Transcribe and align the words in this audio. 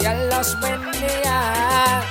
Ya 0.00 0.14
los 0.26 0.58
bendiga. 0.60 2.02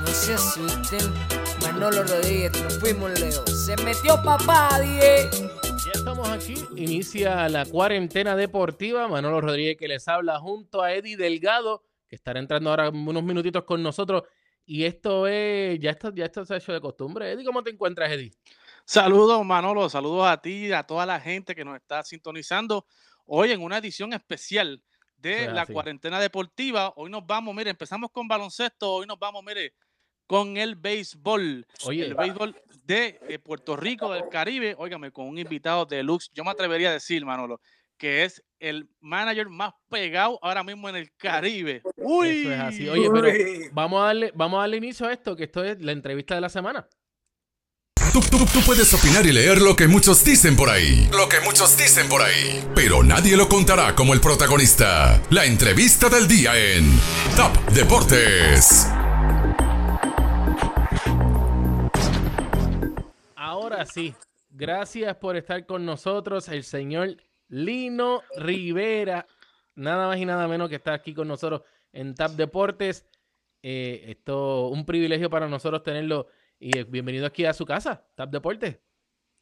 No 0.00 0.06
se 0.06 0.34
asusten. 0.34 1.12
Manolo 1.62 2.02
Rodríguez, 2.02 2.52
nos 2.62 2.78
fuimos 2.78 3.20
Leo. 3.20 3.46
Se 3.46 3.76
metió 3.82 4.16
papá, 4.22 4.80
die. 4.80 5.28
Ya 5.84 5.92
estamos 5.94 6.26
aquí. 6.30 6.54
Inicia 6.76 7.48
la 7.50 7.66
cuarentena 7.66 8.34
deportiva. 8.34 9.06
Manolo 9.08 9.42
Rodríguez 9.42 9.76
que 9.76 9.88
les 9.88 10.08
habla 10.08 10.38
junto 10.38 10.82
a 10.82 10.94
Eddie 10.94 11.18
Delgado, 11.18 11.84
que 12.08 12.16
estará 12.16 12.40
entrando 12.40 12.70
ahora 12.70 12.88
unos 12.88 13.22
minutitos 13.22 13.64
con 13.64 13.82
nosotros. 13.82 14.22
Y 14.64 14.84
esto 14.84 15.26
es, 15.26 15.78
ya 15.80 15.90
esto, 15.90 16.14
ya 16.14 16.24
esto 16.24 16.46
se 16.46 16.54
ha 16.54 16.56
hecho 16.56 16.72
de 16.72 16.80
costumbre. 16.80 17.30
Eddie, 17.30 17.44
¿cómo 17.44 17.62
te 17.62 17.70
encuentras, 17.70 18.10
Eddie? 18.10 18.32
Saludos, 18.86 19.44
Manolo. 19.44 19.90
Saludos 19.90 20.26
a 20.26 20.40
ti 20.40 20.68
y 20.68 20.72
a 20.72 20.82
toda 20.82 21.04
la 21.04 21.20
gente 21.20 21.54
que 21.54 21.64
nos 21.64 21.76
está 21.76 22.02
sintonizando 22.04 22.86
hoy 23.26 23.52
en 23.52 23.62
una 23.62 23.76
edición 23.76 24.14
especial 24.14 24.82
de 25.18 25.44
es 25.44 25.52
la 25.52 25.62
así. 25.62 25.72
cuarentena 25.72 26.20
deportiva. 26.20 26.92
Hoy 26.96 27.10
nos 27.10 27.26
vamos, 27.26 27.54
mire, 27.54 27.70
empezamos 27.70 28.10
con 28.10 28.26
baloncesto. 28.28 28.94
Hoy 28.94 29.06
nos 29.06 29.18
vamos, 29.18 29.42
mire, 29.44 29.74
con 30.26 30.56
el 30.56 30.76
béisbol. 30.76 31.66
Oye. 31.84 32.06
el 32.06 32.14
béisbol 32.14 32.56
de 32.84 33.18
eh, 33.28 33.38
Puerto 33.38 33.76
Rico, 33.76 34.12
del 34.12 34.28
Caribe. 34.28 34.74
Óigame, 34.78 35.10
con 35.10 35.26
un 35.28 35.38
invitado 35.38 35.86
de 35.86 36.02
Lux. 36.02 36.30
Yo 36.34 36.44
me 36.44 36.50
atrevería 36.50 36.90
a 36.90 36.92
decir, 36.92 37.24
Manolo, 37.24 37.60
que 37.96 38.24
es 38.24 38.42
el 38.60 38.88
manager 39.00 39.48
más 39.48 39.74
pegado 39.88 40.38
ahora 40.42 40.62
mismo 40.62 40.88
en 40.88 40.96
el 40.96 41.12
Caribe. 41.16 41.82
Uy, 41.96 42.42
Eso 42.42 42.52
es 42.52 42.60
así. 42.60 42.88
Oye, 42.88 43.08
pero 43.12 43.28
Uy. 43.28 43.68
vamos 43.72 44.00
a 44.02 44.06
darle, 44.06 44.32
vamos 44.34 44.58
a 44.58 44.60
darle 44.62 44.76
inicio 44.76 45.06
a 45.06 45.12
esto, 45.12 45.34
que 45.34 45.44
esto 45.44 45.64
es 45.64 45.80
la 45.82 45.92
entrevista 45.92 46.34
de 46.34 46.40
la 46.40 46.48
semana. 46.48 46.88
Tú, 48.12 48.20
puedes 48.66 48.92
opinar 48.94 49.26
y 49.26 49.32
leer 49.32 49.60
lo 49.60 49.76
que 49.76 49.86
muchos 49.86 50.24
dicen 50.24 50.56
por 50.56 50.70
ahí. 50.70 51.08
Lo 51.12 51.28
que 51.28 51.40
muchos 51.40 51.76
dicen 51.76 52.08
por 52.08 52.22
ahí. 52.22 52.64
Pero 52.74 53.02
nadie 53.02 53.36
lo 53.36 53.48
contará 53.48 53.94
como 53.94 54.14
el 54.14 54.20
protagonista. 54.20 55.20
La 55.30 55.44
entrevista 55.44 56.08
del 56.08 56.26
día 56.26 56.52
en 56.56 56.84
Top 57.36 57.54
Deportes. 57.72 58.86
Ahora 63.36 63.84
sí, 63.84 64.14
gracias 64.50 65.16
por 65.16 65.36
estar 65.36 65.66
con 65.66 65.84
nosotros, 65.84 66.48
el 66.48 66.64
señor 66.64 67.16
Lino 67.48 68.22
Rivera, 68.36 69.26
nada 69.74 70.08
más 70.08 70.18
y 70.18 70.24
nada 70.24 70.48
menos 70.48 70.68
que 70.68 70.76
está 70.76 70.94
aquí 70.94 71.14
con 71.14 71.28
nosotros 71.28 71.62
en 71.92 72.14
TAP 72.14 72.32
Deportes. 72.32 73.04
Eh, 73.62 74.04
esto 74.08 74.68
un 74.68 74.86
privilegio 74.86 75.28
para 75.28 75.48
nosotros 75.48 75.82
tenerlo 75.82 76.28
y 76.60 76.78
eh, 76.78 76.84
bienvenido 76.84 77.26
aquí 77.26 77.44
a 77.44 77.52
su 77.52 77.64
casa, 77.64 78.04
TAP 78.14 78.30
Deportes. 78.30 78.78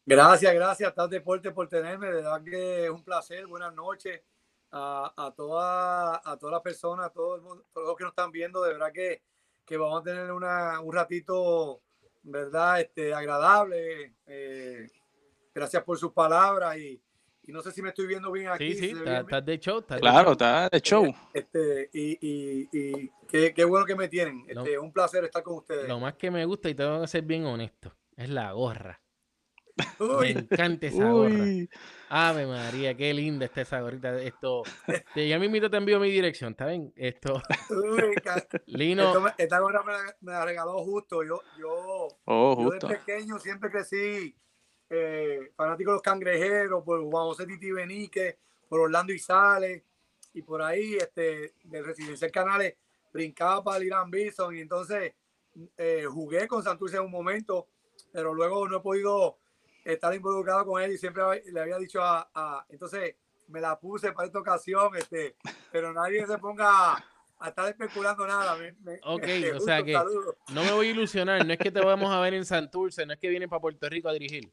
Gracias, 0.08 0.54
gracias, 0.54 0.94
Tal 0.94 1.10
Deporte, 1.10 1.50
por 1.50 1.68
tenerme. 1.68 2.06
De 2.06 2.22
verdad 2.22 2.40
que 2.44 2.84
es 2.84 2.90
un 2.90 3.02
placer. 3.02 3.44
Buenas 3.48 3.74
noches 3.74 4.22
a, 4.70 5.12
a, 5.16 5.32
toda, 5.32 6.22
a 6.24 6.36
todas 6.36 6.52
las 6.52 6.62
personas, 6.62 7.06
a 7.06 7.10
todo 7.10 7.64
todos 7.72 7.88
los 7.88 7.96
que 7.96 8.04
nos 8.04 8.12
están 8.12 8.30
viendo. 8.30 8.62
De 8.62 8.72
verdad 8.72 8.92
que, 8.92 9.22
que 9.64 9.76
vamos 9.76 10.00
a 10.00 10.04
tener 10.04 10.30
una, 10.30 10.80
un 10.80 10.94
ratito, 10.94 11.82
¿verdad? 12.22 12.80
Este, 12.82 13.12
agradable. 13.12 14.14
Eh, 14.26 14.88
gracias 15.52 15.82
por 15.82 15.98
sus 15.98 16.12
palabras 16.12 16.78
y, 16.78 17.02
y 17.46 17.52
no 17.52 17.62
sé 17.62 17.72
si 17.72 17.82
me 17.82 17.90
estoy 17.90 18.06
viendo 18.06 18.30
bien 18.32 18.48
aquí. 18.48 18.74
Sí, 18.74 18.78
sí, 18.78 18.90
está- 18.90 19.20
estás 19.20 19.44
de 19.44 19.58
show. 19.58 19.78
estás 19.80 19.96
de 19.96 20.00
claro, 20.00 20.24
show. 20.24 20.32
está 20.32 20.68
de 20.70 20.80
show. 20.80 21.14
Este, 21.32 21.90
y 21.92 22.18
y, 22.20 22.68
y 22.72 23.10
qué, 23.28 23.52
qué 23.54 23.64
bueno 23.64 23.86
que 23.86 23.94
me 23.94 24.08
tienen. 24.08 24.44
No. 24.54 24.62
Este, 24.62 24.78
un 24.78 24.92
placer 24.92 25.24
estar 25.24 25.42
con 25.42 25.58
ustedes. 25.58 25.88
Lo 25.88 25.98
más 26.00 26.14
que 26.14 26.30
me 26.30 26.44
gusta, 26.44 26.68
y 26.68 26.74
tengo 26.74 27.00
que 27.00 27.08
ser 27.08 27.22
bien 27.22 27.44
honesto, 27.44 27.94
es 28.16 28.28
la 28.30 28.52
gorra. 28.52 29.00
Me 30.20 30.30
encanta 30.30 30.86
esa 30.86 31.10
gorra. 31.10 31.34
Uy. 31.34 31.68
Ave 32.08 32.46
María, 32.46 32.96
qué 32.96 33.12
linda 33.12 33.44
está 33.44 33.60
esa 33.60 33.78
gorrita. 33.82 34.18
Esto, 34.22 34.62
te, 35.14 35.28
ya 35.28 35.38
mismito 35.38 35.68
te 35.68 35.76
envío 35.76 36.00
mi 36.00 36.10
dirección, 36.10 36.52
¿está 36.52 36.66
bien? 36.66 36.94
Esto, 36.96 37.42
uy, 37.70 38.14
Lino, 38.66 39.02
esto 39.08 39.20
me- 39.20 39.34
esta 39.36 39.58
gorra 39.58 39.82
me 39.82 39.92
la, 39.92 40.16
me 40.22 40.32
la 40.32 40.44
regaló 40.46 40.78
justo. 40.82 41.22
Yo, 41.24 41.40
yo, 41.58 42.08
Oh, 42.24 42.70
Yo 42.80 42.88
de 42.88 42.96
pequeño 42.96 43.38
siempre 43.38 43.70
crecí 43.70 44.34
eh, 44.90 45.52
fanático 45.56 45.90
de 45.90 45.94
los 45.96 46.02
cangrejeros, 46.02 46.82
por 46.84 47.02
Juan 47.02 47.24
José 47.26 47.46
Titi 47.46 47.70
Benique, 47.72 48.38
por 48.68 48.80
Orlando 48.80 49.12
Izales, 49.12 49.82
y 50.32 50.42
por 50.42 50.62
ahí, 50.62 50.96
este, 50.96 51.54
de 51.64 51.82
Residencial 51.82 52.30
Canales, 52.30 52.74
brincaba 53.12 53.64
para 53.64 53.78
el 53.78 53.84
Irán 53.84 54.10
Bison, 54.10 54.54
y 54.56 54.60
entonces 54.60 55.14
eh, 55.78 56.04
jugué 56.10 56.46
con 56.46 56.62
Santurce 56.62 56.96
en 56.98 57.04
un 57.04 57.10
momento, 57.10 57.68
pero 58.12 58.34
luego 58.34 58.68
no 58.68 58.76
he 58.78 58.80
podido 58.80 59.38
estar 59.84 60.14
involucrado 60.14 60.66
con 60.66 60.82
él 60.82 60.92
y 60.92 60.98
siempre 60.98 61.22
le 61.50 61.60
había 61.60 61.78
dicho 61.78 62.02
a, 62.02 62.28
a- 62.34 62.66
entonces 62.68 63.14
me 63.48 63.60
la 63.60 63.78
puse 63.78 64.12
para 64.12 64.26
esta 64.26 64.40
ocasión, 64.40 64.94
este, 64.96 65.36
pero 65.72 65.92
nadie 65.92 66.26
se 66.26 66.36
ponga 66.38 66.96
a, 67.38 67.48
estar 67.48 67.68
especulando 67.70 68.26
nada. 68.26 68.56
me- 68.56 68.72
me- 68.82 68.98
Ok, 69.04 69.22
este, 69.22 69.52
o 69.54 69.60
sea 69.60 69.82
que- 69.82 69.92
saludos. 69.94 70.34
no 70.52 70.64
me 70.64 70.72
voy 70.72 70.88
a 70.88 70.90
ilusionar, 70.90 71.46
no 71.46 71.52
es 71.52 71.58
que 71.58 71.70
te 71.70 71.80
vamos 71.80 72.10
a 72.12 72.20
ver 72.20 72.34
en 72.34 72.44
Santurce, 72.44 73.06
no 73.06 73.12
es 73.14 73.18
que 73.18 73.28
vienes 73.28 73.48
para 73.48 73.60
Puerto 73.60 73.88
Rico 73.88 74.08
a 74.08 74.12
dirigir. 74.12 74.50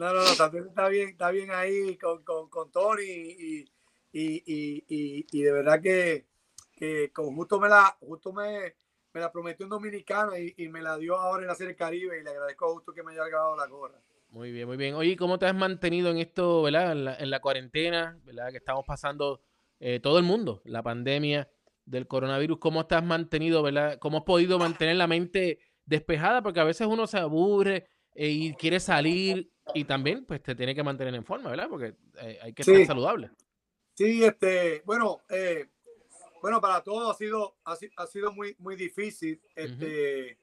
No, 0.00 0.14
no, 0.14 0.24
no, 0.24 0.34
también 0.34 0.66
está 0.66 0.88
bien, 0.88 1.10
está 1.10 1.30
bien 1.30 1.50
ahí 1.50 1.98
con, 1.98 2.24
con, 2.24 2.48
con 2.48 2.72
Tony 2.72 3.02
y, 3.04 3.70
y, 4.10 4.42
y, 4.46 5.26
y, 5.30 5.42
de 5.42 5.52
verdad 5.52 5.78
que, 5.82 6.24
que 6.72 7.12
con 7.12 7.36
justo 7.36 7.60
me 7.60 7.68
la, 7.68 7.98
justo 8.00 8.32
me, 8.32 8.76
me 9.12 9.20
la 9.20 9.30
prometió 9.30 9.66
un 9.66 9.70
dominicano 9.70 10.32
y, 10.38 10.68
me 10.70 10.80
la 10.80 10.96
dio 10.96 11.18
ahora 11.18 11.42
en 11.42 11.48
la 11.48 11.54
Serie 11.54 11.76
Caribe 11.76 12.18
y 12.18 12.24
le 12.24 12.30
agradezco 12.30 12.64
a 12.64 12.72
justo 12.72 12.94
que 12.94 13.02
me 13.02 13.12
haya 13.12 13.24
regalado 13.24 13.54
la 13.54 13.66
gorra. 13.66 14.00
Muy 14.30 14.50
bien, 14.52 14.66
muy 14.66 14.78
bien. 14.78 14.94
Oye, 14.94 15.18
¿cómo 15.18 15.38
te 15.38 15.44
has 15.44 15.54
mantenido 15.54 16.10
en 16.10 16.16
esto, 16.16 16.62
verdad? 16.62 16.92
En 16.92 17.04
la, 17.04 17.16
en 17.16 17.28
la 17.28 17.40
cuarentena, 17.40 18.18
¿verdad? 18.24 18.52
Que 18.52 18.56
estamos 18.56 18.86
pasando 18.86 19.42
eh, 19.80 20.00
todo 20.00 20.16
el 20.16 20.24
mundo, 20.24 20.62
la 20.64 20.82
pandemia 20.82 21.50
del 21.84 22.06
coronavirus. 22.06 22.56
¿Cómo 22.58 22.86
te 22.86 22.94
has 22.94 23.04
mantenido, 23.04 23.62
verdad? 23.62 23.98
¿Cómo 23.98 24.16
has 24.16 24.24
podido 24.24 24.58
mantener 24.58 24.96
la 24.96 25.06
mente 25.06 25.58
despejada? 25.84 26.42
Porque 26.42 26.60
a 26.60 26.64
veces 26.64 26.86
uno 26.86 27.06
se 27.06 27.18
aburre 27.18 27.86
eh, 28.14 28.30
y 28.30 28.54
quiere 28.54 28.80
salir 28.80 29.52
y 29.74 29.84
también, 29.84 30.24
pues, 30.24 30.42
te 30.42 30.54
tiene 30.54 30.74
que 30.74 30.82
mantener 30.82 31.14
en 31.14 31.24
forma, 31.24 31.50
¿verdad? 31.50 31.68
Porque 31.68 31.94
eh, 32.20 32.38
hay 32.42 32.52
que 32.52 32.62
Sí. 32.64 32.72
estar 32.72 32.86
saludable. 32.88 33.30
Sí, 33.94 34.24
este, 34.24 34.82
bueno, 34.84 35.20
eh, 35.28 35.68
bueno, 36.40 36.60
para 36.60 36.82
todos 36.82 37.14
ha 37.14 37.18
sido, 37.18 37.56
ha, 37.64 37.76
ha 37.96 38.06
sido 38.06 38.32
muy, 38.32 38.56
muy 38.58 38.76
difícil, 38.76 39.40
este, 39.54 40.38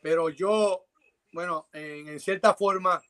pero 0.00 0.30
yo, 0.30 0.86
bueno, 1.32 1.68
en, 1.72 2.08
en 2.08 2.20
cierta 2.20 2.54
forma, 2.54 3.02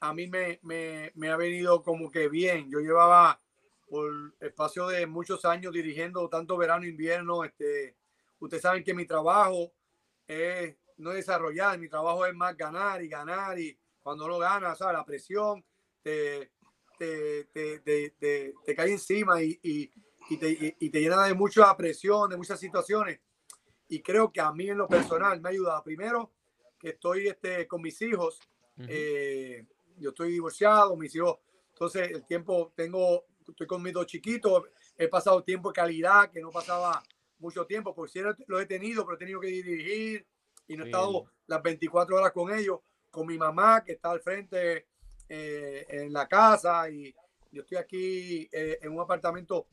a 0.00 0.14
mí 0.14 0.26
me, 0.26 0.58
me, 0.62 1.12
me 1.14 1.28
ha 1.30 1.36
venido 1.36 1.82
como 1.82 2.10
que 2.10 2.28
bien. 2.28 2.70
Yo 2.70 2.80
llevaba 2.80 3.40
por 3.88 4.34
espacio 4.40 4.88
de 4.88 5.06
muchos 5.06 5.44
años 5.44 5.72
dirigiendo 5.72 6.28
tanto 6.28 6.56
verano, 6.56 6.86
invierno, 6.86 7.44
este, 7.44 7.94
ustedes 8.40 8.62
saben 8.62 8.82
que 8.82 8.94
mi 8.94 9.04
trabajo 9.06 9.72
es 10.26 10.76
no 10.96 11.10
es 11.10 11.16
desarrollar, 11.16 11.78
mi 11.78 11.88
trabajo 11.88 12.24
es 12.26 12.34
más 12.34 12.56
ganar 12.56 13.02
y 13.02 13.08
ganar 13.08 13.58
y 13.58 13.76
cuando 14.02 14.26
no 14.26 14.38
ganas, 14.38 14.78
¿sabes? 14.78 14.96
La 14.96 15.04
presión 15.04 15.64
te, 16.02 16.50
te, 16.98 17.44
te, 17.52 18.10
te, 18.64 18.74
cae 18.74 18.92
encima 18.92 19.42
y, 19.42 19.58
y, 19.62 19.90
y 20.30 20.36
te, 20.36 20.76
y- 20.78 20.90
te 20.90 21.00
llena 21.00 21.24
de 21.24 21.34
mucha 21.34 21.74
presión, 21.76 22.30
de 22.30 22.36
muchas 22.36 22.58
situaciones. 22.58 23.20
Y 23.88 24.00
creo 24.00 24.32
que 24.32 24.40
a 24.40 24.52
mí 24.52 24.68
en 24.68 24.78
lo 24.78 24.88
personal 24.88 25.40
me 25.40 25.48
ha 25.48 25.52
ayudado. 25.52 25.82
Primero, 25.84 26.32
que 26.78 26.90
estoy 26.90 27.28
este, 27.28 27.66
con 27.68 27.82
mis 27.82 28.00
hijos. 28.02 28.38
Ujú. 28.78 28.86
eh, 28.88 29.66
yo 29.98 30.10
estoy 30.10 30.32
divorciado, 30.32 30.96
mis 30.96 31.14
hijos. 31.14 31.38
Entonces, 31.74 32.10
el 32.10 32.24
tiempo 32.26 32.72
tengo, 32.74 33.24
estoy 33.46 33.66
con 33.66 33.82
mis 33.82 33.92
dos 33.92 34.06
chiquitos. 34.06 34.64
He 34.96 35.08
pasado 35.08 35.42
tiempo 35.44 35.68
de 35.70 35.74
calidad 35.74 36.30
que 36.30 36.40
no 36.40 36.50
pasaba 36.50 37.02
mucho 37.38 37.66
tiempo. 37.66 37.94
Por 37.94 38.08
cierto, 38.08 38.42
lo 38.46 38.58
he 38.60 38.66
tenido, 38.66 39.04
pero 39.04 39.16
he 39.16 39.18
tenido 39.18 39.40
que 39.40 39.48
dirigir 39.48 40.26
y 40.66 40.76
no 40.76 40.84
he 40.84 40.86
Sí. 40.86 40.90
estado 40.90 41.26
las 41.46 41.62
24 41.62 42.16
horas 42.16 42.32
con 42.32 42.52
ellos. 42.52 42.80
Con 43.12 43.26
mi 43.28 43.38
mamá, 43.38 43.84
que 43.84 43.92
está 43.92 44.10
al 44.10 44.20
frente 44.20 44.88
eh, 45.28 45.86
en 45.88 46.12
la 46.12 46.26
casa 46.26 46.90
y 46.90 47.14
yo 47.52 47.62
estoy 47.62 47.78
aquí 47.78 48.48
eh, 48.50 48.78
en 48.82 48.92
un 48.92 49.00
apartamento 49.00 49.68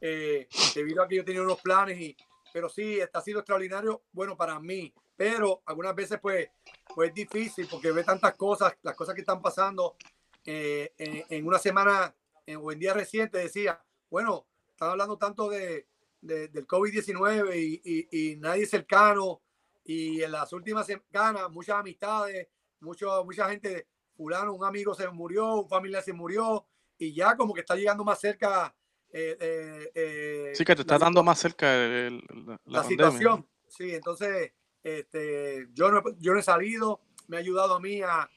eh, 0.00 0.46
debido 0.74 1.02
a 1.02 1.08
que 1.08 1.16
yo 1.16 1.24
tenía 1.24 1.42
unos 1.42 1.60
planes 1.60 1.98
y 1.98 2.16
pero 2.52 2.68
sí 2.68 3.00
está 3.00 3.20
siendo 3.22 3.40
extraordinario 3.40 4.02
bueno 4.12 4.36
para 4.36 4.60
mí. 4.60 4.92
Pero 5.16 5.62
algunas 5.66 5.94
veces 5.94 6.18
pues 6.20 6.48
pues 6.94 7.08
es 7.08 7.14
difícil 7.14 7.66
porque 7.70 7.90
ve 7.92 8.04
tantas 8.04 8.34
cosas 8.36 8.74
las 8.82 8.94
cosas 8.94 9.14
que 9.14 9.22
están 9.22 9.40
pasando 9.40 9.96
eh, 10.44 10.92
en, 10.98 11.24
en 11.30 11.46
una 11.46 11.58
semana 11.58 12.14
en, 12.44 12.58
o 12.58 12.70
en 12.70 12.78
día 12.78 12.92
reciente 12.92 13.38
decía 13.38 13.82
bueno 14.10 14.46
están 14.70 14.90
hablando 14.90 15.16
tanto 15.16 15.48
de, 15.48 15.86
de- 16.20 16.48
del 16.48 16.66
COVID-19 16.66 17.56
y, 17.56 17.80
y- 17.84 18.32
y 18.32 18.36
nadie 18.36 18.66
cercano 18.66 19.40
y 19.84 20.22
en 20.22 20.32
las 20.32 20.52
últimas 20.52 20.86
semanas 20.86 21.50
muchas 21.50 21.76
amistades 21.76 22.48
mucho, 22.82 23.24
mucha 23.24 23.48
gente 23.48 23.86
fulano, 24.16 24.52
un 24.52 24.64
amigo 24.64 24.94
se 24.94 25.08
murió, 25.08 25.54
un 25.62 25.68
familiar 25.68 26.02
se 26.02 26.12
murió, 26.12 26.66
y 26.98 27.14
ya 27.14 27.36
como 27.36 27.54
que 27.54 27.60
está 27.60 27.74
llegando 27.76 28.04
más 28.04 28.20
cerca. 28.20 28.74
eh, 29.14 29.36
eh, 29.40 29.90
eh, 29.94 30.52
Sí, 30.54 30.64
que 30.64 30.74
te 30.74 30.80
está 30.82 30.98
dando 30.98 31.22
más 31.22 31.38
cerca 31.38 31.74
el- 31.74 32.18
la, 32.46 32.52
la 32.52 32.58
la 32.64 32.84
situación. 32.84 33.46
Sí, 33.68 33.94
entonces 33.94 34.52
este, 34.82 35.68
yo, 35.72 35.90
no, 35.90 35.98
he- 35.98 36.16
yo 36.18 36.32
no 36.32 36.38
he 36.38 36.42
salido, 36.42 37.00
me 37.28 37.36
ha 37.36 37.40
ayudado 37.40 37.74
a 37.74 37.80
mí 37.80 38.00
a, 38.02 38.28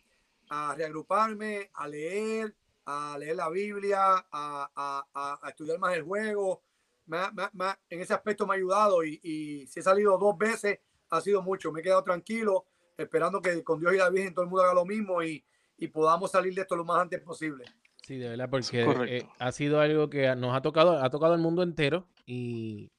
a 0.49 0.75
reagruparme, 0.75 1.71
a 1.73 1.87
leer, 1.87 2.55
a 2.85 3.17
leer 3.17 3.35
la 3.37 3.49
Biblia, 3.49 3.99
a, 4.15 4.25
a- 4.31 5.39
a- 5.41 5.49
estudiar 5.49 5.79
más 5.79 5.95
el 5.95 6.03
juego, 6.03 6.61
me 7.07 7.19
me 7.33 7.49
me 7.53 7.65
en 7.89 8.01
ese 8.01 8.13
aspecto 8.13 8.45
me 8.45 8.53
ha 8.53 8.57
ayudado 8.57 9.03
y, 9.03 9.19
y 9.23 9.67
si 9.67 9.79
he 9.79 9.83
salido 9.83 10.17
dos 10.17 10.37
veces 10.37 10.79
ha 11.09 11.21
sido 11.21 11.41
mucho. 11.41 11.71
Me 11.71 11.79
he 11.79 11.83
quedado 11.83 12.03
tranquilo, 12.03 12.65
esperando 12.97 13.41
que 13.41 13.63
con 13.63 13.79
Dios 13.79 13.93
y 13.93 13.97
la 13.97 14.09
Virgen 14.09 14.33
todo 14.33 14.43
el 14.43 14.49
mundo 14.49 14.63
haga 14.63 14.73
lo 14.73 14.85
mismo 14.85 15.23
y, 15.23 15.43
y 15.77 15.87
podamos 15.87 16.31
salir 16.31 16.53
de 16.53 16.61
esto 16.61 16.75
lo 16.75 16.85
más 16.85 17.01
antes 17.01 17.21
posible. 17.21 17.65
Sí, 18.03 18.17
de 18.17 18.29
verdad, 18.29 18.49
porque 18.49 18.85
eh, 19.07 19.27
ha 19.39 19.51
sido 19.51 19.79
algo 19.79 20.09
que 20.09 20.35
nos 20.35 20.55
ha 20.55 20.61
tocado, 20.61 21.03
ha 21.03 21.09
tocado 21.09 21.33
al 21.33 21.39
mundo 21.39 21.63
entero 21.63 22.07
y, 22.25 22.91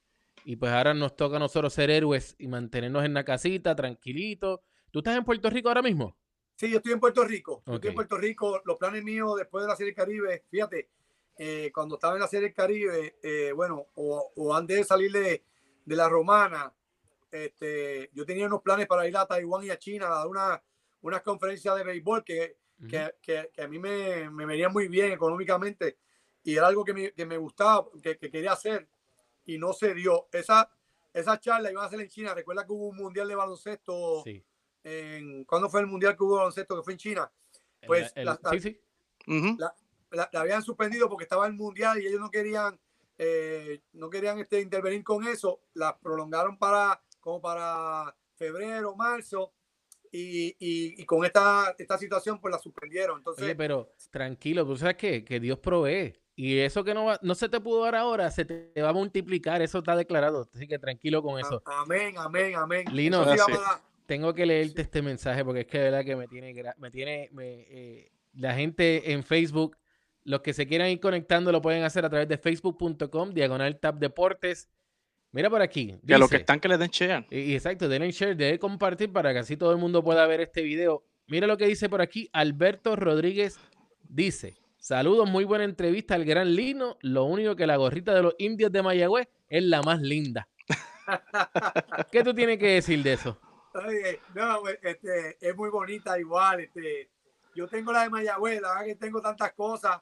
y 0.45 0.57
pues 0.57 0.73
ahora 0.73 0.95
nos 0.95 1.15
toca 1.15 1.37
a 1.37 1.39
nosotros 1.39 1.73
ser 1.73 1.91
héroes 1.91 2.35
y 2.39 2.49
mantenernos 2.49 3.05
en 3.05 3.15
la 3.15 3.25
casita, 3.25 3.77
tranquilitos. 3.77 4.61
¿Tú 4.91 4.99
estás 4.99 5.17
en 5.17 5.25
Puerto 5.25 5.49
Rico 5.49 5.69
ahora 5.69 5.83
mismo? 5.83 6.17
Sí, 6.57 6.71
yo 6.71 6.79
estoy 6.79 6.93
en 6.93 7.01
Puerto 7.01 7.23
Rico. 7.23 7.63
Yo 7.67 7.75
estoy 7.75 7.91
en. 7.91 7.95
Puerto 7.95 8.17
Rico. 8.17 8.61
Los 8.65 8.79
planes 8.79 9.05
míos 9.05 9.37
después 9.37 9.63
de 9.63 9.69
la 9.69 9.77
Serie 9.77 9.93
del 9.93 9.97
Caribe, 9.97 10.45
fíjate, 10.51 10.89
eh, 11.39 11.71
cuando 11.73 11.97
estaba 11.97 12.15
en 12.15 12.21
la 12.21 12.29
Serie 12.29 12.49
del 12.49 12.55
Caribe, 12.55 13.19
eh, 13.23 13.53
bueno, 13.53 13.87
o, 13.95 14.33
o 14.35 14.55
antes 14.57 14.77
de 14.79 14.85
salir 14.85 15.13
de, 15.13 15.45
de 15.85 15.97
la 15.97 16.09
Romana, 16.09 16.73
este, 17.31 18.11
yo 18.13 18.25
tenía 18.25 18.47
unos 18.47 18.63
planes 18.63 18.87
para 18.87 19.07
ir 19.07 19.17
a 19.17 19.27
Taiwán 19.27 19.65
y 19.65 19.71
a 19.71 19.79
China 19.79 20.07
a 20.07 20.11
dar 20.19 20.27
una, 20.27 20.63
unas 21.03 21.23
conferencias 21.23 21.75
de 21.77 21.85
béisbol 21.85 22.25
que, 22.25 22.57
que, 22.89 23.15
que- 23.23 23.51
que 23.53 23.63
a 23.63 23.69
mí 23.69 23.79
me, 23.79 24.29
me 24.31 24.47
venía 24.47 24.69
muy 24.69 24.89
bien 24.89 25.13
económicamente 25.13 25.99
y 26.43 26.57
era 26.57 26.67
algo 26.69 26.85
que 26.85 26.95
me, 26.95 27.13
que 27.13 27.27
me 27.27 27.37
gustaba, 27.37 27.87
que, 28.03 28.17
que 28.19 28.31
quería 28.31 28.53
hacer 28.53 28.89
y 29.45 29.59
no 29.59 29.73
se 29.73 29.95
dio. 29.95 30.29
Esa, 30.33 30.71
esa 31.13 31.41
charla 31.41 31.71
iban 31.71 31.85
a 31.85 31.87
hacer 31.87 32.01
en 32.01 32.09
China. 32.09 32.35
Recuerda 32.35 32.65
que 32.67 32.73
hubo 32.73 32.89
un 32.89 32.97
mundial 32.97 33.27
de 33.29 33.35
baloncesto. 33.35 34.23
Sí. 34.25 34.45
En, 34.85 35.45
¿Cuándo 35.45 35.69
fue 35.69 35.81
el 35.81 35.87
mundial 35.87 36.17
que 36.17 36.23
hubo 36.23 36.35
de 36.35 36.39
baloncesto 36.39 36.77
que 36.77 36.83
fue 36.83 36.93
en 36.93 36.99
China? 36.99 37.33
Pues, 37.87 38.13
el- 38.15 38.25
la- 38.27 38.39
sí, 38.53 38.61
sí. 38.61 38.81
Ujú. 39.27 39.57
la, 39.59 39.75
la 40.33 40.41
habían 40.41 40.63
suspendido 40.63 41.09
porque 41.09 41.25
estaba 41.25 41.47
el 41.47 41.55
mundial 41.55 42.01
y 42.01 42.07
ellos 42.07 42.21
no 42.21 42.31
querían 42.31 42.79
eh, 43.19 43.81
no 43.95 44.09
querían 44.11 44.39
este, 44.39 44.61
intervenir 44.61 45.03
con 45.03 45.27
eso 45.27 45.63
la 45.75 45.97
prolongaron 45.99 46.59
para 46.59 47.03
como 47.27 47.41
para 47.41 48.15
febrero 48.37 48.95
marzo 48.95 49.53
y, 50.13 50.55
y- 50.61 51.03
y 51.03 51.05
con 51.05 51.25
esta, 51.25 51.75
esta 51.77 51.99
situación 51.99 52.41
pues 52.41 52.53
la 52.53 52.59
suspendieron 52.61 53.19
entonces 53.19 53.43
Oye, 53.45 53.57
pero 53.57 53.93
tranquilo, 54.13 54.65
¿tú 54.65 54.77
sabes 54.77 54.95
qué? 54.97 55.25
Que 55.25 55.41
Dios 55.41 55.59
provee. 55.59 56.15
Y 56.37 56.59
eso 56.61 56.85
que 56.85 56.95
no, 56.95 57.07
va- 57.07 57.19
no 57.23 57.35
se 57.35 57.49
te 57.49 57.59
pudo 57.61 57.83
dar 57.83 57.97
ahora, 57.97 58.31
se 58.31 58.45
te 58.45 58.81
va 58.81 58.91
a 58.91 58.93
multiplicar. 58.93 59.61
Eso 59.61 59.79
está 59.79 59.97
declarado. 59.97 60.49
Así 60.55 60.69
que 60.69 60.79
tranquilo 60.79 61.21
con 61.21 61.41
eso. 61.41 61.61
amén 61.67 62.15
amén 62.19 62.55
amén 62.55 62.85
Lino, 62.93 63.23
Eso 63.23 63.33
sí 63.35 63.41
Así 63.41 63.53
vamos 63.53 63.67
a- 63.67 63.83
Tengo 64.07 64.33
que 64.33 64.47
leerte 64.47 64.83
este 64.83 65.03
mensaje 65.03 65.45
porque 65.45 65.63
es 65.63 65.67
que 65.67 65.79
de 65.79 65.85
verdad 65.85 66.05
que 66.05 66.15
me 66.15 66.29
tiene, 66.29 66.55
me 66.79 66.91
tiene, 66.93 67.29
me, 67.33 67.63
eh, 67.69 68.13
la 68.35 68.55
gente 68.55 69.11
en 69.13 69.25
Facebook, 69.25 69.77
los 70.23 70.43
que 70.43 70.53
se 70.53 70.69
quieran 70.69 70.91
ir 70.91 71.01
conectando 71.01 71.51
lo 71.51 71.61
pueden 71.61 71.83
hacer 71.83 72.05
a 72.05 72.09
través 72.11 72.29
de 72.29 72.39
facebook.com, 72.39 73.31
diagonal 73.33 73.81
tab 73.81 73.99
deportes. 73.99 74.69
Mira 75.37 75.51
por 75.51 75.61
aquí. 75.61 75.95
Que 76.07 76.15
a 76.15 76.19
los 76.19 76.31
que 76.31 76.37
dice- 76.37 76.41
están 76.43 76.61
que 76.61 76.69
les 76.69 76.79
den 76.79 76.89
share. 76.89 77.27
y, 77.31 77.55
exacto, 77.55 77.89
denle 77.89 78.11
share, 78.11 78.35
denle 78.35 78.59
compartir 78.59 79.13
para 79.13 79.33
que 79.35 79.41
así 79.41 79.57
todo 79.57 79.71
el 79.71 79.77
mundo 79.79 80.03
pueda 80.03 80.27
ver 80.27 80.41
este 80.41 80.63
video. 80.63 81.05
Mira 81.27 81.47
lo 81.47 81.57
que 81.59 81.67
dice 81.67 81.89
por 81.91 82.01
aquí. 82.01 82.31
Alberto 82.33 82.97
Rodríguez 82.97 83.59
dice: 84.09 84.55
Saludos, 84.79 85.29
muy 85.29 85.45
buena 85.45 85.65
entrevista 85.65 86.15
al 86.15 86.25
gran 86.25 86.55
Lino. 86.55 86.97
Lo 87.03 87.25
único 87.25 87.55
que 87.55 87.67
la 87.67 87.77
gorrita 87.77 88.15
de 88.15 88.23
los 88.23 88.35
indios 88.39 88.73
de 88.73 88.83
Mayagüez 88.83 89.29
es 89.49 89.63
la 89.63 89.83
más 89.83 90.01
linda. 90.01 90.49
¿Qué 92.11 92.23
tú 92.25 92.33
tienes 92.35 92.59
que 92.59 92.69
decir 92.71 93.03
de 93.03 93.13
eso? 93.13 93.39
Oye, 93.75 94.21
no, 94.35 94.61
pues, 94.61 94.79
este, 94.83 95.37
es 95.41 95.55
muy 95.55 95.69
bonita 95.71 96.19
igual. 96.19 96.61
Este, 96.61 97.11
yo 97.55 97.69
tengo 97.69 97.93
la 97.93 98.05
de 98.05 98.11
Mayagüez, 98.11 98.61
la 98.63 98.71
verdad 98.71 98.85
que 98.87 98.95
tengo 98.97 99.21
tantas 99.21 99.53
cosas, 99.53 99.99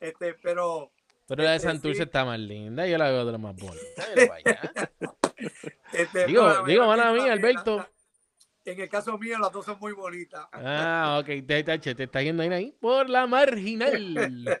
este, 0.00 0.34
pero 0.34 0.92
Pero 1.28 1.42
la 1.42 1.50
de 1.50 1.56
Este, 1.56 1.68
Santurce 1.68 2.02
está 2.04 2.24
más 2.24 2.38
linda. 2.38 2.86
Yo 2.86 2.98
la 2.98 3.10
veo 3.10 3.24
de 3.26 3.32
la 3.32 3.38
más 3.38 3.56
bonita. 3.56 3.80
Este, 5.92 6.26
Digo, 6.26 6.42
no, 6.48 6.64
digo, 6.64 6.86
mala 6.86 7.12
mía, 7.12 7.32
Alberto. 7.32 7.76
la- 7.78 7.90
en 8.64 8.80
el 8.80 8.88
caso 8.88 9.16
mío, 9.16 9.38
las 9.38 9.52
dos 9.52 9.64
son 9.64 9.78
muy 9.78 9.92
bonitas. 9.92 10.44
Ah, 10.52 11.18
ok, 11.20 11.26
te, 11.46 11.62
te, 11.62 11.78
te 11.94 12.02
está 12.02 12.20
yendo 12.20 12.42
ahí, 12.42 12.48
ahí 12.52 12.76
por 12.80 13.08
la 13.08 13.26
marginal. 13.28 13.94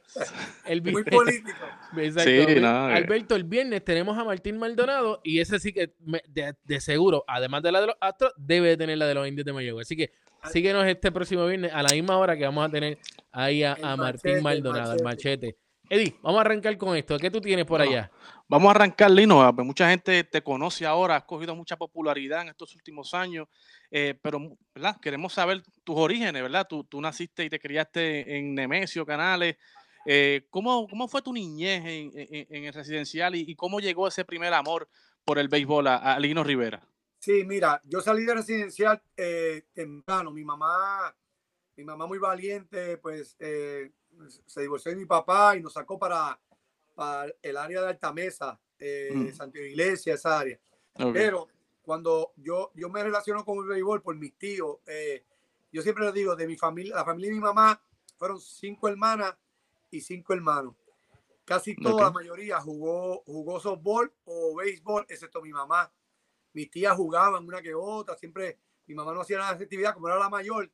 El 0.64 0.82
Muy 0.82 1.02
político. 1.02 1.58
Exacto. 1.96 2.30
Sí, 2.30 2.46
Ve- 2.46 2.60
no, 2.60 2.88
eh. 2.90 2.94
Alberto, 2.94 3.34
el 3.34 3.42
viernes 3.44 3.84
tenemos 3.84 4.16
a 4.16 4.22
Martín 4.22 4.58
Maldonado 4.58 5.20
y 5.24 5.40
ese 5.40 5.58
sí 5.58 5.72
que 5.72 5.94
me- 6.04 6.22
de, 6.28 6.54
de 6.62 6.80
seguro, 6.80 7.24
además 7.26 7.62
de 7.64 7.72
la 7.72 7.80
de 7.80 7.86
los 7.88 7.96
Astros, 8.00 8.32
debe 8.36 8.68
de 8.68 8.76
tener 8.76 8.96
la 8.98 9.06
de 9.06 9.14
los 9.14 9.26
Indios 9.26 9.44
de 9.44 9.52
Mayagüez. 9.52 9.86
Así 9.88 9.96
que 9.96 10.12
síguenos 10.52 10.86
este 10.86 11.10
próximo 11.10 11.44
viernes 11.46 11.72
a 11.74 11.82
la 11.82 11.88
misma 11.90 12.16
hora 12.18 12.36
que 12.36 12.44
vamos 12.44 12.64
a 12.64 12.70
tener 12.70 12.98
ahí 13.32 13.64
a, 13.64 13.72
El 13.72 13.96
Martín 13.96 14.36
el 14.36 14.42
Maldonado, 14.42 14.92
el 14.92 15.02
machete. 15.02 15.46
machete. 15.48 15.65
Eddie, 15.88 16.16
vamos 16.20 16.38
a 16.38 16.40
arrancar 16.40 16.76
con 16.76 16.96
esto. 16.96 17.16
¿Qué 17.18 17.30
tú 17.30 17.40
tienes 17.40 17.64
por 17.64 17.78
No. 17.80 17.84
allá? 17.88 18.10
Vamos 18.48 18.68
a 18.68 18.70
arrancar, 18.72 19.10
Lino. 19.10 19.40
a 19.42 19.52
ver, 19.52 19.64
Mucha 19.64 19.88
gente 19.88 20.24
te 20.24 20.42
conoce 20.42 20.84
ahora, 20.84 21.16
has 21.16 21.24
cogido 21.24 21.54
mucha 21.54 21.76
popularidad 21.76 22.42
en 22.42 22.48
estos 22.48 22.74
últimos 22.74 23.14
años, 23.14 23.48
eh, 23.90 24.18
pero 24.20 24.56
¿verdad? 24.74 24.96
queremos 25.00 25.32
saber 25.32 25.62
tus 25.84 25.96
orígenes, 25.96 26.42
¿verdad? 26.42 26.66
Tú, 26.68 26.84
tú 26.84 27.00
naciste 27.00 27.44
y 27.44 27.50
te 27.50 27.58
criaste 27.60 28.36
en 28.36 28.54
Nemesio, 28.54 29.06
Canales. 29.06 29.56
Eh, 30.04 30.46
¿cómo, 30.50 30.86
¿Cómo 30.88 31.08
fue 31.08 31.22
tu 31.22 31.32
niñez 31.32 31.84
en, 31.84 32.10
en- 32.14 32.46
en 32.50 32.64
el 32.64 32.72
residencial 32.72 33.34
y, 33.34 33.44
y 33.48 33.54
cómo 33.56 33.80
llegó 33.80 34.06
ese 34.08 34.24
primer 34.24 34.54
amor 34.54 34.88
por 35.24 35.38
el 35.38 35.48
béisbol 35.48 35.86
a, 35.88 35.96
a 35.96 36.18
Lino 36.20 36.42
Rivera? 36.44 36.86
Sí, 37.18 37.42
mira, 37.44 37.80
yo 37.84 38.00
salí 38.00 38.24
de 38.24 38.34
residencial 38.34 39.00
eh, 39.16 39.64
temprano. 39.72 40.30
Mi 40.30 40.44
mamá, 40.44 41.12
mi 41.76 41.82
mamá 41.84 42.06
muy 42.06 42.18
valiente, 42.18 42.98
pues 42.98 43.34
eh, 43.40 43.90
se 44.46 44.60
divorció 44.60 44.90
de 44.90 44.96
mi 44.96 45.06
papá 45.06 45.56
y 45.56 45.60
nos 45.62 45.72
sacó 45.72 45.98
para, 45.98 46.38
para 46.94 47.32
el 47.42 47.56
área 47.56 47.82
de 47.82 47.88
Altamesa, 47.88 48.58
eh, 48.78 49.10
Mm. 49.14 49.32
Santiago 49.32 49.66
Iglesia, 49.66 50.14
esa 50.14 50.38
área. 50.38 50.58
Ok. 50.94 51.12
Pero 51.12 51.48
cuando 51.82 52.32
yo, 52.36 52.70
yo 52.74 52.88
me 52.90 53.02
relaciono 53.02 53.44
con 53.44 53.58
el 53.58 53.64
béisbol 53.66 54.02
por 54.02 54.16
mis 54.16 54.36
tíos, 54.36 54.78
eh, 54.86 55.24
yo 55.72 55.82
siempre 55.82 56.04
les 56.04 56.14
digo, 56.14 56.34
de 56.36 56.46
mi 56.46 56.56
familia, 56.56 56.94
la 56.94 57.04
familia 57.04 57.30
de 57.30 57.36
mi 57.36 57.40
mamá 57.42 57.80
fueron 58.16 58.40
cinco 58.40 58.88
hermanas 58.88 59.34
y 59.90 60.00
cinco 60.00 60.32
hermanos. 60.32 60.74
Casi 61.44 61.76
toda 61.76 61.94
Ok. 61.94 62.00
la 62.02 62.10
mayoría 62.10 62.60
jugó, 62.60 63.22
jugó 63.24 63.60
softball 63.60 64.12
o 64.24 64.56
béisbol, 64.56 65.06
excepto 65.08 65.40
mi 65.42 65.52
mamá. 65.52 65.92
Mis 66.54 66.70
tías 66.70 66.96
jugaban 66.96 67.46
una 67.46 67.62
que 67.62 67.74
otra, 67.74 68.16
siempre 68.16 68.58
mi 68.86 68.94
mamá 68.94 69.12
no 69.12 69.20
hacía 69.20 69.38
nada 69.38 69.54
de 69.54 69.64
actividad, 69.64 69.94
como 69.94 70.08
era 70.08 70.18
la 70.18 70.28
mayor. 70.28 70.70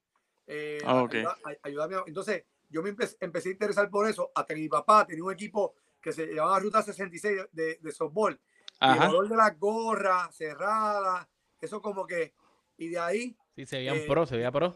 eh, 0.47 0.79
Ah, 0.85 1.03
ok. 1.03 1.15
ayuda- 1.15 1.39
ay- 1.45 1.57
ayudarme 1.63 1.97
a- 1.97 2.05
Entonces, 2.07 2.45
yo 2.73 2.83
me 2.83 2.91
empe- 2.95 3.17
empecé 3.21 3.51
a 3.51 3.53
interesar 3.53 3.91
por 3.91 4.09
eso, 4.09 4.33
hasta 4.35 4.55
que 4.55 4.61
mi 4.61 4.69
papá 4.69 5.07
tenía 5.07 5.23
un 5.25 5.33
equipo 5.33 5.75
que 6.01 6.13
se 6.13 6.27
llamaba 6.35 6.59
Ruta 6.59 6.83
66 6.83 7.43
de, 7.53 7.79
de 7.81 7.93
softball. 7.93 8.41
Y 8.81 8.97
el 8.97 8.99
Ajá. 8.99 9.09
olor 9.11 9.29
de 9.29 9.37
las 9.37 9.59
gorras 9.59 10.35
cerradas, 10.35 11.29
eso 11.61 11.81
como 11.81 12.07
que, 12.07 12.35
y 12.77 12.89
de 12.89 12.99
ahí 12.99 13.37
Sí, 13.55 13.67
se 13.67 13.77
veía 13.77 13.93
un 13.93 14.01
Eh, 14.01 14.07
pro, 14.09 14.27
se 14.27 14.37
veía 14.37 14.51
pro. 14.51 14.75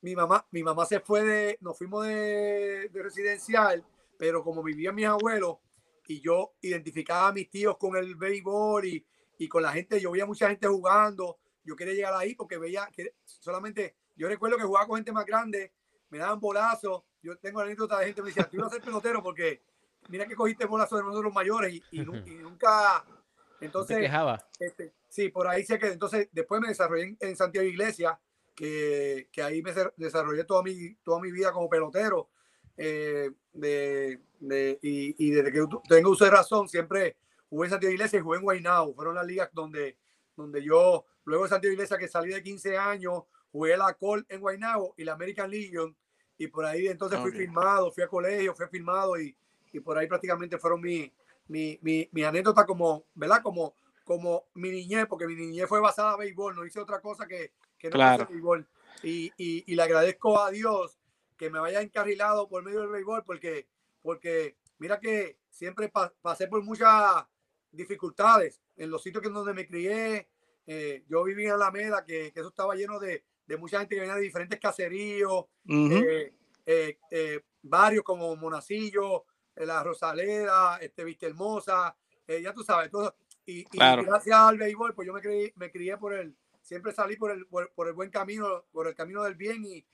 mi 0.00 0.14
mamá, 0.16 0.46
mi 0.50 0.62
mamá 0.62 0.86
se 0.86 1.00
fue 1.00 1.22
de, 1.22 1.58
nos 1.60 1.76
fuimos 1.76 2.06
de, 2.06 2.88
de 2.88 3.02
residencial, 3.02 3.84
pero 4.18 4.42
como 4.42 4.62
vivían 4.62 4.94
mis 4.94 5.06
abuelos 5.06 5.58
y 6.06 6.20
yo 6.20 6.54
identificaba 6.60 7.28
a 7.28 7.32
mis 7.32 7.50
tíos 7.50 7.76
con 7.78 7.96
el 7.96 8.16
béisbol 8.16 8.86
y, 8.86 9.06
y 9.38 9.48
con 9.48 9.62
la 9.62 9.72
gente, 9.72 10.00
yo 10.00 10.10
veía 10.12 10.26
mucha 10.26 10.48
gente 10.48 10.66
jugando, 10.66 11.38
yo 11.64 11.76
quería 11.76 11.94
llegar 11.94 12.14
ahí 12.14 12.34
porque 12.34 12.58
veía 12.58 12.88
que 12.92 13.16
solamente, 13.24 13.96
yo 14.16 14.28
recuerdo 14.28 14.56
que 14.56 14.64
jugaba 14.64 14.86
con 14.86 14.96
gente 14.96 15.12
más 15.12 15.26
grande, 15.26 15.72
me 16.08 16.18
daban 16.18 16.40
bolazos, 16.40 17.02
yo 17.22 17.36
tengo 17.38 17.60
la 17.60 17.66
anécdota 17.66 17.98
de 17.98 18.06
gente 18.06 18.16
que 18.20 18.22
me 18.22 18.28
decía, 18.28 18.48
tú 18.48 18.56
ibas 18.56 18.68
a 18.68 18.74
ser 18.74 18.82
pelotero 18.82 19.22
porque 19.22 19.62
mira 20.08 20.26
que 20.26 20.34
cogiste 20.34 20.64
bolazos 20.66 20.98
de 20.98 21.04
nosotros 21.04 21.24
los 21.26 21.34
mayores 21.34 21.72
y, 21.74 21.82
y 21.92 22.00
y 22.00 22.04
nunca, 22.04 23.04
No 23.06 23.14
te 23.58 23.66
entonces... 23.66 23.98
quejaba. 23.98 24.44
Este, 24.58 24.92
sí, 25.08 25.28
por 25.28 25.46
ahí 25.46 25.64
sé 25.64 25.78
que 25.78 25.88
entonces 25.88 26.28
después 26.32 26.60
me 26.60 26.68
desarrollé 26.68 27.04
en, 27.04 27.16
en 27.20 27.36
Santiago 27.36 27.66
Iglesia, 27.66 28.18
que, 28.54 29.28
que 29.32 29.42
ahí 29.42 29.62
me 29.62 29.72
desarrollé 29.96 30.44
toda 30.44 30.62
mi, 30.62 30.94
toda 30.96 31.20
mi 31.20 31.30
vida 31.32 31.52
como 31.52 31.68
pelotero. 31.68 32.28
eh, 32.76 33.30
de, 33.52 34.20
de- 34.40 34.78
y, 34.82 35.26
y 35.26 35.30
desde 35.30 35.52
que 35.52 35.64
tengo 35.88 36.10
uso 36.10 36.24
de 36.24 36.30
razón, 36.30 36.68
siempre 36.68 37.16
jugué 37.48 37.66
en 37.66 37.70
Santiago 37.70 37.92
Iglesia 37.94 38.18
y 38.18 38.22
jugué 38.22 38.38
en 38.38 38.44
Guaynabo. 38.44 38.94
Fueron 38.94 39.14
las 39.14 39.26
ligas 39.26 39.50
donde, 39.52 39.98
donde 40.36 40.62
yo, 40.64 41.04
luego 41.24 41.44
de 41.44 41.50
Santiago 41.50 41.72
Iglesia, 41.74 41.98
que 41.98 42.08
salí 42.08 42.32
de 42.32 42.42
15 42.42 42.76
años, 42.78 43.24
jugué 43.52 43.76
la 43.76 43.92
Col 43.94 44.24
en 44.28 44.40
Guaynabo 44.40 44.94
y 44.96 45.04
la 45.04 45.12
American 45.12 45.50
Legion. 45.50 45.94
Y 46.38 46.46
por 46.48 46.64
ahí 46.64 46.88
entonces 46.88 47.20
fui 47.20 47.30
Ok. 47.30 47.36
firmado, 47.36 47.92
fui 47.92 48.02
a 48.02 48.08
colegio, 48.08 48.54
fui 48.54 48.66
firmado 48.68 49.20
y, 49.20 49.36
y 49.72 49.80
por 49.80 49.96
ahí 49.98 50.06
prácticamente 50.06 50.58
fueron 50.58 50.80
mi, 50.80 51.12
mi, 51.48 51.78
mi, 51.82 52.08
mi 52.12 52.24
anécdota 52.24 52.64
como, 52.66 53.04
¿verdad? 53.14 53.42
Como, 53.42 53.74
como 54.04 54.46
mi 54.54 54.70
niñez, 54.70 55.06
porque 55.06 55.26
mi 55.26 55.34
niñez 55.36 55.68
fue 55.68 55.80
basada 55.80 56.12
en 56.14 56.18
béisbol, 56.20 56.56
no 56.56 56.64
hice 56.64 56.80
otra 56.80 57.00
cosa 57.00 57.26
que, 57.26 57.52
que 57.78 57.88
no 57.90 57.94
Claro. 57.96 58.26
béisbol. 58.28 58.66
Y, 59.02 59.32
y, 59.36 59.64
y 59.66 59.74
le 59.74 59.82
agradezco 59.82 60.40
a 60.40 60.50
Dios 60.50 60.98
que 61.36 61.50
me 61.50 61.58
vaya 61.58 61.80
encarrilado 61.80 62.48
por 62.48 62.62
medio 62.62 62.80
del 62.80 62.90
béisbol, 62.90 63.24
porque, 63.24 63.66
porque 64.00 64.56
mira 64.78 64.98
que 65.00 65.38
siempre 65.50 65.88
pa- 65.88 66.12
pasé 66.22 66.46
por 66.48 66.62
muchas 66.62 67.24
dificultades 67.70 68.60
en 68.76 68.90
los 68.90 69.02
sitios 69.02 69.22
que 69.22 69.28
donde 69.30 69.54
me 69.54 69.66
crié. 69.66 70.28
eh, 70.66 71.04
yo 71.08 71.24
viví 71.24 71.44
en 71.46 71.52
Alameda, 71.52 72.04
que, 72.04 72.32
que 72.32 72.40
eso 72.40 72.48
estaba 72.50 72.74
lleno 72.76 73.00
de, 73.00 73.24
de 73.52 73.58
mucha 73.58 73.80
gente 73.80 73.94
que 73.94 74.00
venía 74.00 74.16
de 74.16 74.22
diferentes 74.22 74.58
caseríos, 74.58 75.44
eh, 75.68 76.32
eh, 76.64 76.98
eh, 77.10 77.40
barrios 77.62 78.02
como 78.02 78.34
Monacillo, 78.34 79.26
La 79.56 79.82
Rosaleda, 79.82 80.78
este, 80.78 81.04
Vista 81.04 81.26
Hermosa, 81.26 81.94
ya 82.26 82.54
tú 82.54 82.64
sabes, 82.64 82.90
todo. 82.90 83.14
Y, 83.44 83.64
gracias 83.70 84.38
al 84.38 84.56
béisbol, 84.56 84.94
pues 84.94 85.06
yo 85.06 85.12
me, 85.12 85.20
creí, 85.20 85.52
me 85.56 85.70
crié 85.70 85.98
por 85.98 86.14
el, 86.14 86.34
siempre 86.62 86.92
salí 86.92 87.16
por 87.16 87.30
el, 87.30 87.46
por, 87.46 87.70
por 87.74 87.88
el 87.88 87.92
buen 87.92 88.08
camino, 88.08 88.64
por 88.72 88.88
el 88.88 88.94
camino 88.94 89.22
del 89.22 89.34
bien 89.34 89.62
y, 89.66 89.84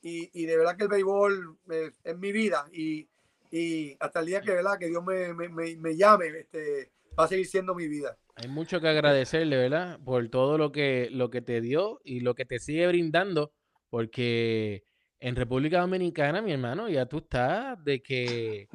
y, 0.00 0.30
y 0.32 0.46
de 0.46 0.56
verdad 0.56 0.76
que 0.76 0.84
el 0.84 0.88
béisbol 0.88 1.58
eh, 1.70 1.90
es 2.04 2.18
mi 2.18 2.30
vida 2.30 2.68
y, 2.72 3.08
y 3.50 3.96
hasta 3.98 4.20
el 4.20 4.26
día 4.26 4.42
que, 4.42 4.52
¿verdad? 4.52 4.78
que 4.78 4.86
Dios 4.86 5.04
me, 5.04 5.34
me, 5.34 5.48
me, 5.48 5.74
me 5.74 5.96
llame, 5.96 6.28
este, 6.38 6.92
va 7.18 7.24
a 7.24 7.28
seguir 7.28 7.48
siendo 7.48 7.74
mi 7.74 7.88
vida. 7.88 8.16
Hay 8.40 8.48
mucho 8.48 8.80
que 8.80 8.88
agradecerle, 8.88 9.56
¿verdad? 9.56 9.98
Por 10.04 10.28
todo 10.28 10.58
lo 10.58 10.70
que, 10.70 11.08
lo 11.10 11.28
que 11.28 11.42
te 11.42 11.60
dio 11.60 12.00
y 12.04 12.20
lo 12.20 12.36
que 12.36 12.44
te 12.44 12.60
sigue 12.60 12.86
brindando, 12.86 13.52
porque 13.90 14.84
en 15.18 15.34
República 15.34 15.80
Dominicana, 15.80 16.40
mi 16.40 16.52
hermano, 16.52 16.88
ya 16.88 17.06
tú 17.06 17.18
estás 17.18 17.82
de 17.82 18.00
que, 18.00 18.68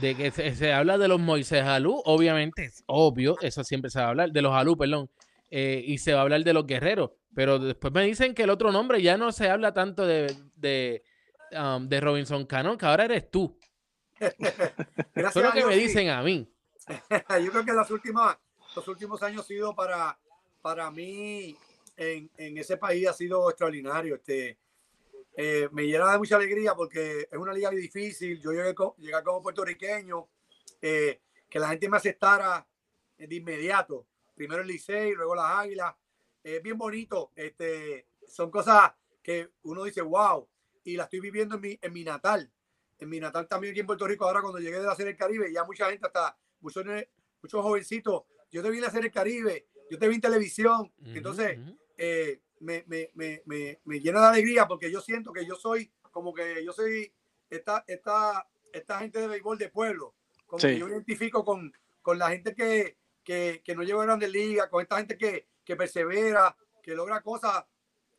de 0.00 0.14
que 0.14 0.30
se, 0.30 0.54
se 0.54 0.72
habla 0.72 0.96
de 0.96 1.08
los 1.08 1.20
Moisés 1.20 1.64
Alú, 1.64 2.00
obviamente, 2.06 2.64
es 2.64 2.82
obvio, 2.86 3.36
eso 3.42 3.62
siempre 3.64 3.90
se 3.90 3.98
va 3.98 4.06
a 4.06 4.08
hablar, 4.08 4.32
de 4.32 4.40
los 4.40 4.54
Alú, 4.54 4.78
perdón, 4.78 5.10
eh, 5.50 5.82
y 5.86 5.98
se 5.98 6.14
va 6.14 6.20
a 6.20 6.22
hablar 6.22 6.42
de 6.42 6.54
los 6.54 6.66
guerreros, 6.66 7.10
pero 7.34 7.58
después 7.58 7.92
me 7.92 8.02
dicen 8.02 8.34
que 8.34 8.44
el 8.44 8.50
otro 8.50 8.72
nombre 8.72 9.02
ya 9.02 9.18
no 9.18 9.30
se 9.30 9.50
habla 9.50 9.74
tanto 9.74 10.06
de, 10.06 10.34
de, 10.54 11.02
um, 11.52 11.86
de 11.86 12.00
Robinson 12.00 12.46
Cano, 12.46 12.78
que 12.78 12.86
ahora 12.86 13.04
eres 13.04 13.30
tú. 13.30 13.58
Gracias 14.18 14.36
Eso 15.14 15.40
es 15.40 15.44
lo 15.44 15.52
que 15.52 15.58
Dios, 15.58 15.68
me 15.68 15.74
sí. 15.74 15.80
dicen 15.80 16.08
a 16.08 16.22
mí. 16.22 16.50
yo 17.44 17.50
creo 17.50 17.64
que 17.64 17.72
las 17.72 17.90
últimas, 17.90 18.38
los 18.76 18.86
últimos 18.88 19.22
años 19.22 19.40
han 19.40 19.46
sido 19.46 19.74
para, 19.74 20.18
para 20.60 20.90
mí 20.90 21.56
en, 21.96 22.30
en 22.36 22.58
ese 22.58 22.76
país 22.76 23.08
ha 23.08 23.14
sido 23.14 23.48
extraordinario. 23.48 24.16
Este, 24.16 24.58
eh, 25.34 25.68
me 25.72 25.86
llena 25.86 26.12
de 26.12 26.18
mucha 26.18 26.36
alegría 26.36 26.74
porque 26.74 27.28
es 27.30 27.38
una 27.38 27.54
liga 27.54 27.70
difícil. 27.70 28.38
Yo 28.40 28.52
llegué, 28.52 28.74
co- 28.74 28.94
llegué 28.98 29.22
como 29.24 29.42
puertorriqueño, 29.42 30.28
eh, 30.82 31.20
que 31.48 31.58
la 31.58 31.68
gente 31.70 31.88
me 31.88 31.96
aceptara 31.96 32.66
de 33.16 33.34
inmediato. 33.34 34.06
Primero 34.34 34.60
el 34.60 34.68
Licey, 34.68 35.14
luego 35.14 35.34
las 35.34 35.50
Águilas. 35.52 35.94
Es 36.44 36.62
bien 36.62 36.76
bonito. 36.76 37.32
Este, 37.34 38.08
son 38.28 38.50
cosas 38.50 38.92
que 39.22 39.50
uno 39.62 39.84
dice, 39.84 40.02
wow, 40.02 40.46
y 40.84 40.96
la 40.96 41.04
estoy 41.04 41.20
viviendo 41.20 41.54
en 41.56 41.60
mi, 41.62 41.78
en 41.80 41.92
mi 41.92 42.04
natal. 42.04 42.52
En 42.98 43.08
mi 43.08 43.20
natal 43.20 43.48
también 43.48 43.72
aquí 43.72 43.80
en 43.80 43.86
Puerto 43.86 44.06
Rico, 44.06 44.26
ahora 44.26 44.42
cuando 44.42 44.58
llegué 44.58 44.78
de 44.78 44.84
la 44.84 44.94
Serie 44.94 45.12
del 45.12 45.18
Caribe, 45.18 45.52
ya 45.52 45.64
mucha 45.64 45.88
gente, 45.90 46.06
hasta 46.06 46.36
muchos, 46.60 46.84
muchos 47.42 47.62
jovencitos, 47.62 48.22
yo 48.50 48.62
te 48.62 48.70
vi 48.70 48.76
en 48.78 48.84
la 48.84 48.90
Serie 48.90 49.10
Caribe, 49.10 49.66
yo 49.90 49.98
te 49.98 50.08
vi 50.08 50.14
en 50.16 50.20
televisión. 50.20 50.92
Ujú, 51.00 51.10
Entonces, 51.14 51.58
ujú. 51.58 51.78
eh, 51.98 52.40
me, 52.60 52.84
me, 52.86 53.10
me, 53.14 53.42
me, 53.46 53.80
me 53.84 54.00
llena 54.00 54.20
de 54.22 54.26
alegría 54.28 54.66
porque 54.66 54.90
yo 54.90 55.00
siento 55.00 55.32
que 55.32 55.44
yo 55.46 55.54
soy 55.56 55.90
como 56.10 56.32
que 56.32 56.64
yo 56.64 56.72
soy 56.72 57.12
esta, 57.50 57.84
esta, 57.86 58.48
esta 58.72 58.98
gente 59.00 59.18
de 59.20 59.28
béisbol 59.28 59.58
de 59.58 59.68
pueblo. 59.68 60.14
Como 60.46 60.60
Sí. 60.60 60.68
que 60.68 60.78
yo 60.78 60.88
identifico 60.88 61.44
con, 61.44 61.72
con 62.00 62.18
la 62.18 62.30
gente 62.30 62.54
que, 62.54 62.96
que, 63.22 63.60
que 63.64 63.74
no 63.74 63.82
lleva 63.82 64.02
a 64.02 64.06
grandes 64.06 64.30
ligas, 64.30 64.68
con 64.68 64.80
esta 64.80 64.96
gente 64.96 65.18
que, 65.18 65.46
que 65.64 65.76
persevera, 65.76 66.56
que 66.82 66.94
logra 66.94 67.20
cosas. 67.20 67.64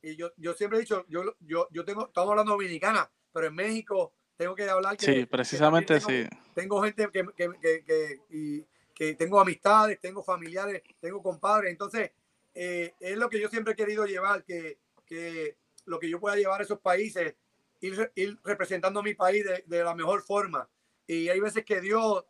Y 0.01 0.15
yo, 0.15 0.31
yo 0.38 0.53
siempre 0.53 0.77
he 0.77 0.81
dicho, 0.81 1.05
yo, 1.10 1.24
yo, 1.39 1.67
yo 1.72 1.84
tengo, 1.86 2.07
estamos 2.07 2.29
hablando 2.29 2.51
dominicana, 2.51 3.10
pero 3.34 3.48
en 3.48 3.55
México 3.55 4.13
tengo 4.36 4.53
que 4.53 4.69
hablar 4.69 4.96
que, 4.98 5.05
Sí, 5.05 5.13
que 5.15 5.27
precisamente 5.27 6.00
también 6.00 6.25
sí. 6.25 6.29
tengo- 6.29 6.53
tengo 6.53 6.84
gente 6.84 7.10
que, 7.12 7.25
que, 7.36 7.50
que, 7.60 7.84
que- 7.84 8.19
y 8.29 8.65
que 8.97 9.13
tengo 9.13 9.39
amistades, 9.39 9.99
tengo 9.99 10.23
familiares, 10.23 10.81
tengo 10.99 11.21
compadres. 11.21 11.71
Entonces, 11.71 12.11
eh, 12.55 12.95
es 12.99 13.15
lo 13.17 13.29
que 13.29 13.39
yo 13.39 13.47
siempre 13.47 13.73
he 13.73 13.75
querido 13.75 14.05
llevar, 14.05 14.43
que, 14.43 14.79
que 15.05 15.55
lo 15.85 15.99
que 15.99 16.09
yo 16.09 16.19
pueda 16.19 16.35
llevar 16.35 16.61
a 16.61 16.63
esos 16.63 16.79
países, 16.79 17.35
ir, 17.79 18.11
ir 18.15 18.39
representando 18.43 18.99
a 18.99 19.03
mi 19.03 19.13
país 19.13 19.45
de, 19.45 19.63
de 19.67 19.83
la 19.83 19.93
mejor 19.93 20.23
forma. 20.23 20.67
Y 21.05 21.29
hay 21.29 21.39
veces 21.39 21.63
que 21.63 21.79
Dios 21.79 22.25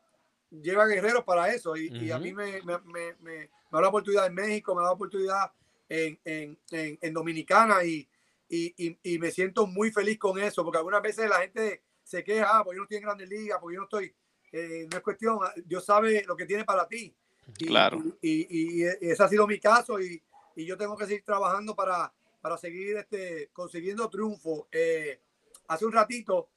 lleva 0.50 0.86
guerreros 0.86 1.24
para 1.24 1.54
eso. 1.54 1.78
Y, 1.78 1.88
y 2.00 2.12
a 2.12 2.20
mí 2.20 2.34
me, 2.34 2.62
me, 2.64 2.78
me, 2.80 3.14
me, 3.16 3.16
me 3.22 3.50
da 3.72 3.82
la 3.82 3.88
oportunidad 3.88 4.28
en 4.28 4.34
México, 4.34 4.76
me 4.76 4.82
da 4.82 4.88
la 4.90 4.94
oportunidad 4.94 5.52
en, 5.88 6.20
en, 6.26 6.60
en, 6.72 7.00
en 7.02 7.14
Dominicana 7.14 7.84
y, 7.86 8.08
y, 8.50 8.74
y, 8.78 9.00
y 9.04 9.20
me 9.20 9.32
siento 9.32 9.68
muy 9.68 9.92
feliz 9.92 10.20
con 10.20 10.38
eso, 10.38 10.64
porque 10.66 10.80
algunas 10.80 11.02
veces 11.02 11.30
la 11.30 11.40
gente 11.40 11.84
se 12.04 12.24
queja, 12.24 12.60
"Ah, 12.60 12.64
porque 12.64 12.76
yo 12.76 12.80
no 12.82 12.84
estoy 12.84 12.98
en 12.98 13.04
grandes 13.04 13.30
ligas, 13.30 13.58
porque 13.62 13.76
yo 13.76 13.80
no 13.82 13.86
estoy, 13.86 14.14
eh, 14.52 14.88
no 14.90 14.98
es 14.98 15.04
cuestión, 15.04 15.40
ah, 15.42 15.54
Dios 15.66 15.86
sabe 15.86 16.24
lo 16.26 16.36
que 16.36 16.46
tiene 16.46 16.64
para 16.66 16.88
ti. 16.88 17.16
Y, 17.60 17.66
Claro. 17.68 18.02
Y, 18.22 18.48
y, 18.50 18.84
y 18.84 19.10
ese 19.12 19.24
ha 19.24 19.28
sido 19.30 19.48
mi 19.48 19.60
caso 19.60 20.00
y, 20.00 20.22
y 20.56 20.66
yo 20.66 20.78
tengo 20.78 20.98
que 20.98 21.06
seguir 21.06 21.24
trabajando 21.24 21.76
para, 21.76 22.12
para 22.42 22.58
seguir 22.58 22.98
este, 22.98 23.50
consiguiendo 23.54 24.10
triunfo. 24.10 24.68
Eh, 24.72 25.22
hace 25.68 25.86
un 25.86 25.94
ratito 25.94 26.50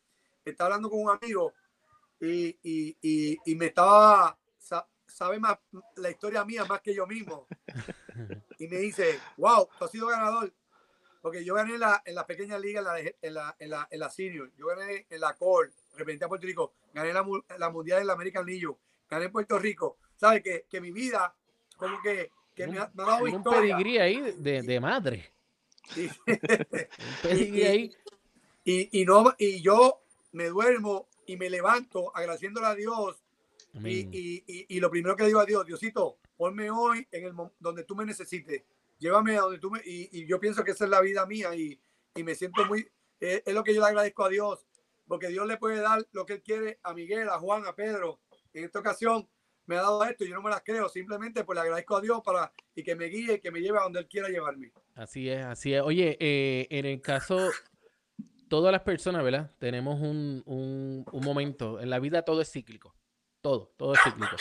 estaba 0.44 0.68
hablando 0.68 0.90
con 0.90 1.00
un 1.00 1.10
amigo 1.10 1.52
y, 2.20 2.48
y, 2.62 2.96
y, 3.02 3.38
y 3.44 3.54
me 3.54 3.66
estaba, 3.66 4.36
sa- 4.58 4.86
sabe 5.06 5.38
más 5.38 5.58
la 5.96 6.10
historia 6.10 6.44
mía 6.44 6.64
más 6.64 6.80
que 6.80 6.94
yo 6.94 7.06
mismo. 7.06 7.46
Y 8.58 8.68
me 8.68 8.76
dice, 8.78 9.18
wow, 9.36 9.68
tú 9.78 9.84
has 9.84 9.90
sido 9.90 10.06
ganador. 10.08 10.52
Porque 11.22 11.44
yo 11.44 11.54
gané 11.54 11.74
en 11.74 11.80
la, 11.80 12.02
en 12.04 12.14
la 12.14 12.26
pequeña 12.26 12.58
liga, 12.58 12.80
en 12.80 12.84
la, 12.84 12.98
en 12.98 13.34
la, 13.34 13.56
en 13.58 13.70
la, 13.70 13.88
en 13.90 14.00
la 14.00 14.10
senior. 14.10 14.50
Yo 14.56 14.66
gané 14.66 15.06
en 15.08 15.20
la 15.20 15.34
Core, 15.34 15.70
representé 16.00 16.24
a 16.24 16.28
Puerto 16.28 16.46
Rico. 16.46 16.74
Gané 16.92 17.12
la, 17.12 17.24
la 17.58 17.70
mundial 17.70 18.00
en 18.00 18.06
la 18.08 18.12
American 18.14 18.44
Legion. 18.44 18.76
Gané 19.08 19.26
en 19.26 19.32
Puerto 19.32 19.58
Rico. 19.58 19.98
¿Sabes? 20.16 20.42
Que, 20.42 20.66
que 20.68 20.80
mi 20.80 20.90
vida, 20.90 21.34
como 21.76 22.00
que, 22.02 22.30
que 22.54 22.66
me, 22.66 22.78
ha, 22.78 22.90
me 22.94 23.02
ha 23.04 23.06
dado 23.06 23.24
un 23.24 23.42
pedigrí 23.42 23.98
ahí 23.98 24.20
de, 24.36 24.62
de 24.62 24.80
madre. 24.80 25.32
Y- 25.96 26.08
Un 26.26 27.22
pedigrí 27.22 27.58
y- 27.60 27.66
ahí. 27.66 27.96
y, 28.64 29.00
y, 29.00 29.04
no, 29.04 29.34
y 29.38 29.62
yo 29.62 30.02
me 30.32 30.46
duermo 30.48 31.08
y 31.26 31.36
me 31.36 31.48
levanto 31.48 32.14
agradeciéndole 32.14 32.66
a 32.66 32.74
Dios. 32.74 33.22
Y, 33.84 33.98
y, 34.10 34.44
y, 34.46 34.76
y 34.76 34.80
lo 34.80 34.90
primero 34.90 35.16
que 35.16 35.24
digo 35.24 35.38
a 35.40 35.46
Dios, 35.46 35.64
Diosito, 35.64 36.18
ponme 36.36 36.70
hoy 36.70 37.06
en 37.12 37.24
el 37.24 37.32
donde 37.58 37.84
tú 37.84 37.94
me 37.96 38.04
necesites. 38.04 38.62
Llévame 38.98 39.36
a 39.38 39.42
donde 39.42 39.58
tú 39.58 39.70
me... 39.70 39.80
Y, 39.84 40.10
y 40.12 40.26
yo 40.26 40.38
pienso 40.38 40.62
que 40.64 40.72
esa 40.72 40.84
es 40.84 40.90
la 40.90 41.00
vida 41.00 41.24
mía 41.24 41.54
y, 41.54 41.80
y 42.14 42.22
me 42.22 42.34
siento 42.34 42.66
muy... 42.66 42.86
Es, 43.18 43.42
es 43.46 43.54
lo 43.54 43.62
que 43.64 43.72
yo 43.74 43.80
le 43.80 43.86
agradezco 43.86 44.24
a 44.24 44.28
Dios, 44.28 44.66
porque 45.10 45.26
Dios 45.28 45.44
le 45.46 45.56
puede 45.56 45.80
dar 45.80 46.06
lo 46.12 46.24
que 46.24 46.34
Él 46.34 46.42
quiere 46.42 46.78
a 46.84 46.94
Miguel, 46.94 47.28
a 47.28 47.38
Juan, 47.40 47.66
a 47.66 47.74
Pedro. 47.74 48.20
En 48.54 48.64
esta 48.64 48.78
ocasión 48.78 49.28
me 49.66 49.76
ha 49.76 49.82
dado 49.82 50.02
esto 50.04 50.24
y 50.24 50.28
yo 50.28 50.36
no 50.36 50.42
me 50.42 50.50
las 50.50 50.62
creo, 50.64 50.88
simplemente 50.88 51.42
pues 51.44 51.56
le 51.56 51.62
agradezco 51.62 51.96
a 51.96 52.00
Dios 52.00 52.20
para 52.24 52.52
y 52.76 52.82
que 52.84 52.94
me 52.94 53.06
guíe 53.06 53.34
y 53.34 53.40
que 53.40 53.50
me 53.50 53.60
lleve 53.60 53.78
a 53.78 53.82
donde 53.82 53.98
Él 53.98 54.06
quiera 54.06 54.28
llevarme. 54.28 54.72
Así 54.94 55.28
es, 55.28 55.44
así 55.44 55.74
es. 55.74 55.82
Oye, 55.82 56.16
eh, 56.20 56.68
en 56.70 56.86
el 56.86 57.00
caso, 57.00 57.50
todas 58.48 58.70
las 58.70 58.82
personas, 58.82 59.24
¿verdad? 59.24 59.50
Tenemos 59.58 60.00
un, 60.00 60.42
un- 60.46 61.04
un 61.10 61.24
momento, 61.24 61.80
en 61.80 61.90
la 61.90 61.98
vida 61.98 62.22
todo 62.22 62.40
es 62.40 62.50
cíclico, 62.52 62.94
todo, 63.40 63.72
todo 63.76 63.94
es 63.94 64.00
cíclico. 64.04 64.36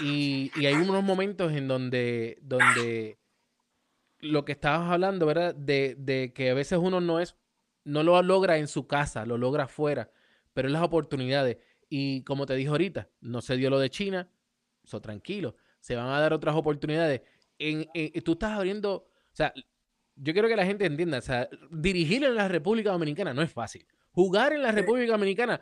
Y, 0.00 0.52
y 0.56 0.66
hay 0.66 0.74
unos 0.74 1.02
momentos 1.02 1.52
en 1.52 1.66
donde, 1.68 2.38
donde 2.42 3.18
lo 4.20 4.44
que 4.44 4.52
estabas 4.52 4.90
hablando, 4.90 5.26
¿verdad? 5.26 5.54
De, 5.54 5.94
de 5.98 6.32
que 6.32 6.50
a 6.50 6.54
veces 6.54 6.78
uno 6.80 7.00
no 7.00 7.18
es, 7.20 7.36
no 7.86 8.02
lo 8.02 8.20
logra 8.22 8.58
en 8.58 8.68
su 8.68 8.86
casa, 8.86 9.24
lo 9.24 9.38
logra 9.38 9.64
afuera, 9.64 10.10
pero 10.52 10.68
es 10.68 10.72
las 10.72 10.82
oportunidades. 10.82 11.56
Y 11.88 12.22
como 12.24 12.44
te 12.46 12.54
dije 12.54 12.68
ahorita, 12.68 13.08
no 13.20 13.40
se 13.40 13.56
dio 13.56 13.70
lo 13.70 13.78
de 13.78 13.90
China, 13.90 14.28
eso 14.84 15.00
tranquilo, 15.00 15.56
se 15.80 15.96
van 15.96 16.08
a 16.08 16.20
dar 16.20 16.32
otras 16.32 16.54
oportunidades. 16.56 17.22
En, 17.58 17.86
en- 17.94 18.12
tú 18.22 18.32
estás 18.32 18.52
abriendo, 18.52 18.92
o 18.94 19.08
sea, 19.32 19.54
yo 20.16 20.32
quiero 20.32 20.48
que 20.48 20.56
la 20.56 20.66
gente 20.66 20.84
entienda, 20.86 21.18
o 21.18 21.22
sea, 21.22 21.48
dirigir 21.70 22.24
en 22.24 22.34
la 22.34 22.48
República 22.48 22.90
Dominicana 22.90 23.32
no 23.34 23.42
es 23.42 23.52
fácil. 23.52 23.86
Jugar 24.10 24.52
en 24.52 24.62
la. 24.62 24.72
República 24.72 25.12
Dominicana 25.12 25.60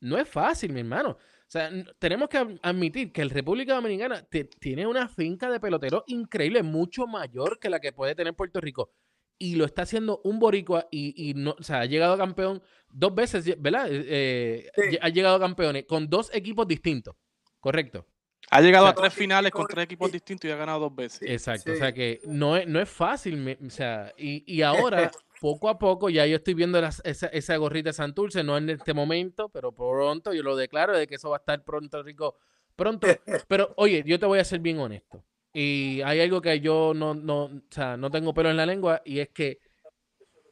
no 0.00 0.18
es 0.18 0.28
fácil, 0.28 0.72
mi 0.72 0.80
hermano. 0.80 1.10
O 1.10 1.18
sea, 1.54 1.70
tenemos 1.98 2.28
que 2.28 2.58
admitir 2.62 3.12
que 3.12 3.22
el 3.22 3.30
República 3.30 3.74
Dominicana 3.74 4.22
te- 4.22 4.44
tiene 4.44 4.86
una 4.86 5.08
finca 5.08 5.50
de 5.50 5.60
pelotero 5.60 6.04
increíble, 6.06 6.62
mucho 6.62 7.06
mayor 7.06 7.58
que 7.58 7.70
la 7.70 7.80
que 7.80 7.92
puede 7.92 8.14
tener 8.14 8.34
Puerto 8.34 8.60
Rico. 8.60 8.90
Y 9.38 9.56
lo 9.56 9.64
está 9.64 9.82
haciendo 9.82 10.20
un 10.24 10.38
boricua 10.38 10.86
y, 10.90 11.30
y 11.30 11.34
no, 11.34 11.56
o 11.58 11.62
sea, 11.62 11.80
ha 11.80 11.86
llegado 11.86 12.16
campeón 12.16 12.62
dos 12.88 13.14
veces, 13.14 13.60
¿verdad? 13.60 13.88
Eh, 13.90 14.70
Sí. 14.76 14.82
eh, 14.94 14.98
Ha 15.02 15.08
llegado 15.08 15.38
campeones 15.40 15.84
con 15.86 16.08
dos 16.08 16.30
equipos 16.34 16.66
distintos, 16.68 17.14
¿correcto? 17.60 18.06
Ha 18.50 18.60
llegado 18.60 18.86
a 18.86 18.90
sea, 18.92 19.02
tres 19.02 19.14
finales 19.14 19.50
con 19.50 19.66
tres 19.66 19.84
equipos 19.84 20.12
distintos 20.12 20.48
y 20.48 20.52
ha 20.52 20.56
ganado 20.56 20.80
dos 20.80 20.94
veces. 20.94 21.22
Exacto, 21.28 21.72
o 21.72 21.76
sea 21.76 21.92
que 21.92 22.20
no 22.26 22.56
es, 22.56 22.66
no 22.68 22.78
es 22.80 22.88
fácil, 22.88 23.36
me- 23.38 23.58
o 23.66 23.70
sea, 23.70 24.12
y, 24.18 24.44
y 24.46 24.60
ahora, 24.62 25.10
poco 25.40 25.68
a 25.68 25.78
poco, 25.78 26.10
ya 26.10 26.26
yo 26.26 26.36
estoy 26.36 26.54
viendo 26.54 26.80
las- 26.80 27.00
esa, 27.04 27.26
esa 27.28 27.56
gorrita 27.56 27.88
de 27.88 27.94
Santurce, 27.94 28.44
no 28.44 28.56
en 28.58 28.68
este 28.70 28.92
momento, 28.94 29.48
pero 29.48 29.72
pronto, 29.72 30.32
yo 30.34 30.42
lo 30.42 30.56
declaro 30.56 30.96
de 30.96 31.06
que 31.06 31.14
eso 31.16 31.30
va 31.30 31.36
a 31.36 31.40
estar 31.40 31.64
pronto, 31.64 32.02
Rico, 32.02 32.36
pronto. 32.76 33.06
Pero, 33.48 33.72
oye, 33.76 34.02
yo 34.06 34.18
te 34.18 34.26
voy 34.26 34.38
a 34.38 34.44
ser 34.44 34.60
bien 34.60 34.78
honesto, 34.78 35.24
y 35.54 36.02
hay 36.02 36.20
algo 36.20 36.42
que 36.42 36.60
yo 36.60 36.92
no, 36.94 37.14
no, 37.14 37.44
o 37.44 37.62
sea, 37.70 37.96
no 37.96 38.10
tengo 38.10 38.34
pelo 38.34 38.50
en 38.50 38.58
la 38.58 38.66
lengua, 38.66 39.00
y 39.06 39.20
es 39.20 39.30
que 39.30 39.60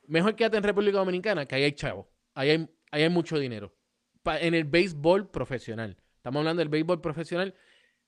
mejor 0.06 0.34
quédate 0.34 0.56
en 0.56 0.62
República 0.62 0.96
Dominicana, 0.96 1.44
que 1.44 1.56
ahí 1.56 1.64
hay 1.64 1.72
chavo, 1.72 2.08
ahí 2.34 2.50
hay, 2.50 2.68
ahí 2.90 3.02
hay 3.02 3.10
mucho 3.10 3.38
dinero, 3.38 3.74
en 4.24 4.54
el 4.54 4.64
béisbol 4.64 5.30
profesional. 5.30 5.98
Estamos 6.16 6.38
hablando 6.38 6.60
del 6.60 6.68
béisbol 6.68 7.00
profesional. 7.00 7.54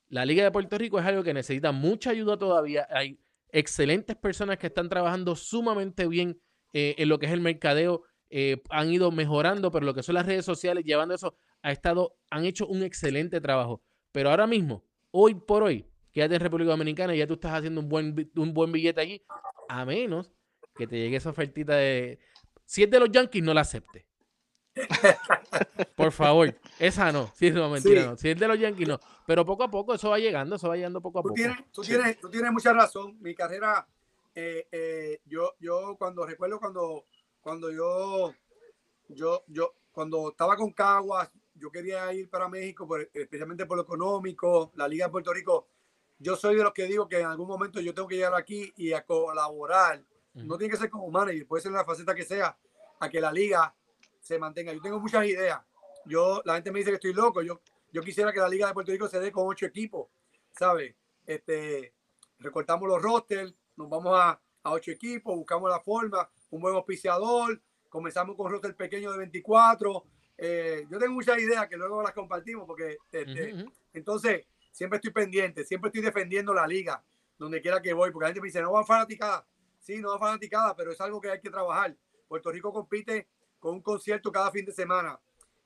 La 0.09 0.25
Liga 0.25 0.45
de 0.45 0.53
Puerto 0.53 0.79
Rico 0.79 1.01
es 1.01 1.05
algo 1.05 1.25
que 1.25 1.35
necesita 1.35 1.73
mucha 1.73 2.11
ayuda 2.11 2.39
todavía. 2.39 2.87
Hay 2.91 3.19
excelentes 3.51 4.15
personas 4.15 4.59
que 4.59 4.69
están 4.69 4.89
trabajando 4.89 5.35
sumamente 5.35 6.07
bien 6.07 6.41
eh, 6.73 6.95
en 6.99 7.09
lo 7.09 7.19
que 7.19 7.27
es 7.27 7.33
el 7.33 7.41
mercadeo. 7.41 8.05
eh, 8.31 8.63
han 8.71 8.91
ido 8.91 9.11
mejorando, 9.13 9.71
pero 9.71 9.87
lo 9.87 9.95
que 9.95 10.03
son 10.03 10.17
las 10.17 10.27
redes 10.27 10.45
sociales, 10.45 10.85
llevando 10.85 11.15
eso, 11.15 11.37
ha 11.63 11.71
estado, 11.71 12.17
han 12.31 12.45
hecho 12.45 12.67
un 12.67 12.83
excelente 12.83 13.41
trabajo. 13.41 13.83
Pero 14.11 14.31
ahora 14.31 14.47
mismo, 14.47 14.85
hoy 15.13 15.35
por 15.35 15.63
hoy, 15.63 15.87
quédate 16.15 16.37
en 16.37 16.41
República 16.41 16.71
Dominicana 16.71 17.15
y 17.15 17.19
ya 17.19 17.27
tú 17.27 17.35
estás 17.35 17.53
haciendo 17.53 17.81
un 17.83 17.89
buen, 17.91 18.31
un 18.37 18.55
buen 18.55 18.73
billete 18.73 19.01
allí, 19.01 19.23
a 19.69 19.85
menos 19.85 20.31
que 20.75 20.87
te 20.87 20.97
llegue 20.97 21.17
esa 21.17 21.31
ofertita 21.31 21.75
de... 21.75 22.19
Si 22.65 22.83
es 22.85 22.91
de 22.91 22.99
los 23.01 23.11
Yankees, 23.11 23.43
no 23.45 23.53
la 23.53 23.61
acepte. 23.61 24.07
Por 25.95 26.11
favor, 26.13 26.55
esa 26.79 27.13
no. 27.13 27.31
Sí, 27.35 27.51
no, 27.51 27.69
mentira, 27.71 28.03
Sí. 28.03 28.09
no. 28.09 28.17
Si 28.17 28.29
es 28.31 28.39
de 28.39 28.49
los 28.49 28.59
Yankees, 28.59 28.89
no. 28.89 28.99
Pero 29.27 29.45
poco 29.45 29.63
a 29.65 29.71
poco 29.71 29.95
eso 29.95 30.11
va 30.11 30.19
llegando, 30.19 30.57
eso 30.57 30.69
va 30.69 30.77
llegando 30.77 31.01
poco 31.01 31.19
a 31.19 31.23
Tú 31.23 31.29
poco. 31.29 31.35
tienes, 31.37 31.59
tú, 31.73 31.83
tienes, 31.83 32.19
tú 32.21 32.31
tienes 32.31 32.53
mucha 32.53 32.73
razón. 32.73 33.17
Mi 33.21 33.35
carrera, 33.35 33.87
eh, 34.35 34.67
eh, 34.73 35.21
yo, 35.27 35.55
yo 35.61 35.97
cuando 35.99 36.27
recuerdo 36.27 36.59
cuando, 36.59 37.05
cuando 37.41 37.71
yo, 37.71 38.35
yo, 39.09 39.45
yo, 39.49 39.75
cuando 39.93 40.31
estaba 40.31 40.57
con 40.57 40.73
Caguas, 40.73 41.31
yo 41.55 41.71
quería 41.71 42.13
ir 42.13 42.29
para 42.29 42.49
México, 42.49 42.87
por- 42.87 43.09
especialmente 43.15 43.67
por 43.67 43.77
lo 43.77 43.85
económico, 43.85 44.73
la 44.75 44.89
Liga 44.89 45.07
de 45.07 45.13
Puerto 45.13 45.33
Rico. 45.33 45.69
Yo 46.19 46.37
soy 46.37 46.57
de 46.57 46.63
los 46.63 46.73
que 46.73 46.87
digo 46.87 47.09
que 47.09 47.21
en 47.21 47.27
algún 47.27 47.49
momento 47.49 47.81
yo 47.81 47.95
tengo 47.95 48.09
que 48.09 48.17
llegar 48.17 48.35
aquí 48.35 48.73
y 48.77 48.93
a 48.93 49.05
colaborar. 49.05 50.05
No 50.35 50.59
tiene 50.59 50.73
que 50.73 50.79
ser 50.79 50.91
como 50.91 51.09
manager, 51.11 51.47
puede 51.47 51.63
ser 51.63 51.71
en 51.71 51.77
la 51.77 51.85
faceta 51.85 52.15
que 52.15 52.25
sea, 52.25 52.59
a 52.99 53.09
que 53.09 53.21
la 53.21 53.31
liga 53.31 53.75
se 54.21 54.39
mantenga. 54.39 54.73
Yo 54.73 54.81
tengo 54.83 54.99
muchas 54.99 55.25
ideas. 55.27 55.61
Yo, 56.07 56.43
la 56.45 56.55
gente 56.55 56.73
me 56.73 56.81
dice 56.81 56.91
que 56.91 56.97
estoy 56.97 57.13
loco. 57.13 57.41
Yo, 57.43 57.61
yo 57.93 58.03
quisiera 58.03 58.33
que 58.33 58.41
la 58.41 58.49
Liga 58.49 58.67
de 58.67 58.75
Puerto 58.75 58.91
Rico 58.91 59.09
se 59.09 59.21
dé 59.21 59.31
con 59.31 59.47
ocho 59.47 59.67
equipos, 59.67 60.09
¿sabes? 60.51 60.95
Este, 61.25 61.95
recortamos 62.41 62.89
los 62.89 63.01
rosters, 63.01 63.55
nos 63.77 63.89
vamos 63.89 64.19
a, 64.19 64.41
a 64.65 64.73
ocho 64.73 64.91
equipos, 64.91 65.37
buscamos 65.37 65.71
la 65.71 65.81
forma, 65.81 66.29
un 66.51 66.61
buen 66.61 66.75
auspiciador, 66.75 67.61
comenzamos 67.89 68.35
con 68.37 68.51
roster 68.51 68.75
pequeño 68.75 69.13
de 69.13 69.19
24. 69.19 70.05
Eh, 70.37 70.87
yo 70.91 70.99
tengo 70.99 71.13
muchas 71.13 71.39
ideas 71.39 71.69
que 71.69 71.77
luego 71.77 72.03
las 72.03 72.13
compartimos 72.13 72.67
porque 72.67 72.97
este, 73.13 73.55
entonces 73.93 74.45
siempre 74.75 74.97
estoy 74.97 75.13
pendiente, 75.13 75.65
siempre 75.65 75.89
estoy 75.89 76.03
defendiendo 76.03 76.53
la 76.53 76.67
liga, 76.67 77.03
donde 77.39 77.61
quiera 77.63 77.81
que 77.81 77.93
voy, 77.93 78.11
porque 78.11 78.25
la 78.25 78.29
gente 78.31 78.41
me 78.41 78.49
dice, 78.49 78.61
no 78.61 78.73
van 78.73 78.85
fanaticada. 78.85 79.47
Sí, 79.79 80.01
no 80.01 80.11
van 80.11 80.19
fanaticada, 80.19 80.75
pero 80.75 80.91
es 80.91 81.01
algo 81.01 81.21
que 81.21 81.31
hay 81.31 81.41
que 81.41 81.51
trabajar. 81.51 81.97
Puerto 82.27 82.51
Rico 82.51 82.73
compite 82.73 83.29
con 83.61 83.75
un 83.77 83.83
concierto 83.83 84.33
cada 84.33 84.51
fin 84.51 84.65
de 84.65 84.73
semana. 84.73 85.21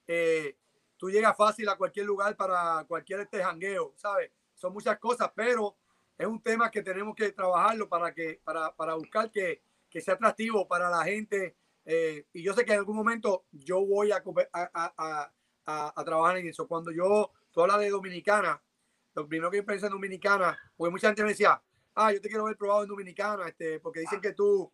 Eh, 0.07 0.57
tú 0.99 1.11
llegas 1.11 1.37
fácil 1.37 1.69
a 1.69 1.77
cualquier 1.77 2.05
lugar 2.05 2.37
para 2.37 2.85
cualquier 2.87 3.21
este 3.21 3.43
jangueo, 3.43 3.95
¿sabes? 3.97 4.31
Son 4.55 4.73
muchas 4.73 4.99
cosas, 4.99 5.31
pero 5.35 5.77
es 6.19 6.27
un 6.27 6.43
tema 6.43 6.71
que 6.71 6.83
tenemos 6.83 7.15
que 7.15 7.33
trabajarlo 7.33 7.89
para, 7.89 8.13
que, 8.13 8.41
para, 8.45 8.75
para 8.75 8.95
buscar 8.95 9.31
que, 9.31 9.63
que 9.89 10.01
sea 10.03 10.15
atractivo 10.15 10.67
para 10.69 10.91
la 10.91 11.03
gente. 11.05 11.57
eh, 11.87 12.27
y 12.35 12.43
yo 12.43 12.53
sé 12.53 12.65
que 12.67 12.73
en 12.75 12.81
algún 12.81 12.97
momento 12.97 13.47
yo 13.53 13.81
voy 13.87 14.11
a, 14.13 14.23
a- 14.53 15.33
a- 15.67 15.93
a 15.97 16.05
trabajar 16.05 16.37
en 16.39 16.49
eso. 16.49 16.67
Cuando 16.67 16.91
yo, 16.91 17.31
tú 17.53 17.61
hablas 17.63 17.79
de 17.81 17.91
Dominicana, 17.91 18.61
lo 19.19 19.29
primero 19.29 19.51
que 19.51 19.59
yo 19.59 19.65
pensé 19.65 19.87
en 19.87 19.93
Dominicana, 19.93 20.57
porque 20.77 20.91
mucha 20.91 21.09
gente 21.09 21.23
me 21.23 21.31
decía, 21.31 21.61
ah, 21.95 22.13
yo 22.13 22.21
te 22.21 22.29
quiero 22.29 22.45
ver 22.45 22.57
probado 22.57 22.83
en 22.83 22.89
Dominicana, 22.89 23.49
este, 23.49 23.81
porque 23.81 24.01
dicen 24.01 24.21
que 24.21 24.33
tú, 24.33 24.73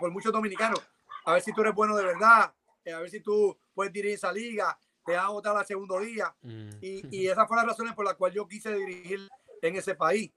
por 0.00 0.10
muchos 0.10 0.32
dominicanos, 0.32 0.80
a 1.24 1.32
ver 1.34 1.42
si 1.42 1.52
tú 1.52 1.60
eres 1.60 1.74
bueno 1.74 1.96
de 1.96 2.04
verdad, 2.04 2.52
eh, 2.84 2.92
a 2.92 2.98
ver 3.00 3.08
si 3.10 3.20
tú 3.20 3.56
puedes 3.74 3.92
dirigir 3.92 4.16
esa 4.16 4.32
liga, 4.32 4.76
te 5.06 5.12
van 5.16 5.26
a 5.26 5.28
votar 5.28 5.56
al 5.56 5.64
segundo 5.66 6.00
día. 6.00 6.34
Mm. 6.42 6.70
Y, 6.80 7.02
y 7.22 7.28
esas 7.28 7.46
fueron 7.46 7.66
las 7.66 7.74
razones 7.76 7.94
por 7.94 8.04
las 8.04 8.14
cuales 8.14 8.34
yo 8.36 8.48
quise 8.48 8.74
dirigir 8.74 9.28
en 9.62 9.76
ese 9.76 9.94
país. 9.94 10.32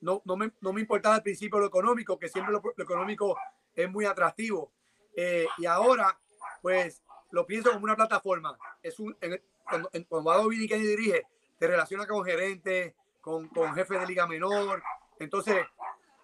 No, 0.00 0.22
no, 0.24 0.36
me, 0.36 0.50
no 0.60 0.72
me 0.72 0.80
importaba 0.80 1.16
al 1.16 1.22
principio 1.22 1.58
lo 1.60 1.66
económico, 1.66 2.18
que 2.18 2.28
siempre 2.28 2.52
lo, 2.52 2.60
lo 2.76 2.84
económico 2.84 3.36
es 3.74 3.88
muy 3.90 4.04
atractivo. 4.04 4.72
Eh, 5.14 5.46
y 5.58 5.66
ahora, 5.66 6.18
pues, 6.62 7.02
lo 7.30 7.46
pienso 7.46 7.70
como 7.72 7.84
una 7.84 7.94
plataforma. 7.96 8.56
Es 8.82 8.98
un, 8.98 9.16
en- 9.20 9.40
cuando, 9.64 9.90
en- 9.92 10.04
cuando 10.04 10.30
va 10.30 10.36
a 10.36 10.42
Dominicana 10.42 10.82
y 10.82 10.86
dirige, 10.86 11.22
te 11.58 11.68
relaciona 11.68 12.04
con 12.06 12.24
gerentes, 12.24 12.94
con, 13.22 13.48
con 13.48 13.74
jefes 13.74 13.98
de 13.98 14.06
liga 14.06 14.26
menor. 14.26 14.82
Entonces, 15.18 15.64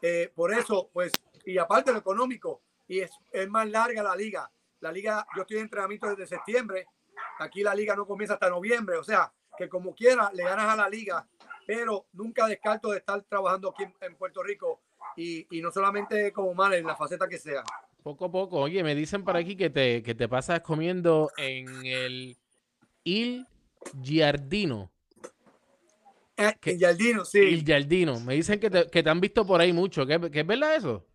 eh, 0.03 0.31
por 0.35 0.53
eso, 0.53 0.91
pues, 0.93 1.11
y 1.47 1.57
aparte 1.57 1.93
lo 1.93 1.99
económico, 1.99 2.61
y 2.87 3.01
es, 3.01 3.11
es 3.33 3.49
más 3.49 3.67
larga 3.71 4.03
la 4.03 4.15
liga. 4.15 4.51
La 4.81 4.93
liga, 4.93 5.27
yo 5.35 5.43
estoy 5.43 5.57
en 5.57 5.63
entrenamiento 5.65 6.09
desde 6.09 6.27
septiembre, 6.27 6.87
aquí 7.39 7.63
la 7.63 7.75
liga 7.75 7.97
no 7.97 8.07
comienza 8.07 8.35
hasta 8.35 8.51
noviembre, 8.51 8.97
o 8.97 9.03
sea, 9.03 9.33
que 9.57 9.69
como 9.69 9.95
quiera 9.95 10.31
le 10.35 10.45
ganas 10.45 10.67
a 10.67 10.77
la 10.77 10.89
liga, 10.89 11.27
pero 11.67 12.07
nunca 12.13 12.47
descarto 12.47 12.91
de 12.91 12.99
estar 12.99 13.21
trabajando 13.23 13.71
aquí 13.71 13.85
en, 13.85 13.95
en 14.01 14.17
Puerto 14.17 14.43
Rico 14.43 14.83
y, 15.17 15.47
y 15.57 15.61
no 15.61 15.73
solamente 15.73 16.33
como 16.33 16.55
mal 16.55 16.75
en 16.75 16.87
la 16.87 16.95
faceta 16.95 17.27
que 17.27 17.39
sea. 17.39 17.65
Poco 18.03 18.27
a 18.27 18.31
poco. 18.31 18.61
Oye, 18.61 18.85
me 18.85 18.95
dicen 18.95 19.25
por 19.25 19.37
aquí 19.37 19.57
que 19.57 19.69
te, 19.69 20.03
que 20.03 20.15
te 20.15 20.29
pasas 20.29 20.61
comiendo 20.61 21.33
en 21.37 21.85
el 21.85 22.39
Il 23.03 23.47
Giardino. 24.01 24.93
¿Qué? 26.61 26.73
y 26.73 26.79
Yaldino, 26.79 27.25
sí, 27.25 27.39
Il 27.41 27.65
Giardino. 27.65 28.21
Me 28.21 28.35
dicen 28.35 28.59
que 28.61 28.71
te, 28.71 28.87
que 28.89 29.03
te 29.03 29.11
han 29.11 29.21
visto 29.21 29.47
por 29.47 29.61
ahí 29.61 29.73
mucho. 29.73 30.07
¿Qué, 30.07 30.19
qué 30.31 30.41
es 30.41 30.47
verdad 30.47 30.77
eso? 30.77 31.07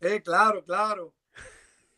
eh, 0.00 0.22
claro, 0.22 0.64
claro. 0.64 1.14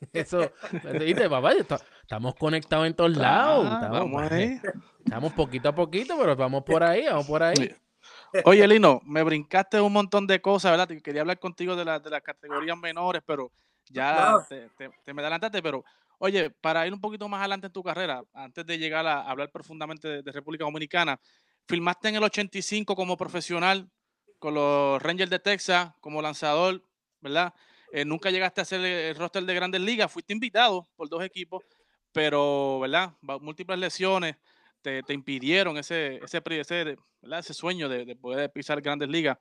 Eso, 0.12 0.50
¿viste, 0.98 1.28
papá? 1.28 1.52
Estamos 1.52 2.34
conectados 2.34 2.86
en 2.86 2.94
todos 2.94 3.16
lados. 3.16 3.66
Ah, 3.70 3.74
Estamos, 3.74 4.00
vamos 4.00 4.32
ahí. 4.32 4.60
estamos 5.04 5.32
poquito 5.34 5.68
a 5.68 5.74
poquito, 5.74 6.16
pero 6.18 6.34
vamos 6.34 6.64
por 6.64 6.82
ahí, 6.82 7.04
vamos 7.06 7.26
por 7.26 7.42
ahí. 7.42 7.70
Oye, 8.44 8.66
Lino, 8.66 9.00
me 9.04 9.22
brincaste 9.22 9.80
un 9.80 9.92
montón 9.92 10.26
de 10.26 10.40
cosas, 10.40 10.72
¿verdad? 10.72 10.88
Quería 11.02 11.20
hablar 11.20 11.38
contigo 11.38 11.76
de, 11.76 11.84
la- 11.84 12.00
de 12.00 12.10
las 12.10 12.22
categorías 12.22 12.76
menores, 12.78 13.22
pero 13.26 13.52
ya 13.88 14.14
Claro. 14.14 14.46
te, 14.48 14.68
te- 14.70 14.90
te 15.04 15.14
me 15.14 15.20
adelantaste. 15.22 15.62
Pero, 15.62 15.84
oye, 16.18 16.50
para 16.50 16.86
ir 16.86 16.92
un 16.94 17.00
poquito 17.00 17.28
más 17.28 17.40
adelante 17.40 17.66
en 17.66 17.72
tu 17.72 17.82
carrera, 17.82 18.22
antes 18.32 18.64
de 18.66 18.78
llegar 18.78 19.06
a 19.06 19.20
hablar 19.30 19.50
profundamente 19.52 20.08
de, 20.08 20.22
de 20.22 20.32
República 20.32 20.64
Dominicana, 20.64 21.20
filmaste 21.70 22.08
en 22.08 22.16
el 22.16 22.22
85 22.24 22.96
como 22.96 23.16
profesional 23.16 23.88
con 24.38 24.54
los 24.54 25.00
Rangers 25.02 25.30
de 25.30 25.38
Texas 25.38 25.92
como 26.00 26.20
lanzador, 26.20 26.84
¿verdad? 27.20 27.54
Eh, 27.92 28.04
nunca 28.04 28.30
llegaste 28.30 28.60
a 28.60 28.62
hacer 28.62 28.80
el 28.80 29.14
roster 29.16 29.44
de 29.44 29.54
grandes 29.54 29.80
ligas, 29.80 30.10
fuiste 30.10 30.32
invitado 30.32 30.88
por 30.96 31.08
dos 31.08 31.22
equipos, 31.22 31.62
pero, 32.12 32.78
¿verdad? 32.80 33.14
Múltiples 33.20 33.78
lesiones 33.78 34.36
te, 34.82 35.02
impidieron 35.10 35.76
ese, 35.76 36.16
ese, 36.24 36.42
ese, 36.50 36.96
ese 37.22 37.54
sueño 37.54 37.88
de, 37.88 38.04
de 38.04 38.16
poder 38.16 38.50
pisar 38.50 38.80
grandes 38.80 39.08
ligas. 39.08 39.38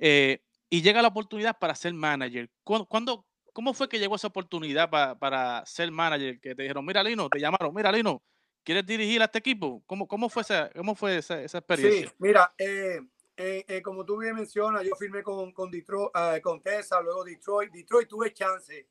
Eh, 0.00 0.42
y 0.68 0.82
llega 0.82 1.02
la 1.02 1.08
oportunidad 1.08 1.56
para 1.58 1.74
ser 1.74 1.92
manager. 1.94 2.48
¿Cuándo, 2.64 2.86
cuándo- 2.86 3.26
cómo 3.52 3.74
fue 3.74 3.88
que 3.88 3.98
llegó 3.98 4.16
esa 4.16 4.28
oportunidad 4.28 4.88
pa- 4.88 5.18
para 5.18 5.64
ser 5.66 5.90
manager? 5.90 6.40
Que 6.40 6.54
te 6.54 6.62
dijeron, 6.62 6.84
mira, 6.84 7.02
Lino, 7.02 7.28
te 7.28 7.40
llamaron, 7.40 7.74
mira, 7.74 7.92
Lino, 7.92 8.22
¿quieres 8.64 8.86
dirigir 8.86 9.20
a 9.22 9.26
este 9.26 9.38
equipo? 9.38 9.82
¿Cómo, 9.86 10.06
cómo 10.06 10.28
fue, 10.28 10.42
esa, 10.42 10.70
cómo 10.70 10.94
fue 10.94 11.16
esa, 11.18 11.42
esa 11.42 11.58
Sí, 11.58 11.60
experiencia? 11.60 12.14
mira, 12.18 12.54
eh, 12.58 13.00
eh, 13.36 13.64
eh, 13.66 13.82
como 13.82 14.04
tú 14.04 14.18
bien 14.18 14.34
mencionas, 14.34 14.84
yo 14.84 14.94
firmé 14.96 15.22
con, 15.22 15.52
con 15.52 15.70
Detroit, 15.70 16.10
eh, 16.14 16.40
con 16.42 16.60
Texas, 16.60 17.00
luego 17.02 17.24
Detroit. 17.24 17.72
Detroit 17.72 18.08
tuve 18.08 18.32
chance. 18.32 18.86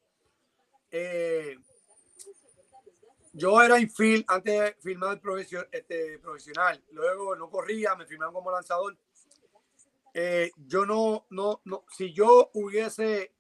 Yo 3.34 3.62
era 3.62 3.80
infield 3.80 4.26
antes 4.28 4.60
de 4.60 4.74
firmar 4.82 5.22
profesio- 5.22 5.68
este, 5.72 6.18
profesional. 6.20 6.84
Luego 6.92 7.36
no 7.36 7.50
corría, 7.50 7.96
me 7.96 8.06
firmaron 8.06 8.34
como 8.34 8.52
lanzador. 8.52 8.98
Yo 10.58 10.86
no, 10.86 11.28
no, 11.30 11.62
no, 11.64 11.86
si 11.96 12.12
yo 12.12 12.50
hubiese 12.54 13.34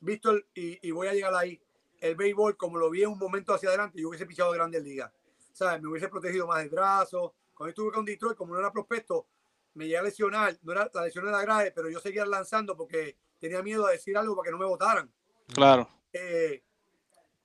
visto, 0.00 0.30
el- 0.32 0.46
y, 0.54 0.86
y 0.86 0.90
voy 0.90 1.08
a 1.08 1.14
llegar 1.14 1.34
ahí, 1.34 1.60
el 2.00 2.14
béisbol 2.14 2.56
como 2.56 2.76
lo 2.76 2.90
vi 2.90 3.04
en 3.04 3.10
un 3.10 3.18
momento 3.18 3.54
hacia 3.54 3.70
adelante, 3.70 4.00
yo 4.00 4.08
hubiese 4.08 4.26
pichado 4.26 4.52
grandes 4.52 4.82
ligas. 4.82 5.10
¿Sabes? 5.52 5.82
Me 5.82 5.88
hubiese 5.88 6.08
protegido 6.08 6.46
más 6.46 6.62
el 6.62 6.70
brazo. 6.70 7.34
Cuando 7.54 7.70
estuve 7.70 7.92
con 7.92 8.04
Detroit, 8.04 8.36
como 8.36 8.54
no 8.54 8.60
era 8.60 8.72
prospecto, 8.72 9.26
me 9.74 9.84
llegué 9.84 9.98
a 9.98 10.02
lesionar. 10.02 10.58
No 10.62 10.72
era, 10.72 10.90
la 10.92 11.04
lesión 11.04 11.28
era 11.28 11.42
grave, 11.42 11.72
pero 11.72 11.88
yo 11.88 12.00
seguía 12.00 12.24
lanzando 12.26 12.76
porque 12.76 13.16
tenía 13.38 13.62
miedo 13.62 13.86
de 13.86 13.92
decir 13.94 14.16
algo 14.16 14.34
para 14.36 14.46
que 14.46 14.52
no 14.52 14.58
me 14.58 14.66
votaran. 14.66 15.12
Claro. 15.54 15.88
Eh, 16.12 16.64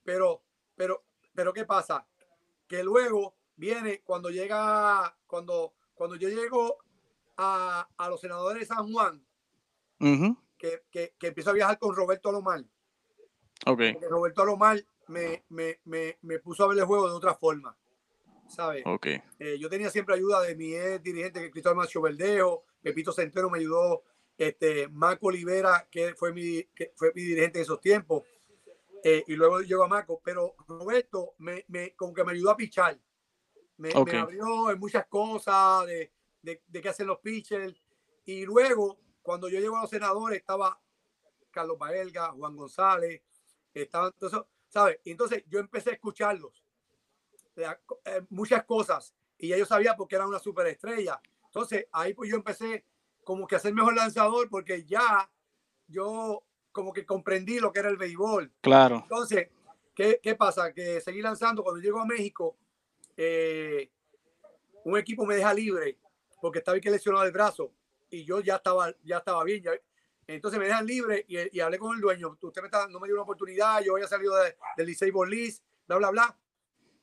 pero, 0.04 0.41
pero, 0.76 1.04
pero, 1.34 1.54
¿qué 1.54 1.65
pasa? 1.65 2.06
Que 2.67 2.84
luego 2.84 3.36
viene 3.56 4.02
cuando 4.04 4.30
llega, 4.30 5.17
cuando, 5.26 5.74
cuando 5.93 6.15
yo 6.15 6.30
llego 6.30 6.78
a, 7.38 7.88
a 7.98 8.10
los 8.10 8.22
senadores 8.22 8.62
de 8.62 8.76
San 8.76 8.91
Juan, 8.91 9.26
que, 10.58 10.84
que, 10.91 11.15
que 11.17 11.28
empiezo 11.28 11.50
a 11.50 11.54
viajar 11.54 11.78
con 11.80 11.96
Roberto 11.96 12.30
Alomar, 12.30 12.62
Ok. 13.65 13.82
porque 13.93 14.08
Roberto 14.10 14.41
Alomar 14.43 14.84
me, 15.08 15.43
me, 15.50 15.80
me, 15.86 16.17
me 16.22 16.39
puso 16.39 16.63
a 16.63 16.67
ver 16.67 16.78
el 16.78 16.86
juego 16.86 17.08
de 17.10 17.15
otra 17.15 17.36
forma, 17.36 17.76
¿sabes? 18.47 18.83
Ok. 18.86 19.07
Eh, 19.39 19.57
yo 19.60 19.69
tenía 19.69 19.89
siempre 19.89 20.15
ayuda 20.15 20.41
de 20.41 20.55
mi 20.55 20.73
ex 20.73 21.03
dirigente, 21.03 21.41
que 21.41 21.51
Cristóbal 21.51 21.77
Macho 21.77 22.01
Verdejo, 22.01 22.65
Pepito 22.81 23.12
Centeno 23.12 23.49
me 23.49 23.60
ayudó, 23.60 24.03
este, 24.38 24.88
Marco 24.88 25.27
Olivera, 25.27 25.88
que 25.89 26.15
fue 26.15 26.33
mi, 26.33 26.63
que 26.75 26.93
fue 26.95 27.12
mi 27.15 27.21
dirigente 27.21 27.60
en 27.60 27.63
esos 27.63 27.81
tiempos, 27.81 28.23
eh, 29.03 29.23
y 29.27 29.36
luego 29.36 29.62
llegó 29.62 29.83
a 29.83 29.88
Marco, 29.88 30.21
pero 30.23 30.55
Roberto 30.67 31.36
me, 31.38 31.65
me, 31.67 31.95
como 31.95 32.13
que 32.13 32.23
me 32.23 32.31
ayudó 32.31 32.51
a 32.51 32.57
pichar, 32.57 32.99
me, 33.77 33.89
me 33.89 33.95
Ok. 33.95 34.13
abrió 34.13 34.71
en 34.71 34.79
muchas 34.79 35.05
cosas 35.07 35.86
de, 35.86 36.12
de, 36.41 36.62
de 36.67 36.81
qué 36.81 36.89
hacen 36.89 37.07
los 37.07 37.19
pitchers, 37.19 37.81
y 38.25 38.45
luego, 38.45 38.99
cuando 39.21 39.49
yo 39.49 39.60
llego 39.60 39.77
a 39.77 39.81
los 39.81 39.89
senadores, 39.89 40.39
estaba 40.39 40.81
Carlos 41.51 41.77
Baelga, 41.77 42.31
Juan 42.31 42.55
González, 42.55 43.21
estaban 43.73 44.13
esos, 44.21 44.45
¿sabes? 44.67 44.99
Entonces 45.05 45.43
yo 45.47 45.60
empecé 45.60 45.91
a 45.91 45.93
escucharlos 45.93 46.63
la- 47.62 47.80
eh, 48.06 48.22
muchas 48.30 48.63
cosas 48.65 49.13
y 49.38 49.50
ya 49.50 49.58
yo 49.58 49.65
sabía 49.65 49.96
porque 49.96 50.15
era 50.15 50.28
una 50.28 50.39
superestrella. 50.39 51.20
Entonces 51.46 51.88
ahí 51.91 52.13
pues 52.13 52.30
yo 52.30 52.36
empecé 52.38 52.86
como 53.24 53.46
que 53.48 53.56
a 53.56 53.60
ser 53.60 53.74
mejor 53.74 53.96
lanzador 53.96 54.50
porque 54.50 54.86
ya 54.86 55.30
yo 55.88 56.43
como 56.72 56.93
que 56.93 57.06
comprendí 57.06 57.60
lo 57.60 57.72
que 57.74 57.80
era 57.80 57.89
el 57.89 57.98
béisbol. 57.98 58.52
Claro. 58.62 59.00
Entonces, 59.04 59.50
¿qué, 59.96 60.20
qué 60.22 60.36
pasa? 60.36 60.72
Que 60.74 61.02
seguí 61.02 61.22
lanzando. 61.22 61.63
Cuando 61.63 61.82
llego 61.82 62.00
a 62.00 62.06
México, 62.06 62.56
eh, 63.15 63.89
un 64.84 64.98
equipo 64.98 65.26
me 65.26 65.36
deja 65.36 65.54
libre 65.54 65.98
porque 66.41 66.60
estaba 66.60 66.80
que 66.80 66.91
lesionado 66.91 67.26
el 67.26 67.32
brazo 67.32 67.72
y 68.10 68.24
yo 68.24 68.39
ya 68.41 68.58
estaba, 68.58 68.93
ya 69.04 69.17
estaba 69.17 69.43
bien. 69.43 69.63
ya- 69.63 69.72
entonces 70.28 70.60
me 70.60 70.65
dejan 70.65 70.86
libre 70.86 71.26
y, 71.28 71.58
y 71.58 71.60
hablé 71.62 71.80
con 71.80 71.96
el 71.96 72.02
dueño. 72.02 72.38
Usted 72.41 72.62
me 72.62 72.67
está, 72.67 72.88
no 72.89 73.00
me 73.00 73.08
dio 73.08 73.15
una 73.15 73.24
oportunidad, 73.24 73.82
yo 73.82 73.93
había 73.96 74.08
salido 74.08 74.36
de- 74.38 74.56
del 74.76 74.86
Licey 74.88 75.10
Bolis, 75.10 75.63
bla, 75.88 75.98
bla, 75.98 76.10
bla. 76.12 76.38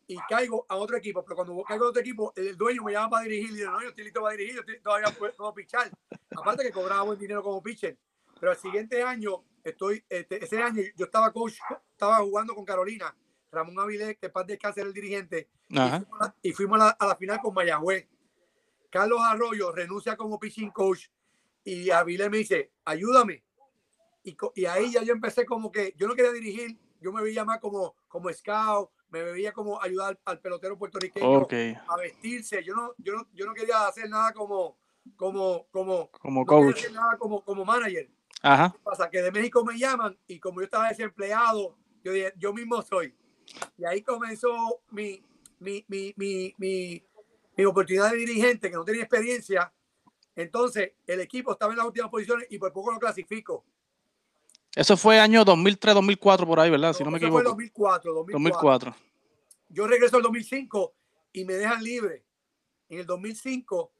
Y 0.06 0.16
caigo 0.28 0.66
a 0.68 0.76
otro 0.76 0.96
equipo, 0.96 1.24
pero 1.24 1.36
cuando 1.36 1.62
caigo 1.64 1.86
a 1.86 1.88
otro 1.88 2.00
equipo, 2.00 2.32
el 2.36 2.56
dueño 2.56 2.82
me 2.82 2.92
llama 2.92 3.10
para 3.10 3.24
dirigir 3.24 3.50
y 3.50 3.52
dice, 3.54 3.64
no, 3.64 3.80
yo 3.82 3.88
estoy 3.88 4.04
listo 4.04 4.20
para 4.20 4.36
dirigir, 4.36 4.54
yo 4.56 4.60
estoy- 4.60 4.80
todavía 4.80 5.08
puedo, 5.18 5.54
pichar. 5.54 5.90
Aparte 6.36 6.62
que 6.64 6.72
cobraba 6.72 7.02
buen 7.02 7.18
dinero 7.18 7.42
como 7.42 7.62
pitcher. 7.62 7.96
Pero 8.38 8.52
el 8.52 8.58
siguiente 8.58 9.02
año, 9.02 9.44
estoy, 9.62 10.04
este, 10.08 10.44
ese 10.44 10.60
año 10.62 10.82
yo 10.96 11.06
estaba 11.06 11.32
coach, 11.32 11.58
estaba 11.92 12.18
jugando 12.18 12.54
con 12.54 12.64
Carolina, 12.64 13.16
Ramón 13.50 13.78
Avilés, 13.78 14.18
que 14.18 14.28
paz 14.28 14.46
descanse 14.46 14.80
era 14.80 14.88
el 14.88 14.94
dirigente, 14.94 15.48
y 15.68 15.78
Ajá. 15.78 16.00
fuimos 16.00 16.20
a 16.20 16.24
la- 16.26 16.34
y 16.42 16.52
fuimos 16.52 16.80
a 16.80 16.84
la, 16.84 16.90
a 16.90 17.06
la 17.06 17.16
final 17.16 17.40
con 17.40 17.54
Mayagüez. 17.54 18.08
Carlos 18.90 19.20
Arroyo 19.22 19.72
renuncia 19.72 20.16
como 20.16 20.38
pitching 20.38 20.70
coach 20.70 21.06
y 21.64 21.90
Avilés 21.90 22.30
me 22.30 22.38
dice, 22.38 22.72
ayúdame. 22.84 23.42
Y, 24.22 24.36
y 24.54 24.64
ahí 24.66 24.92
ya 24.92 25.02
yo 25.02 25.12
empecé 25.12 25.44
como 25.46 25.72
que 25.72 25.94
yo 25.96 26.06
no 26.06 26.14
quería 26.14 26.32
dirigir, 26.32 26.78
yo 27.00 27.12
me 27.12 27.22
veía 27.22 27.44
más 27.44 27.58
como, 27.60 27.94
como 28.08 28.32
scout, 28.32 28.90
me 29.22 29.32
veía 29.32 29.52
como 29.52 29.80
ayudar 29.80 30.18
al 30.24 30.40
pelotero 30.40 30.76
puertorriqueño 30.76 31.42
Ok. 31.42 31.52
a 31.88 31.96
vestirse. 31.96 32.62
Yo 32.64 32.74
no, 32.74 32.94
yo 32.98 33.14
no, 33.14 33.26
yo 33.32 33.46
no 33.46 33.54
quería 33.54 33.86
hacer 33.86 34.08
nada 34.08 34.32
como, 34.32 34.78
como, 35.16 35.66
como, 35.70 36.10
Como 36.10 36.40
no 36.40 36.46
coach. 36.46 36.76
hacer 36.78 36.92
nada 36.92 37.16
como, 37.18 37.44
como 37.44 37.64
manager. 37.64 38.10
Ajá. 38.42 38.72
¿Qué 38.72 38.78
pasa? 38.82 39.08
Que 39.10 39.22
de 39.22 39.30
México 39.32 39.64
me 39.64 39.78
llaman 39.78 40.18
y 40.26 40.38
como 40.38 40.60
yo 40.60 40.64
estaba 40.64 40.88
desempleado, 40.88 41.76
yo 42.02 42.12
dije, 42.12 42.32
yo 42.36 42.52
mismo 42.52 42.82
soy. 42.82 43.14
Y 43.78 43.84
ahí 43.86 44.02
comenzó 44.02 44.80
mi, 44.90 45.22
mi, 45.60 45.84
mi, 45.88 46.12
mi, 46.16 46.54
mi, 46.58 47.02
mi 47.56 47.64
oportunidad 47.64 48.10
de 48.10 48.16
dirigente, 48.18 48.68
que 48.70 48.76
no 48.76 48.84
tenía 48.84 49.02
experiencia. 49.02 49.72
Entonces, 50.36 50.92
el 51.06 51.20
equipo 51.20 51.52
estaba 51.52 51.72
en 51.72 51.78
las 51.78 51.86
últimas 51.86 52.10
posiciones 52.10 52.46
y 52.50 52.58
por 52.58 52.72
poco 52.72 52.90
lo 52.92 52.98
clasifico. 52.98 53.64
Eso 54.76 54.96
fue 54.96 55.20
año 55.20 55.44
2003, 55.44 55.94
2004 55.94 56.46
por 56.46 56.58
ahí, 56.58 56.70
¿verdad? 56.70 56.92
Si 56.92 57.04
no 57.04 57.10
me 57.10 57.18
fue 57.18 57.28
equivoco. 57.28 57.44
2004, 57.44 58.12
2004. 58.12 58.90
2004. 58.90 58.96
Yo 59.68 59.86
regreso 59.86 60.16
al 60.16 60.22
2005 60.22 60.94
y 61.32 61.44
me 61.44 61.54
dejan 61.54 61.82
libre. 61.82 62.24
En 62.88 62.98
el 62.98 63.06
2005, 63.06 63.92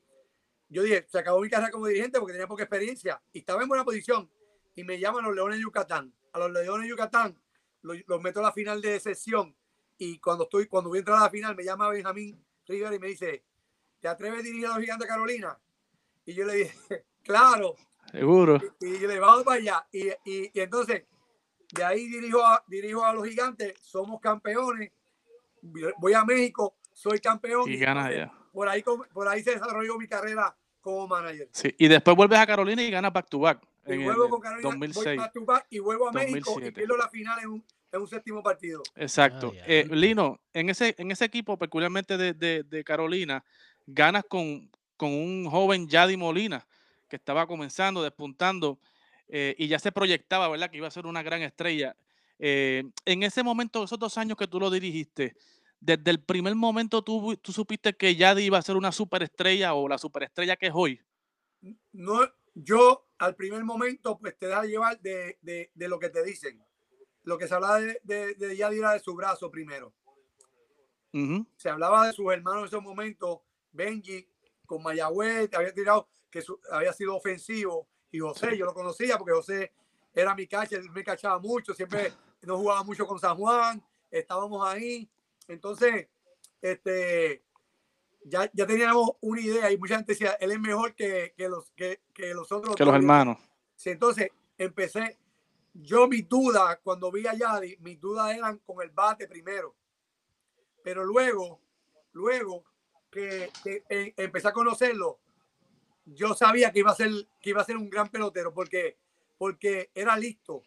yo 0.68 0.82
dije, 0.82 1.06
se 1.08 1.18
acabó 1.18 1.40
mi 1.40 1.48
carrera 1.48 1.70
como 1.70 1.86
dirigente 1.86 2.18
porque 2.18 2.32
tenía 2.32 2.48
poca 2.48 2.64
experiencia 2.64 3.22
y 3.32 3.40
estaba 3.40 3.62
en 3.62 3.68
buena 3.68 3.84
posición. 3.84 4.30
Y 4.74 4.82
me 4.82 4.98
llaman 4.98 5.24
los 5.24 5.34
Leones 5.34 5.58
de 5.58 5.62
Yucatán. 5.62 6.12
A 6.32 6.38
los 6.38 6.50
Leones 6.50 6.82
de 6.82 6.90
Yucatán 6.90 7.40
los, 7.82 7.98
los 8.06 8.20
meto 8.20 8.40
a 8.40 8.44
la 8.44 8.52
final 8.52 8.80
de 8.80 8.98
sesión. 8.98 9.56
Y 9.96 10.18
cuando 10.18 10.44
estoy, 10.44 10.66
cuando 10.66 10.90
voy 10.90 10.98
a 10.98 11.00
entrar 11.00 11.18
a 11.18 11.22
la 11.22 11.30
final, 11.30 11.54
me 11.54 11.64
llama 11.64 11.88
Benjamín 11.88 12.44
Rivera 12.66 12.94
y 12.94 12.98
me 12.98 13.08
dice, 13.08 13.44
¿te 14.00 14.08
atreves 14.08 14.40
a 14.40 14.42
dirigir 14.42 14.66
a 14.66 14.70
los 14.70 14.78
gigantes 14.78 15.06
de 15.06 15.12
Carolina? 15.12 15.58
Y 16.24 16.34
yo 16.34 16.44
le 16.44 16.54
dije, 16.54 16.74
claro. 17.22 17.76
Seguro. 18.18 18.60
Y 18.80 18.98
yo 19.00 19.08
le 19.08 19.18
vamos 19.18 19.42
para 19.44 19.56
allá. 19.58 19.86
Y, 19.92 20.08
y, 20.24 20.50
y 20.54 20.60
entonces, 20.60 21.04
de 21.74 21.84
ahí 21.84 22.06
dirijo 22.06 22.44
a, 22.44 22.62
dirijo 22.68 23.04
a 23.04 23.12
los 23.12 23.26
gigantes, 23.26 23.74
somos 23.80 24.20
campeones. 24.20 24.92
Voy 25.98 26.12
a 26.12 26.24
México, 26.24 26.76
soy 26.92 27.18
campeón. 27.18 27.70
Y 27.70 27.76
ganas 27.76 28.10
ya. 28.14 28.32
Por 28.52 28.68
ahí, 28.68 28.84
por 29.12 29.26
ahí 29.28 29.42
se 29.42 29.52
desarrolló 29.52 29.96
mi 29.98 30.06
carrera 30.06 30.56
como 30.80 31.08
manager. 31.08 31.48
Sí. 31.52 31.74
Y 31.78 31.88
después 31.88 32.16
vuelves 32.16 32.38
a 32.38 32.46
Carolina 32.46 32.82
y 32.82 32.90
ganas 32.90 33.12
back 33.12 33.28
to 33.28 33.38
back. 33.40 33.60
Y 33.86 33.92
En 33.94 34.04
vuelvo 34.04 34.24
el 34.24 34.30
con 34.30 34.40
Carolina, 34.40 34.68
voy 34.68 34.78
2006. 34.88 35.16
back 35.18 35.32
to 35.32 35.44
back 35.44 35.66
y 35.70 35.78
vuelvo 35.78 36.08
a 36.08 36.12
México 36.12 36.36
y 36.36 36.40
2007. 36.70 36.72
pierdo 36.72 36.96
la 36.96 37.08
final 37.08 37.38
en 37.42 37.48
un, 37.48 37.64
en 37.92 38.00
un 38.00 38.06
séptimo 38.06 38.42
partido. 38.42 38.82
Exacto. 38.94 39.52
Ay, 39.54 39.60
Eh. 39.66 39.88
Lino, 39.90 40.38
en 40.52 40.70
ese, 40.70 40.94
en 40.98 41.10
ese 41.10 41.24
equipo, 41.24 41.58
peculiarmente 41.58 42.16
de, 42.16 42.32
de- 42.34 42.62
de 42.62 42.84
Carolina, 42.84 43.44
ganas 43.86 44.24
con, 44.28 44.70
con 44.96 45.10
un 45.12 45.48
joven 45.50 45.88
Yadi 45.88 46.16
Molina, 46.16 46.66
que 47.14 47.18
estaba 47.18 47.46
comenzando, 47.46 48.02
despuntando, 48.02 48.80
eh, 49.28 49.54
y 49.56 49.68
ya 49.68 49.78
se 49.78 49.92
proyectaba, 49.92 50.48
¿verdad?, 50.48 50.68
que 50.68 50.78
iba 50.78 50.88
a 50.88 50.90
ser 50.90 51.06
una 51.06 51.22
gran 51.22 51.42
estrella. 51.42 51.96
Eh, 52.40 52.82
en 53.04 53.22
ese 53.22 53.44
momento, 53.44 53.84
esos 53.84 54.00
dos 54.00 54.18
años 54.18 54.36
que 54.36 54.48
tú 54.48 54.58
lo 54.58 54.68
dirigiste, 54.68 55.36
desde 55.78 56.10
el 56.10 56.20
primer 56.20 56.56
momento 56.56 57.02
tú, 57.02 57.36
tú 57.36 57.52
supiste 57.52 57.92
que 57.92 58.16
Yadi 58.16 58.42
iba 58.42 58.58
a 58.58 58.62
ser 58.62 58.74
una 58.74 58.90
superestrella 58.90 59.74
o 59.74 59.88
la 59.88 59.96
superestrella 59.96 60.56
que 60.56 60.66
es 60.66 60.72
hoy. 60.74 61.00
No, 61.92 62.18
yo 62.52 63.06
al 63.18 63.36
primer 63.36 63.62
momento, 63.62 64.18
pues 64.18 64.36
te 64.36 64.48
dejas 64.48 64.66
llevar 64.66 64.98
de, 65.00 65.38
de, 65.40 65.70
de 65.72 65.88
lo 65.88 66.00
que 66.00 66.08
te 66.08 66.24
dicen. 66.24 66.60
Lo 67.22 67.38
que 67.38 67.46
se 67.46 67.54
habla 67.54 67.76
de, 67.76 68.00
de, 68.02 68.34
de 68.34 68.56
Yadi 68.56 68.78
era 68.78 68.92
de 68.94 68.98
su 68.98 69.14
brazo 69.14 69.52
primero. 69.52 69.94
Se 71.58 71.68
hablaba 71.68 72.08
de 72.08 72.12
sus 72.12 72.32
hermanos 72.32 72.62
en 72.62 72.66
esos 72.66 72.82
momentos, 72.82 73.38
Benji 73.70 74.28
con 74.66 74.82
Mayagüez, 74.82 75.48
había 75.54 75.72
tirado 75.72 76.08
que 76.34 76.42
su- 76.42 76.58
había 76.68 76.92
sido 76.92 77.14
ofensivo 77.14 77.86
y 78.10 78.18
José, 78.18 78.58
yo 78.58 78.64
lo 78.66 78.74
conocía 78.74 79.16
porque 79.16 79.34
José 79.34 79.72
era 80.12 80.34
mi 80.34 80.48
él 80.50 80.90
me 80.90 81.04
cachaba 81.04 81.38
mucho, 81.38 81.72
siempre 81.74 82.12
no 82.42 82.58
jugaba 82.58 82.82
mucho 82.82 83.06
con 83.06 83.20
San 83.20 83.36
Juan, 83.36 83.80
estábamos 84.10 84.66
ahí, 84.66 85.08
entonces, 85.46 86.08
este, 86.60 87.44
ya, 88.24 88.50
ya 88.52 88.66
teníamos 88.66 89.12
una 89.20 89.40
idea 89.40 89.70
y 89.70 89.78
mucha 89.78 89.94
gente 89.94 90.10
decía, 90.14 90.32
él 90.40 90.50
es 90.50 90.58
mejor 90.58 90.96
que, 90.96 91.34
que 91.36 91.48
los, 91.48 91.70
que, 91.70 92.00
que 92.12 92.34
los 92.34 92.50
otros. 92.50 92.74
Que 92.74 92.84
los 92.84 92.92
dos". 92.92 93.00
hermanos. 93.00 93.38
Sí, 93.76 93.90
entonces 93.90 94.30
empecé, 94.58 95.16
yo 95.72 96.08
mis 96.08 96.28
dudas, 96.28 96.80
cuando 96.82 97.12
vi 97.12 97.28
a 97.28 97.34
Yadi, 97.34 97.76
mis 97.78 98.00
dudas 98.00 98.36
eran 98.36 98.58
con 98.58 98.82
el 98.82 98.90
bate 98.90 99.28
primero. 99.28 99.76
Pero 100.82 101.04
luego, 101.04 101.60
luego 102.10 102.64
que, 103.08 103.52
que, 103.62 103.84
eh, 103.88 104.14
empecé 104.16 104.48
a 104.48 104.52
conocerlo, 104.52 105.20
yo 106.06 106.34
sabía 106.34 106.72
que 106.72 106.80
iba 106.80 106.90
a 106.90 106.94
ser, 106.94 107.10
que 107.40 107.50
iba 107.50 107.62
a 107.62 107.64
ser 107.64 107.76
un 107.76 107.88
gran 107.88 108.08
pelotero 108.08 108.52
porque, 108.52 108.98
porque 109.38 109.90
era 109.94 110.16
listo, 110.16 110.62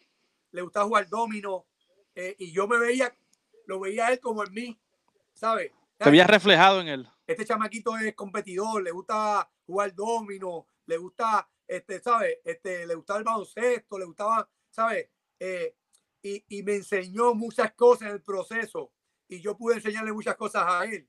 le 0.52 0.62
gustaba 0.62 0.86
jugar 0.86 1.08
domino 1.08 1.66
eh, 2.14 2.34
y 2.38 2.52
yo 2.52 2.66
me 2.66 2.78
veía, 2.78 3.14
lo 3.66 3.80
veía 3.80 4.08
a 4.08 4.12
él 4.12 4.20
como 4.20 4.44
en 4.44 4.52
mí, 4.52 4.80
¿sabes? 5.34 5.72
Te 5.96 6.08
habías 6.08 6.28
reflejado 6.28 6.80
en 6.80 6.88
él. 6.88 7.08
este 7.26 7.44
chamaquito 7.44 7.96
es 7.96 8.14
competidor, 8.14 8.82
le 8.82 8.90
gusta 8.90 9.48
jugar 9.66 9.94
domino, 9.94 10.66
le 10.86 10.96
gusta, 10.96 11.48
este, 11.66 12.00
¿sabes? 12.00 12.38
Este, 12.44 12.86
le 12.86 12.94
gustaba 12.94 13.18
el 13.18 13.24
baloncesto, 13.24 13.98
le 13.98 14.04
gustaba, 14.04 14.48
¿sabes? 14.70 15.08
Eh, 15.38 15.74
y, 16.22 16.44
y 16.48 16.62
me 16.62 16.76
enseñó 16.76 17.34
muchas 17.34 17.72
cosas 17.74 18.08
en 18.08 18.14
el 18.14 18.22
proceso 18.22 18.92
y 19.28 19.40
yo 19.40 19.56
pude 19.56 19.76
enseñarle 19.76 20.12
muchas 20.12 20.36
cosas 20.36 20.64
a 20.66 20.84
él. 20.84 21.08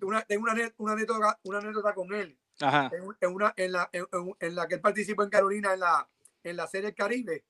Una, 0.00 0.22
tengo 0.22 0.42
una, 0.42 0.72
una, 0.78 0.92
anécdota, 0.92 1.38
una 1.44 1.58
anécdota 1.58 1.94
con 1.94 2.12
él 2.12 2.36
Ajá. 2.60 2.90
en, 2.94 3.02
un- 3.04 3.16
en 3.20 3.34
una, 3.34 3.52
en, 3.56 3.72
la, 3.72 3.88
en, 3.92 4.06
en- 4.40 4.54
la 4.54 4.68
que 4.68 4.74
él 4.76 4.80
participó 4.80 5.22
en 5.22 5.30
Carolina 5.30 5.74
en 5.74 5.80
la, 5.80 6.08
en 6.42 6.56
la 6.56 6.66
Serie 6.66 6.86
del 6.86 6.94
Caribe. 6.94 7.44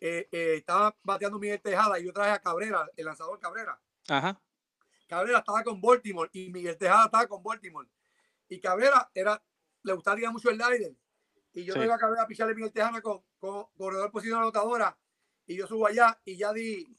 Eh, 0.00 0.28
eh, 0.30 0.54
estaba 0.58 0.96
bateando 1.02 1.38
Miguel 1.38 1.60
Tejada 1.60 1.98
y 1.98 2.04
yo 2.04 2.12
traje 2.12 2.30
a 2.30 2.38
Cabrera, 2.40 2.88
el 2.96 3.04
lanzador 3.06 3.38
Cabrera. 3.40 3.80
Ajá. 4.08 4.40
Cabrera 5.08 5.38
estaba 5.38 5.64
con 5.64 5.80
Baltimore 5.80 6.28
y 6.32 6.50
Miguel 6.50 6.76
Tejada 6.76 7.06
estaba 7.06 7.26
con 7.26 7.42
Baltimore. 7.42 7.88
Y 8.48 8.60
Cabrera 8.60 9.10
era, 9.14 9.42
le 9.82 9.92
gustaría 9.94 10.30
mucho 10.30 10.50
el 10.50 10.56
slider. 10.60 10.92
Y 11.54 11.64
yo 11.64 11.72
Sí. 11.72 11.78
le 11.80 11.86
iba 11.86 11.94
a 11.96 11.98
Cabrera 11.98 12.22
a 12.22 12.26
picharle 12.26 12.54
Miguel 12.54 12.72
Tejada 12.72 13.00
con, 13.02 13.22
con 13.38 13.66
corredor 13.76 14.10
posición 14.12 14.38
anotadora. 14.38 14.96
Y 15.46 15.56
yo 15.56 15.66
subo 15.66 15.86
allá 15.86 16.20
y 16.24 16.36
ya 16.36 16.52
di, 16.52 16.94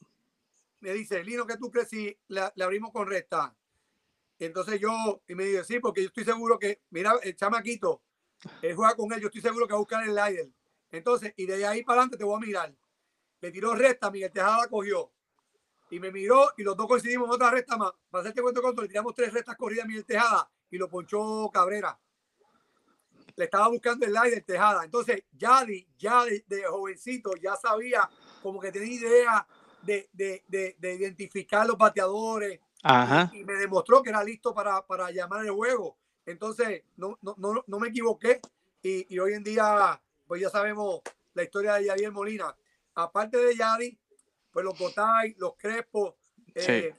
me 0.80 0.92
dice, 0.92 1.22
Lino, 1.22 1.46
¿qué 1.46 1.56
tú 1.56 1.70
crees 1.70 1.88
si 1.88 2.18
le, 2.28 2.42
le 2.54 2.64
abrimos 2.64 2.90
con 2.92 3.06
recta? 3.08 3.54
Entonces 4.40 4.80
yo, 4.80 5.22
y 5.28 5.34
me 5.34 5.44
dice, 5.44 5.64
sí, 5.64 5.80
porque 5.80 6.00
yo 6.00 6.08
estoy 6.08 6.24
seguro 6.24 6.58
que, 6.58 6.80
mira, 6.90 7.14
el 7.22 7.36
chamaquito, 7.36 8.02
él 8.62 8.74
juega 8.74 8.94
con 8.96 9.12
él, 9.12 9.20
yo 9.20 9.26
estoy 9.26 9.42
seguro 9.42 9.66
que 9.66 9.74
va 9.74 9.76
a 9.76 9.80
buscar 9.80 10.02
el 10.02 10.10
slider. 10.10 10.50
Entonces, 10.90 11.34
y 11.36 11.44
de 11.44 11.66
ahí 11.66 11.84
para 11.84 12.00
adelante 12.00 12.16
te 12.16 12.24
voy 12.24 12.36
a 12.36 12.46
mirar. 12.46 12.74
Le 13.42 13.50
tiró 13.50 13.74
recta, 13.74 14.10
Miguel 14.10 14.32
Tejada 14.32 14.66
cogió 14.68 15.12
y 15.90 16.00
me 16.00 16.10
miró 16.10 16.52
y 16.56 16.62
los 16.62 16.76
dos 16.76 16.86
coincidimos 16.86 17.28
en 17.28 17.34
otra 17.34 17.50
recta 17.50 17.76
más. 17.76 17.92
Para 18.08 18.22
hacerte 18.22 18.40
cuento 18.40 18.62
corto, 18.62 18.80
le 18.80 18.88
tiramos 18.88 19.14
tres 19.14 19.32
rectas 19.32 19.56
corridas 19.56 19.84
a 19.84 19.88
Miguel 19.88 20.06
Tejada 20.06 20.50
y 20.70 20.78
lo 20.78 20.88
ponchó 20.88 21.50
Cabrera. 21.52 22.00
Le 23.36 23.44
estaba 23.44 23.68
buscando 23.68 24.06
el 24.06 24.12
del 24.12 24.44
Tejada. 24.44 24.84
Entonces, 24.84 25.22
Yadi, 25.32 25.86
ya 25.98 26.24
de, 26.24 26.44
de 26.46 26.64
jovencito, 26.64 27.32
ya 27.36 27.56
sabía 27.56 28.08
como 28.42 28.58
que 28.58 28.72
tenía 28.72 28.94
idea 28.94 29.46
de, 29.82 30.08
de, 30.12 30.44
de, 30.48 30.76
de 30.78 30.94
identificar 30.94 31.66
los 31.66 31.76
bateadores 31.76 32.60
Ajá. 32.82 33.30
y 33.34 33.44
me 33.44 33.54
demostró 33.54 34.02
que 34.02 34.10
era 34.10 34.24
listo 34.24 34.54
para, 34.54 34.86
para 34.86 35.10
llamar 35.10 35.44
el 35.44 35.52
juego. 35.52 35.96
Entonces, 36.26 36.84
no, 36.96 37.18
no, 37.22 37.34
no, 37.38 37.64
no 37.66 37.78
me 37.78 37.88
equivoqué 37.88 38.40
y, 38.82 39.12
y 39.14 39.18
hoy 39.18 39.34
en 39.34 39.44
día, 39.44 40.00
pues 40.26 40.40
ya 40.40 40.50
sabemos 40.50 41.00
la 41.34 41.42
historia 41.42 41.74
de 41.74 41.86
Yadier 41.86 42.12
Molina. 42.12 42.54
Aparte 42.94 43.38
de 43.38 43.56
Yadi, 43.56 43.98
pues 44.50 44.64
los 44.64 44.78
Botay, 44.78 45.34
los 45.38 45.54
Crespos, 45.56 46.14
eh, 46.54 46.94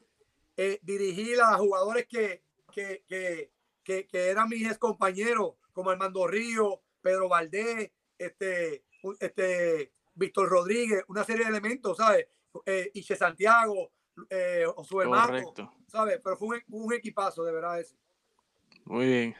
eh, 0.57 0.79
dirigir 0.81 1.41
a 1.41 1.57
jugadores 1.57 2.07
que, 2.07 2.43
que, 2.71 3.03
que, 3.07 3.51
que, 3.83 4.07
que 4.07 4.29
eran 4.29 4.49
mis 4.49 4.65
ex 4.65 4.77
compañeros, 4.77 5.55
como 5.73 5.89
Armando 5.89 6.27
Río, 6.27 6.81
Pedro 7.01 7.29
Valdés, 7.29 7.91
este, 8.17 8.85
este, 9.19 9.91
Víctor 10.13 10.49
Rodríguez, 10.49 11.03
una 11.07 11.23
serie 11.23 11.45
de 11.45 11.49
elementos, 11.49 11.97
¿sabes? 11.97 12.27
Eh, 12.65 12.91
Iche 12.93 13.15
Santiago, 13.15 13.91
eh, 14.29 14.65
Josué 14.75 15.07
Mato, 15.07 15.27
Correcto. 15.27 15.71
¿sabes? 15.87 16.19
Pero 16.23 16.37
fue 16.37 16.61
un, 16.69 16.83
un 16.83 16.93
equipazo, 16.93 17.43
de 17.43 17.51
verdad. 17.51 17.79
Ese. 17.79 17.95
Muy 18.85 19.05
bien. 19.05 19.35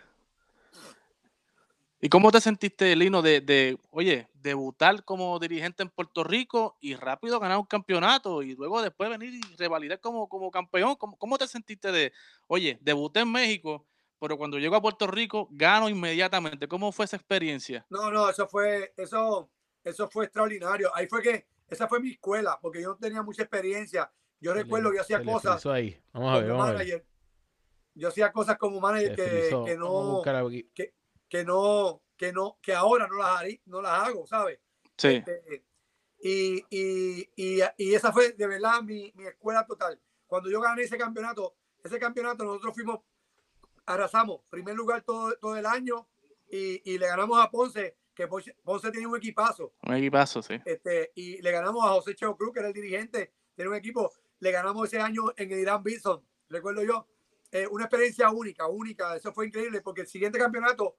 ¿Y 2.04 2.10
cómo 2.10 2.32
te 2.32 2.42
sentiste, 2.42 2.96
Lino, 2.96 3.22
de, 3.22 3.42
de, 3.42 3.78
oye, 3.92 4.28
debutar 4.34 5.04
como 5.06 5.38
dirigente 5.38 5.84
en 5.84 5.90
Puerto 5.90 6.24
Rico 6.24 6.76
y 6.82 6.96
rápido 6.96 7.40
ganar 7.40 7.60
un 7.60 7.66
campeonato 7.66 8.42
y 8.42 8.56
luego 8.56 8.82
después 8.82 9.08
venir 9.08 9.36
y 9.36 9.56
revalidar 9.56 10.00
como, 10.00 10.28
como 10.28 10.50
campeón? 10.50 10.96
¿Cómo, 10.96 11.16
cómo 11.16 11.38
te 11.38 11.46
sentiste 11.48 11.92
de, 11.92 12.12
oye, 12.48 12.80
debuté 12.82 13.20
en 13.20 13.32
México, 13.32 13.86
pero 14.20 14.36
cuando 14.36 14.58
llego 14.58 14.76
a 14.76 14.82
Puerto 14.82 15.06
Rico 15.06 15.48
gano 15.52 15.90
inmediatamente? 15.90 16.68
¿Cómo 16.68 16.92
fue 16.92 17.06
esa 17.06 17.18
experiencia? 17.18 17.86
No, 17.92 18.10
no, 18.10 18.32
eso 18.32 18.48
fue, 18.48 18.94
eso, 18.98 19.52
eso 19.84 20.10
fue 20.10 20.26
extraordinario. 20.26 20.90
Ahí 20.96 21.06
fue 21.06 21.22
que, 21.22 21.46
esa 21.70 21.88
fue 21.88 22.00
mi 22.00 22.14
escuela, 22.14 22.58
porque 22.60 22.82
yo 22.82 22.90
no 22.90 22.98
tenía 22.98 23.22
mucha 23.22 23.44
experiencia. 23.44 24.12
Yo 24.42 24.54
recuerdo 24.54 24.90
que 24.92 24.98
yo 24.98 25.02
hacía 25.04 25.24
cosas 25.24 25.66
ahí. 25.68 25.98
Vamos 26.12 26.32
a 26.34 26.40
ver, 26.40 26.48
como 26.50 26.58
vamos 26.60 26.70
a 26.76 26.78
ver. 26.78 26.78
manager. 26.88 27.06
Yo 27.94 28.08
hacía 28.10 28.32
cosas 28.32 28.58
como 28.58 28.80
manager 28.80 29.16
que, 29.16 29.50
que 29.66 29.78
no, 29.78 30.22
aquí. 30.22 30.70
que 31.30 31.44
no, 31.46 32.02
que 32.18 32.34
no, 32.34 32.58
que 32.62 32.74
ahora 32.74 33.08
no 33.08 33.18
las, 33.18 33.42
harí- 33.42 33.62
no 33.66 33.82
las 33.82 34.08
hago, 34.08 34.26
¿sabes? 34.28 34.60
Sí, 34.98 35.24
Este, 35.26 35.64
y, 36.20 36.66
y, 36.70 37.30
y, 37.36 37.62
y 37.78 37.94
esa 37.96 38.12
fue 38.12 38.34
de 38.34 38.48
verdad 38.48 38.82
mi, 38.82 39.12
mi 39.16 39.26
escuela 39.26 39.66
total. 39.66 40.00
Cuando 40.28 40.50
yo 40.50 40.60
gané 40.62 40.84
ese 40.84 40.98
campeonato, 40.98 41.56
ese 41.84 42.00
campeonato 42.00 42.44
nosotros 42.44 42.74
fuimos, 42.76 43.00
arrasamos, 43.86 44.42
primer 44.50 44.76
lugar 44.76 45.02
todo, 45.04 45.36
todo 45.38 45.58
el 45.58 45.66
año 45.66 46.08
y, 46.50 46.82
y 46.94 46.98
le 46.98 47.08
ganamos 47.08 47.44
a 47.44 47.50
Ponce, 47.50 47.98
que 48.14 48.28
Ponce, 48.28 48.56
Ponce 48.64 48.92
tenía 48.92 49.08
un 49.08 49.18
equipazo, 49.18 49.74
un 49.84 49.96
equipazo, 49.96 50.42
sí. 50.42 50.60
este, 50.66 51.12
y 51.16 51.42
le 51.42 51.52
ganamos 51.52 51.84
a 51.86 51.90
José 51.90 52.16
Cheo 52.16 52.38
Cruz, 52.38 52.54
que 52.54 52.60
era 52.60 52.68
el 52.70 52.74
dirigente, 52.74 53.34
tiene 53.56 53.70
un 53.70 53.76
equipo, 53.76 54.12
le 54.42 54.52
ganamos 54.52 54.88
ese 54.88 55.00
año 55.00 55.32
en 55.38 55.52
el 55.52 55.60
Irán 55.60 55.82
Bison, 55.84 56.22
recuerdo 56.50 56.84
yo, 56.84 57.08
eh, 57.52 57.68
una 57.68 57.86
experiencia 57.86 58.30
única, 58.32 58.68
única, 58.68 59.16
eso 59.16 59.32
fue 59.34 59.48
increíble, 59.48 59.82
porque 59.82 60.02
el 60.02 60.08
siguiente 60.08 60.38
campeonato 60.38 60.98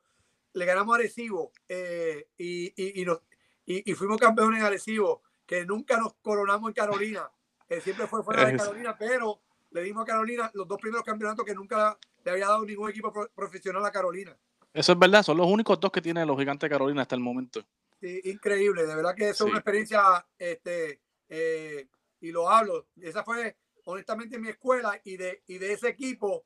le 0.54 0.64
ganamos 0.64 0.94
a 0.94 0.98
Arecibo 0.98 1.52
eh, 1.68 2.28
y, 2.38 2.66
y, 2.82 3.02
y, 3.02 3.04
nos- 3.04 3.20
y- 3.66 3.90
y 3.90 3.94
fuimos 3.94 4.18
campeones 4.18 4.60
en 4.60 4.66
Arecibo, 4.66 5.22
que 5.46 5.64
nunca 5.66 5.96
nos 5.98 6.14
coronamos 6.22 6.68
en 6.70 6.74
Carolina, 6.74 7.30
que 7.68 7.80
siempre 7.80 8.06
fue 8.06 8.22
fuera 8.22 8.44
de 8.46 8.56
Carolina, 8.56 8.96
pero 8.98 9.40
le 9.70 9.82
dimos 9.82 10.02
a 10.02 10.06
Carolina 10.06 10.50
los 10.54 10.68
dos 10.68 10.78
primeros 10.80 11.04
campeonatos 11.04 11.44
que 11.44 11.54
nunca 11.54 11.98
le 12.24 12.30
había 12.30 12.46
dado 12.46 12.64
ningún 12.64 12.90
equipo 12.90 13.12
pro- 13.12 13.30
profesional 13.34 13.84
a 13.84 13.90
Carolina. 13.90 14.36
Eso 14.74 14.92
es 14.92 14.98
verdad, 14.98 15.22
son 15.22 15.36
los 15.38 15.46
únicos 15.46 15.80
dos 15.80 15.90
que 15.90 16.00
tienen 16.00 16.26
los 16.26 16.38
gigantes 16.38 16.68
de 16.68 16.74
Carolina 16.74 17.02
hasta 17.02 17.14
el 17.14 17.20
momento. 17.20 17.64
Sí, 18.00 18.20
increíble, 18.24 18.86
de 18.86 18.94
verdad 18.94 19.14
que 19.14 19.30
eso 19.30 19.44
Sí. 19.44 19.48
es 19.48 19.50
una 19.52 19.58
experiencia, 19.58 20.26
este, 20.38 21.00
eh, 21.28 21.86
y 22.22 22.30
lo 22.32 22.48
hablo, 22.48 22.86
esa 23.00 23.24
fue 23.24 23.56
honestamente 23.84 24.38
mi 24.38 24.48
escuela 24.48 24.98
y 25.04 25.16
de, 25.16 25.42
y 25.48 25.58
de 25.58 25.72
ese 25.72 25.88
equipo, 25.88 26.44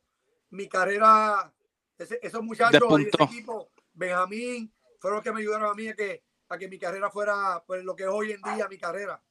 mi 0.50 0.68
carrera, 0.68 1.52
ese- 1.98 2.18
esos 2.22 2.42
muchachos 2.42 2.80
de 2.80 3.02
ese 3.10 3.10
Despuntó. 3.10 3.24
equipo, 3.24 3.70
Benjamín, 3.92 4.72
fueron 4.98 5.18
los 5.18 5.24
que 5.24 5.32
me 5.32 5.40
ayudaron 5.40 5.70
a 5.70 5.74
mí 5.74 5.88
a 5.88 5.94
que, 5.94 6.22
a 6.48 6.56
que 6.58 6.68
mi 6.68 6.78
carrera 6.78 7.10
fuera 7.10 7.62
pues, 7.66 7.84
lo 7.84 7.94
que 7.94 8.04
es 8.04 8.08
hoy 8.08 8.32
en 8.32 8.40
día 8.42 8.66
mi 8.68 8.78
carrera. 8.78 9.22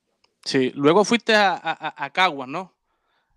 Sí, 0.43 0.71
luego 0.75 1.03
fuiste 1.03 1.33
a, 1.35 1.59
a, 1.63 2.09
Caguas, 2.11 2.47
¿no? 2.47 2.71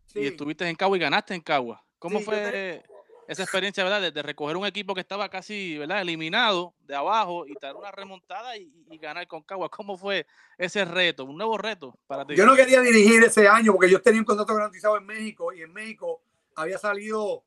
Sí, 0.04 0.20
Y 0.20 0.26
estuviste 0.26 0.68
en 0.68 0.76
Caguas 0.76 0.98
y 0.98 1.02
ganaste 1.02 1.34
en 1.34 1.40
Caguas. 1.40 1.80
¿Cómo 1.98 2.18
Sí, 2.18 2.24
yo 2.26 2.30
fue 2.30 2.84
esa 3.28 3.42
experiencia, 3.42 3.84
verdad, 3.84 4.00
de, 4.00 4.10
de 4.10 4.22
recoger 4.22 4.56
un 4.56 4.66
equipo 4.66 4.94
que 4.94 5.02
estaba 5.02 5.28
casi, 5.28 5.78
¿verdad?, 5.78 6.00
eliminado 6.00 6.74
de 6.80 6.96
abajo 6.96 7.46
y 7.46 7.54
dar 7.60 7.76
una 7.76 7.92
remontada 7.92 8.56
y, 8.56 8.72
y 8.90 8.98
ganar 8.98 9.28
con 9.28 9.42
Caguas. 9.42 9.70
¿Cómo 9.70 9.96
fue 9.96 10.26
ese 10.56 10.84
reto, 10.84 11.26
un 11.26 11.36
nuevo 11.36 11.58
reto 11.58 11.96
para 12.06 12.26
ti? 12.26 12.34
Yo 12.34 12.46
no 12.46 12.56
quería 12.56 12.80
dirigir 12.80 13.22
ese 13.22 13.46
año 13.46 13.72
porque 13.72 13.90
yo 13.90 14.00
tenía 14.00 14.20
un 14.20 14.24
contrato 14.24 14.54
garantizado 14.54 14.96
en 14.96 15.06
México 15.06 15.52
y 15.52 15.62
en 15.62 15.72
México 15.72 16.22
había 16.56 16.78
salido 16.78 17.44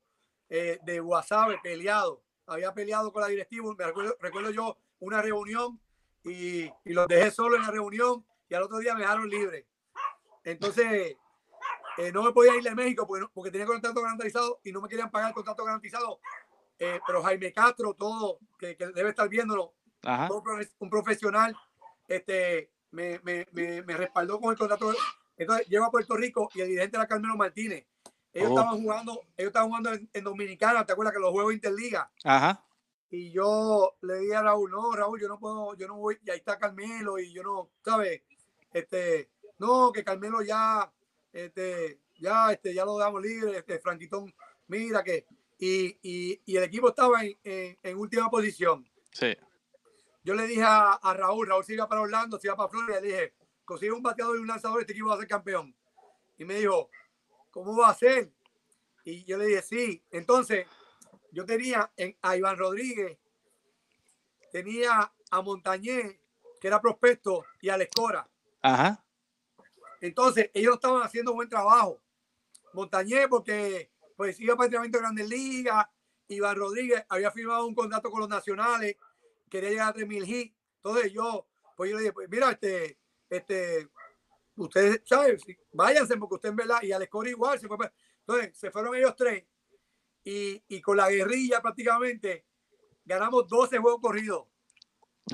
eh, 0.50 0.80
de 0.84 1.00
Guasave 1.00 1.60
peleado. 1.62 2.22
Había 2.46 2.74
peleado 2.74 3.12
con 3.12 3.24
la 3.24 3.28
directiva. 3.28 3.74
Me 3.76 3.86
recuerdo, 3.86 4.16
recuerdo 4.22 4.52
yo 4.52 4.78
una 5.00 5.22
reunión 5.22 5.80
y, 6.24 6.66
y 6.86 6.94
los 6.94 7.08
dejé 7.08 7.32
solo 7.32 7.56
en 7.56 7.64
la 7.64 7.72
reunión 7.72 8.24
y 8.48 8.54
al 8.54 8.64
otro 8.64 8.78
día 8.78 8.94
me 8.94 9.02
dejaron 9.02 9.28
libre. 9.28 9.66
Entonces, 10.44 11.18
eh, 11.98 12.12
no 12.12 12.24
me 12.24 12.32
podía 12.32 12.56
ir 12.56 12.64
de 12.64 12.74
México 12.76 13.06
porque, 13.08 13.22
no- 13.22 13.32
porque 13.34 13.52
tenía 13.52 13.66
contrato 13.68 14.02
garantizado 14.02 14.60
y 14.64 14.72
no 14.72 14.82
me 14.82 14.88
querían 14.90 15.12
pagar 15.12 15.30
el 15.30 15.34
contrato 15.36 15.64
garantizado. 15.66 16.20
Eh, 16.80 17.00
pero 17.06 17.22
Jaime 17.24 17.54
Castro, 17.54 17.94
todo, 17.94 18.40
que, 18.58 18.76
que 18.76 18.88
debe 18.88 19.10
estar 19.10 19.30
viéndolo, 19.30 19.74
todo 20.28 20.44
un 20.80 20.90
profesional, 20.90 21.56
este, 22.08 22.72
me, 22.92 23.20
me, 23.24 23.48
me, 23.52 23.82
me 23.84 23.98
respaldó 23.98 24.40
con 24.40 24.52
el 24.52 24.58
contrato. 24.58 24.92
Entonces 25.38 25.68
llego 25.68 25.86
a 25.86 25.92
Puerto 25.92 26.16
Rico 26.16 26.50
y 26.56 26.62
el 26.62 26.68
dirigente 26.70 26.98
era 26.98 27.08
Carmelo 27.08 27.36
Martínez. 27.38 27.86
Ellos 28.34 28.50
Oh. 28.52 28.58
estaban 28.60 28.82
jugando, 28.82 29.12
ellos 29.38 29.50
estaban 29.50 29.68
jugando 29.70 29.94
en, 29.94 30.10
en 30.14 30.24
Dominicana, 30.24 30.86
¿te 30.86 30.94
acuerdas 30.94 31.14
que 31.14 31.20
los 31.20 31.32
juegos 31.32 31.54
Interliga? 31.54 32.12
Ajá. 32.24 32.64
Y 33.10 33.32
yo 33.32 33.98
le 34.02 34.20
dije 34.20 34.36
a 34.36 34.42
Raúl, 34.42 34.72
no, 34.72 34.92
Raúl, 34.94 35.20
yo 35.20 35.28
no 35.28 35.38
puedo, 35.38 35.76
yo 35.76 35.86
no 35.88 35.98
voy, 35.98 36.18
y 36.24 36.32
ahí 36.32 36.38
está 36.38 36.58
Carmelo, 36.58 37.20
y 37.20 37.34
yo 37.34 37.44
no, 37.44 37.70
¿sabes? 37.84 38.22
Este, 38.72 39.30
no, 39.60 39.92
que 39.92 40.04
Carmelo 40.04 40.42
ya, 40.42 40.90
este, 41.34 42.00
ya, 42.20 42.52
este, 42.52 42.74
ya 42.74 42.86
lo 42.86 42.98
damos 42.98 43.22
libre, 43.22 43.58
este, 43.58 43.80
Franquitón, 43.80 44.34
mira 44.68 45.04
que, 45.04 45.26
y, 45.58 45.98
y, 46.02 46.42
y 46.46 46.58
el 46.58 46.64
equipo 46.64 46.90
estaba 46.90 47.24
en, 47.24 47.38
en, 47.44 47.78
en 47.84 47.98
última 47.98 48.30
posición 48.30 48.88
Sí. 49.12 49.36
yo 50.24 50.34
le 50.34 50.48
dije 50.48 50.64
a, 50.64 50.94
a 50.94 51.14
Raúl, 51.14 51.48
Raúl 51.48 51.64
se 51.66 51.74
iba 51.74 51.88
para 51.88 52.02
Orlando, 52.02 52.40
se 52.40 52.48
iba 52.48 52.56
para 52.56 52.70
Florida, 52.70 53.02
le 53.02 53.08
dije, 53.08 53.34
consigue 53.66 53.92
un 53.92 54.02
bateador 54.04 54.38
y 54.38 54.42
un 54.42 54.48
lanzador, 54.48 54.82
este 54.82 54.94
equipo 54.94 55.10
va 55.10 55.16
a 55.16 55.20
ser 55.20 55.28
campeón. 55.28 55.76
Y 56.38 56.46
me 56.46 56.56
dijo, 56.56 56.90
¿cómo 57.52 57.76
va 57.76 57.90
a 57.90 57.94
ser? 57.94 58.32
Y 59.04 59.24
yo 59.26 59.38
le 59.38 59.46
dije, 59.46 59.62
sí. 59.62 60.04
Entonces, 60.12 60.66
yo 61.32 61.46
tenía 61.46 61.92
en, 61.98 62.18
a 62.22 62.36
Iván 62.38 62.58
Rodríguez, 62.58 63.18
tenía 64.52 65.12
a 65.30 65.42
Montañé, 65.42 66.20
que 66.60 66.68
era 66.68 66.82
prospecto, 66.82 67.46
y 67.62 67.70
a 67.70 67.78
Lescora. 67.78 68.28
Ajá. 68.62 69.04
Entonces, 70.02 70.50
ellos 70.54 70.76
estaban 70.76 71.04
haciendo 71.04 71.34
buen 71.34 71.48
trabajo. 71.48 72.02
Montañé, 72.74 73.28
porque 73.28 73.92
pues 74.18 74.40
iba 74.40 74.56
para 74.56 74.66
entrenamiento 74.66 74.98
de 74.98 75.04
Grandes 75.04 75.30
Ligas. 75.30 75.86
Iván 76.28 76.56
Rodríguez 76.56 77.06
había 77.10 77.32
firmado 77.32 77.66
un 77.66 77.76
contrato 77.76 78.10
con 78.10 78.22
los 78.22 78.30
nacionales, 78.30 78.96
quería 79.50 79.70
llegar 79.70 79.90
a 79.90 79.94
3000 79.94 80.30
hits. 80.30 80.56
Entonces 80.78 81.12
yo, 81.12 81.48
pues 81.76 81.92
yo 81.92 81.98
le 81.98 82.04
dije, 82.04 82.14
pues 82.14 82.30
mira, 82.30 82.52
este, 82.52 82.98
este, 83.30 83.90
ustedes, 84.56 85.02
¿saben? 85.06 85.38
Sí, 85.40 85.58
Váyanse 85.74 86.18
porque 86.18 86.36
usted 86.36 86.50
en 86.50 86.56
verdad, 86.56 86.82
y 86.82 86.92
Alex 86.92 87.12
Cora 87.12 87.30
igual, 87.30 87.60
se 87.60 87.68
fue 87.68 87.78
entonces 88.20 88.58
se 88.58 88.72
fueron 88.72 88.96
ellos 88.96 89.16
tres 89.16 89.44
y, 90.24 90.64
y 90.68 90.82
con 90.82 90.96
la 90.96 91.10
guerrilla 91.10 91.62
prácticamente 91.62 92.46
ganamos 93.04 93.48
12 93.48 93.80
juegos 93.80 94.00
corridos 94.00 94.46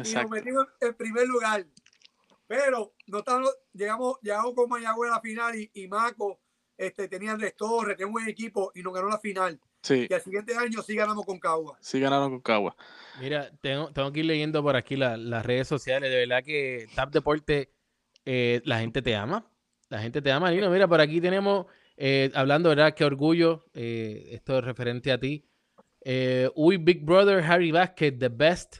y 0.03 0.13
nos 0.13 0.29
metimos 0.29 0.67
en 0.79 0.95
primer 0.95 1.27
lugar. 1.27 1.65
Pero 2.47 2.93
no 3.07 3.19
estábamos- 3.19 3.55
llegamos, 3.73 4.17
llegamos 4.21 4.53
con 4.53 4.69
Mayagüez 4.69 5.11
a 5.11 5.15
la 5.15 5.21
final 5.21 5.55
y, 5.59 5.69
y 5.73 5.87
Maco 5.87 6.39
este, 6.77 7.07
tenía 7.07 7.31
Andrés 7.31 7.55
Torres, 7.55 7.95
tenía 7.97 8.07
un 8.07 8.13
buen 8.13 8.27
equipo 8.29 8.71
y 8.75 8.81
nos 8.83 8.93
ganó 8.93 9.09
la 9.09 9.19
final. 9.19 9.59
Sí. 9.81 10.07
Y 10.09 10.13
al 10.13 10.21
siguiente 10.21 10.55
año 10.55 10.81
sí 10.81 10.95
ganamos 10.95 11.25
con 11.25 11.39
Cagua. 11.39 11.77
Sí 11.81 11.99
ganaron 11.99 12.29
con 12.31 12.41
Caguas. 12.41 12.75
Mira, 13.19 13.49
tengo, 13.61 13.91
tengo 13.93 14.11
que 14.11 14.19
ir 14.19 14.25
leyendo 14.25 14.61
por 14.61 14.75
aquí 14.75 14.95
la- 14.95 15.17
las 15.17 15.45
redes 15.45 15.67
sociales. 15.67 16.09
De 16.09 16.17
verdad 16.25 16.43
que 16.43 16.87
Tap 16.95 17.11
Deporte, 17.11 17.71
eh, 18.25 18.61
la 18.65 18.79
gente 18.79 19.01
te 19.01 19.15
ama. 19.15 19.49
La 19.89 19.99
gente 19.99 20.21
te 20.21 20.31
ama, 20.31 20.51
Lino. 20.51 20.69
Mira, 20.69 20.87
por 20.87 20.99
aquí 21.01 21.19
tenemos, 21.21 21.65
eh, 21.95 22.29
hablando, 22.35 22.69
¿verdad? 22.69 22.93
Qué 22.93 23.05
orgullo. 23.05 23.65
eh, 23.73 24.29
esto 24.31 24.57
es 24.59 24.63
referente 24.65 25.11
a 25.11 25.19
ti. 25.19 25.45
Eh, 26.01 26.49
uy, 26.55 26.77
Big 26.77 27.03
Brother, 27.05 27.43
Harry 27.43 27.71
Vázquez, 27.71 28.17
the 28.19 28.29
best. 28.29 28.77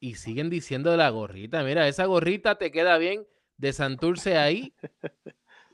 Y 0.00 0.14
siguen 0.14 0.50
diciendo 0.50 0.90
de 0.90 0.96
la 0.96 1.10
gorrita. 1.10 1.62
Mira, 1.64 1.88
esa 1.88 2.04
gorrita 2.04 2.56
te 2.56 2.70
queda 2.70 2.98
bien 2.98 3.26
de 3.56 3.72
Santurce 3.72 4.38
ahí. 4.38 4.72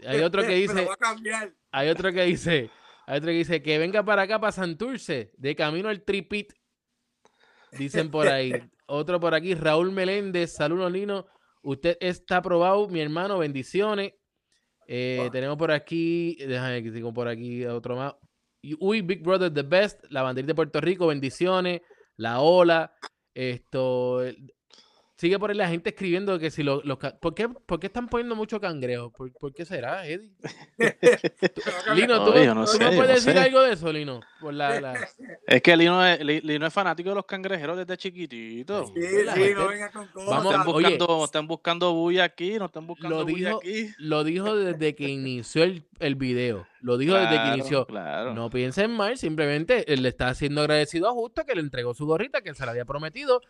Hay 0.07 0.21
otro 0.23 0.43
que 0.43 0.55
dice, 0.55 0.89
hay 1.71 1.89
otro 1.89 2.13
que 2.13 2.23
dice, 2.25 2.71
hay 3.07 3.19
otro 3.19 3.29
que 3.29 3.39
dice 3.39 3.63
que 3.63 3.79
venga 3.79 4.03
para 4.03 4.23
acá, 4.23 4.41
para 4.41 4.53
Santurce, 4.53 5.33
de 5.37 5.55
camino 5.55 5.89
al 5.89 6.03
tripit. 6.03 6.53
Dicen 7.79 8.11
por 8.11 8.29
ahí. 8.29 8.53
Otro 8.87 9.19
por 9.19 9.35
aquí, 9.35 9.55
Raúl 9.55 9.91
Meléndez, 9.93 10.53
saludos 10.55 10.93
Lino. 10.93 11.27
Usted 11.63 11.97
está 12.01 12.37
aprobado, 12.37 12.87
mi 12.87 13.01
hermano, 13.01 13.39
bendiciones. 13.39 14.13
Eh, 14.87 15.17
Wow. 15.21 15.31
Tenemos 15.31 15.57
por 15.57 15.73
aquí, 15.73 16.37
déjame 16.37 16.83
que 16.83 16.93
sigo 16.93 17.13
por 17.13 17.27
aquí 17.27 17.65
otro 17.65 17.97
más. 17.97 18.15
Uy, 18.79 19.01
Big 19.01 19.23
Brother 19.23 19.53
the 19.53 19.63
best, 19.63 20.05
la 20.11 20.23
banderita 20.23 20.49
de 20.49 20.55
Puerto 20.55 20.81
Rico, 20.81 21.07
bendiciones. 21.07 21.81
La 22.17 22.41
ola, 22.41 22.95
esto, 23.35 24.23
Sigue 25.17 25.39
por 25.39 25.51
ahí 25.51 25.57
la 25.57 25.69
gente 25.69 25.91
escribiendo 25.91 26.39
que 26.41 26.51
si 26.51 26.65
los... 26.65 26.85
los 26.85 26.99
¿por, 26.99 27.35
qué, 27.35 27.49
¿Por 27.49 27.79
qué 27.79 27.87
están 27.87 28.09
poniendo 28.09 28.35
mucho 28.35 28.61
cangrejo? 28.61 29.11
¿Por, 29.13 29.33
por 29.33 29.55
qué 29.55 29.65
será, 29.65 30.05
Eddie? 30.09 30.33
Lino, 31.95 32.25
¿tú, 32.25 32.33
No, 32.33 32.43
yo 32.43 32.55
no 32.55 32.65
tú 32.65 32.73
sé, 32.73 32.79
me 32.79 32.85
yo 32.91 32.97
puedes 32.97 33.09
no 33.09 33.15
decir 33.15 33.33
sé. 33.33 33.39
algo 33.39 33.61
de 33.63 33.73
eso, 33.75 33.93
Lino? 33.93 34.21
Por 34.41 34.55
la, 34.55 34.81
la- 34.81 35.09
Es 35.47 35.63
que 35.63 35.77
Lino 35.77 36.05
es, 36.05 36.21
Li- 36.25 36.41
Lino 36.41 36.67
es 36.67 36.73
fanático 36.73 37.11
de 37.11 37.15
los 37.15 37.27
cangrejeros 37.27 37.77
desde 37.77 37.97
chiquitito. 37.97 38.87
Sí, 38.89 38.93
Sí, 38.97 39.09
gente- 39.35 39.55
no 39.55 39.69
venga 39.69 39.91
con 39.93 40.07
cosas. 40.09 40.29
Vamos, 40.31 40.53
están 40.53 40.69
oye, 40.69 40.89
buscando, 40.97 41.25
están 41.25 41.47
buscando 41.47 41.93
bulla 41.95 42.25
aquí, 42.25 42.59
no 42.59 42.65
están 42.67 42.87
buscando 42.87 43.19
lo 43.19 43.25
bulla 43.25 43.37
dijo, 43.51 43.59
aquí. 43.59 43.89
lo 43.99 44.25
dijo 44.25 44.57
desde 44.57 44.95
que 44.95 45.09
inició 45.09 45.63
el, 45.63 45.85
el 46.01 46.17
video. 46.17 46.67
Lo 46.81 46.99
dijo 46.99 47.15
desde 47.15 47.41
que 47.41 47.49
inició. 47.55 47.87
Claro. 47.87 48.35
No 48.35 48.51
piensen 48.51 48.91
mal, 48.91 49.17
simplemente 49.17 49.93
él 49.93 50.03
le 50.03 50.09
está 50.09 50.35
siendo 50.35 50.61
agradecido 50.63 51.09
a 51.09 51.13
Justo 51.13 51.45
que 51.45 51.55
le 51.55 51.61
entregó 51.61 51.95
su 51.95 52.05
gorrita 52.05 52.43
que 52.43 52.51
él 52.51 52.57
se 52.57 52.65
la 52.67 52.73
había 52.73 52.85
prometido 52.85 53.41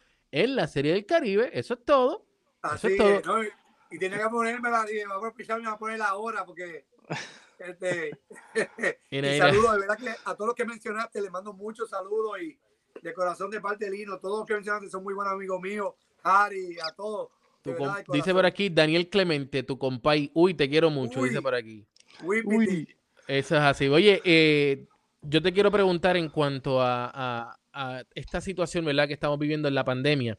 en 0.42 0.57
la 0.57 0.66
Serie 0.66 0.92
del 0.92 1.07
Caribe. 1.07 1.51
Eso 1.53 1.75
es 1.75 1.85
todo. 1.85 2.27
Eso 2.62 2.75
Así 2.75 2.87
es 2.88 2.97
todo. 2.97 3.09
es, 3.18 3.27
¿no? 3.27 3.42
Y, 3.44 3.49
y 3.92 3.99
tenía 3.99 4.18
que 4.18 4.29
ponérmela, 4.29 4.85
y 4.90 5.07
me 5.07 5.16
voy 5.16 5.29
a 5.31 5.33
pisar, 5.33 5.59
me 5.61 5.66
voy 5.66 5.75
a 5.75 5.79
poner 5.79 6.03
ahora 6.03 6.44
porque. 6.44 6.85
Este, 7.57 8.11
Y 9.11 9.38
saludos, 9.38 9.75
de 9.75 9.79
verdad 9.79 9.97
que 9.97 10.09
a 10.09 10.35
todos 10.35 10.49
los 10.49 10.55
que 10.57 10.64
mencionaste 10.64 11.20
les 11.23 11.31
mando 11.31 11.53
muchos 11.53 11.88
saludos 11.88 12.40
y 12.42 12.59
de 13.01 13.14
corazón 13.14 13.49
de 13.49 13.61
parte 13.61 13.85
de 13.85 13.92
Lino, 13.92 14.18
todos 14.18 14.40
los 14.40 14.47
que 14.47 14.55
mencionaste 14.55 14.90
son 14.90 15.05
muy 15.05 15.14
buenos 15.14 15.33
amigos 15.35 15.61
míos, 15.61 15.94
Harry, 16.25 16.77
a 16.81 16.92
todos. 16.92 17.29
verdad, 17.64 18.05
dice 18.12 18.35
por 18.35 18.44
aquí 18.44 18.70
Daniel 18.70 19.09
Clemente, 19.09 19.62
tu 19.62 19.79
compay. 19.79 20.33
Uy, 20.35 20.55
te 20.55 20.68
quiero 20.68 20.90
mucho, 20.90 21.23
dice 21.23 21.38
Uy. 21.38 21.42
por 21.44 21.55
aquí. 21.55 21.87
Whippity. 22.25 22.57
Uy, 22.57 22.97
Eso 23.29 23.55
es 23.55 23.62
así. 23.62 23.88
Oye, 23.88 24.20
eh, 24.25 24.87
yo 25.23 25.40
te 25.40 25.53
quiero 25.53 25.70
preguntar 25.70 26.16
en 26.16 26.29
cuanto 26.31 26.83
a, 26.83 27.11
a- 27.14 27.59
a 27.75 28.05
esta 28.15 28.41
situación, 28.41 28.85
¿verdad? 28.85 29.07
Que 29.09 29.15
estamos 29.15 29.39
viviendo 29.39 29.69
en 29.69 29.75
la 29.75 29.85
pandemia 29.85 30.39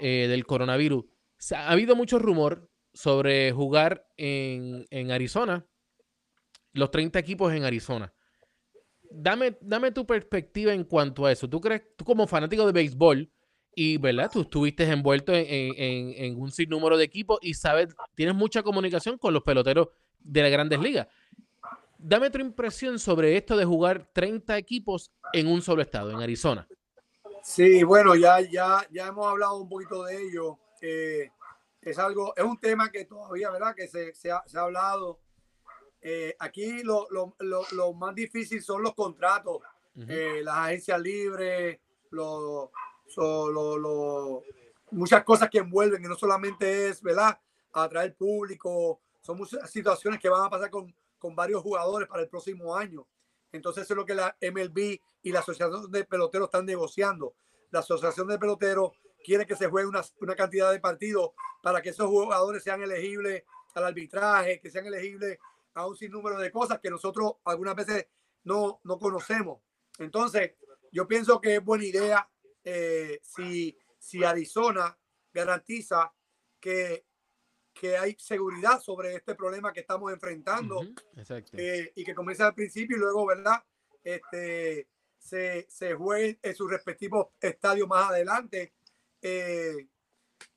eh, 0.00 0.26
del 0.28 0.44
coronavirus. 0.46 1.04
Ha, 1.52 1.68
ha 1.68 1.70
habido 1.72 1.96
mucho 1.96 2.18
rumor 2.18 2.68
sobre 2.92 3.52
jugar 3.52 4.06
en, 4.16 4.86
en 4.90 5.10
Arizona, 5.10 5.64
los 6.72 6.90
30 6.90 7.18
equipos 7.18 7.52
en 7.54 7.64
Arizona. 7.64 8.12
Dame, 9.10 9.56
dame 9.60 9.92
tu 9.92 10.04
perspectiva 10.06 10.72
en 10.72 10.84
cuanto 10.84 11.24
a 11.26 11.32
eso. 11.32 11.48
¿Tú 11.48 11.60
crees, 11.60 11.82
tú 11.96 12.04
como 12.04 12.26
fanático 12.26 12.66
de 12.66 12.72
béisbol, 12.72 13.30
y 13.78 13.98
verdad, 13.98 14.30
tú 14.32 14.40
estuviste 14.40 14.84
envuelto 14.90 15.34
en, 15.34 15.44
en- 15.46 15.74
en- 15.76 16.24
en 16.24 16.40
un 16.40 16.50
sinnúmero 16.50 16.96
de 16.96 17.04
equipos 17.04 17.38
y 17.42 17.52
sabes, 17.54 17.88
tienes 18.14 18.34
mucha 18.34 18.62
comunicación 18.62 19.18
con 19.18 19.34
los 19.34 19.42
peloteros 19.42 19.88
de 20.18 20.42
las 20.42 20.50
grandes 20.50 20.80
ligas. 20.80 21.06
Dame 21.98 22.30
tu 22.30 22.38
impresión 22.38 22.98
sobre 22.98 23.36
esto 23.36 23.56
de 23.56 23.64
jugar 23.64 24.06
30 24.12 24.56
equipos 24.58 25.10
en 25.32 25.46
un 25.48 25.62
solo 25.62 25.82
estado, 25.82 26.10
en 26.10 26.20
Arizona. 26.20 26.66
Sí, 27.42 27.82
bueno, 27.84 28.14
ya, 28.14 28.40
ya, 28.40 28.86
ya 28.90 29.06
hemos 29.06 29.26
hablado 29.26 29.56
un 29.56 29.68
poquito 29.68 30.04
de 30.04 30.22
ello. 30.22 30.58
Eh, 30.80 31.30
es 31.80 31.98
algo, 31.98 32.34
es 32.36 32.44
un 32.44 32.58
tema 32.58 32.90
que 32.90 33.04
todavía, 33.04 33.50
¿verdad? 33.50 33.74
Que 33.74 33.86
se, 33.88 34.12
se 34.14 34.30
ha, 34.30 34.42
se 34.46 34.58
ha 34.58 34.62
hablado. 34.62 35.20
Eh, 36.00 36.36
aquí 36.38 36.82
lo, 36.82 37.06
lo, 37.10 37.34
lo, 37.40 37.62
lo 37.72 37.92
más 37.94 38.14
difícil 38.14 38.62
son 38.62 38.82
los 38.82 38.94
contratos, 38.94 39.58
eh, 40.08 40.40
las 40.44 40.56
agencias 40.56 41.00
libres, 41.00 41.78
lo, 42.10 42.70
so- 43.08 43.50
lo- 43.50 43.78
lo- 43.78 44.42
muchas 44.90 45.24
cosas 45.24 45.48
que 45.48 45.58
envuelven, 45.58 46.04
y 46.04 46.08
no 46.08 46.14
solamente 46.14 46.88
es, 46.88 47.00
¿verdad? 47.02 47.38
Atraer 47.72 48.14
público, 48.14 49.00
son 49.20 49.38
muchas 49.38 49.68
situaciones 49.70 50.20
que 50.20 50.28
van 50.28 50.44
a 50.44 50.50
pasar 50.50 50.70
con, 50.70 50.94
con 51.26 51.34
varios 51.34 51.60
jugadores 51.60 52.06
para 52.06 52.22
el 52.22 52.28
próximo 52.28 52.76
año. 52.76 53.04
Entonces, 53.50 53.82
eso 53.82 53.94
es 53.94 53.96
lo 53.96 54.06
que 54.06 54.14
la 54.14 54.36
MLB 54.40 55.00
y 55.22 55.32
la 55.32 55.40
Asociación 55.40 55.90
de 55.90 56.04
Peloteros 56.04 56.46
están 56.46 56.64
negociando. 56.64 57.34
La 57.72 57.80
Asociación 57.80 58.28
de 58.28 58.38
Peloteros 58.38 58.92
quiere 59.24 59.44
que 59.44 59.56
se 59.56 59.66
juegue 59.66 59.88
una, 59.88 60.02
una 60.20 60.36
cantidad 60.36 60.70
de 60.70 60.78
partidos 60.78 61.30
para 61.64 61.82
que 61.82 61.88
esos 61.88 62.06
jugadores 62.06 62.62
sean 62.62 62.80
elegibles 62.80 63.42
al 63.74 63.86
arbitraje, 63.86 64.60
que 64.60 64.70
sean 64.70 64.86
elegibles 64.86 65.40
a 65.74 65.88
un 65.88 65.96
sinnúmero 65.96 66.38
de 66.38 66.52
cosas 66.52 66.78
que 66.78 66.90
nosotros 66.90 67.32
algunas 67.44 67.74
veces 67.74 68.06
no, 68.44 68.80
no 68.84 68.96
conocemos. 68.96 69.60
Entonces, 69.98 70.52
yo 70.92 71.08
pienso 71.08 71.40
que 71.40 71.56
es 71.56 71.64
buena 71.64 71.86
idea 71.86 72.30
eh, 72.62 73.18
si, 73.20 73.76
si 73.98 74.22
Arizona 74.22 74.96
garantiza 75.32 76.14
que, 76.60 77.05
que 77.78 77.96
hay 77.96 78.16
seguridad 78.18 78.80
sobre 78.80 79.14
este 79.14 79.34
problema 79.34 79.72
que 79.72 79.80
estamos 79.80 80.10
enfrentando 80.12 80.80
Ujú, 80.80 80.94
Exacto. 81.16 81.52
eh, 81.58 81.92
y 81.94 82.04
que 82.04 82.14
comienza 82.14 82.46
al 82.46 82.54
principio 82.54 82.96
y 82.96 83.00
luego, 83.00 83.26
¿verdad? 83.26 83.62
Este, 84.02 84.88
se, 85.18 85.66
se 85.68 85.94
juegue 85.94 86.38
en 86.42 86.54
sus 86.54 86.70
respectivos 86.70 87.28
estadios 87.40 87.86
más 87.88 88.10
adelante. 88.10 88.72
Eh, 89.20 89.88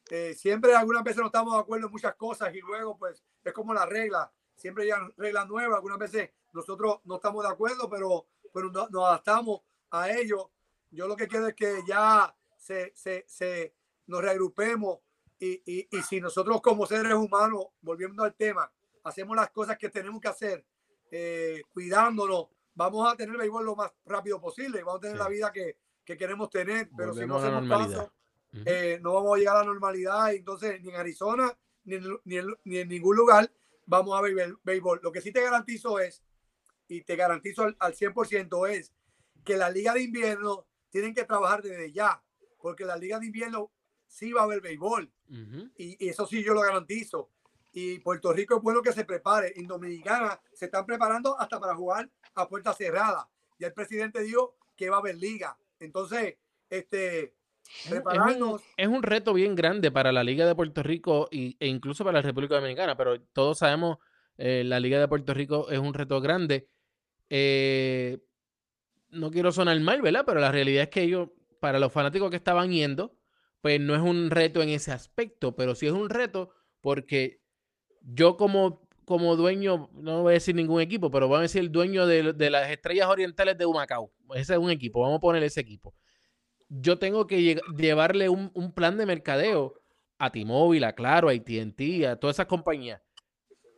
eh, 0.09 0.33
siempre 0.33 0.75
algunas 0.75 1.03
veces 1.03 1.19
no 1.19 1.27
estamos 1.27 1.53
de 1.53 1.59
acuerdo 1.59 1.87
en 1.87 1.91
muchas 1.91 2.15
cosas 2.15 2.53
y 2.55 2.59
luego 2.61 2.97
pues 2.97 3.23
es 3.43 3.53
como 3.53 3.73
la 3.73 3.85
regla, 3.85 4.31
siempre 4.55 4.85
hay 4.91 4.99
reglas 5.17 5.47
nuevas, 5.47 5.75
algunas 5.75 5.97
veces 5.99 6.31
nosotros 6.53 6.99
no 7.05 7.15
estamos 7.15 7.43
de 7.45 7.51
acuerdo, 7.51 7.89
pero, 7.89 8.27
pero 8.53 8.71
no- 8.71 8.87
nos 8.89 9.05
adaptamos 9.05 9.61
a 9.91 10.11
ello. 10.11 10.51
Yo 10.91 11.07
lo 11.07 11.15
que 11.15 11.27
quiero 11.27 11.47
es 11.47 11.53
que 11.55 11.81
ya 11.87 12.35
se, 12.57 12.91
se, 12.95 13.23
se 13.27 13.73
nos 14.07 14.21
reagrupemos 14.21 14.99
y, 15.39 15.61
y, 15.65 15.87
y 15.97 16.01
si 16.03 16.19
nosotros 16.21 16.61
como 16.61 16.85
seres 16.85 17.13
humanos, 17.13 17.67
volviendo 17.81 18.23
al 18.23 18.35
tema, 18.35 18.71
hacemos 19.03 19.35
las 19.35 19.49
cosas 19.51 19.77
que 19.77 19.89
tenemos 19.89 20.19
que 20.21 20.27
hacer, 20.27 20.65
eh, 21.11 21.61
cuidándonos, 21.73 22.47
vamos 22.75 23.11
a 23.11 23.15
tener 23.15 23.33
el 23.35 23.39
béisbol 23.41 23.65
lo 23.65 23.75
más 23.75 23.91
rápido 24.05 24.39
posible, 24.39 24.83
vamos 24.83 24.97
a 24.99 25.01
tener 25.01 25.17
Sí. 25.17 25.23
la 25.23 25.29
vida 25.29 25.51
que, 25.51 25.77
que 26.03 26.17
queremos 26.17 26.49
tener, 26.49 26.89
pero 26.95 27.13
si 27.13 27.25
no 27.25 27.35
Volvemos 27.35 27.43
a 27.43 27.49
la 27.51 27.57
hacemos 27.57 27.93
caso, 27.93 28.13
Ujú. 28.53 28.63
eh, 28.65 28.99
no 29.01 29.13
vamos 29.13 29.35
a 29.35 29.37
llegar 29.39 29.55
a 29.57 29.59
la 29.59 29.65
normalidad. 29.65 30.33
Entonces, 30.33 30.81
ni 30.81 30.89
en 30.89 30.95
Arizona, 30.95 31.57
ni 31.83 31.95
en, 31.95 32.03
ni 32.25 32.37
en- 32.37 32.57
ni 32.65 32.77
en 32.79 32.87
ningún 32.89 33.15
lugar 33.15 33.51
vamos 33.85 34.17
a 34.17 34.21
ver 34.21 34.55
béisbol. 34.63 34.99
Lo 35.03 35.11
que 35.11 35.21
sí 35.21 35.31
te 35.31 35.41
garantizo 35.41 35.99
es, 35.99 36.23
y 36.87 37.01
te 37.01 37.15
garantizo 37.15 37.63
al, 37.63 37.75
al 37.79 37.93
100%, 37.95 38.67
es 38.69 38.93
que 39.45 39.55
la 39.57 39.69
liga 39.69 39.93
de 39.93 40.01
invierno 40.03 40.67
tienen 40.89 41.13
que 41.13 41.23
trabajar 41.23 41.61
desde 41.61 41.91
ya, 41.91 42.23
porque 42.59 42.85
la 42.85 42.97
liga 42.97 43.19
de 43.19 43.27
invierno 43.27 43.71
sí 44.09 44.33
va 44.33 44.41
a 44.41 44.43
haber 44.43 44.59
béisbol. 44.59 45.09
Y, 45.77 46.03
y 46.05 46.09
eso 46.09 46.25
sí 46.25 46.43
yo 46.43 46.53
lo 46.53 46.61
garantizo. 46.61 47.29
Y 47.71 47.99
Puerto 47.99 48.33
Rico 48.33 48.57
es 48.57 48.61
bueno 48.63 48.81
que 48.81 48.91
se 48.91 49.05
prepare. 49.05 49.53
En 49.55 49.67
Dominicana 49.67 50.39
se 50.53 50.65
están 50.65 50.85
preparando 50.85 51.39
hasta 51.39 51.59
para 51.59 51.75
jugar 51.75 52.09
a 52.35 52.47
puerta 52.49 52.73
cerrada. 52.73 53.29
Ya 53.59 53.67
el 53.67 53.73
presidente 53.73 54.21
dijo 54.23 54.57
que 54.75 54.89
va 54.89 54.97
a 54.97 54.99
haber 54.99 55.15
liga. 55.17 55.55
Entonces, 55.79 56.35
este, 56.69 57.19
es 57.23 57.33
un, 57.85 57.89
prepararnos. 57.91 58.61
es 58.75 58.87
un 58.87 59.03
reto 59.03 59.33
bien 59.33 59.55
grande 59.55 59.91
para 59.91 60.11
la 60.11 60.23
Liga 60.23 60.45
de 60.47 60.55
Puerto 60.55 60.81
Rico 60.81 61.27
y- 61.31 61.55
e 61.59 61.67
incluso 61.67 62.03
para 62.03 62.17
la 62.19 62.21
República 62.23 62.55
Dominicana, 62.55 62.97
pero 62.97 63.21
todos 63.33 63.59
sabemos, 63.59 63.97
eh, 64.37 64.63
la 64.65 64.79
Liga 64.79 64.99
de 64.99 65.07
Puerto 65.07 65.33
Rico 65.33 65.69
es 65.69 65.77
un 65.79 65.93
reto 65.93 66.19
grande. 66.21 66.67
Eh, 67.29 68.17
no 69.11 69.29
quiero 69.31 69.51
sonar 69.51 69.79
mal, 69.79 70.01
¿verdad? 70.01 70.23
Pero 70.25 70.39
la 70.39 70.51
realidad 70.51 70.83
es 70.83 70.89
que 70.89 71.03
ellos, 71.03 71.29
para 71.59 71.79
los 71.79 71.91
fanáticos 71.91 72.29
que 72.29 72.35
estaban 72.37 72.71
yendo, 72.71 73.15
pues 73.61 73.79
no 73.79 73.95
es 73.95 74.01
un 74.01 74.29
reto 74.29 74.61
en 74.61 74.69
ese 74.69 74.91
aspecto, 74.91 75.55
pero 75.55 75.75
sí 75.75 75.87
es 75.87 75.93
un 75.93 76.09
reto 76.09 76.49
porque 76.81 77.41
yo 78.01 78.37
como, 78.37 78.87
como 79.05 79.35
dueño, 79.35 79.89
no 79.93 80.23
voy 80.23 80.31
a 80.31 80.33
decir 80.35 80.55
ningún 80.55 80.81
equipo, 80.81 81.11
pero 81.11 81.27
voy 81.27 81.39
a 81.39 81.41
decir 81.41 81.61
el 81.61 81.71
dueño 81.71 82.05
de, 82.07 82.33
de 82.33 82.49
las 82.49 82.69
estrellas 82.69 83.07
orientales 83.07 83.57
de 83.57 83.65
Humacao. 83.65 84.11
Ese 84.35 84.53
es 84.53 84.59
un 84.59 84.71
equipo, 84.71 85.01
vamos 85.01 85.17
a 85.17 85.21
poner 85.21 85.43
ese 85.43 85.59
equipo. 85.61 85.93
Yo 86.69 86.99
tengo 86.99 87.27
que 87.27 87.59
llevarle 87.77 88.29
un, 88.29 88.51
un 88.53 88.73
plan 88.73 88.97
de 88.97 89.05
mercadeo 89.05 89.73
a 90.19 90.31
T-Mobile, 90.31 90.85
a 90.85 90.93
Claro, 90.93 91.29
a 91.29 91.31
AT&T, 91.31 92.07
a 92.07 92.15
todas 92.17 92.35
esas 92.35 92.45
compañías. 92.45 93.01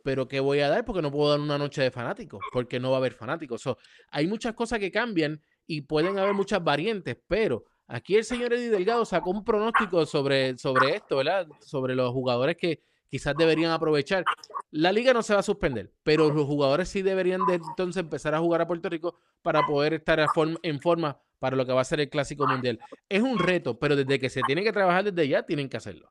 Pero 0.04 0.28
¿qué 0.28 0.40
voy 0.40 0.60
a 0.60 0.68
dar? 0.68 0.84
Porque 0.84 1.00
no 1.00 1.10
puedo 1.10 1.30
dar 1.30 1.40
una 1.40 1.56
noche 1.56 1.80
de 1.80 1.90
fanáticos, 1.90 2.40
porque 2.52 2.80
no 2.80 2.90
va 2.90 2.96
a 2.96 2.98
haber 2.98 3.14
fanáticos. 3.14 3.62
So, 3.62 3.78
hay 4.10 4.26
muchas 4.26 4.52
cosas 4.54 4.80
que 4.80 4.90
cambian 4.90 5.40
y 5.66 5.82
pueden 5.82 6.18
haber 6.18 6.34
muchas 6.34 6.62
variantes, 6.62 7.16
pero 7.28 7.64
aquí 7.92 8.16
el 8.16 8.24
señor 8.24 8.52
Eddie 8.52 8.70
Delgado 8.70 9.04
sacó 9.04 9.30
un 9.30 9.44
pronóstico 9.44 10.04
sobre, 10.06 10.56
sobre 10.58 10.96
esto, 10.96 11.16
¿verdad? 11.16 11.46
Sobre 11.60 11.94
los 11.94 12.10
jugadores 12.12 12.56
que 12.56 12.80
quizás 13.08 13.34
deberían 13.36 13.70
aprovechar. 13.70 14.24
La 14.70 14.90
liga 14.90 15.12
no 15.12 15.22
se 15.22 15.34
va 15.34 15.40
a 15.40 15.44
suspender, 15.44 15.92
pero 16.02 16.30
los 16.32 16.46
jugadores 16.46 16.88
sí 16.88 17.02
deberían 17.02 17.44
de 17.46 17.54
entonces 17.56 18.00
empezar 18.00 18.34
a 18.34 18.40
jugar 18.40 18.62
a 18.62 18.66
Puerto 18.66 18.88
Rico 18.88 19.16
para 19.42 19.66
poder 19.66 19.94
estar 19.94 20.18
a 20.20 20.26
form- 20.28 20.58
en 20.62 20.80
forma 20.80 21.20
para 21.38 21.56
lo 21.56 21.66
que 21.66 21.72
va 21.72 21.80
a 21.82 21.84
ser 21.84 22.00
el 22.00 22.08
Clásico 22.08 22.46
Mundial. 22.46 22.78
Es 23.08 23.20
un 23.20 23.38
reto, 23.38 23.78
pero 23.78 23.96
desde 23.96 24.18
que 24.18 24.30
se 24.30 24.40
tiene 24.42 24.62
que 24.64 24.72
trabajar 24.72 25.04
desde 25.04 25.28
ya, 25.28 25.42
tienen 25.42 25.68
que 25.68 25.76
hacerlo. 25.76 26.10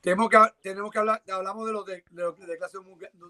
Tenemos 0.00 0.28
que, 0.28 0.38
tenemos 0.62 0.92
que 0.92 0.98
hablar, 1.00 1.22
hablamos 1.28 1.66
de 1.66 1.72
los 1.72 1.84
de, 1.84 2.04
de, 2.10 2.22
los 2.22 2.38
de 2.38 2.56
clase 2.56 2.78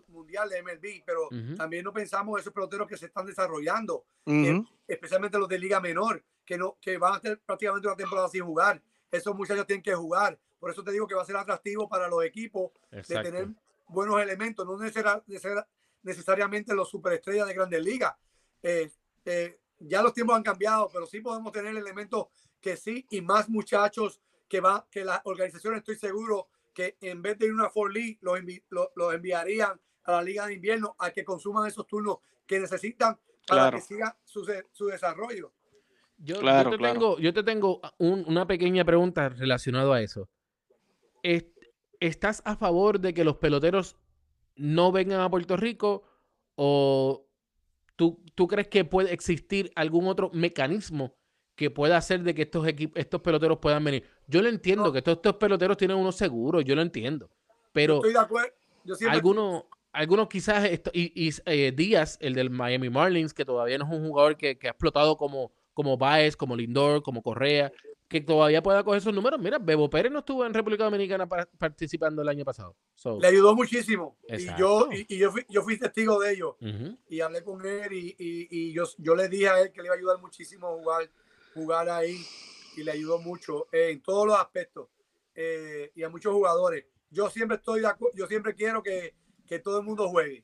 mundial- 0.09 0.49
de 0.51 0.59
MLB, 0.63 1.03
pero 1.07 1.29
también 1.57 1.83
no 1.85 1.93
pensamos 1.95 2.37
en 2.37 2.41
esos 2.43 2.53
peloteros 2.53 2.87
que 2.87 2.97
se 2.99 3.07
están 3.07 3.25
desarrollando, 3.25 4.05
Ujú. 4.27 4.67
especialmente 4.87 5.39
los 5.39 5.49
de 5.49 5.59
Liga 5.59 5.81
Menor, 5.81 6.23
que, 6.49 6.57
no, 6.57 6.79
que 6.81 6.97
van 6.97 7.13
a 7.17 7.21
tener 7.21 7.39
prácticamente 7.41 7.87
una 7.87 7.95
temporada 7.97 8.27
sin 8.31 8.43
jugar. 8.43 8.83
Esos 9.11 9.35
muchachos 9.37 9.67
tienen 9.67 9.83
que 9.83 9.95
jugar. 9.95 10.39
Por 10.59 10.71
eso 10.71 10.83
te 10.83 10.91
digo 10.93 11.07
que 11.07 11.15
va 11.15 11.21
a 11.21 11.27
ser 11.27 11.37
atractivo 11.37 11.87
para 11.87 12.09
los 12.09 12.25
equipos 12.25 12.71
de 12.91 13.03
tener 13.03 13.49
buenos 13.87 14.19
elementos, 14.23 14.65
no 14.67 14.79
necesar- 14.79 15.23
necesar- 15.27 15.67
necesariamente 16.03 16.75
los 16.75 16.89
superestrellas 16.89 17.47
de 17.47 17.53
grandes 17.53 17.83
ligas. 17.85 18.15
Eh, 18.63 18.91
eh, 19.27 19.61
ya 19.79 20.01
los 20.03 20.15
tiempos 20.15 20.37
han 20.37 20.43
cambiado, 20.43 20.89
pero 20.91 21.05
sí 21.07 21.21
podemos 21.21 21.53
tener 21.53 21.77
elementos 21.77 22.29
que 22.63 22.79
sí 22.79 23.07
y 23.11 23.21
más 23.21 23.47
muchachos 23.51 24.21
que 24.49 24.61
va, 24.63 24.87
que 24.91 25.05
las 25.05 25.21
organizaciones 25.25 25.81
estoy 25.81 25.97
seguro 25.97 26.49
que 26.73 26.97
en 27.03 27.21
vez 27.21 27.39
de 27.39 27.45
ir 27.47 27.53
a 27.53 27.55
una 27.57 27.69
for 27.71 27.93
League, 27.93 28.17
los, 28.23 28.39
envi- 28.41 28.63
los 28.71 29.15
enviarían 29.15 29.79
a 30.05 30.13
la 30.13 30.23
Liga 30.23 30.47
de 30.47 30.55
Invierno 30.55 30.97
a 30.99 31.11
que 31.11 31.25
consuman 31.27 31.67
esos 31.69 31.87
turnos 31.87 32.19
que 32.47 32.59
necesitan 32.59 33.21
para 33.47 33.63
Claro. 33.63 33.77
que 33.79 33.83
siga 33.83 34.17
su, 34.25 34.47
su 34.73 34.87
desarrollo. 34.87 35.53
Yo, 36.19 36.35
yo 36.35 36.41
te 36.41 36.41
claro. 36.43 36.71
tengo, 36.79 37.19
yo 37.19 37.33
te 37.33 37.43
tengo 37.43 37.81
un- 37.99 38.25
una 38.27 38.47
pequeña 38.47 38.85
pregunta 38.85 39.29
relacionada 39.29 39.95
a 39.97 40.01
eso. 40.03 40.29
Es- 41.23 41.47
¿Estás 42.01 42.43
a 42.45 42.57
favor 42.57 43.01
de 43.01 43.13
que 43.15 43.25
los 43.25 43.37
peloteros 43.37 43.97
no 44.57 44.93
vengan 44.93 45.21
a 45.21 45.31
Puerto 45.31 45.57
Rico 45.57 46.03
o 46.57 47.27
tú, 47.97 48.23
tú 48.35 48.47
crees 48.47 48.69
que 48.69 48.85
puede 48.85 49.13
existir 49.13 49.71
algún 49.75 50.07
otro 50.07 50.31
mecanismo 50.33 51.15
que 51.57 51.71
pueda 51.71 51.97
hacer 51.97 52.23
de 52.23 52.35
que 52.35 52.43
estos 52.43 52.67
equipos, 52.69 52.97
estos 53.01 53.21
peloteros 53.21 53.59
puedan 53.59 53.83
venir? 53.83 54.05
Yo 54.29 54.43
lo 54.43 54.49
entiendo, 54.49 54.85
No. 54.85 54.93
que 54.93 55.03
todos 55.03 55.19
estos 55.19 55.37
peloteros 55.37 55.77
tienen 55.77 55.97
unos 55.97 56.15
seguros, 56.17 56.65
yo 56.65 56.75
lo 56.77 56.83
entiendo, 56.83 57.31
pero 57.73 57.97
estoy 57.97 58.13
de 58.13 58.19
acuerdo. 58.21 58.53
Yo 58.85 58.95
siempre 58.95 59.17
algunos, 59.17 59.65
algunos 59.93 60.29
quizás, 60.29 60.65
esto- 60.67 60.91
y, 60.95 61.13
y, 61.29 61.33
eh, 61.47 61.73
Díaz, 61.75 62.17
el 62.21 62.35
del 62.35 62.51
Miami 62.51 62.91
Marlins, 62.91 63.35
que 63.35 63.45
todavía 63.45 63.77
no 63.79 63.85
es 63.87 63.91
un 63.91 64.07
jugador 64.09 64.37
que, 64.37 64.57
que 64.57 64.69
ha 64.69 64.71
explotado 64.71 65.17
como, 65.17 65.51
como 65.79 65.97
Baez, 65.97 66.37
como 66.37 66.57
Lindor, 66.57 67.05
como 67.05 67.23
Correa, 67.23 67.71
que 68.09 68.21
todavía 68.21 68.61
pueda 68.65 68.83
coger 68.83 68.99
esos 68.99 69.15
números. 69.15 69.39
Mira, 69.39 69.61
Bebo 69.61 69.89
Pérez 69.89 70.11
no 70.11 70.19
estuvo 70.19 70.45
en 70.45 70.53
República 70.53 70.83
Dominicana 70.83 71.29
pa- 71.29 71.49
participando 71.57 72.21
el 72.21 72.29
año 72.29 72.45
pasado. 72.45 72.75
So, 72.97 73.21
le 73.21 73.29
ayudó 73.29 73.55
muchísimo. 73.55 74.19
Y 74.27 74.33
Exacto. 74.35 74.59
yo, 74.59 74.89
y, 74.93 75.07
y 75.15 75.19
yo, 75.19 75.31
fui, 75.31 75.47
yo 75.49 75.63
fui 75.63 75.79
testigo 75.79 76.19
de 76.19 76.33
ello. 76.33 76.57
ujú. 76.61 76.99
y 77.09 77.21
hablé 77.21 77.45
con 77.45 77.65
él 77.65 77.93
y, 77.93 78.17
y- 78.19 78.49
y 78.51 78.73
yo, 78.73 78.83
yo 78.99 79.15
le 79.15 79.29
dije 79.29 79.49
a 79.49 79.61
él 79.61 79.71
que 79.71 79.81
le 79.83 79.87
iba 79.87 79.95
a 79.95 79.99
ayudar 79.99 80.19
muchísimo 80.19 80.67
a 80.67 80.73
jugar, 80.73 81.09
jugar 81.55 81.89
ahí 81.91 82.17
y 82.77 82.83
le 82.83 82.91
ayudó 82.91 83.21
mucho 83.21 83.69
eh, 83.71 83.91
en 83.91 84.03
todos 84.03 84.27
los 84.27 84.37
aspectos 84.37 84.89
eh, 85.37 85.93
y 85.95 86.03
a 86.03 86.09
muchos 86.09 86.33
jugadores. 86.33 86.87
Yo 87.11 87.31
siempre 87.31 87.59
estoy 87.59 87.83
de 87.83 87.89
yo 88.15 88.27
siempre 88.27 88.53
quiero 88.57 88.83
que, 88.83 89.15
que 89.47 89.61
todo 89.61 89.79
el 89.79 89.85
mundo 89.85 90.09
juegue. 90.09 90.43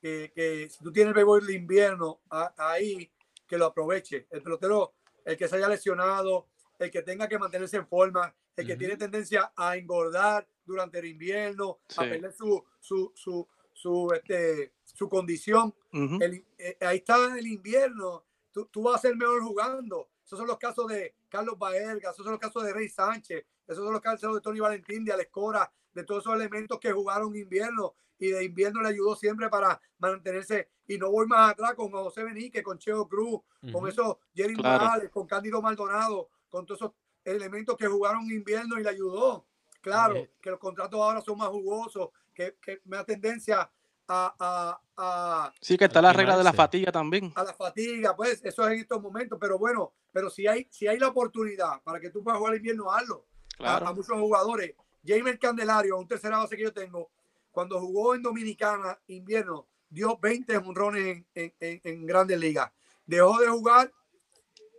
Que, 0.00 0.32
que 0.34 0.68
si 0.70 0.82
tú 0.82 0.90
tienes 0.92 1.10
el 1.10 1.14
béisbol 1.14 1.46
de 1.46 1.52
invierno 1.54 2.20
a- 2.30 2.54
ahí, 2.56 3.10
que 3.52 3.58
lo 3.58 3.66
aproveche. 3.66 4.26
El 4.30 4.42
pelotero, 4.42 4.94
el 5.26 5.36
que 5.36 5.46
se 5.46 5.56
haya 5.56 5.68
lesionado, 5.68 6.48
el 6.78 6.90
que 6.90 7.02
tenga 7.02 7.28
que 7.28 7.38
mantenerse 7.38 7.76
en 7.76 7.86
forma, 7.86 8.34
el 8.56 8.66
que 8.66 8.76
tiene 8.78 8.96
tendencia 8.96 9.52
a 9.54 9.76
engordar 9.76 10.48
durante 10.64 11.00
el 11.00 11.04
invierno, 11.04 11.80
a 11.98 12.04
perder 12.12 12.32
su, 12.32 12.64
su, 12.80 13.12
su, 13.14 13.46
su, 13.74 14.10
este, 14.14 14.72
su 14.84 15.06
condición, 15.06 15.74
el- 16.22 16.46
eh, 16.56 16.78
ahí 16.80 16.96
está 16.96 17.38
el 17.38 17.46
invierno. 17.46 18.24
Tú, 18.50 18.64
tú 18.72 18.84
vas 18.84 18.94
a 18.96 18.98
ser 19.08 19.16
mejor 19.16 19.42
jugando. 19.42 20.08
Esos 20.24 20.38
son 20.38 20.48
los 20.48 20.56
casos 20.58 20.86
de 20.86 21.14
Carlos 21.28 21.58
Baerga, 21.58 22.10
esos 22.10 22.24
son 22.24 22.32
los 22.32 22.40
casos 22.40 22.64
de 22.64 22.72
Rey 22.72 22.88
Sánchez, 22.88 23.44
esos 23.68 23.84
son 23.84 23.92
los 23.92 24.00
casos 24.00 24.34
de 24.34 24.40
Tony 24.40 24.60
Valentín, 24.60 25.04
de 25.04 25.12
Alex 25.12 25.30
Cora, 25.30 25.70
de 25.92 26.04
todos 26.04 26.22
esos 26.22 26.34
elementos 26.34 26.78
que 26.80 26.90
jugaron 26.90 27.36
invierno 27.36 27.94
y 28.22 28.30
de 28.30 28.44
invierno 28.44 28.80
le 28.82 28.88
ayudó 28.88 29.16
siempre 29.16 29.48
para 29.48 29.80
mantenerse. 29.98 30.68
Y 30.86 30.96
no 30.98 31.10
voy 31.10 31.26
más 31.26 31.50
atrás 31.52 31.74
con 31.74 31.90
José 31.90 32.22
Benique, 32.22 32.62
con 32.62 32.78
Cheo 32.78 33.08
Cruz, 33.08 33.40
con 33.60 33.74
Ujú. 33.76 33.86
esos 33.88 34.16
Jerry 34.34 34.54
Claro. 34.54 34.84
Morales, 34.84 35.10
con 35.10 35.26
Cándido 35.26 35.60
Maldonado, 35.60 36.28
con 36.48 36.64
todos 36.66 36.80
esos 36.80 36.92
elementos 37.24 37.76
que 37.76 37.86
jugaron 37.86 38.22
invierno 38.30 38.78
y 38.78 38.82
le 38.84 38.90
ayudó. 38.90 39.46
Claro, 39.80 40.16
Eh. 40.16 40.32
que 40.40 40.50
los 40.50 40.58
contratos 40.60 41.00
ahora 41.00 41.20
son 41.20 41.38
más 41.38 41.48
jugosos, 41.48 42.10
que, 42.32 42.56
que 42.62 42.80
me 42.84 42.96
da 42.96 43.04
tendencia 43.04 43.68
a, 44.08 44.34
a, 44.38 44.80
a, 44.96 45.52
Sí, 45.60 45.76
que 45.76 45.86
está 45.86 46.00
la 46.02 46.12
regla 46.12 46.36
de 46.36 46.44
la 46.44 46.52
fatiga 46.52 46.92
también. 46.92 47.32
a 47.34 47.42
la 47.44 47.54
fatiga, 47.54 48.14
pues 48.14 48.40
eso 48.44 48.66
es 48.66 48.72
en 48.74 48.80
estos 48.80 49.00
momentos, 49.02 49.38
pero 49.40 49.58
bueno, 49.58 49.92
pero 50.12 50.30
si 50.30 50.46
hay, 50.46 50.68
si 50.70 50.86
hay 50.86 50.98
la 50.98 51.08
oportunidad 51.08 51.82
para 51.82 51.98
que 51.98 52.10
tú 52.10 52.22
puedas 52.22 52.38
jugar 52.38 52.54
invierno, 52.54 52.92
hazlo. 52.92 53.26
A- 53.54 53.56
Claro. 53.58 53.86
A, 53.88 53.92
muchos 53.94 54.18
jugadores. 54.18 54.74
Jamer 55.04 55.38
Candelario, 55.38 55.96
un 55.98 56.06
tercera 56.06 56.38
base 56.38 56.56
que 56.56 56.62
yo 56.62 56.72
tengo, 56.72 57.10
cuando 57.52 57.78
jugó 57.78 58.14
en 58.14 58.22
Dominicana 58.22 58.98
invierno, 59.06 59.68
dio 59.88 60.18
20 60.18 60.56
honrones 60.56 61.04
en, 61.06 61.26
en, 61.34 61.54
en, 61.60 61.80
en 61.84 62.06
grandes 62.06 62.38
ligas. 62.40 62.72
Dejó 63.06 63.38
de 63.38 63.48
jugar 63.48 63.92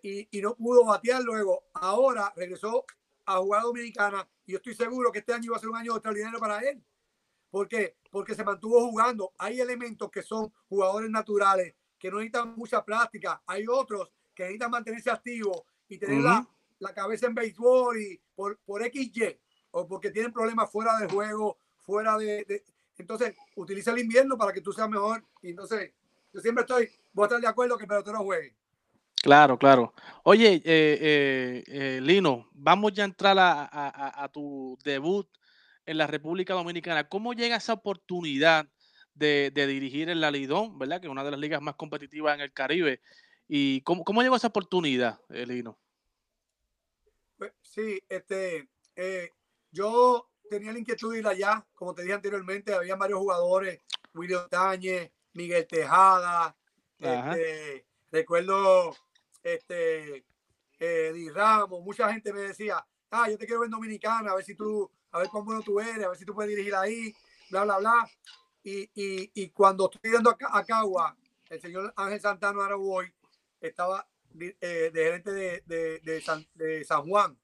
y, 0.01 0.28
y 0.38 0.41
no 0.41 0.55
pudo 0.55 0.84
batear 0.86 1.21
luego. 1.24 1.65
Ahora 1.74 2.34
regresó 2.36 2.84
a 3.26 3.38
jugar 3.38 3.61
a 3.61 3.63
Dominicana 3.65 4.28
y 4.45 4.51
yo 4.53 4.57
estoy 4.57 4.76
seguro 4.76 5.11
que 5.11 5.19
este 5.19 5.34
año 5.34 5.51
va 5.51 5.57
a 5.57 5.59
ser 5.61 5.69
un 5.69 5.78
año 5.78 5.93
extraordinario 5.93 6.39
para 6.39 6.59
él. 6.59 6.84
¿Por 7.49 7.67
qué? 7.67 7.95
Porque 8.09 8.34
se 8.34 8.43
mantuvo 8.43 8.82
jugando. 8.89 9.34
Hay 9.38 9.61
elementos 9.61 10.09
que 10.09 10.24
son 10.24 10.51
jugadores 10.67 11.09
naturales, 11.09 11.76
que 11.99 12.09
no 12.09 12.17
necesitan 12.17 12.55
mucha 12.55 12.84
práctica. 12.84 13.43
Hay 13.45 13.65
otros 13.67 14.11
que 14.34 14.43
necesitan 14.43 14.71
mantenerse 14.71 15.11
activos 15.11 15.61
y 15.88 15.99
tener 15.99 16.21
la, 16.21 16.39
Ujú. 16.39 16.49
la 16.80 16.93
cabeza 16.93 17.28
en 17.28 17.36
béisbol 17.36 18.01
y 18.01 18.19
por, 18.34 18.57
por 18.65 18.84
XY 18.84 19.39
o 19.71 19.88
porque 19.88 20.09
tienen 20.09 20.34
problemas 20.34 20.71
fuera 20.71 20.97
de 20.97 21.07
juego, 21.07 21.57
fuera 21.84 22.18
de, 22.18 22.44
de- 22.46 22.64
Entonces, 22.98 23.36
utiliza 23.56 23.92
el 23.92 24.00
invierno 24.00 24.38
para 24.38 24.54
que 24.54 24.62
tú 24.62 24.72
seas 24.74 24.90
mejor. 24.90 25.24
Y 25.42 25.50
entonces, 25.52 25.92
yo 26.34 26.42
siempre 26.42 26.62
estoy, 26.64 26.90
voy 27.12 27.24
a 27.24 27.28
estar 27.28 27.42
de 27.42 27.48
acuerdo 27.48 27.78
que 27.78 27.84
el 27.84 27.88
pelotero 27.88 28.20
juegue. 28.24 28.56
Claro, 29.22 29.58
claro. 29.58 29.94
Oye, 30.24 30.56
eh, 30.56 30.62
eh, 30.66 31.64
eh, 31.68 32.00
Lino, 32.02 32.50
vamos 32.52 32.92
ya 32.94 33.04
a 33.04 33.06
entrar 33.06 33.38
a, 33.40 33.70
a- 34.24 34.30
tu 34.30 34.78
debut 34.84 35.28
en 35.86 35.98
la 35.98 36.08
República 36.08 36.54
Dominicana. 36.54 37.08
¿Cómo 37.08 37.34
llega 37.34 37.56
esa 37.56 37.74
oportunidad 37.74 38.68
de, 39.14 39.52
de 39.54 39.68
dirigir 39.68 40.10
en 40.10 40.20
la 40.20 40.30
Lidón, 40.32 40.78
verdad? 40.78 41.00
Que 41.00 41.08
es 41.08 41.12
una 41.12 41.24
de 41.24 41.32
las 41.32 41.40
ligas 41.40 41.62
más 41.62 41.76
competitivas 41.76 42.36
en 42.36 42.42
el 42.42 42.52
Caribe. 42.52 43.02
¿Y 43.48 43.82
cómo, 43.82 44.04
cómo 44.04 44.22
llegó 44.24 44.36
esa 44.36 44.48
oportunidad, 44.48 45.20
Lino? 45.30 45.78
Pues, 47.38 47.54
Sí, 47.62 48.02
este, 48.10 48.68
eh, 48.96 49.30
yo 49.72 50.30
tenía 50.50 50.72
la 50.72 50.80
inquietud 50.80 51.14
de 51.14 51.20
ir 51.20 51.28
allá, 51.28 51.66
como 51.74 51.94
te 51.94 52.02
dije 52.02 52.14
anteriormente, 52.14 52.74
había 52.74 52.96
varios 52.96 53.20
jugadores, 53.20 53.82
William 54.14 54.48
Tañez, 54.50 55.12
Miguel 55.34 55.68
Tejada, 55.68 56.56
este, 57.00 57.86
recuerdo 58.12 58.96
este, 59.41 60.26
eh, 60.80 61.12
Di 61.14 61.30
Ramos, 61.30 61.82
mucha 61.82 62.12
gente 62.12 62.32
me 62.32 62.41
decía, 62.41 62.86
ah, 63.12 63.30
yo 63.30 63.38
te 63.38 63.46
quiero 63.46 63.62
ver 63.62 63.68
en 63.68 63.72
Dominicana, 63.72 64.32
a 64.32 64.36
ver 64.36 64.46
si 64.46 64.56
tú, 64.56 64.89
a 65.12 65.20
ver 65.20 65.30
cuán 65.30 65.46
bueno 65.46 65.62
tú 65.62 65.80
eres, 65.80 66.04
a 66.06 66.10
ver 66.10 66.18
si 66.18 66.26
tú 66.26 66.34
puedes 66.34 66.50
dirigir 66.50 66.76
ahí, 66.76 67.14
bla, 67.50 67.64
bla, 67.64 67.80
bla. 67.80 68.10
Y, 68.64 68.84
y, 68.94 69.32
y 69.34 69.50
cuando 69.50 69.89
estoy 69.91 70.12
yendo 70.12 70.30
a, 70.30 70.38
a 70.58 70.64
Cagua, 70.64 71.18
el 71.50 71.60
señor 71.62 71.94
Ángel 71.98 72.22
Santana 72.22 72.66
Araboy 72.66 73.14
estaba 73.60 74.08
eh, 74.39 74.89
de 74.94 75.04
gerente 75.04 75.32
de, 75.32 75.64
de, 75.66 76.00
de 76.00 76.22
San, 76.22 76.48
de 76.56 76.84
San 76.84 77.08
Juan. 77.08 77.38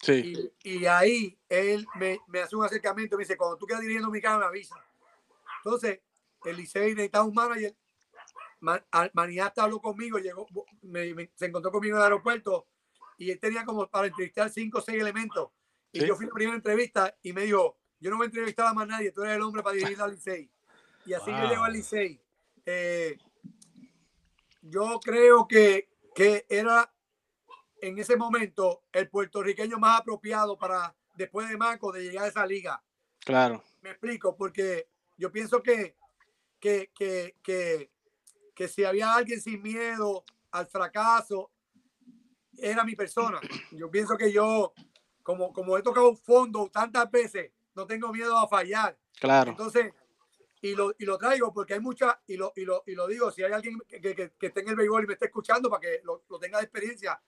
Sí, 0.00 0.52
Y, 0.62 0.76
y 0.76 0.86
ahí 0.86 1.38
él 1.48 1.86
me, 1.94 2.18
me 2.28 2.40
hace 2.40 2.54
un 2.56 2.64
acercamiento, 2.64 3.16
me 3.16 3.22
dice, 3.24 3.36
cuando 3.36 3.56
tú 3.56 3.64
quieras 3.66 3.80
dirigir 3.80 4.00
en 4.00 4.04
Dominicana, 4.06 4.38
me 4.38 4.44
avisa. 4.46 4.76
Entonces, 5.64 6.00
el 6.44 6.56
Licey 6.56 6.90
necesitaba 6.94 7.24
un 7.24 7.34
manager. 7.34 7.74
Maniata 9.12 9.64
habló 9.64 9.80
conmigo, 9.80 10.18
llegó, 10.18 10.46
me- 10.82 11.14
me- 11.14 11.30
se 11.34 11.46
encontró 11.46 11.70
conmigo 11.70 11.96
en 11.96 12.00
el 12.00 12.04
aeropuerto 12.04 12.66
y 13.18 13.30
él 13.30 13.38
tenía 13.38 13.64
como 13.64 13.88
para 13.88 14.06
entrevistar 14.06 14.50
cinco 14.50 14.78
o 14.78 14.80
seis 14.82 15.00
elementos. 15.00 15.50
Y 15.92 16.00
Sí. 16.00 16.06
yo 16.06 16.16
fui 16.16 16.24
a 16.24 16.28
la 16.28 16.34
primera 16.34 16.56
entrevista 16.56 17.16
y 17.22 17.32
me 17.32 17.42
dijo, 17.42 17.78
yo 18.00 18.10
no 18.10 18.16
voy 18.16 18.24
a 18.24 18.28
entrevistar 18.28 18.66
a 18.66 18.74
más 18.74 18.88
nadie, 18.88 19.12
tú 19.12 19.22
eres 19.22 19.36
el 19.36 19.42
hombre 19.42 19.62
para 19.62 19.76
dirigir 19.76 20.00
al 20.00 20.12
Licey. 20.12 20.50
Y 21.06 21.12
así 21.12 21.30
yo 21.30 21.48
llego 21.48 21.64
al 21.64 21.72
Wow. 21.72 21.76
Licey. 21.76 22.20
Eh, 22.66 23.18
yo 24.62 24.98
creo 25.02 25.46
que, 25.46 25.90
que 26.14 26.46
era 26.48 26.90
en 27.86 27.98
ese 27.98 28.16
momento 28.16 28.82
el 28.92 29.08
puertorriqueño 29.08 29.78
más 29.78 30.00
apropiado 30.00 30.58
para, 30.58 30.94
después 31.16 31.48
de 31.48 31.56
Marco, 31.56 31.92
de 31.92 32.02
llegar 32.04 32.24
a 32.24 32.28
esa 32.28 32.46
liga. 32.46 32.82
claro. 33.20 33.62
Me 33.82 33.90
explico, 33.90 34.34
porque 34.34 34.88
yo 35.18 35.30
pienso 35.30 35.62
que, 35.62 35.94
que, 36.58 36.90
que, 36.94 37.36
que, 37.42 37.90
que 38.54 38.68
si 38.68 38.82
había 38.84 39.14
alguien 39.14 39.40
sin 39.40 39.60
miedo 39.60 40.24
al 40.52 40.66
fracaso, 40.66 41.50
era 42.56 42.84
mi 42.84 42.96
persona. 42.96 43.40
Yo 43.72 43.90
pienso 43.90 44.16
que 44.16 44.32
yo, 44.32 44.72
como, 45.22 45.52
como 45.52 45.76
he 45.76 45.82
tocado 45.82 46.16
fondo 46.16 46.70
tantas 46.72 47.10
veces, 47.10 47.52
no 47.74 47.86
tengo 47.86 48.10
miedo 48.12 48.38
a 48.38 48.48
fallar. 48.48 48.96
Claro. 49.20 49.50
Entonces, 49.50 49.92
y 50.62 50.74
lo, 50.74 50.94
y 50.98 51.04
lo 51.04 51.18
traigo 51.18 51.52
porque 51.52 51.74
hay 51.74 51.80
mucha, 51.80 52.18
y 52.26 52.36
lo, 52.38 52.52
y 52.56 52.64
lo, 52.64 52.82
y 52.86 52.94
lo 52.94 53.06
digo, 53.06 53.30
si 53.30 53.42
hay 53.42 53.52
alguien 53.52 53.78
que, 53.86 54.00
que, 54.00 54.14
que- 54.14 54.32
que 54.38 54.46
esté 54.46 54.60
en 54.60 54.68
el 54.70 54.76
béisbol 54.76 55.04
y 55.04 55.06
me 55.08 55.12
esté 55.12 55.26
escuchando 55.26 55.68
para 55.68 55.80
que 55.80 56.00
lo, 56.04 56.24
lo 56.30 56.38
tenga 56.38 56.56
de 56.58 56.64
experiencia, 56.64 57.20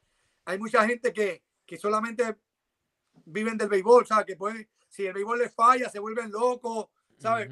hay 0.47 0.59
mucha 0.59 0.87
gente 0.87 1.13
que, 1.13 1.43
que 1.67 1.77
solamente 1.77 2.37
viven 3.27 3.59
del 3.59 3.69
béisbol, 3.69 4.07
¿sabes? 4.07 4.25
Que 4.25 4.37
pueden, 4.37 4.69
si 4.89 5.05
el 5.05 5.13
béisbol 5.13 5.39
les 5.41 5.55
falla, 5.55 5.91
se 5.91 5.99
vuelven 5.99 6.31
locos, 6.31 6.87
¿sabes? 7.19 7.51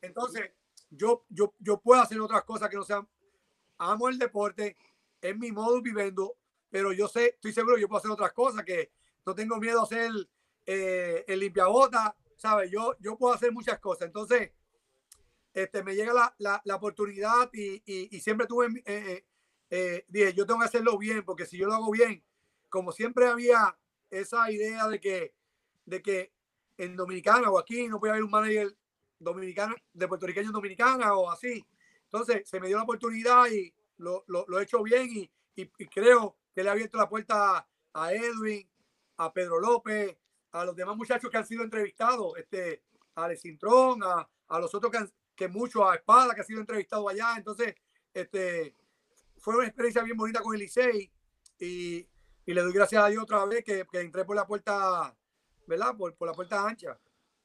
Entonces, 0.00 0.52
yo, 0.90 1.26
yo, 1.28 1.54
yo 1.58 1.80
puedo 1.80 2.00
hacer 2.00 2.20
otras 2.20 2.44
cosas 2.44 2.68
que 2.70 2.76
no 2.76 2.84
sean. 2.84 3.06
Amo 3.78 4.08
el 4.08 4.18
deporte, 4.18 4.76
es 5.20 5.36
mi 5.36 5.52
modo 5.52 5.80
vivendo, 5.82 6.36
pero 6.70 6.92
yo 6.92 7.08
sé, 7.08 7.28
estoy 7.28 7.52
seguro 7.52 7.76
que 7.76 7.82
yo 7.82 7.88
puedo 7.88 7.98
hacer 7.98 8.10
otras 8.10 8.32
cosas 8.32 8.64
que 8.64 8.92
no 9.26 9.34
tengo 9.34 9.56
miedo 9.56 9.80
a 9.80 9.84
hacer 9.84 10.10
eh, 10.66 11.24
el 11.26 11.40
limpiabota, 11.40 12.14
¿sabes? 12.36 12.70
Yo, 12.70 12.96
yo 13.00 13.16
puedo 13.16 13.34
hacer 13.34 13.52
muchas 13.52 13.78
cosas. 13.80 14.06
Entonces, 14.06 14.52
este, 15.52 15.82
me 15.82 15.94
llega 15.96 16.12
la, 16.12 16.34
la, 16.38 16.60
la 16.64 16.76
oportunidad 16.76 17.50
y, 17.52 17.82
y, 17.84 18.16
y 18.16 18.20
siempre 18.20 18.46
tuve, 18.46 18.68
eh, 18.84 19.24
eh, 19.70 20.04
dije, 20.08 20.34
yo 20.34 20.46
tengo 20.46 20.60
que 20.60 20.66
hacerlo 20.66 20.98
bien, 20.98 21.24
porque 21.24 21.46
si 21.46 21.56
yo 21.56 21.66
lo 21.66 21.74
hago 21.74 21.90
bien, 21.90 22.22
como 22.68 22.92
siempre 22.92 23.26
había 23.26 23.78
esa 24.10 24.50
idea 24.50 24.88
de 24.88 25.00
que, 25.00 25.34
de 25.86 26.02
que 26.02 26.32
en 26.76 26.96
Dominicana 26.96 27.50
o 27.50 27.58
aquí 27.58 27.88
no 27.88 28.00
puede 28.00 28.12
haber 28.12 28.24
un 28.24 28.30
manager 28.30 28.76
dominicano, 29.18 29.76
de 29.92 30.08
puertorriqueño 30.08 30.50
dominicana 30.50 31.14
o 31.14 31.30
así. 31.30 31.64
Entonces 32.04 32.48
se 32.48 32.58
me 32.58 32.66
dio 32.66 32.78
la 32.78 32.84
oportunidad 32.84 33.46
y 33.50 33.72
lo, 33.98 34.24
lo, 34.26 34.58
he 34.58 34.62
hecho 34.62 34.82
bien 34.82 35.08
y, 35.10 35.30
y, 35.54 35.86
creo 35.86 36.36
que 36.54 36.62
le 36.62 36.70
ha 36.70 36.72
abierto 36.72 36.96
la 36.98 37.08
puerta 37.08 37.68
a 37.92 38.12
Edwin, 38.12 38.68
a 39.18 39.32
Pedro 39.32 39.60
López, 39.60 40.16
a 40.52 40.64
los 40.64 40.74
demás 40.74 40.96
muchachos 40.96 41.30
que 41.30 41.36
han 41.36 41.46
sido 41.46 41.62
entrevistados, 41.62 42.36
este, 42.38 42.82
a 43.14 43.26
Alex 43.26 43.42
a, 44.02 44.28
a 44.48 44.58
los 44.58 44.74
otros 44.74 44.90
que, 44.90 44.98
que 45.36 45.48
muchos, 45.48 45.82
a 45.82 45.94
Espada 45.94 46.34
que 46.34 46.40
ha 46.40 46.44
sido 46.44 46.60
entrevistado 46.60 47.08
allá. 47.08 47.34
Entonces, 47.36 47.74
este, 48.12 48.74
fue 49.40 49.56
una 49.56 49.66
experiencia 49.66 50.02
bien 50.02 50.16
bonita 50.16 50.40
con 50.40 50.54
el 50.54 50.60
Licey 50.60 51.10
y, 51.58 52.06
y 52.46 52.54
le 52.54 52.62
doy 52.62 52.72
gracias 52.72 53.02
a 53.02 53.08
Dios 53.08 53.22
otra 53.22 53.44
vez 53.46 53.64
que, 53.64 53.84
que 53.90 54.00
entré 54.00 54.24
por 54.24 54.36
la 54.36 54.46
puerta, 54.46 55.14
¿verdad? 55.66 55.96
Por, 55.96 56.14
por 56.14 56.28
la 56.28 56.34
puerta 56.34 56.66
ancha. 56.66 56.98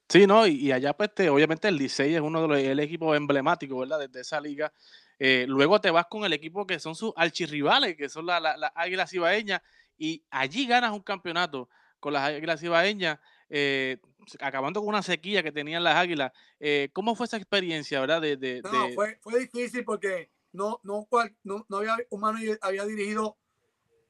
Sí, 0.07 0.27
no, 0.27 0.45
y, 0.45 0.71
allá 0.71 0.93
pues 0.93 1.13
te, 1.15 1.29
obviamente 1.29 1.67
el 1.67 1.77
Licey 1.77 2.13
es 2.13 2.21
uno 2.21 2.43
de 2.43 2.47
los 2.47 2.57
el 2.59 2.79
equipos 2.79 3.17
emblemáticos, 3.17 3.79
¿verdad? 3.79 4.07
De, 4.07 4.21
esa 4.21 4.39
liga. 4.39 4.71
Eh, 5.17 5.45
luego 5.47 5.81
te 5.81 5.89
vas 5.89 6.05
con 6.07 6.25
el 6.25 6.33
equipo 6.33 6.67
que 6.67 6.79
son 6.79 6.93
sus 6.95 7.11
archirrivales, 7.15 7.95
que 7.95 8.09
son 8.09 8.25
las 8.25 8.41
la, 8.41 8.71
Águilas 8.75 9.11
Ibaeñas, 9.13 9.61
y 9.97 10.23
allí 10.29 10.67
ganas 10.67 10.91
un 10.91 11.01
campeonato 11.01 11.69
con 11.99 12.13
las 12.13 12.29
Águilas 12.29 12.61
Ibaeñas, 12.61 13.17
eh, 13.49 13.97
acabando 14.39 14.79
con 14.81 14.89
una 14.89 15.01
sequía 15.01 15.41
que 15.41 15.51
tenían 15.51 15.83
las 15.83 15.95
Águilas. 15.95 16.31
Eh, 16.59 16.89
¿Cómo 16.93 17.15
fue 17.15 17.25
esa 17.25 17.37
experiencia, 17.37 17.99
verdad? 17.99 18.21
De, 18.21 18.61
no, 18.63 18.89
Fue, 18.93 19.17
fue 19.21 19.39
difícil 19.39 19.83
porque 19.83 20.29
no, 20.55 20.79
no, 20.83 21.07
no, 21.43 21.65
no 21.67 21.77
había 21.77 21.97
humano 22.09 22.39
había 22.61 22.85
dirigido 22.85 23.37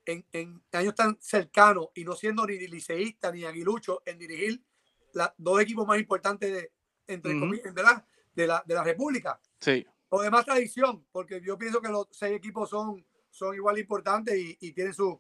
en, 0.06 0.26
en, 0.32 0.64
años 0.72 0.96
tan 0.96 1.18
cercanos 1.20 1.88
y 1.96 2.04
no 2.04 2.16
siendo 2.16 2.46
ni 2.46 2.58
liceísta 2.68 3.32
ni 3.32 3.44
aguilucho 3.44 4.04
en 4.06 4.18
dirigir 4.20 4.64
los 5.14 5.30
dos 5.38 5.62
equipos 5.62 5.88
más 5.88 6.00
importantes 6.00 6.52
de, 6.52 6.72
entre 7.08 7.34
de, 7.34 7.84
la, 7.84 8.06
de, 8.34 8.48
la, 8.48 8.64
de 8.66 8.74
la 8.76 8.84
República. 8.84 9.40
Sí. 9.60 9.86
O 10.10 10.22
de 10.22 10.30
más 10.30 10.46
tradición, 10.46 11.06
porque 11.12 11.42
yo 11.42 11.58
pienso 11.58 11.82
que 11.82 11.90
los 11.90 12.08
seis 12.12 12.36
equipos 12.36 12.70
son, 12.70 13.06
son 13.32 13.56
igual 13.56 13.80
importantes 13.80 14.38
y, 14.38 14.58
y 14.62 14.72
tienen 14.74 14.94
su. 14.94 15.20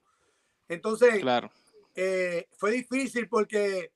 Entonces, 0.68 1.20
claro. 1.20 1.52
Eh, 1.96 2.50
fue 2.58 2.72
difícil 2.72 3.30
porque, 3.30 3.94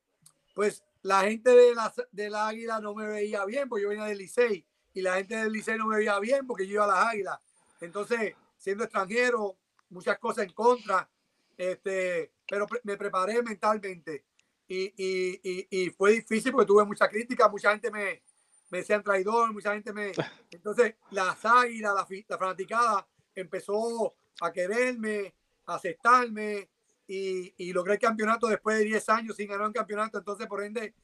pues, 0.54 0.82
la 1.02 1.22
gente 1.22 1.50
de 1.50 1.74
la, 1.74 1.92
de 2.10 2.30
la 2.30 2.48
Águila 2.48 2.80
no 2.80 2.94
me 2.94 3.06
veía 3.06 3.44
bien, 3.44 3.68
porque 3.68 3.82
yo 3.82 3.90
venía 3.90 4.04
del 4.04 4.18
Licey, 4.18 4.66
y 4.94 5.02
la 5.02 5.16
gente 5.16 5.36
del 5.36 5.52
Licey 5.52 5.78
no 5.78 5.86
me 5.86 5.98
veía 5.98 6.18
bien 6.18 6.46
porque 6.46 6.66
yo 6.66 6.74
iba 6.74 6.84
a 6.84 6.88
las 6.88 7.06
Águilas. 7.06 7.38
Entonces, 7.80 8.34
siendo 8.56 8.84
extranjero, 8.84 9.56
muchas 9.88 10.18
cosas 10.18 10.44
en 10.46 10.52
contra, 10.52 11.08
este, 11.56 12.32
pero 12.48 12.66
me 12.84 12.96
preparé 12.96 13.42
mentalmente 13.42 14.24
y, 14.66 14.92
y, 14.96 15.66
y, 15.68 15.90
fue 15.90 16.12
difícil 16.12 16.52
porque 16.52 16.66
tuve 16.66 16.84
mucha 16.84 17.08
crítica, 17.08 17.48
mucha 17.48 17.72
gente 17.72 17.90
me, 17.90 18.22
me 18.70 18.78
decían 18.78 19.02
traidor, 19.02 19.52
mucha 19.52 19.72
gente 19.74 19.92
me... 19.92 20.12
Entonces, 20.50 20.94
las 21.10 21.44
águilas, 21.44 21.92
la, 21.92 22.06
la 22.28 22.38
fanaticada 22.38 23.08
empezó 23.34 24.14
a 24.40 24.52
quererme, 24.52 25.34
a 25.66 25.74
aceptarme 25.74 26.70
y, 27.08 27.52
y, 27.56 27.72
logré 27.72 27.94
el 27.94 27.98
campeonato 27.98 28.46
después 28.46 28.78
de 28.78 28.84
10 28.84 29.08
años 29.08 29.36
sin 29.36 29.48
ganar 29.48 29.66
un 29.66 29.72
campeonato. 29.72 30.18
Entonces, 30.18 30.46
por 30.46 30.62
ende, 30.62 30.94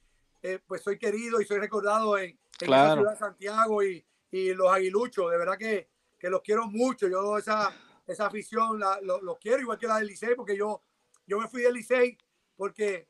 eh, 0.46 0.60
pues 0.64 0.80
soy 0.80 0.96
querido 0.96 1.40
y 1.40 1.44
soy 1.44 1.58
recordado 1.58 2.16
en, 2.16 2.38
en 2.60 2.70
la 2.70 2.94
ciudad 2.94 3.10
de 3.10 3.18
Santiago 3.18 3.82
y, 3.82 4.06
y, 4.30 4.54
los 4.54 4.70
aguiluchos. 4.72 5.28
De 5.28 5.38
verdad 5.38 5.58
que, 5.58 5.88
que 6.16 6.30
los 6.30 6.40
quiero 6.40 6.68
mucho. 6.68 7.08
Yo 7.08 7.36
esa, 7.36 7.74
esa 8.06 8.26
afición 8.26 8.78
la, 8.78 9.00
los 9.00 9.38
quiero 9.38 9.60
igual 9.60 9.76
que 9.76 9.88
la 9.88 9.98
del 9.98 10.06
Licey 10.06 10.36
porque 10.36 10.56
yo, 10.56 10.82
yo 11.26 11.40
me 11.40 11.48
fui 11.48 11.62
del 11.62 11.74
Licey 11.74 12.16
porque 12.56 13.08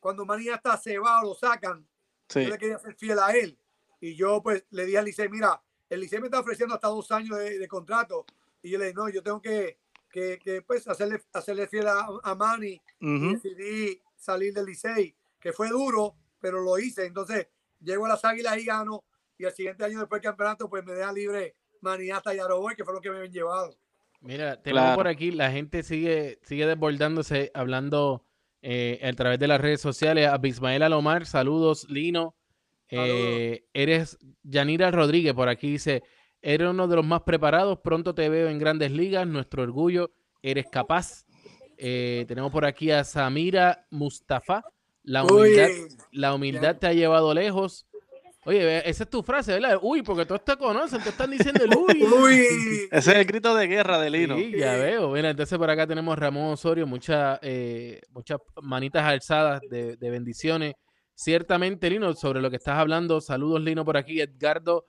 cuando 0.00 0.24
Manía 0.24 0.54
está 0.54 0.78
se 0.78 0.98
va 0.98 1.20
o 1.20 1.24
lo 1.24 1.34
sacan, 1.34 1.86
yo 2.34 2.48
le 2.48 2.56
quería 2.56 2.78
ser 2.78 2.94
fiel 2.94 3.18
a 3.18 3.32
él. 3.32 3.58
Y 4.00 4.14
yo 4.14 4.42
pues 4.42 4.64
le 4.70 4.86
dije 4.86 4.96
al 4.96 5.04
Licey, 5.04 5.28
mira, 5.28 5.62
el 5.90 6.00
Licey 6.00 6.20
me 6.20 6.28
está 6.28 6.40
ofreciendo 6.40 6.74
hasta 6.74 6.88
dos 6.88 7.10
años 7.12 7.36
de, 7.38 7.68
contrato. 7.68 8.24
Y 8.62 8.70
yo 8.70 8.78
le 8.78 8.86
dije, 8.86 8.94
no, 8.94 9.10
yo 9.10 9.22
tengo 9.22 9.42
que, 9.42 9.78
que, 10.10 10.38
que 10.38 10.62
pues 10.62 10.88
hacerle, 10.88 11.22
hacerle 11.34 11.66
fiel 11.66 11.86
a, 11.88 12.06
a 12.22 12.34
Manny. 12.34 12.80
Y 12.98 13.32
decidí 13.34 14.00
salir 14.16 14.54
del 14.54 14.64
Licey, 14.64 15.14
que 15.38 15.52
fue 15.52 15.68
duro, 15.68 16.16
pero 16.40 16.60
lo 16.62 16.78
hice. 16.78 17.06
Entonces, 17.06 17.48
llego 17.80 18.06
a 18.06 18.10
las 18.10 18.24
Águilas 18.24 18.58
y 18.58 18.64
gano. 18.64 19.04
Y 19.38 19.44
el 19.44 19.52
siguiente 19.52 19.84
año 19.84 19.98
después 19.98 20.22
del 20.22 20.30
campeonato, 20.30 20.68
pues 20.68 20.84
me 20.84 20.94
deja 20.94 21.12
libre 21.12 21.56
Manny 21.82 22.10
hasta 22.10 22.34
Yaroboy, 22.34 22.74
que 22.74 22.84
fue 22.84 22.94
lo 22.94 23.00
que 23.00 23.10
me 23.10 23.16
habían 23.18 23.32
llevado. 23.32 23.76
Mira, 24.20 24.60
tenemos 24.60 24.96
por 24.96 25.08
aquí, 25.08 25.30
la 25.30 25.50
gente 25.50 25.82
sigue, 25.82 26.38
sigue 26.42 26.66
desbordándose, 26.66 27.50
hablando 27.54 28.24
eh, 28.62 28.98
a 29.02 29.12
través 29.12 29.38
de 29.38 29.46
las 29.46 29.60
redes 29.60 29.80
sociales. 29.80 30.26
A 30.26 30.38
Bismael 30.38 30.82
Alomar, 30.82 31.26
saludos, 31.26 31.86
Lino. 31.88 32.34
Eh, 32.88 33.66
eres 33.72 34.18
Yanira 34.42 34.90
Rodríguez, 34.90 35.34
por 35.34 35.48
aquí 35.48 35.72
dice, 35.72 36.02
eres 36.40 36.68
uno 36.68 36.86
de 36.86 36.96
los 36.96 37.04
más 37.04 37.22
preparados, 37.22 37.80
pronto 37.80 38.14
te 38.14 38.28
veo 38.28 38.48
en 38.48 38.58
grandes 38.58 38.92
ligas, 38.92 39.26
nuestro 39.26 39.62
orgullo, 39.62 40.12
eres 40.42 40.66
capaz. 40.70 41.24
Eh, 41.78 42.24
tenemos 42.28 42.52
por 42.52 42.64
aquí 42.64 42.90
a 42.90 43.04
Samira 43.04 43.86
Mustafa, 43.90 44.64
la 45.06 45.24
humildad, 45.24 45.68
la 46.10 46.34
humildad 46.34 46.76
te 46.76 46.88
ha 46.88 46.92
llevado 46.92 47.32
lejos. 47.32 47.86
Oye, 48.44 48.88
esa 48.88 49.04
es 49.04 49.10
tu 49.10 49.22
frase, 49.22 49.52
¿verdad? 49.52 49.78
Uy, 49.82 50.02
porque 50.02 50.24
todos 50.24 50.44
te 50.44 50.56
conocen, 50.56 51.02
te 51.02 51.08
están 51.08 51.30
diciendo 51.30 51.64
el 51.64 51.76
uy. 51.76 52.02
uy. 52.22 52.88
Ese 52.90 53.10
es 53.10 53.16
el 53.16 53.24
grito 53.24 53.54
de 53.54 53.66
guerra 53.66 53.98
de 54.00 54.10
Lino. 54.10 54.36
Sí, 54.36 54.52
ya 54.56 54.76
veo. 54.76 55.10
Mira, 55.10 55.30
entonces 55.30 55.58
por 55.58 55.70
acá 55.70 55.86
tenemos 55.86 56.16
Ramón 56.18 56.52
Osorio, 56.52 56.86
muchas 56.86 57.38
eh, 57.42 58.00
muchas 58.10 58.38
manitas 58.62 59.04
alzadas 59.04 59.60
de, 59.68 59.96
bendiciones. 60.00 60.74
Ciertamente, 61.14 61.88
Lino, 61.88 62.12
sobre 62.14 62.40
lo 62.40 62.50
que 62.50 62.56
estás 62.56 62.76
hablando, 62.76 63.20
saludos, 63.20 63.62
Lino, 63.62 63.84
por 63.84 63.96
aquí. 63.96 64.20
Edgardo 64.20 64.86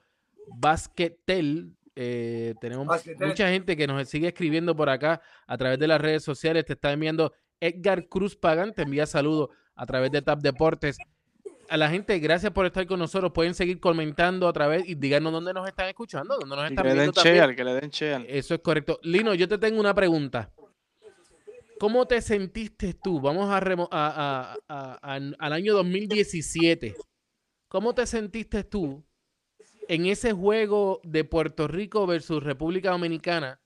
Basquetel. 0.56 1.74
Eh, 1.96 2.54
tenemos 2.60 2.86
mucha 3.18 3.48
gente 3.50 3.76
que 3.76 3.86
nos 3.86 4.08
sigue 4.08 4.28
escribiendo 4.28 4.76
por 4.76 4.88
acá 4.88 5.20
a 5.46 5.58
través 5.58 5.78
de 5.78 5.88
las 5.88 6.00
redes 6.00 6.22
sociales. 6.22 6.64
Te 6.64 6.74
está 6.74 6.92
enviando 6.92 7.32
Edgar 7.60 8.08
Cruz 8.08 8.36
Pagan, 8.36 8.72
te 8.72 8.82
envía 8.82 9.06
saludos 9.06 9.50
a 9.78 9.86
través 9.86 10.10
de 10.10 10.20
TAP 10.20 10.40
Deportes 10.40 10.98
a 11.68 11.76
la 11.76 11.90
gente, 11.90 12.18
gracias 12.18 12.52
por 12.52 12.66
estar 12.66 12.86
con 12.86 12.98
nosotros. 12.98 13.32
Pueden 13.32 13.54
seguir 13.54 13.78
comentando 13.78 14.48
a 14.48 14.52
través 14.52 14.88
y 14.88 14.94
díganos 14.94 15.32
dónde 15.32 15.52
nos 15.52 15.68
están 15.68 15.88
escuchando, 15.88 16.36
dónde 16.38 16.56
nos 16.56 16.70
están 16.70 16.84
que 16.84 16.94
le 16.94 17.00
den 17.00 17.10
share, 17.10 17.56
que 17.56 17.64
le 17.64 17.74
den 17.74 17.90
share. 17.90 18.26
Eso 18.28 18.54
es 18.54 18.60
correcto. 18.60 18.98
Lino, 19.02 19.34
yo 19.34 19.46
te 19.48 19.58
tengo 19.58 19.78
una 19.78 19.94
pregunta. 19.94 20.50
¿Cómo 21.78 22.06
te 22.06 22.20
sentiste 22.22 22.94
tú? 22.94 23.20
Vamos 23.20 23.48
a, 23.50 24.56
al 24.68 25.52
año 25.52 25.74
2017. 25.74 26.96
¿Cómo 27.68 27.94
te 27.94 28.06
sentiste 28.06 28.64
tú 28.64 29.04
en 29.88 30.06
ese 30.06 30.32
juego 30.32 31.00
de 31.04 31.24
Puerto 31.24 31.68
Rico 31.68 32.06
versus 32.06 32.42
República 32.42 32.90
Dominicana, 32.90 33.60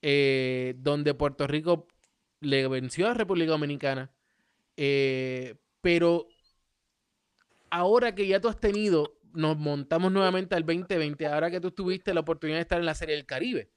eh, 0.00 0.74
donde 0.78 1.14
Puerto 1.14 1.46
Rico 1.46 1.88
le 2.40 2.68
venció 2.68 3.08
a 3.08 3.14
República 3.14 3.50
Dominicana, 3.50 4.12
eh, 4.76 5.56
pero 5.80 6.28
ahora 7.70 8.14
que 8.14 8.26
ya 8.26 8.40
tú 8.40 8.48
has 8.48 8.58
tenido, 8.58 9.18
nos 9.32 9.56
montamos 9.56 10.12
nuevamente 10.12 10.54
al 10.54 10.64
2020, 10.64 11.26
ahora 11.26 11.50
que 11.50 11.60
tú 11.60 11.70
tuviste 11.70 12.14
la 12.14 12.20
oportunidad 12.20 12.58
de 12.58 12.62
estar 12.62 12.78
en 12.78 12.86
la 12.86 12.94
Serie 12.94 13.16
del 13.16 13.26
Caribe, 13.26 13.70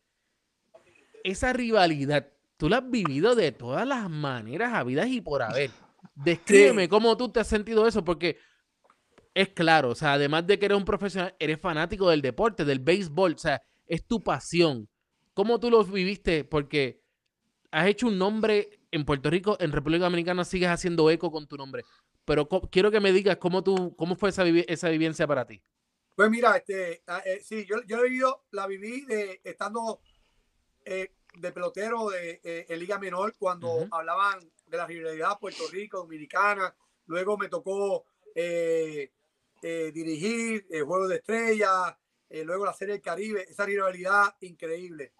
esa 1.23 1.53
rivalidad, 1.53 2.27
tú 2.57 2.69
la 2.69 2.77
has 2.77 2.89
vivido 2.89 3.35
de 3.35 3.51
todas 3.51 3.87
las 3.87 4.09
maneras 4.09 4.73
habidas 4.73 5.07
y 5.07 5.21
por 5.21 5.41
haber. 5.41 5.71
Descríbeme 6.15 6.87
cómo 6.87 7.15
tú 7.17 7.29
te 7.29 7.39
has 7.39 7.47
sentido 7.47 7.87
eso, 7.87 8.03
porque 8.03 8.37
es 9.33 9.49
claro, 9.49 9.89
o 9.89 9.95
sea, 9.95 10.13
además 10.13 10.47
de 10.47 10.57
que 10.59 10.65
eres 10.65 10.77
un 10.77 10.85
profesional, 10.85 11.35
eres 11.39 11.59
fanático 11.59 12.09
del 12.09 12.21
deporte, 12.21 12.65
del 12.65 12.79
béisbol, 12.79 13.33
o 13.33 13.37
sea, 13.37 13.61
es 13.85 14.05
tu 14.05 14.23
pasión. 14.23 14.89
¿Cómo 15.33 15.59
tú 15.59 15.69
lo 15.69 15.83
viviste? 15.83 16.43
Porque 16.43 17.01
has 17.71 17.87
hecho 17.87 18.07
un 18.07 18.17
nombre 18.17 18.78
en 18.91 19.05
Puerto 19.05 19.29
Rico, 19.29 19.57
en 19.59 19.71
República 19.71 20.05
Dominicana 20.05 20.45
sigues 20.45 20.69
haciendo 20.69 21.09
eco 21.09 21.31
con 21.31 21.47
tu 21.47 21.57
nombre 21.57 21.83
pero 22.29 22.47
quiero 22.47 22.91
que 22.91 22.99
me 22.99 23.11
digas 23.11 23.37
cómo 23.37 23.63
tú, 23.63 23.95
cómo 23.95 24.15
fue 24.15 24.29
esa, 24.29 24.43
esa 24.47 24.89
vivencia 24.89 25.25
para 25.25 25.47
ti. 25.47 25.63
Pues 26.15 26.29
mira, 26.29 26.55
este, 26.57 27.01
ah, 27.07 27.23
eh, 27.25 27.41
sí, 27.43 27.65
yo, 27.65 27.81
yo 27.87 27.97
he 27.97 28.03
vivido, 28.03 28.45
la 28.51 28.67
viví 28.67 29.03
de, 29.05 29.41
estando 29.43 29.99
eh, 30.85 31.15
de 31.33 31.51
pelotero 31.51 32.07
de, 32.09 32.39
eh, 32.43 32.67
en 32.69 32.79
Liga 32.79 32.99
Menor 32.99 33.33
cuando 33.35 33.87
hablaban 33.89 34.47
de 34.67 34.77
la 34.77 34.85
rivalidad 34.85 35.39
Puerto 35.39 35.63
Rico, 35.71 35.97
Dominicana. 35.97 36.71
Luego 37.07 37.35
me 37.35 37.49
tocó 37.49 38.05
dirigir 39.63 40.67
el 40.69 40.83
Juego 40.83 41.07
de 41.07 41.15
Estrellas, 41.15 41.95
luego 42.29 42.63
la 42.63 42.73
Serie 42.73 42.93
del 42.93 43.01
Caribe, 43.01 43.47
esa 43.49 43.65
rivalidad 43.65 44.35
increíble. 44.41 45.13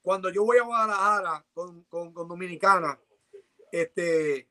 Cuando 0.00 0.30
yo 0.30 0.44
voy 0.44 0.58
a 0.58 0.62
Guadalajara 0.62 1.44
con, 1.52 1.82
con, 1.84 2.12
con 2.12 2.28
Dominicana, 2.28 2.96
este, 3.72 4.48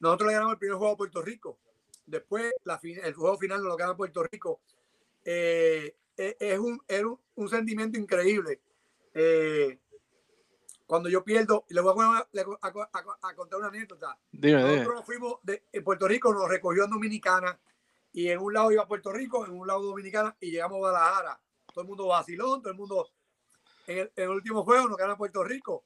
nosotros 0.00 0.26
le 0.28 0.32
ganamos 0.34 0.54
el 0.54 0.58
primer 0.58 0.76
juego 0.78 0.94
a 0.94 0.96
Puerto 0.96 1.22
Rico. 1.22 1.58
Después, 2.06 2.52
la, 2.64 2.80
el 2.82 3.14
juego 3.14 3.38
final 3.38 3.58
nos 3.60 3.68
lo 3.68 3.76
gana 3.76 3.96
Puerto 3.96 4.22
Rico. 4.24 4.60
Eh, 5.24 5.96
eh, 6.16 6.36
es, 6.38 6.58
un, 6.58 6.82
un, 7.36 7.48
sentimiento 7.48 7.98
increíble. 7.98 8.60
Eh, 9.14 9.78
cuando 10.86 11.08
yo 11.08 11.24
pierdo, 11.24 11.64
le 11.68 11.80
voy 11.80 11.92
a, 11.92 11.94
poner- 11.94 12.26
le 12.32 12.44
voy 12.44 12.56
a- 12.60 12.68
a- 12.92 13.28
a 13.30 13.34
contar 13.34 13.58
una 13.58 13.68
anécdota. 13.68 14.18
Dime. 14.30 14.60
Nosotros 14.62 14.94
nos 14.96 15.06
fuimos 15.06 15.38
de 15.42 15.64
en 15.72 15.82
Puerto 15.84 16.06
Rico, 16.06 16.32
nos 16.34 16.48
recogió 16.48 16.84
en 16.84 16.90
Dominicana 16.90 17.58
y 18.12 18.28
en 18.28 18.38
un 18.40 18.52
lado 18.52 18.70
iba 18.70 18.82
a 18.82 18.88
Puerto 18.88 19.12
Rico, 19.12 19.46
en 19.46 19.52
un 19.52 19.66
lado 19.66 19.82
Dominicana 19.82 20.36
y 20.40 20.50
llegamos 20.50 20.76
a 20.76 20.78
Guadalajara. 20.80 21.40
Todo 21.72 21.82
el 21.82 21.88
mundo 21.88 22.06
vacilón, 22.06 22.60
todo 22.60 22.70
el 22.72 22.78
mundo. 22.78 23.08
En 23.86 23.98
el, 23.98 24.12
en 24.14 24.24
el 24.24 24.30
último 24.30 24.62
juego 24.64 24.88
nos 24.88 24.98
gana 24.98 25.16
Puerto 25.16 25.42
Rico. 25.42 25.84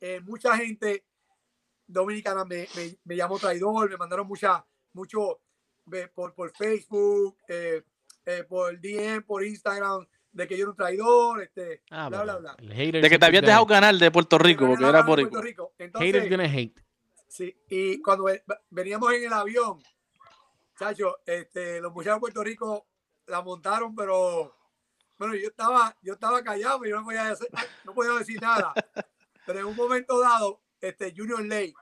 Eh, 0.00 0.20
mucha 0.20 0.56
gente 0.58 1.04
dominicana 1.86 2.44
me, 2.44 2.68
me, 2.74 2.96
me 3.04 3.16
llamó 3.16 3.38
traidor, 3.38 3.88
me 3.90 3.96
mandaron 3.96 4.26
mucha, 4.26 4.64
mucho 4.92 5.40
por, 6.14 6.34
por 6.34 6.50
Facebook, 6.56 7.36
eh, 7.48 7.82
eh, 8.24 8.44
por 8.48 8.78
DM, 8.80 9.22
por 9.22 9.44
Instagram, 9.44 10.06
de 10.32 10.46
que 10.48 10.56
yo 10.56 10.62
era 10.64 10.70
un 10.70 10.76
traidor, 10.76 11.42
este, 11.42 11.82
Ah, 11.90 12.08
bla, 12.08 12.22
bla, 12.24 12.36
bla. 12.38 12.56
hater 12.74 13.00
De 13.02 13.08
que 13.10 13.18
te 13.18 13.26
habías 13.26 13.42
dejado 13.42 13.66
ganar 13.66 13.94
de 13.94 14.10
Puerto 14.10 14.36
Rico, 14.38 14.66
porque 14.66 14.84
era 14.84 15.06
por 15.06 15.20
Puerto 15.20 15.40
Rico. 15.42 15.74
Entonces, 15.78 16.12
Haters 16.12 16.30
gonna 16.30 16.44
hate. 16.52 16.78
Sí, 17.28 17.56
y 17.68 18.00
cuando 18.02 18.24
ve- 18.24 18.42
veníamos 18.70 19.12
en 19.12 19.24
el 19.24 19.32
avión, 19.32 19.82
chacho, 20.78 21.18
este, 21.24 21.80
los 21.80 21.92
muchachos 21.92 22.16
de 22.16 22.20
Puerto 22.20 22.44
Rico 22.44 22.86
la 23.26 23.42
montaron, 23.42 23.94
pero 23.94 24.54
bueno, 25.18 25.34
yo 25.34 25.48
estaba, 25.48 25.96
yo 26.02 26.14
estaba 26.14 26.42
callado, 26.42 26.84
yo 26.84 26.96
no 26.96 27.04
podía 27.04 27.24
decir, 27.24 27.48
no 27.84 27.94
podía 27.94 28.12
decir 28.12 28.40
nada. 28.40 28.72
Pero 29.46 29.60
en 29.60 29.66
un 29.66 29.76
momento 29.76 30.20
dado, 30.20 30.60
este 30.80 31.12
Junior 31.16 31.42
Ley, 31.42 31.74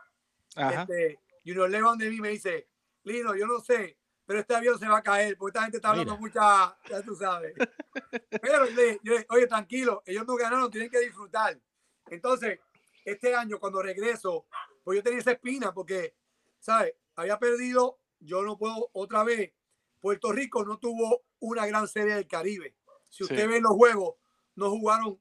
este, 0.57 1.19
Junior 1.45 1.69
Ley 1.71 1.81
va 1.81 1.97
de 1.97 2.11
mí 2.11 2.21
me 2.21 2.31
dice, 2.31 2.69
Lino, 3.03 3.35
yo 3.35 3.47
no 3.47 3.61
sé, 3.61 3.99
pero 4.27 4.41
este 4.41 4.55
avión 4.55 4.79
se 4.79 4.89
va 4.89 4.99
a 4.99 5.03
caer, 5.03 5.37
porque 5.37 5.51
esta 5.51 5.63
gente 5.63 5.77
está 5.79 5.91
hablando 5.91 6.17
Mira. 6.19 6.21
mucha, 6.21 6.79
ya 6.89 7.03
tú 7.03 7.15
sabes. 7.15 7.53
Pero 8.43 8.65
le- 8.65 8.99
yo 9.03 9.15
oye, 9.29 9.47
tranquilo, 9.47 10.03
ellos 10.07 10.27
no 10.27 10.35
ganaron, 10.37 10.71
tienen 10.71 10.91
que 10.91 11.01
disfrutar. 11.01 11.61
Entonces, 12.07 12.59
este 13.05 13.35
año 13.35 13.59
cuando 13.61 13.83
regreso, 13.83 14.47
pues 14.83 14.97
yo 14.97 15.03
tenía 15.03 15.19
esa 15.19 15.33
espina 15.33 15.73
porque, 15.75 16.17
¿sabes? 16.59 16.95
Había 17.17 17.39
perdido, 17.39 18.01
yo 18.21 18.43
no 18.43 18.57
puedo 18.57 18.89
otra 18.95 19.25
vez. 19.25 19.53
Puerto 20.01 20.33
Rico 20.33 20.65
no 20.65 20.79
tuvo 20.79 21.25
una 21.41 21.67
gran 21.67 21.87
serie 21.87 22.15
del 22.15 22.27
Caribe. 22.27 22.75
Si 23.11 23.25
usted 23.25 23.43
Sí. 23.43 23.47
ve 23.47 23.61
los 23.61 23.73
juegos, 23.73 24.15
no 24.55 24.71
jugaron 24.71 25.21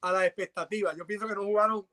a 0.00 0.12
las 0.12 0.24
expectativas. 0.24 0.96
Yo 0.96 1.06
pienso 1.06 1.28
que 1.28 1.34
no 1.34 1.44
jugaron, 1.44 1.86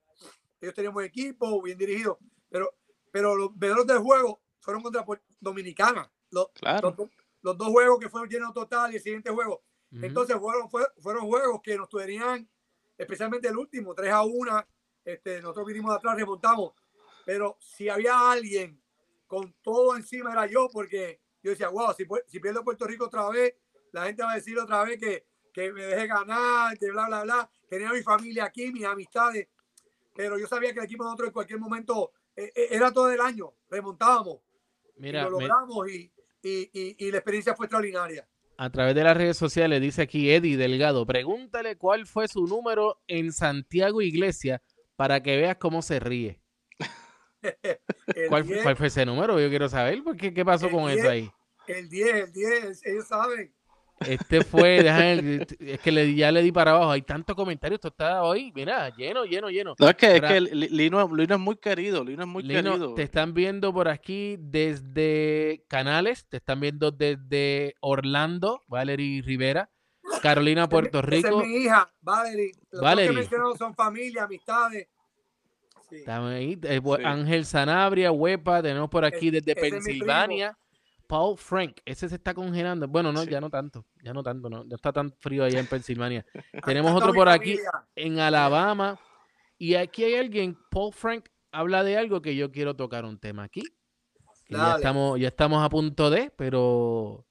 ellos 0.62 0.74
tenían 0.74 0.94
buen 0.94 1.06
equipo, 1.08 1.62
bien 1.62 1.78
dirigido, 1.78 2.18
pero, 2.50 2.74
pero 3.12 3.36
los 3.36 3.58
veedores 3.58 3.86
del 3.88 4.00
juego 4.00 4.42
fueron 4.60 4.82
contra 4.84 5.06
Dominicana. 5.40 6.12
Los, 6.32 6.50
Claro. 6.54 6.94
los, 6.98 7.10
los 7.42 7.58
dos 7.58 7.68
juegos 7.70 8.00
que 8.00 8.10
fueron 8.10 8.30
llenos 8.30 8.54
total 8.54 8.92
y 8.92 8.96
el 8.98 9.02
siguiente 9.02 9.30
juego 9.32 9.64
Ujú. 9.92 10.04
entonces 10.06 10.36
fueron, 10.38 10.70
fue- 10.70 10.88
fueron 11.00 11.26
juegos 11.28 11.62
que 11.64 11.78
nos 11.78 11.88
tenían, 11.90 12.50
especialmente 12.98 13.48
el 13.48 13.58
último, 13.58 13.94
3 13.96 14.12
a 14.12 14.24
1. 14.24 14.68
Este, 15.06 15.40
nosotros 15.42 15.66
vinimos 15.68 15.92
de 15.92 15.98
atrás, 15.98 16.16
remontamos. 16.18 16.74
Pero 17.26 17.58
si 17.62 17.88
había 17.88 18.32
alguien 18.32 18.82
con 19.28 19.54
todo 19.62 19.96
encima 19.96 20.32
era 20.34 20.46
yo, 20.48 20.68
porque 20.72 21.22
yo 21.42 21.52
decía, 21.52 21.70
wow, 21.70 21.94
si, 21.96 22.06
si 22.28 22.40
pierdo 22.42 22.64
Puerto 22.64 22.86
Rico 22.86 23.06
otra 23.06 23.30
vez, 23.30 23.54
la 23.94 24.06
gente 24.06 24.24
va 24.24 24.32
a 24.34 24.36
decir 24.36 24.58
otra 24.60 24.84
vez 24.84 25.00
que, 25.00 25.26
que 25.54 25.72
me 25.72 25.84
deje 25.86 26.08
ganar, 26.08 26.78
que 26.78 26.92
bla, 26.92 27.08
bla, 27.08 27.24
bla. 27.24 27.50
Tenía 27.70 27.92
mi 27.94 28.02
familia 28.02 28.46
aquí, 28.46 28.72
mis 28.74 28.84
amistades. 28.86 29.48
Pero 30.18 30.38
yo 30.38 30.48
sabía 30.48 30.74
que 30.74 30.80
el 30.80 30.86
equipo 30.86 31.04
de 31.04 31.08
nosotros 31.08 31.28
en 31.28 31.34
cualquier 31.34 31.60
momento 31.60 32.12
eh, 32.36 32.52
eh, 32.56 32.68
era 32.72 32.92
todo 32.92 33.10
el 33.12 33.22
año, 33.22 33.54
remontábamos 33.70 34.40
Mira, 34.98 35.22
y 35.22 35.24
lo 35.26 35.38
me- 35.38 35.48
logramos 35.48 35.90
y, 35.90 36.12
y, 36.44 36.70
y- 36.74 36.96
y 36.98 37.12
la 37.12 37.18
experiencia 37.20 37.56
fue 37.56 37.68
extraordinaria. 37.68 38.28
a 38.58 38.70
través 38.72 38.96
de 38.96 39.04
las 39.04 39.16
redes 39.16 39.38
sociales 39.38 39.80
dice 39.80 40.02
aquí 40.02 40.32
Eddie 40.32 40.58
Delgado, 40.58 41.06
pregúntale 41.06 41.78
cuál 41.78 42.06
fue 42.08 42.28
su 42.28 42.46
número 42.48 43.00
en 43.08 43.32
Santiago 43.32 44.02
Iglesia 44.02 44.62
para 44.96 45.22
que 45.22 45.38
veas 45.38 45.58
cómo 45.58 45.82
se 45.84 46.00
ríe. 46.00 46.42
¿Cuál, 48.30 48.44
10, 48.48 48.64
cuál 48.64 48.76
fue 48.76 48.88
ese 48.88 49.06
número? 49.06 49.40
Yo 49.40 49.50
quiero 49.50 49.70
saber, 49.70 50.04
porque 50.04 50.34
¿qué 50.34 50.44
pasó 50.44 50.70
con 50.72 50.90
eso 50.90 51.02
10. 51.02 51.06
ahí? 51.06 51.32
El 51.68 51.90
10, 51.90 52.14
el 52.16 52.32
10, 52.34 52.86
ellos 52.86 53.08
saben. 53.08 53.54
Este 54.02 54.44
fue, 54.44 54.84
déjame, 54.84 55.48
es 55.60 55.80
que 55.80 55.92
le, 55.92 56.14
ya 56.14 56.32
le 56.32 56.44
di 56.44 56.52
para 56.52 56.72
abajo, 56.72 56.92
hay 56.92 57.02
tantos 57.02 57.36
comentarios, 57.36 57.78
esto 57.78 57.88
está 57.88 58.22
hoy, 58.24 58.52
mira, 58.54 58.96
lleno, 58.96 59.26
lleno, 59.26 59.50
lleno. 59.50 59.74
No, 59.80 59.90
es 59.90 59.96
que, 59.96 60.18
es 60.18 60.22
que 60.22 60.40
Li- 60.42 60.70
Lino, 60.70 61.08
Lino 61.16 61.34
es 61.36 61.42
muy 61.42 61.56
querido, 61.56 62.04
Lino 62.04 62.22
es 62.22 62.28
muy 62.28 62.44
Lino, 62.44 62.72
querido. 62.74 62.94
te 62.94 63.02
están 63.02 63.34
viendo 63.34 63.74
por 63.74 63.88
aquí 63.88 64.36
desde 64.40 65.64
Canales, 65.68 66.26
te 66.28 66.38
están 66.38 66.60
viendo 66.60 66.92
desde 66.92 67.76
Orlando, 67.80 68.64
Valerie 68.68 69.22
Rivera, 69.24 69.70
Carolina, 70.22 70.70
Puerto 70.70 71.00
Esa 71.00 71.08
Rico. 71.08 71.42
es 71.42 71.48
mi 71.48 71.56
hija, 71.56 71.92
Valerie. 72.02 72.52
Los 72.72 72.82
Valerie. 72.82 73.28
que 73.28 73.36
son 73.58 73.74
familia, 73.74 74.24
amistades. 74.26 74.88
Sí. 75.90 75.96
Estamos 75.98 76.32
ahí, 76.34 76.60
eh, 76.64 76.82
Sí. 76.84 77.04
Ángel 77.04 77.46
Sanabria, 77.46 78.12
Huepa, 78.12 78.62
tenemos 78.62 78.90
por 78.90 79.06
aquí 79.06 79.28
Es- 79.28 79.34
desde 79.44 79.52
es 79.54 79.58
Pensilvania. 79.72 80.58
Paul 81.08 81.38
Frank, 81.38 81.78
ese 81.86 82.10
se 82.10 82.16
está 82.16 82.34
congelando. 82.34 82.88
Bueno, 82.88 83.12
no, 83.14 83.24
Sí. 83.24 83.30
ya 83.30 83.40
no 83.42 83.50
tanto, 83.50 83.86
ya 84.04 84.14
no 84.14 84.22
tanto, 84.24 84.50
no, 84.50 84.64
no 84.64 84.76
está 84.76 84.92
tan 84.92 85.12
frío 85.14 85.44
allá 85.46 85.60
en 85.60 85.68
Pensilvania. 85.70 86.26
Tenemos 86.66 86.92
otro 86.94 87.14
por 87.14 87.30
aquí 87.30 87.58
en 87.96 88.20
Alabama. 88.20 89.00
Y 89.58 89.74
aquí 89.76 90.04
hay 90.04 90.16
alguien, 90.16 90.58
Paul 90.70 90.94
Frank, 90.94 91.26
habla 91.52 91.84
de 91.84 91.98
algo 91.98 92.22
que 92.22 92.36
yo 92.36 92.52
quiero 92.52 92.76
tocar 92.76 93.06
un 93.06 93.18
tema 93.20 93.44
aquí. 93.44 93.64
ya 94.50 94.76
estamos, 94.76 95.20
ya 95.20 95.30
estamos 95.30 95.64
a 95.64 95.70
punto 95.70 96.10
de, 96.10 96.32
pero. 96.38 97.26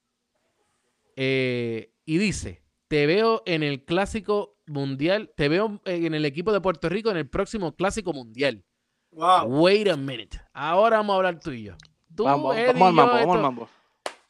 eh, 1.16 1.92
y 2.04 2.18
dice: 2.18 2.62
Te 2.88 3.06
veo 3.06 3.42
en 3.46 3.62
el 3.62 3.84
clásico 3.84 4.56
mundial, 4.66 5.32
te 5.36 5.48
veo 5.48 5.80
en 5.84 6.14
el 6.14 6.24
equipo 6.24 6.52
de 6.52 6.60
Puerto 6.60 6.88
Rico 6.88 7.10
en 7.10 7.16
el 7.16 7.28
próximo 7.28 7.74
clásico 7.76 8.12
mundial. 8.12 8.64
Wow. 9.12 9.46
Wait 9.62 9.88
a 9.88 9.96
minute. 9.96 10.40
Ahora 10.52 10.98
vamos 10.98 11.14
a 11.14 11.16
hablar 11.16 11.40
tú 11.40 11.52
y 11.52 11.64
yo. 11.64 11.74
Tú, 12.16 12.24
Vamos, 12.24 12.56
Eddie, 12.56 12.72
vamos 12.72 12.88
al 12.88 12.94
yo, 12.94 12.96
mambo, 12.96 13.12
vamos 13.14 13.36
al 13.36 13.42
mambo. 13.42 13.68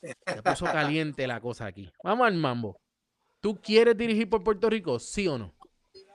Se 0.02 0.42
puso 0.42 0.64
caliente 0.66 1.26
la 1.26 1.40
cosa 1.40 1.66
aquí. 1.66 1.90
Vamos 2.02 2.26
al 2.26 2.34
mambo. 2.34 2.80
¿Tú 3.40 3.60
quieres 3.60 3.96
dirigir 3.96 4.28
por 4.28 4.42
Puerto 4.42 4.68
Rico? 4.68 4.98
¿Sí 4.98 5.28
o 5.28 5.38
no? 5.38 5.54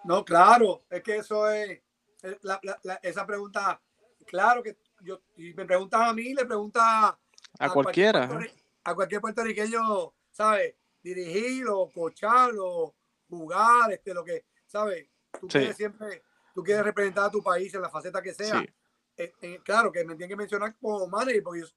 No, 0.03 0.25
claro, 0.25 0.83
es 0.89 1.01
que 1.01 1.17
eso 1.17 1.49
es, 1.49 1.81
es 2.21 2.37
la- 2.43 2.59
la- 2.63 2.79
la- 2.83 2.99
esa 3.03 3.25
pregunta, 3.25 3.81
claro 4.25 4.61
que 4.63 4.77
yo, 5.01 5.21
y 5.37 5.53
me 5.53 5.65
preguntas 5.65 6.01
a 6.01 6.13
mí, 6.13 6.33
le 6.33 6.45
preguntas 6.45 6.83
A 6.83 7.69
cualquier 7.69 8.11
cualquiera. 8.13 8.27
puertorri- 8.29 8.63
a 8.83 8.95
cualquier 8.95 9.21
puertorriqueño, 9.21 10.13
¿sabes? 10.31 10.75
Dirigir 11.03 11.67
o 11.67 11.89
coachar 11.89 12.51
o 12.59 12.93
jugar, 13.29 13.91
este, 13.91 14.13
lo 14.13 14.23
que, 14.23 14.45
¿sabes? 14.65 15.07
Tú 15.39 15.47
Sí. 15.49 15.59
quieres 15.59 15.77
siempre, 15.77 16.23
tú 16.53 16.63
quieres 16.63 16.83
representar 16.83 17.25
a 17.25 17.31
tu 17.31 17.41
país 17.41 17.73
en 17.73 17.81
la 17.81 17.89
faceta 17.89 18.21
que 18.21 18.33
sea. 18.33 18.59
Sí. 18.59 18.69
Eh, 19.17 19.33
eh, 19.41 19.59
claro 19.63 19.91
que 19.91 20.03
me 20.03 20.15
tienen 20.15 20.29
que 20.29 20.35
mencionar 20.35 20.75
como 20.79 21.07
manager, 21.07 21.43
porque 21.43 21.61
yo, 21.61 21.67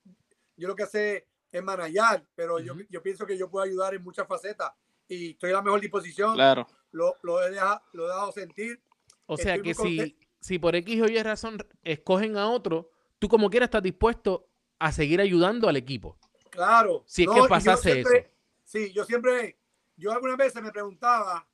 yo 0.57 0.69
lo 0.69 0.75
que 0.77 0.87
sé 0.87 1.27
es 1.51 1.63
manallar, 1.63 2.25
pero 2.35 2.59
yo, 2.59 2.75
yo 2.89 3.03
pienso 3.03 3.27
que 3.27 3.37
yo 3.37 3.51
puedo 3.51 3.65
ayudar 3.65 3.95
en 3.95 4.03
muchas 4.03 4.27
facetas 4.27 4.73
y 5.07 5.33
estoy 5.33 5.51
en 5.51 5.57
la 5.57 5.63
mejor 5.63 5.81
disposición. 5.81 6.35
Claro. 6.35 6.67
Lo, 6.93 7.17
lo, 7.23 7.43
he 7.45 7.51
dejado, 7.51 7.83
lo 7.93 8.05
he 8.05 8.09
dejado 8.09 8.33
sentir. 8.33 8.83
O 9.27 9.37
sea 9.37 9.55
Estoy 9.57 9.69
que 9.69 9.75
si, 9.75 10.19
si 10.41 10.59
por 10.59 10.75
X 10.77 11.03
o 11.03 11.07
Y 11.07 11.23
razón 11.23 11.59
escogen 11.83 12.37
a 12.37 12.49
otro, 12.49 12.91
tú 13.19 13.29
como 13.29 13.51
quieras 13.51 13.69
estás 13.69 13.83
dispuesto 13.83 14.49
a 14.79 14.93
seguir 14.93 15.21
ayudando 15.21 15.69
al 15.69 15.77
equipo. 15.77 16.19
Claro. 16.51 17.05
Si 17.07 17.23
es 17.23 17.29
No, 17.29 17.35
que 17.43 17.49
pasase 17.49 17.93
siempre- 17.93 18.19
eso. 18.19 18.29
Sí, 18.65 18.93
yo 18.93 19.05
siempre, 19.05 19.59
yo 19.97 20.11
algunas 20.13 20.37
veces 20.37 20.63
me 20.63 20.73
preguntaba, 20.73 21.47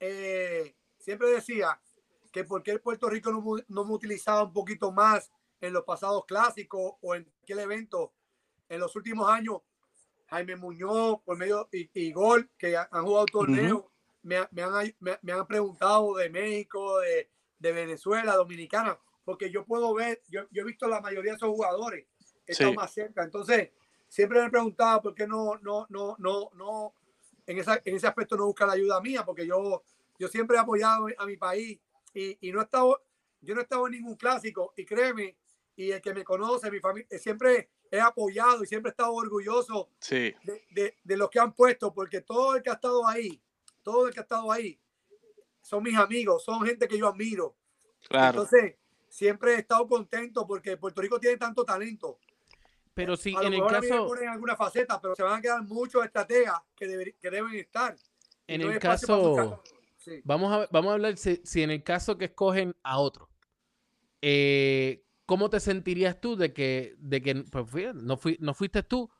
eh, 0.00 0.74
siempre 0.98 1.28
decía 1.30 1.78
que 2.36 2.44
por 2.44 2.62
qué 2.62 2.78
Puerto 2.78 3.08
Rico 3.08 3.32
no, 3.32 3.42
no 3.68 3.84
me 3.86 3.94
utilizaba 3.94 4.42
un 4.42 4.52
poquito 4.52 4.92
más 4.92 5.32
en 5.58 5.72
los 5.72 5.84
pasados 5.84 6.26
clásicos 6.26 6.96
o 7.00 7.14
en 7.14 7.26
aquel 7.42 7.60
evento. 7.60 8.12
En 8.68 8.78
los 8.78 8.94
últimos 8.94 9.26
años, 9.30 9.62
Jaime 10.26 10.54
Muñoz, 10.54 11.22
por 11.24 11.38
medio 11.38 11.66
y, 11.72 11.88
y 11.94 12.12
Gol, 12.12 12.50
que 12.58 12.76
ha- 12.76 12.90
han 12.92 13.06
jugado 13.06 13.24
torneos, 13.24 13.84
me, 14.22 14.36
ha- 14.36 14.48
me 14.52 14.62
han, 14.62 14.74
ay- 14.74 14.94
me- 15.00 15.18
me 15.22 15.32
han 15.32 15.46
preguntado 15.46 16.14
de 16.16 16.28
México, 16.28 16.98
de, 17.00 17.30
de 17.58 17.72
Venezuela, 17.72 18.36
Dominicana, 18.36 18.98
porque 19.24 19.50
yo 19.50 19.64
puedo 19.64 19.94
ver, 19.94 20.20
yo, 20.28 20.42
yo 20.50 20.60
he 20.60 20.66
visto 20.66 20.86
la 20.88 21.00
mayoría 21.00 21.30
de 21.32 21.36
esos 21.38 21.48
jugadores, 21.48 22.06
he 22.46 22.52
Sí. 22.54 22.70
más 22.74 22.92
cerca. 22.92 23.24
Entonces, 23.24 23.70
siempre 24.08 24.42
me 24.42 24.50
preguntaba 24.50 25.00
por 25.00 25.14
qué 25.14 25.26
no, 25.26 25.56
no, 25.62 25.86
no, 25.88 26.16
no, 26.18 26.50
no, 26.52 26.92
en, 27.46 27.56
esa, 27.60 27.80
en 27.82 27.96
ese 27.96 28.06
aspecto 28.06 28.36
no 28.36 28.44
busca 28.44 28.66
la 28.66 28.74
ayuda 28.74 29.00
mía, 29.00 29.24
porque 29.24 29.46
yo, 29.46 29.82
yo 30.18 30.28
siempre 30.28 30.58
he 30.58 30.60
apoyado 30.60 31.06
a 31.16 31.24
mi 31.24 31.38
país 31.38 31.80
y, 32.18 32.48
y 32.48 32.52
no 32.52 32.60
he 32.60 32.64
estado, 32.64 33.02
yo 33.40 33.54
no 33.54 33.60
he 33.60 33.64
estado 33.64 33.86
en 33.86 33.92
ningún 33.92 34.16
clásico 34.16 34.72
y 34.76 34.84
créeme, 34.84 35.36
y 35.76 35.90
el 35.90 36.00
que 36.00 36.14
me 36.14 36.24
conoce, 36.24 36.70
mi 36.70 36.80
familia, 36.80 37.06
siempre 37.18 37.68
he 37.90 38.00
apoyado 38.00 38.64
y 38.64 38.66
siempre 38.66 38.88
he 38.90 38.92
estado 38.92 39.12
orgulloso 39.12 39.90
Sí. 40.00 40.34
de, 40.44 40.64
de, 40.70 40.96
de 41.04 41.16
los 41.16 41.28
que 41.28 41.38
han 41.38 41.52
puesto, 41.52 41.92
porque 41.92 42.22
todo 42.22 42.56
el 42.56 42.62
que 42.62 42.70
ha 42.70 42.74
estado 42.74 43.06
ahí, 43.06 43.40
todo 43.82 44.08
el 44.08 44.14
que 44.14 44.20
ha 44.20 44.22
estado 44.22 44.50
ahí, 44.50 44.80
son 45.60 45.82
mis 45.82 45.96
amigos, 45.96 46.42
son 46.44 46.64
gente 46.64 46.88
que 46.88 46.96
yo 46.96 47.08
admiro. 47.08 47.54
Claro. 48.08 48.42
Entonces, 48.42 48.76
siempre 49.08 49.54
he 49.54 49.58
estado 49.58 49.86
contento 49.86 50.46
porque 50.46 50.76
Puerto 50.76 51.02
Rico 51.02 51.20
tiene 51.20 51.36
tanto 51.36 51.64
talento. 51.64 52.18
Pero 52.94 53.16
si 53.16 53.36
a 53.36 53.42
en 53.42 53.52
el 53.52 53.66
caso, 53.66 54.06
ponen 54.06 54.28
alguna 54.28 54.56
faceta, 54.56 54.98
pero 55.00 55.14
se 55.14 55.22
van 55.22 55.38
a 55.38 55.42
quedar 55.42 55.62
muchos 55.64 56.02
estrategas 56.04 56.58
que, 56.74 56.86
deber- 56.88 57.14
que 57.20 57.30
deben 57.30 57.54
estar. 57.56 57.94
En 58.46 58.62
no 58.62 58.70
el 58.70 58.78
caso, 58.78 59.62
Sí. 60.06 60.20
Vamos 60.22 60.52
a, 60.52 60.68
vamos 60.70 60.90
a 60.90 60.94
hablar 60.94 61.16
si, 61.16 61.40
si 61.44 61.64
en 61.64 61.72
el 61.72 61.82
caso 61.82 62.16
que 62.16 62.26
escogen 62.26 62.76
a 62.84 63.00
otro, 63.00 63.28
eh, 64.22 65.04
¿cómo 65.26 65.50
te 65.50 65.58
sentirías 65.58 66.20
tú 66.20 66.36
de 66.36 66.52
que, 66.52 66.94
de 66.98 67.20
que 67.20 67.34
pues, 67.34 67.68
fíjate, 67.68 67.98
no, 68.00 68.16
fui, 68.16 68.36
no 68.40 68.54
fuiste 68.54 68.84
tú? 68.84 69.10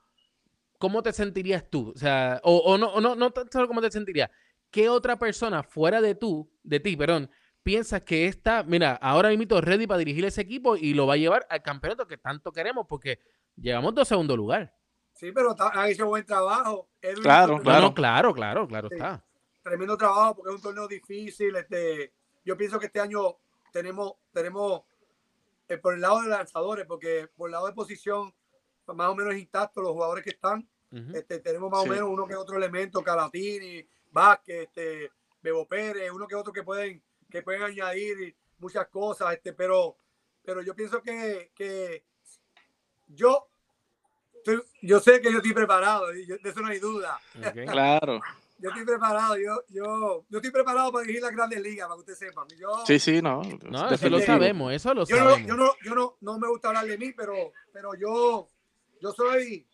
¿Cómo 0.78 1.02
te 1.02 1.12
sentirías 1.12 1.68
tú? 1.68 1.92
O 1.92 1.98
sea, 1.98 2.40
o, 2.44 2.58
o 2.58 2.78
no, 2.78 2.86
o 2.92 3.00
no, 3.00 3.16
no 3.16 3.32
tan 3.32 3.50
solo 3.50 3.66
cómo 3.66 3.80
te 3.80 3.90
sentirías. 3.90 4.30
¿Qué 4.70 4.88
otra 4.88 5.18
persona 5.18 5.64
fuera 5.64 6.00
de 6.00 6.14
tú, 6.14 6.48
de 6.62 6.78
ti, 6.78 6.96
perdón, 6.96 7.30
piensas 7.64 8.02
que 8.02 8.26
está, 8.26 8.62
mira, 8.62 8.92
ahora 8.94 9.30
mismo 9.30 9.60
ready 9.60 9.88
para 9.88 9.98
dirigir 9.98 10.24
ese 10.24 10.42
equipo 10.42 10.76
y 10.76 10.94
lo 10.94 11.08
va 11.08 11.14
a 11.14 11.16
llevar 11.16 11.48
al 11.50 11.62
campeonato 11.62 12.06
que 12.06 12.16
tanto 12.16 12.52
queremos 12.52 12.86
porque 12.88 13.18
llevamos 13.56 13.92
dos 13.92 14.06
segundo 14.06 14.36
lugar? 14.36 14.72
Sí, 15.14 15.32
pero 15.32 15.56
ha 15.58 15.90
hecho 15.90 16.06
buen 16.06 16.24
trabajo. 16.24 16.90
Edwin 17.02 17.22
Claro, 17.22 17.54
hizo 17.54 17.64
No, 17.64 17.80
no, 17.80 17.92
Claro. 17.92 17.94
claro, 17.94 18.34
claro, 18.34 18.68
claro 18.68 18.88
Sí. 18.88 18.94
está. 18.94 19.24
Tremendo 19.66 19.96
trabajo 19.96 20.36
porque 20.36 20.50
es 20.50 20.56
un 20.56 20.62
torneo 20.62 20.86
difícil. 20.86 21.56
Este, 21.56 22.12
yo 22.44 22.56
pienso 22.56 22.78
que 22.78 22.86
este 22.86 23.00
año 23.00 23.36
tenemos, 23.72 24.12
tenemos 24.32 24.82
eh, 25.68 25.76
por 25.76 25.94
el 25.94 26.00
lado 26.00 26.22
de 26.22 26.28
lanzadores, 26.28 26.86
porque 26.86 27.28
por 27.36 27.48
el 27.48 27.52
lado 27.52 27.66
de 27.66 27.72
posición, 27.72 28.32
más 28.86 29.08
o 29.08 29.14
menos 29.16 29.34
intactos 29.34 29.82
los 29.82 29.92
jugadores 29.92 30.22
que 30.22 30.30
están. 30.30 30.66
Este, 31.12 31.40
tenemos 31.40 31.68
más 31.70 31.82
Sí. 31.82 31.88
o 31.88 31.92
menos 31.92 32.08
uno 32.08 32.26
que 32.26 32.36
otro 32.36 32.56
elemento, 32.56 33.02
Calatini, 33.02 33.86
Vázquez, 34.12 34.68
este, 34.68 35.10
Bebo 35.42 35.66
Pérez, 35.66 36.10
uno 36.10 36.26
que 36.26 36.36
otro 36.36 36.52
que 36.52 36.62
pueden, 36.62 37.02
que 37.28 37.42
pueden 37.42 37.64
añadir 37.64 38.34
muchas 38.58 38.86
cosas, 38.86 39.34
este, 39.34 39.52
pero, 39.52 39.96
pero 40.42 40.62
yo 40.62 40.74
pienso 40.74 41.02
que, 41.02 41.50
que 41.54 42.04
yo, 43.08 43.48
yo 44.80 45.00
sé 45.00 45.20
que 45.20 45.30
yo 45.30 45.38
estoy 45.38 45.52
preparado, 45.52 46.06
de 46.06 46.38
eso 46.42 46.60
no 46.60 46.68
hay 46.68 46.78
duda. 46.78 47.20
Claro. 47.66 48.20
Yo 48.58 48.70
estoy 48.70 48.84
preparado, 48.86 49.36
yo, 49.36 49.62
yo, 49.68 50.24
yo 50.28 50.38
estoy 50.38 50.50
preparado 50.50 50.90
para 50.90 51.02
dirigir 51.02 51.22
las 51.22 51.32
grandes 51.32 51.60
ligas, 51.60 51.88
para 51.88 51.96
que 51.96 52.00
ustedes 52.00 52.18
sepan. 52.18 52.48
Yo, 52.56 52.86
Sí, 52.86 52.98
sí, 52.98 53.20
no. 53.20 53.42
No, 53.64 53.90
eso 53.90 54.08
lo 54.08 54.18
sabemos, 54.20 54.72
eso 54.72 54.94
lo 54.94 55.04
yo, 55.04 55.16
no, 55.22 55.38
yo, 55.46 55.56
no, 55.56 55.72
yo 55.84 55.94
no, 55.94 56.16
no 56.20 56.38
me 56.38 56.48
gusta 56.48 56.68
hablar 56.68 56.86
de 56.86 56.96
mí, 56.96 57.12
pero, 57.12 57.34
pero 57.70 57.94
yo, 57.94 58.48
yo 59.00 59.12
soy, 59.12 59.68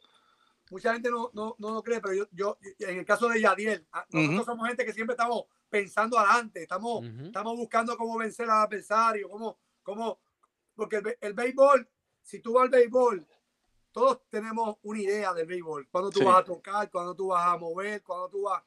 mucha 0.70 0.92
gente 0.94 1.10
no, 1.10 1.30
no, 1.32 1.54
no 1.58 1.70
lo 1.74 1.82
cree, 1.82 2.00
pero 2.00 2.14
yo, 2.14 2.26
yo, 2.32 2.58
en 2.80 2.98
el 2.98 3.04
caso 3.06 3.28
de 3.28 3.40
Yadiel, 3.40 3.86
a- 3.92 4.04
nosotros 4.10 4.46
somos 4.46 4.66
gente 4.66 4.84
que 4.84 4.92
siempre 4.92 5.14
estamos 5.14 5.44
pensando 5.70 6.18
adelante, 6.18 6.62
estamos, 6.62 7.04
estamos 7.22 7.56
buscando 7.56 7.96
cómo 7.96 8.18
vencer 8.18 8.50
al 8.50 8.64
adversario, 8.66 9.28
cómo, 9.28 9.58
cómo, 9.84 10.18
porque 10.74 11.00
el, 11.20 11.34
béisbol, 11.34 11.88
si 12.20 12.40
tú 12.40 12.54
vas 12.54 12.64
al 12.64 12.70
béisbol, 12.70 13.24
todos 13.92 14.22
tenemos 14.28 14.76
una 14.82 15.00
idea 15.00 15.32
del 15.34 15.46
béisbol, 15.46 15.86
cuando 15.88 16.10
tú 16.10 16.18
Sí. 16.18 16.24
vas 16.24 16.38
a 16.40 16.44
tocar, 16.44 16.90
cuando 16.90 17.14
tú 17.14 17.28
vas 17.28 17.46
a 17.46 17.56
mover, 17.56 18.02
cuando 18.02 18.28
tú 18.28 18.42
vas... 18.42 18.60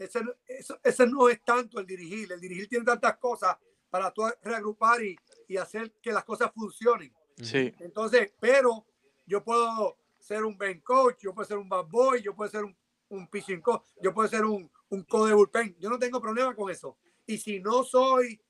Ese, 0.00 0.20
eso- 0.46 0.78
ese 0.82 1.06
no 1.06 1.28
es 1.28 1.42
tanto 1.44 1.78
el 1.78 1.86
dirigir, 1.86 2.32
el 2.32 2.40
dirigir 2.40 2.68
tiene 2.68 2.84
tantas 2.84 3.18
cosas 3.18 3.56
para 3.90 4.10
tú 4.12 4.22
reagrupar 4.42 5.02
y, 5.04 5.16
y 5.48 5.56
hacer 5.56 5.92
que 6.00 6.10
las 6.12 6.24
cosas 6.24 6.50
funcionen. 6.54 7.12
Sí, 7.36 7.72
Entonces, 7.80 8.32
pero 8.40 8.86
yo 9.26 9.42
puedo 9.44 9.96
ser 10.18 10.44
un 10.44 10.56
bench 10.56 10.82
coach, 10.82 11.18
yo 11.20 11.34
puedo 11.34 11.46
ser 11.46 11.58
un 11.58 11.68
bad 11.68 11.86
boy, 11.86 12.22
yo 12.22 12.34
puedo 12.34 12.50
ser 12.50 12.64
un, 12.64 12.76
un 13.10 13.28
pitching 13.28 13.60
coach, 13.60 13.82
yo 14.02 14.12
puedo 14.14 14.28
ser 14.28 14.44
un, 14.44 14.70
un 14.90 15.04
co 15.04 15.26
de 15.26 15.34
bullpen. 15.34 15.76
Yo 15.78 15.88
no 15.90 15.98
tengo 15.98 16.20
problema 16.20 16.54
con 16.54 16.70
eso. 16.70 16.96
Y 17.26 17.38
si 17.38 17.60
no 17.60 17.82
soy 17.84 18.40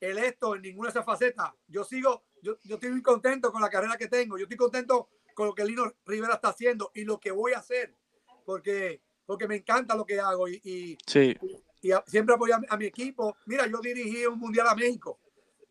electo 0.00 0.54
en 0.56 0.62
ninguna 0.62 0.88
de 0.88 0.90
esas 0.92 1.04
facetas, 1.04 1.52
yo 1.66 1.84
sigo, 1.84 2.24
yo, 2.42 2.58
yo 2.64 2.74
estoy 2.76 2.90
muy 2.90 3.02
contento 3.02 3.52
con 3.52 3.60
la 3.60 3.68
carrera 3.70 3.96
que 3.96 4.08
tengo. 4.08 4.38
Yo 4.38 4.44
estoy 4.44 4.56
contento 4.56 5.08
con 5.34 5.46
lo 5.46 5.54
que 5.54 5.64
Lino 5.64 5.92
Rivera 6.06 6.34
está 6.34 6.48
haciendo 6.48 6.90
y 6.94 7.04
lo 7.04 7.18
que 7.20 7.30
voy 7.30 7.52
a 7.52 7.58
hacer, 7.58 7.96
porque, 8.44 9.02
porque 9.30 9.46
me 9.46 9.54
encanta 9.54 9.94
lo 9.94 10.04
que 10.04 10.18
hago 10.18 10.48
y, 10.48 10.60
y, 10.64 10.98
sí, 11.06 11.36
y 11.82 11.92
a- 11.92 12.02
siempre 12.04 12.34
apoyo 12.34 12.56
a, 12.56 12.58
mi- 12.58 12.66
a 12.68 12.76
mi 12.76 12.86
equipo. 12.86 13.36
Mira, 13.46 13.64
yo 13.68 13.78
dirigí 13.80 14.26
un 14.26 14.40
mundial 14.40 14.66
a 14.66 14.74
México. 14.74 15.20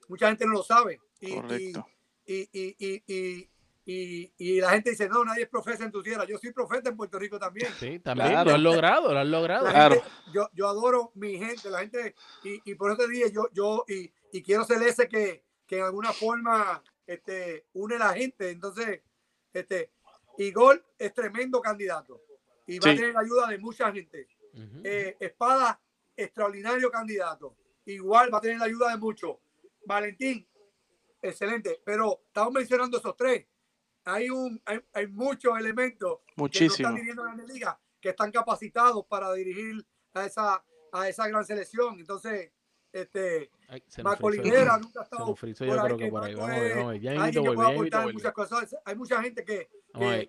Mucha 0.07 0.29
gente 0.29 0.45
no 0.45 0.53
lo 0.53 0.63
sabe. 0.63 1.01
Y, 1.19 1.33
y, 1.33 1.35
correcto. 1.35 1.85
y, 2.25 2.49
y, 2.53 2.75
y, 2.79 3.03
y, 3.05 3.49
y- 3.85 4.33
y 4.37 4.61
la 4.61 4.69
gente 4.69 4.91
dice, 4.91 5.09
no, 5.09 5.25
nadie 5.25 5.43
es 5.43 5.49
profeta 5.49 5.83
en 5.83 5.91
tu 5.91 6.01
tierra. 6.01 6.23
Yo 6.23 6.37
soy 6.37 6.53
profeta 6.53 6.89
en 6.89 6.95
Puerto 6.95 7.19
Rico 7.19 7.37
también. 7.37 7.69
Sí, 7.77 7.99
también 7.99 8.29
Claro. 8.29 8.51
lo 8.51 8.55
has 8.55 8.61
logrado, 8.61 9.13
lo 9.13 9.19
has 9.19 9.27
logrado. 9.27 9.65
La 9.65 9.71
Claro. 9.73 9.95
gente- 9.95 10.09
yo, 10.33 10.49
yo 10.53 10.67
adoro 10.69 11.11
mi 11.15 11.37
gente, 11.37 11.69
la 11.69 11.79
gente, 11.79 12.15
y, 12.45 12.61
y 12.71 12.75
por 12.75 12.91
eso 12.91 13.01
te 13.01 13.09
dije, 13.09 13.29
yo, 13.33 13.49
yo 13.51 13.83
y, 13.89 14.09
y 14.31 14.41
quiero 14.41 14.63
ser 14.63 14.81
ese 14.83 15.09
que, 15.09 15.43
que 15.67 15.79
en 15.79 15.83
alguna 15.83 16.13
forma 16.13 16.81
este, 17.05 17.65
une 17.73 17.97
la 17.99 18.13
gente. 18.13 18.51
Entonces, 18.51 19.01
este, 19.51 19.91
Igor 20.37 20.81
es 20.97 21.13
tremendo 21.13 21.59
candidato 21.59 22.21
y 22.69 22.79
va 22.79 22.83
Sí. 22.83 22.89
a 22.89 22.95
tener 22.95 23.13
la 23.13 23.19
ayuda 23.21 23.47
de 23.47 23.57
mucha 23.57 23.91
gente. 23.91 24.27
Eh, 24.83 25.15
Espada, 25.19 25.79
extraordinario 26.15 26.89
candidato. 26.91 27.55
Igual 27.85 28.33
va 28.33 28.37
a 28.39 28.41
tener 28.41 28.57
la 28.59 28.65
ayuda 28.65 28.91
de 28.91 28.97
muchos. 28.97 29.37
Valentín, 29.85 30.47
excelente. 31.21 31.81
Pero 31.85 32.21
estamos 32.27 32.53
mencionando 32.53 32.97
esos 32.97 33.15
tres. 33.15 33.47
Hay, 34.05 34.29
un, 34.29 34.61
hay, 34.65 34.79
hay 34.93 35.07
muchos 35.07 35.57
elementos 35.57 36.19
que 36.25 36.33
no 36.37 36.43
Muchísimo. 36.43 36.73
están 36.89 36.95
dirigiendo 36.95 37.23
la 37.25 37.35
Ligas 37.35 37.77
que 38.01 38.09
están 38.09 38.31
capacitados 38.31 39.05
para 39.07 39.33
dirigir 39.33 39.85
a 40.13 40.25
esa, 40.25 40.63
a 40.91 41.09
esa 41.09 41.27
gran 41.27 41.45
selección. 41.45 41.99
Entonces, 41.99 42.51
este, 42.91 43.51
Ay, 43.67 43.83
Marco 44.03 44.31
nunca 44.31 45.01
ha 45.01 45.03
estado 45.03 45.35
por 45.35 45.45
ahí, 45.47 45.53
que 45.97 46.07
por 46.09 46.21
Vamos 46.21 46.29
es 46.29 46.75
vamos. 46.75 46.99
Ya 47.01 47.23
alguien 47.23 47.43
que 47.43 47.61
aportar 47.61 48.13
muchas 48.13 48.33
cosas. 48.33 48.75
Hay 48.85 48.95
mucha 48.95 49.21
gente 49.21 49.43
que, 49.43 49.69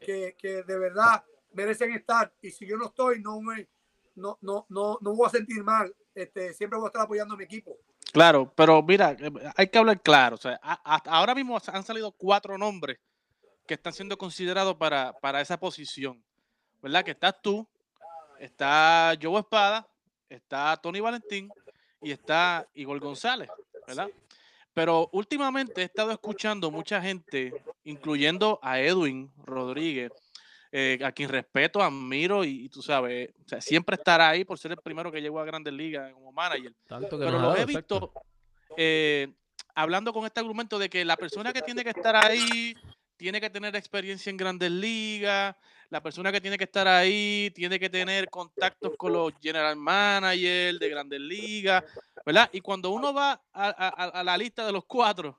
que, 0.01 0.37
que 0.37 0.63
de 0.63 0.79
verdad 0.79 1.25
merecen 1.53 1.93
estar. 1.93 2.33
Y 2.41 2.51
si 2.51 2.67
yo 2.67 2.77
no 2.77 2.87
estoy, 2.87 3.21
no 3.21 3.41
me 3.41 3.69
no, 4.17 4.39
no, 4.41 4.67
no, 4.69 4.99
no 5.01 5.15
voy 5.15 5.27
a 5.27 5.31
sentir 5.31 5.63
mal. 5.63 5.95
Este, 6.15 6.53
siempre 6.55 6.79
voy 6.79 6.87
a 6.87 6.89
estar 6.89 7.03
apoyando 7.03 7.35
a 7.35 7.37
mi 7.37 7.45
equipo. 7.45 7.77
Claro, 8.13 8.53
pero 8.55 8.83
mira, 8.83 9.17
eh, 9.19 9.31
hay 9.57 9.69
que 9.69 9.79
hablar 9.79 10.01
claro. 10.03 10.35
O 10.35 10.39
sea, 10.39 10.59
hasta 10.63 11.11
ahora 11.11 11.35
mismo 11.35 11.59
han 11.67 11.85
salido 11.85 12.13
cuatro 12.13 12.59
nombres 12.59 12.99
que 13.67 13.75
están 13.75 13.93
siendo 13.93 14.19
considerados 14.19 14.77
para, 14.77 15.13
para 15.21 15.41
esa 15.41 15.59
posición. 15.59 16.23
¿Verdad? 16.83 17.05
Que 17.05 17.11
estás 17.13 17.41
tú, 17.43 17.69
está 18.39 19.15
Joe 19.21 19.41
Espada, 19.41 19.87
está 20.29 20.77
Tony 20.79 21.01
Valentín 21.01 21.51
y 22.01 22.11
está 22.11 22.67
Igor 22.73 22.99
González, 22.99 23.51
¿verdad? 23.87 24.09
Pero 24.73 25.11
últimamente 25.13 25.83
he 25.83 25.85
estado 25.85 26.11
escuchando 26.11 26.71
mucha 26.71 27.03
gente, 27.03 27.53
incluyendo 27.85 28.59
a 28.63 28.81
Edwin 28.81 29.31
Rodríguez, 29.45 30.11
eh, 30.73 30.99
a 31.05 31.11
quien 31.13 31.29
respeto, 31.29 31.83
admiro 31.83 32.45
y, 32.45 32.65
y 32.65 32.69
tú 32.69 32.81
sabes, 32.83 33.31
o 33.45 33.49
sea, 33.49 33.61
siempre 33.61 33.97
estará 33.97 34.29
ahí 34.29 34.45
por 34.45 34.59
ser 34.59 34.71
el 34.73 34.79
primero 34.79 35.11
que 35.11 35.21
llegó 35.21 35.41
a 35.41 35.45
Grandes 35.45 35.73
Ligas 35.73 36.13
como 36.13 36.31
manager 36.33 36.73
Tanto 36.87 37.19
que 37.19 37.25
pero 37.25 37.39
nos 37.39 37.43
ha 37.43 37.47
los 37.49 37.59
he 37.61 37.67
visto 37.67 38.13
eh, 38.77 39.33
hablando 39.75 40.13
con 40.13 40.25
este 40.27 40.41
argumento 40.41 40.79
de 40.79 40.89
que 40.89 41.05
la 41.05 41.17
persona 41.17 41.53
que 41.53 41.63
tiene 41.63 41.83
que 41.85 41.91
estar 41.91 42.15
ahí 42.17 42.77
tiene 43.17 43.41
que 43.41 43.51
tener 43.51 43.77
experiencia 43.77 44.31
en 44.31 44.37
grandes 44.39 44.71
ligas, 44.71 45.55
la 45.91 46.03
persona 46.03 46.33
que 46.33 46.41
tiene 46.41 46.57
que 46.57 46.65
estar 46.65 46.89
ahí 46.89 47.51
tiene 47.55 47.79
que 47.79 47.91
tener 47.91 48.31
contactos 48.31 48.93
con 48.97 49.13
los 49.13 49.33
general 49.43 49.77
managers 49.77 50.79
de 50.79 50.89
grandes 50.89 51.21
ligas, 51.21 51.85
¿verdad? 52.25 52.49
Y 52.53 52.61
cuando 52.63 52.91
uno 52.91 53.13
va 53.13 53.33
a, 53.53 53.69
a- 53.69 54.05
a 54.21 54.25
la 54.25 54.39
lista 54.39 54.65
de 54.65 54.73
los 54.73 54.85
cuatro, 54.87 55.39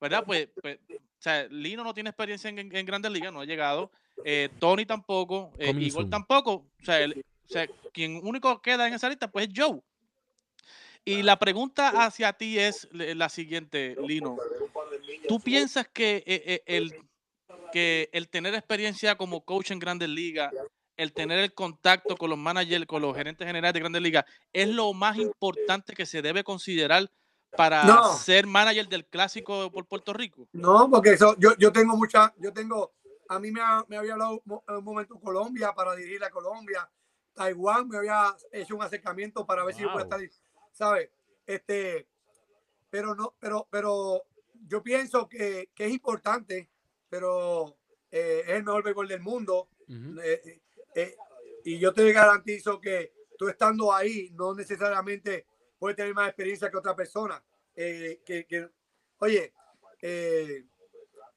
¿verdad? 0.00 0.24
Pues, 0.26 0.48
pues, 0.60 0.78
o 0.88 0.94
sea, 1.18 1.46
Lino 1.48 1.82
no 1.84 1.94
tiene 1.94 2.10
experiencia 2.10 2.50
en, 2.50 2.58
en- 2.58 2.76
en 2.76 2.86
grandes 2.86 3.10
ligas, 3.12 3.32
no 3.32 3.40
ha 3.40 3.44
llegado, 3.44 3.90
eh, 4.24 4.48
Tony 4.58 4.84
tampoco, 4.86 5.52
eh, 5.58 5.70
Igor 5.86 6.04
tampoco, 6.10 6.52
o 6.52 6.84
sea, 6.84 7.00
el- 7.00 7.24
o 7.46 7.48
sea, 7.48 7.66
quien 7.92 8.20
único 8.22 8.60
queda 8.62 8.86
en 8.88 8.94
esa 8.94 9.08
lista 9.08 9.30
pues 9.30 9.48
es 9.48 9.52
Joe. 9.56 9.80
Y 11.04 11.22
la 11.22 11.38
pregunta 11.38 11.90
hacia 12.04 12.32
ti 12.32 12.58
es 12.58 12.88
la 12.92 13.28
siguiente, 13.28 13.94
Lino. 14.06 14.36
¿Tú 15.28 15.38
piensas 15.40 15.86
que 15.88 16.16
eh, 16.26 16.42
eh, 16.46 16.62
el, 16.66 16.94
que 17.72 18.08
el 18.12 18.28
tener 18.28 18.54
experiencia 18.54 19.14
como 19.16 19.44
coach 19.44 19.70
en 19.70 19.78
Grandes 19.78 20.08
Ligas, 20.08 20.52
el 20.96 21.12
tener 21.12 21.40
el 21.40 21.52
contacto 21.52 22.16
con 22.16 22.30
los 22.30 22.38
managers, 22.38 22.86
con 22.86 23.02
los 23.02 23.14
gerentes 23.14 23.46
generales 23.46 23.74
de 23.74 23.80
Grandes 23.80 24.00
Ligas, 24.00 24.24
es 24.52 24.68
lo 24.68 24.92
más 24.94 25.18
importante 25.18 25.92
que 25.92 26.06
se 26.06 26.22
debe 26.22 26.42
considerar 26.42 27.10
para 27.56 27.86
No. 27.86 28.02
ser 28.04 28.46
manager 28.46 28.88
del 28.88 29.04
clásico 29.06 29.70
por 29.70 29.86
Puerto 29.86 30.12
Rico? 30.12 30.48
No, 30.52 30.88
porque 30.90 31.12
eso, 31.12 31.36
yo, 31.38 31.56
yo 31.58 31.72
tengo 31.72 31.96
mucha, 31.96 32.34
yo 32.38 32.52
tengo, 32.52 32.92
a 33.28 33.38
mí 33.38 33.50
me, 33.50 33.60
ha- 33.60 33.84
me 33.88 33.96
había 33.96 34.12
hablado 34.14 34.42
un 34.46 34.84
momento 34.84 35.18
Colombia 35.20 35.72
para 35.72 35.94
dirigir 35.94 36.22
a 36.24 36.30
Colombia, 36.30 36.88
Taiwán 37.34 37.88
me 37.88 37.98
había 37.98 38.36
hecho 38.52 38.76
un 38.76 38.82
acercamiento 38.82 39.44
para 39.44 39.64
ver 39.64 39.74
si 39.74 39.82
yo 39.82 39.90
Wow. 39.90 40.00
estar, 40.00 40.20
¿sabes? 40.72 41.10
Este, 41.46 42.06
pero 42.90 43.14
no, 43.14 43.34
pero, 43.40 43.66
pero 43.70 44.22
yo 44.68 44.82
pienso 44.82 45.28
que, 45.28 45.70
que 45.74 45.86
es 45.86 45.92
importante, 45.92 46.70
pero 47.08 47.76
eh, 48.10 48.42
es 48.46 48.50
el 48.54 48.64
mejor 48.64 48.84
béisbol 48.84 49.08
del 49.08 49.20
mundo. 49.20 49.68
Eh, 50.22 50.60
eh, 50.94 51.16
y 51.64 51.78
yo 51.78 51.92
te 51.92 52.12
garantizo 52.12 52.80
que 52.80 53.12
tú 53.36 53.48
estando 53.48 53.92
ahí 53.92 54.30
no 54.34 54.54
necesariamente 54.54 55.46
puedes 55.84 55.96
tener 55.98 56.14
más 56.14 56.28
experiencia 56.28 56.70
que 56.70 56.78
otra 56.78 56.96
persona. 56.96 57.44
Eh, 57.76 58.22
que, 58.24 58.46
que- 58.46 58.70
oye, 59.18 59.52
eh, 60.00 60.64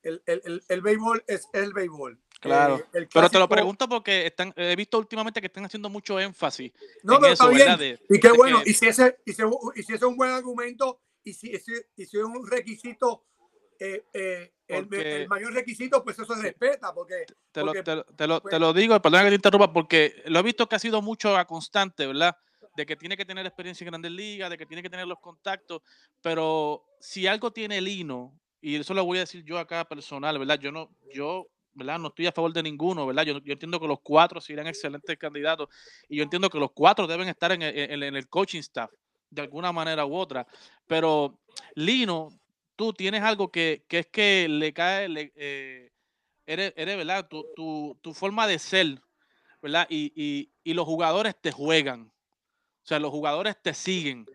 el, 0.03 0.23
el, 0.25 0.41
el, 0.45 0.63
el 0.69 0.81
béisbol 0.81 1.21
es 1.27 1.49
el 1.51 1.73
béisbol. 1.73 2.17
Claro. 2.39 2.77
Eh, 2.93 3.09
Pero 3.13 3.29
te 3.29 3.39
lo 3.39 3.49
pregunto 3.49 3.89
porque 3.89 4.25
están, 4.25 4.53
he 4.55 4.73
visto 4.77 4.97
últimamente 4.99 5.41
que 5.41 5.47
están 5.47 5.65
haciendo 5.65 5.89
mucho 5.89 6.17
énfasis 6.17 6.71
No, 7.03 7.15
en 7.15 7.21
pero 7.21 7.33
eso, 7.33 7.51
está 7.51 7.75
bien. 7.75 7.77
De- 7.77 7.99
y 8.15 8.19
qué 8.21 8.31
bueno. 8.31 8.63
que- 8.63 8.69
Y 8.69 8.73
si 8.73 8.87
ese, 8.87 9.17
y 9.25 9.33
si, 9.33 9.41
y 9.75 9.83
si 9.83 9.93
ese 9.93 9.95
es 9.95 10.03
un 10.03 10.15
buen 10.15 10.29
argumento, 10.31 11.01
y 11.25 11.33
si 11.33 11.51
y 11.51 12.05
si 12.05 12.17
es 12.17 12.23
un 12.23 12.47
requisito, 12.49 13.25
eh, 13.79 14.05
eh, 14.13 14.53
el, 14.69 14.87
Porque- 14.87 15.15
el 15.23 15.27
mayor 15.27 15.51
requisito, 15.53 16.01
pues 16.05 16.17
eso 16.19 16.33
se 16.35 16.41
respeta, 16.41 16.93
porque 16.93 17.25
Te 17.51 17.59
lo, 17.59 17.65
porque, 17.67 17.83
te, 17.83 17.95
lo- 17.95 18.03
te 18.05 18.27
lo- 18.27 18.41
pues- 18.41 18.51
te 18.53 18.59
lo 18.59 18.71
digo, 18.71 19.01
perdona 19.01 19.23
que 19.25 19.29
te 19.31 19.35
interrumpa, 19.35 19.73
porque 19.73 20.23
lo 20.27 20.39
he 20.39 20.43
visto 20.43 20.69
que 20.69 20.77
ha 20.77 20.79
sido 20.79 21.01
mucho 21.01 21.35
a 21.35 21.45
constante, 21.45 22.07
¿verdad? 22.07 22.37
De 22.77 22.85
que 22.85 22.95
tiene 22.95 23.17
que 23.17 23.25
tener 23.25 23.43
experiencia 23.43 23.83
en 23.83 23.89
grandes 23.89 24.11
ligas, 24.11 24.51
de 24.51 24.57
que 24.57 24.67
tiene 24.67 24.83
que 24.83 24.89
tener 24.89 25.07
los 25.07 25.19
contactos, 25.19 25.81
pero 26.21 26.85
si 26.99 27.25
algo 27.25 27.51
tiene 27.51 27.81
Lino, 27.81 28.39
y 28.61 28.75
eso 28.75 28.93
lo 28.93 29.03
voy 29.03 29.17
a 29.17 29.21
decir 29.21 29.43
yo 29.43 29.57
acá 29.57 29.83
personal, 29.83 30.37
¿verdad? 30.37 30.59
Yo 30.59 30.71
no, 30.71 30.91
yo, 31.11 31.47
¿verdad? 31.73 31.97
No 31.97 32.09
estoy 32.09 32.27
a 32.27 32.31
favor 32.31 32.53
de 32.53 32.61
ninguno, 32.61 33.07
¿verdad? 33.07 33.23
Yo, 33.23 33.37
entiendo 33.51 33.79
que 33.79 33.87
los 33.87 33.99
cuatro 34.01 34.39
serían 34.39 34.67
excelentes 34.67 35.17
candidatos, 35.17 35.69
y 36.07 36.17
yo 36.17 36.23
entiendo 36.23 36.51
que 36.51 36.59
los 36.59 36.71
cuatro 36.71 37.07
deben 37.07 37.27
estar 37.27 37.51
en 37.51 37.63
el, 37.63 38.03
el 38.03 38.27
coaching 38.29 38.59
staff, 38.59 38.91
de 39.31 39.41
alguna 39.41 39.71
manera 39.71 40.05
u 40.05 40.15
otra, 40.15 40.45
pero 40.85 41.39
Lino, 41.73 42.29
tú 42.75 42.93
tienes 42.93 43.23
algo 43.23 43.51
que, 43.51 43.85
que 43.87 43.99
es 43.99 44.07
que 44.07 44.47
le 44.47 44.71
cae, 44.71 45.09
le, 45.09 45.33
eh, 45.35 45.91
eres, 46.45 46.73
eres, 46.77 46.95
¿verdad? 46.95 47.27
Tu, 47.27 47.43
tu, 47.55 47.97
tu 48.01 48.13
forma 48.13 48.45
de 48.45 48.59
ser, 48.59 49.01
¿verdad? 49.63 49.87
Y, 49.89 50.13
y, 50.15 50.51
y 50.63 50.75
los 50.75 50.85
jugadores 50.85 51.35
te 51.41 51.51
juegan. 51.51 52.11
O 52.87 52.89
sea, 52.89 52.99
los 52.99 53.11
jugadores 53.11 53.57
te 53.61 53.73
siguen. 53.73 54.25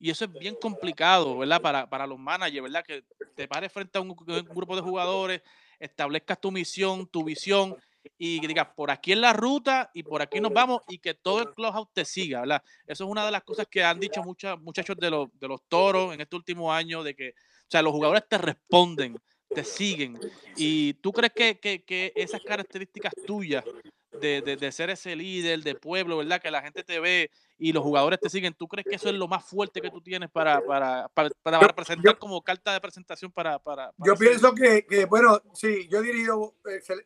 Y 0.00 0.08
eso 0.08 0.24
es 0.24 0.32
bien 0.32 0.54
complicado, 0.54 1.36
¿verdad? 1.36 1.60
Para, 1.60 1.90
para 1.90 2.06
los 2.06 2.18
managers, 2.18 2.62
¿verdad? 2.62 2.82
Que 2.82 3.04
te 3.34 3.46
pares 3.46 3.70
frente 3.70 3.98
a 3.98 4.00
un, 4.00 4.16
grupo 4.16 4.74
de 4.74 4.80
jugadores, 4.80 5.42
establezcas 5.78 6.40
tu 6.40 6.50
misión, 6.50 7.06
tu 7.06 7.22
visión 7.22 7.76
y 8.16 8.40
digas, 8.46 8.68
por 8.74 8.90
aquí 8.90 9.12
es 9.12 9.18
la 9.18 9.34
ruta 9.34 9.90
y 9.92 10.04
por 10.04 10.22
aquí 10.22 10.40
nos 10.40 10.54
vamos 10.54 10.80
y 10.88 11.00
que 11.00 11.12
todo 11.12 11.42
el 11.42 11.52
clubhouse 11.52 11.88
te 11.92 12.06
siga, 12.06 12.40
¿verdad? 12.40 12.62
Eso 12.86 13.04
es 13.04 13.10
una 13.10 13.26
de 13.26 13.30
las 13.30 13.42
cosas 13.44 13.66
que 13.70 13.84
han 13.84 14.00
dicho 14.00 14.22
muchos 14.22 14.58
muchachos 14.58 14.96
de 14.96 15.10
los, 15.10 15.28
de 15.38 15.46
los 15.46 15.60
toros 15.68 16.14
en 16.14 16.22
este 16.22 16.34
último 16.34 16.72
año, 16.72 17.02
de 17.02 17.14
que, 17.14 17.28
o 17.28 17.70
sea, 17.70 17.82
los 17.82 17.92
jugadores 17.92 18.26
te 18.26 18.38
responden, 18.38 19.18
te 19.50 19.64
siguen. 19.64 20.18
Y 20.56 20.94
tú 20.94 21.12
crees 21.12 21.34
que, 21.34 21.58
que 21.84 22.12
esas 22.16 22.40
características 22.42 23.12
tuyas 23.26 23.64
de, 24.12 24.40
de, 24.42 24.56
de 24.56 24.72
ser 24.72 24.90
ese 24.90 25.14
líder 25.14 25.60
de 25.62 25.74
pueblo, 25.74 26.16
¿verdad? 26.18 26.40
Que 26.40 26.50
la 26.50 26.62
gente 26.62 26.82
te 26.82 26.98
ve 27.00 27.30
y 27.58 27.72
los 27.72 27.82
jugadores 27.82 28.18
te 28.20 28.30
siguen. 28.30 28.54
¿Tú 28.54 28.66
crees 28.68 28.86
que 28.88 28.96
eso 28.96 29.08
es 29.08 29.14
lo 29.14 29.28
más 29.28 29.44
fuerte 29.44 29.80
que 29.80 29.90
tú 29.90 30.00
tienes 30.00 30.30
para, 30.30 30.60
para, 30.64 31.08
para, 31.08 31.30
para 31.42 31.60
Yo- 31.60 31.66
representar 31.66 32.14
yo- 32.14 32.18
como 32.18 32.42
carta 32.42 32.72
de 32.72 32.80
presentación 32.80 33.30
para... 33.30 33.58
para, 33.58 33.92
para 33.92 34.06
Yo 34.06 34.16
ser- 34.16 34.28
pienso 34.28 34.54
que, 34.54 34.86
que, 34.86 35.04
bueno, 35.04 35.40
sí, 35.52 35.86
yo 35.88 35.98
he 35.98 36.02
dirigido 36.02 36.54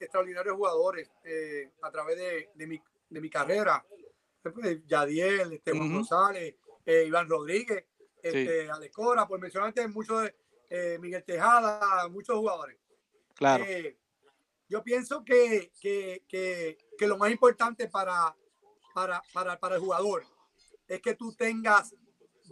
extraordinarios 0.01 0.57
jugadores 0.57 1.11
eh, 1.25 1.71
a 1.83 1.91
través 1.91 2.17
de, 2.17 2.49
de 2.55 2.67
mi, 2.67 2.81
de 3.11 3.21
mi 3.21 3.29
carrera. 3.31 3.85
Eh, 4.65 4.83
Yadiel, 4.87 5.53
este, 5.53 5.71
Juan 5.73 5.87
Ujú. 5.87 5.95
González, 5.97 6.55
eh, 6.85 7.05
Iván 7.07 7.29
Rodríguez, 7.29 7.85
este, 8.23 8.71
Alex 8.71 8.95
Cora, 8.95 9.27
por 9.27 9.41
mencionarte 9.41 9.87
muchos 9.89 10.23
de 10.23 10.35
eh, 10.71 10.99
Miguel 11.01 11.23
Tejada, 11.25 12.09
muchos 12.09 12.37
jugadores. 12.37 12.77
Claro, 13.35 13.65
Eh, 13.67 13.97
yo 14.69 14.83
pienso 14.83 15.23
que, 15.25 15.71
que, 15.81 16.23
que, 16.27 16.79
que 17.03 17.09
lo 17.09 17.19
más 17.19 17.33
importante 17.33 17.89
para, 17.89 18.37
para, 18.95 19.21
para, 19.33 19.59
para 19.59 19.75
el 19.75 19.81
jugador 19.81 20.23
es 20.87 21.01
que 21.03 21.17
tú 21.17 21.35
tengas 21.35 21.97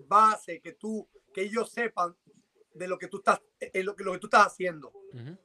base, 0.08 0.60
que 0.60 0.72
tú, 0.72 1.08
que 1.32 1.42
ellos 1.42 1.70
sepan 1.70 2.16
de 2.74 2.88
lo 2.88 2.98
que 2.98 3.06
tú 3.06 3.18
estás, 3.18 3.40
en 3.60 3.86
lo 3.86 3.94
que, 3.94 4.02
lo 4.02 4.10
que 4.12 4.18
tú 4.18 4.26
estás 4.26 4.48
haciendo. 4.48 4.92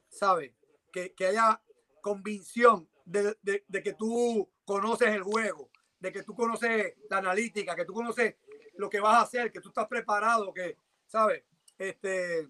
¿sabes? 0.08 0.52
Que, 0.92 1.12
que 1.14 1.26
haya 1.28 1.62
convicción 2.00 2.88
de, 3.04 3.36
de- 3.42 3.64
de 3.68 3.82
que 3.84 3.92
tú 3.92 4.50
conoces 4.64 5.08
el 5.14 5.22
juego, 5.22 5.70
de 6.00 6.10
que 6.10 6.24
tú 6.24 6.34
conoces 6.34 6.94
la 7.08 7.18
analítica, 7.18 7.76
que 7.76 7.84
tú 7.84 7.92
conoces 7.94 8.34
lo 8.74 8.90
que 8.90 8.98
vas 8.98 9.14
a 9.14 9.20
hacer, 9.22 9.52
que 9.52 9.60
tú 9.60 9.68
estás 9.68 9.86
preparado, 9.86 10.52
que, 10.52 10.78
¿sabes? 11.06 11.44
Este, 11.78 12.48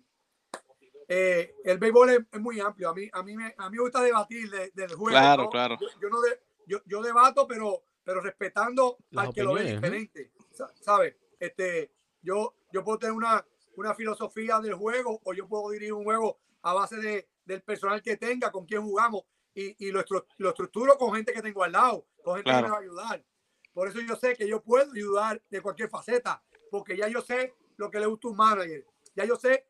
eh, 1.08 1.54
el 1.64 1.78
béisbol 1.78 2.10
es, 2.10 2.18
es 2.32 2.40
muy 2.40 2.58
amplio. 2.60 2.88
A 2.90 2.94
mí, 2.94 3.08
a 3.12 3.22
mí, 3.22 3.36
me, 3.36 3.54
a 3.58 3.68
mí 3.70 3.76
me 3.76 3.82
gusta 3.82 4.00
debatir 4.02 4.50
de- 4.50 4.70
del 4.74 4.88
juego. 4.94 5.10
Claro, 5.10 5.42
¿no? 5.44 5.50
claro. 5.50 5.76
Yo, 5.80 5.86
yo 6.00 6.08
no 6.08 6.20
de- 6.20 6.40
yo, 6.66 6.78
yo 6.86 7.00
debato, 7.02 7.46
pero, 7.46 7.82
pero 8.04 8.20
respetando 8.20 8.98
Las 9.10 9.26
al 9.28 9.34
que 9.34 9.42
lo 9.42 9.54
ve 9.54 9.64
¿no? 9.64 9.70
diferente. 9.70 10.32
sa- 10.52 10.72
¿Sabes? 10.80 11.16
Este, 11.38 11.90
yo, 12.22 12.54
yo 12.72 12.84
puedo 12.84 12.98
tener 12.98 13.14
una, 13.14 13.44
una 13.76 13.94
filosofía 13.94 14.60
del 14.60 14.74
juego 14.74 15.20
o 15.24 15.32
yo 15.32 15.46
puedo 15.48 15.70
dirigir 15.70 15.92
un 15.94 16.04
juego 16.04 16.38
a 16.62 16.74
base 16.74 16.96
de, 16.96 17.28
del 17.44 17.62
personal 17.62 18.02
que 18.02 18.16
tenga, 18.16 18.50
con 18.50 18.66
quién 18.66 18.82
jugamos 18.82 19.22
y, 19.54 19.86
y 19.86 19.90
lo, 19.90 20.04
estru- 20.04 20.26
lo 20.38 20.50
estructuro 20.50 20.96
con 20.98 21.14
gente 21.14 21.32
que 21.32 21.42
tengo 21.42 21.62
al 21.62 21.72
lado, 21.72 22.06
con 22.22 22.34
gente 22.36 22.50
Claro. 22.50 22.58
que 22.58 22.68
me 22.68 22.70
va 22.70 22.76
a 22.76 22.80
ayudar. 22.82 23.24
Por 23.72 23.88
eso 23.88 24.00
yo 24.00 24.16
sé 24.16 24.34
que 24.34 24.48
yo 24.48 24.62
puedo 24.62 24.90
ayudar 24.90 25.42
de 25.50 25.60
cualquier 25.60 25.88
faceta, 25.90 26.42
porque 26.70 26.96
ya 26.96 27.08
yo 27.08 27.20
sé 27.20 27.54
lo 27.76 27.90
que 27.90 28.00
le 28.00 28.06
gusta 28.06 28.26
a 28.28 28.30
un 28.30 28.36
manager, 28.38 28.86
ya 29.14 29.24
yo 29.24 29.36
sé 29.36 29.66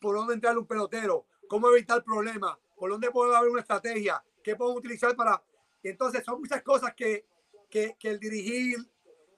por 0.00 0.16
dónde 0.16 0.34
entrar 0.34 0.56
un 0.58 0.66
pelotero, 0.66 1.26
cómo 1.48 1.70
evitar 1.70 2.02
problemas, 2.02 2.56
por 2.76 2.90
dónde 2.90 3.10
puede 3.10 3.36
haber 3.36 3.50
una 3.50 3.60
estrategia, 3.60 4.24
qué 4.42 4.56
puedo 4.56 4.72
utilizar 4.72 5.14
para... 5.14 5.42
Y 5.82 5.88
entonces 5.88 6.24
son 6.24 6.40
muchas 6.40 6.62
cosas 6.62 6.94
que, 6.94 7.26
que, 7.70 7.96
que 7.98 8.08
el 8.10 8.18
dirigir 8.18 8.78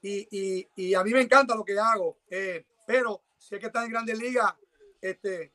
y, 0.03 0.29
y, 0.31 0.69
y 0.77 0.95
a 0.95 1.03
mí 1.03 1.13
me 1.13 1.23
encanta 1.23 1.55
lo 1.55 1.65
que 1.65 1.79
hago, 1.79 2.19
eh, 2.29 2.67
pero 2.87 3.23
si 3.39 3.55
hay 3.55 3.61
que 3.61 3.67
estar 3.69 3.85
en 3.85 3.91
grandes 3.91 4.19
ligas, 4.19 4.55
este, 5.01 5.53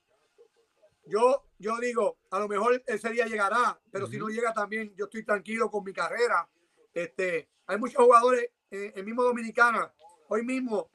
yo, 1.05 1.45
yo 1.57 1.77
digo, 1.77 2.17
a 2.31 2.39
lo 2.39 2.47
mejor 2.47 2.83
ese 2.85 3.09
día 3.11 3.25
llegará, 3.25 3.79
pero 3.91 4.07
si 4.07 4.17
no 4.17 4.27
llega 4.27 4.53
también, 4.53 4.93
yo 4.95 5.05
estoy 5.05 5.23
tranquilo 5.23 5.69
con 5.69 5.83
mi 5.83 5.93
carrera. 5.93 6.47
Este, 6.93 7.49
hay 7.67 7.77
muchos 7.77 8.03
jugadores 8.03 8.49
eh, 8.71 8.93
en 8.95 9.05
mismo 9.05 9.23
Dominicana, 9.23 9.93
hoy 10.27 10.43
mismo, 10.43 10.91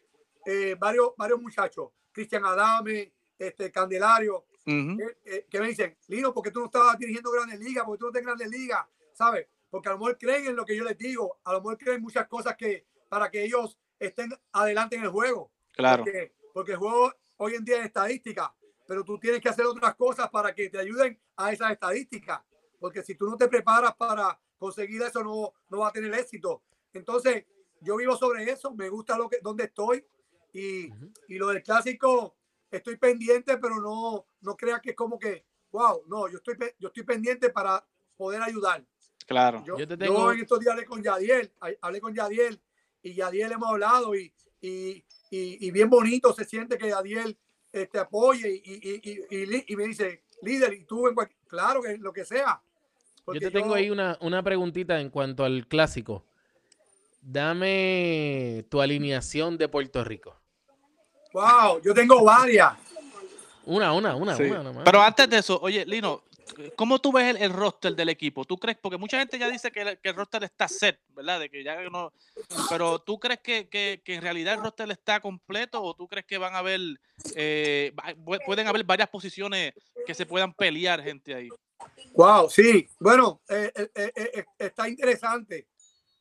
eh, 0.47 0.77
varios, 0.79 1.13
varios 1.17 1.41
muchachos, 1.41 1.91
Cristian 2.13 2.45
Adame, 2.45 3.13
este, 3.39 3.71
Candelario, 3.71 4.47
eh, 4.67 5.19
eh, 5.25 5.47
que 5.51 5.61
me 5.61 5.69
dicen, 5.69 5.97
Lino, 6.09 6.33
¿por 6.33 6.43
qué 6.43 6.51
tú 6.51 6.61
no 6.61 6.67
estabas 6.67 6.99
dirigiendo 6.99 7.31
grandes 7.31 7.61
ligas? 7.61 7.85
¿Por 7.85 7.97
qué 7.97 7.99
tú 7.99 8.05
no 8.07 8.09
estás 8.11 8.21
en 8.21 8.27
grandes 8.27 8.49
ligas? 8.49 8.87
¿Sabes? 9.13 9.47
Porque 9.75 9.89
a 9.89 9.93
lo 9.93 9.99
mejor 9.99 10.16
creen 10.16 10.47
en 10.47 10.55
lo 10.55 10.64
que 10.64 10.77
yo 10.77 10.85
les 10.85 10.97
digo, 10.97 11.41
a 11.43 11.53
lo 11.53 11.59
mejor 11.59 11.77
creen 11.77 12.01
muchas 12.01 12.29
cosas 12.29 12.55
que 12.57 12.87
para 13.09 13.29
que 13.29 13.43
ellos 13.43 13.77
estén 13.99 14.31
adelante 14.53 14.95
en 14.95 15.03
el 15.03 15.09
juego. 15.09 15.51
claro, 15.72 16.05
Porque, 16.05 16.33
porque 16.53 16.72
el 16.72 16.79
juego 16.79 17.12
hoy 17.39 17.57
en 17.57 17.64
día 17.64 17.81
es 17.81 17.87
estadística, 17.87 18.55
pero 18.87 19.03
tú 19.03 19.18
tienes 19.18 19.41
que 19.41 19.49
hacer 19.49 19.66
otras 19.66 19.97
cosas 19.97 20.31
para 20.31 20.55
que 20.55 20.70
te 20.70 20.79
ayuden 20.79 21.20
a 21.35 21.53
esas 21.53 21.72
estadísticas. 21.72 22.41
Porque 22.79 23.03
si 23.03 23.16
tú 23.16 23.29
no 23.29 23.37
te 23.37 23.49
preparas 23.49 23.97
para 23.97 24.41
conseguir 24.59 25.03
eso, 25.03 25.25
no, 25.25 25.53
no 25.68 25.79
va 25.81 25.89
a 25.89 25.93
tener 25.93 26.14
éxito. 26.14 26.62
Entonces, 26.93 27.45
yo 27.81 27.97
vivo 27.97 28.16
sobre 28.16 28.49
eso, 28.49 28.72
me 28.77 28.89
gusta 28.89 29.18
lo 29.18 29.29
que, 29.29 29.41
donde 29.43 29.64
estoy. 29.64 30.07
Y, 30.53 30.89
y 31.27 31.37
lo 31.37 31.49
del 31.49 31.64
clásico, 31.64 32.37
estoy 32.70 32.97
pendiente, 32.97 33.59
pero 33.59 33.81
no, 33.81 34.25
no 34.41 34.57
creas 34.57 34.81
que 34.81 34.91
es 34.91 34.97
como 34.97 35.18
que, 35.18 35.45
wow, 35.72 36.05
no, 36.07 36.29
yo 36.29 36.37
estoy, 36.37 36.57
yo 36.79 36.87
estoy 36.87 37.03
pendiente 37.03 37.51
para 37.51 37.85
poder 38.16 38.41
ayudar. 38.41 38.87
Claro. 39.27 39.62
Yo, 39.66 39.79
Yo 39.79 39.87
te 39.89 39.95
yo 39.95 39.99
tengo- 39.99 40.33
en 40.33 40.41
estos 40.41 40.61
días 40.61 40.72
hablé 40.72 40.85
con 40.87 41.03
Yadiel, 41.03 41.53
ha- 41.61 41.68
hablé 41.83 42.01
con 42.01 42.14
Yadiel 42.14 42.61
y 43.03 43.14
Yadiel 43.14 43.53
hemos 43.53 43.68
hablado 43.70 44.14
y, 44.14 44.33
y, 44.61 45.05
y, 45.31 45.66
y 45.66 45.70
bien 45.70 45.89
bonito 45.91 46.33
se 46.33 46.45
siente 46.45 46.77
que 46.79 46.89
Yadiel 46.89 47.37
te 47.70 47.83
este, 47.83 47.99
apoye 47.99 48.49
y, 48.64 48.72
y, 48.75 49.01
y, 49.11 49.37
y 49.37 49.47
li- 49.47 49.64
y 49.68 49.77
me 49.77 49.85
dice, 49.85 50.22
líder, 50.43 50.72
y 50.75 50.85
tú 50.85 51.09
en 51.09 51.14
cualquier, 51.14 51.39
claro 51.49 51.83
que 51.83 51.97
lo 51.99 52.12
que 52.12 52.25
sea. 52.25 52.61
Yo 53.27 53.41
te 53.41 53.51
tengo 53.51 53.75
ahí 53.75 53.91
una, 53.91 54.16
una 54.20 54.43
preguntita 54.43 55.01
en 55.01 55.09
cuanto 55.11 55.45
al 55.45 55.66
clásico. 55.66 56.25
Dame 57.22 58.64
tu 58.68 58.81
alineación 58.81 59.57
de 59.57 59.68
Puerto 59.68 60.05
Rico. 60.05 60.37
Wow, 61.33 61.81
yo 61.83 61.93
tengo 61.95 62.22
varias. 62.22 62.75
Una, 63.64 63.93
una, 63.95 64.14
una, 64.14 64.37
Sí. 64.37 64.43
una 64.45 64.62
nomás. 64.62 64.85
Pero 64.85 65.01
antes 65.01 65.29
de 65.31 65.39
eso, 65.39 65.59
oye, 65.61 65.85
Lino, 65.87 66.22
¿cómo 66.77 66.99
tú 67.01 67.13
ves 67.13 67.35
el, 67.35 67.43
el 67.43 67.53
roster 67.53 67.95
del 67.95 68.09
equipo? 68.09 68.45
¿Tú 68.45 68.57
crees? 68.57 68.79
Porque 68.81 68.97
mucha 68.99 69.19
gente 69.19 69.39
ya 69.39 69.49
dice 69.49 69.71
que 69.71 69.81
el, 69.83 69.99
que 69.99 70.09
el 70.11 70.15
roster 70.17 70.45
está 70.45 70.69
set, 70.69 71.01
¿verdad? 71.09 71.41
De 71.41 71.51
que 71.51 71.63
ya 71.65 71.81
no. 71.91 72.13
Pero 72.69 72.99
¿tú 73.01 73.19
crees 73.19 73.41
que, 73.41 73.69
que- 73.69 74.03
que 74.05 74.15
en 74.15 74.23
realidad 74.23 74.55
el 74.55 74.61
roster 74.63 74.91
está 74.91 75.21
completo 75.21 75.83
o 75.83 75.95
tú 75.95 76.09
crees 76.09 76.27
que 76.27 76.39
van 76.39 76.55
a 76.55 76.59
haber, 76.59 76.81
eh, 77.35 77.93
pueden 78.45 78.67
haber 78.67 78.85
varias 78.85 79.09
posiciones 79.09 79.73
que 80.07 80.15
se 80.15 80.27
puedan 80.27 80.53
pelear 80.53 81.03
gente 81.03 81.35
ahí? 81.35 81.49
Wow, 82.15 82.49
sí. 82.51 82.89
Bueno, 83.01 83.41
eh, 83.49 83.73
eh, 83.75 83.91
eh, 83.95 84.13
eh, 84.35 84.45
está 84.59 84.89
interesante 84.89 85.67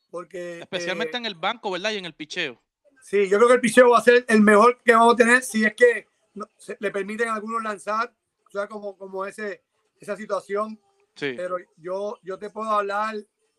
porque 0.09 0.59
Especialmente 0.59 1.17
en 1.17 1.25
el 1.25 1.35
banco, 1.35 1.71
¿verdad? 1.71 1.91
Y 1.91 1.97
en 1.97 2.05
el 2.05 2.13
picheo. 2.13 2.61
Sí, 3.01 3.27
yo 3.27 3.37
creo 3.37 3.47
que 3.49 3.55
el 3.55 3.61
picheo 3.61 3.89
va 3.89 3.97
a 3.99 4.03
ser 4.03 4.25
el 4.27 4.41
mejor 4.41 4.81
que 4.83 4.93
vamos 4.93 5.13
a 5.13 5.17
tener 5.17 5.41
si 5.43 5.65
es 5.65 5.73
que 5.75 6.07
no- 6.35 6.47
se- 6.57 6.77
le 6.79 6.89
permiten 6.91 7.27
a 7.29 7.35
algunos 7.35 7.61
lanzar, 7.63 8.13
o 8.47 8.49
sea, 8.49 8.67
como, 8.67 8.95
como 8.97 9.25
ese, 9.25 9.61
esa 10.03 10.15
situación. 10.15 10.79
Sí. 11.15 11.33
Pero 11.35 11.57
yo, 11.77 12.17
yo 12.23 12.37
te 12.37 12.49
puedo 12.49 12.69
hablar 12.71 13.15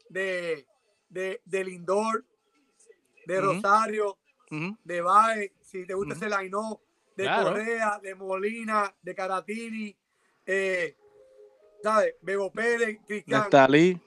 de, 0.08 0.66
de, 1.08 1.40
de 1.44 1.64
Lindor, 1.64 2.24
de 3.26 3.38
Ujú. 3.38 3.46
Rosario, 3.46 4.18
de 4.84 5.00
Baez, 5.00 5.52
si 5.60 5.84
te 5.86 5.94
gusta 5.94 6.14
ese 6.14 6.28
line 6.28 6.56
de 7.16 7.24
Claro. 7.24 7.50
Correa, 7.50 8.00
de 8.02 8.14
Molina, 8.14 8.94
de 9.02 9.14
Caratini, 9.14 9.96
eh, 10.46 10.96
¿sabes? 11.82 12.14
Bebo 12.22 12.50
Pérez, 12.52 12.98
Cristian. 13.06 13.42
Nestalí. 13.42 13.98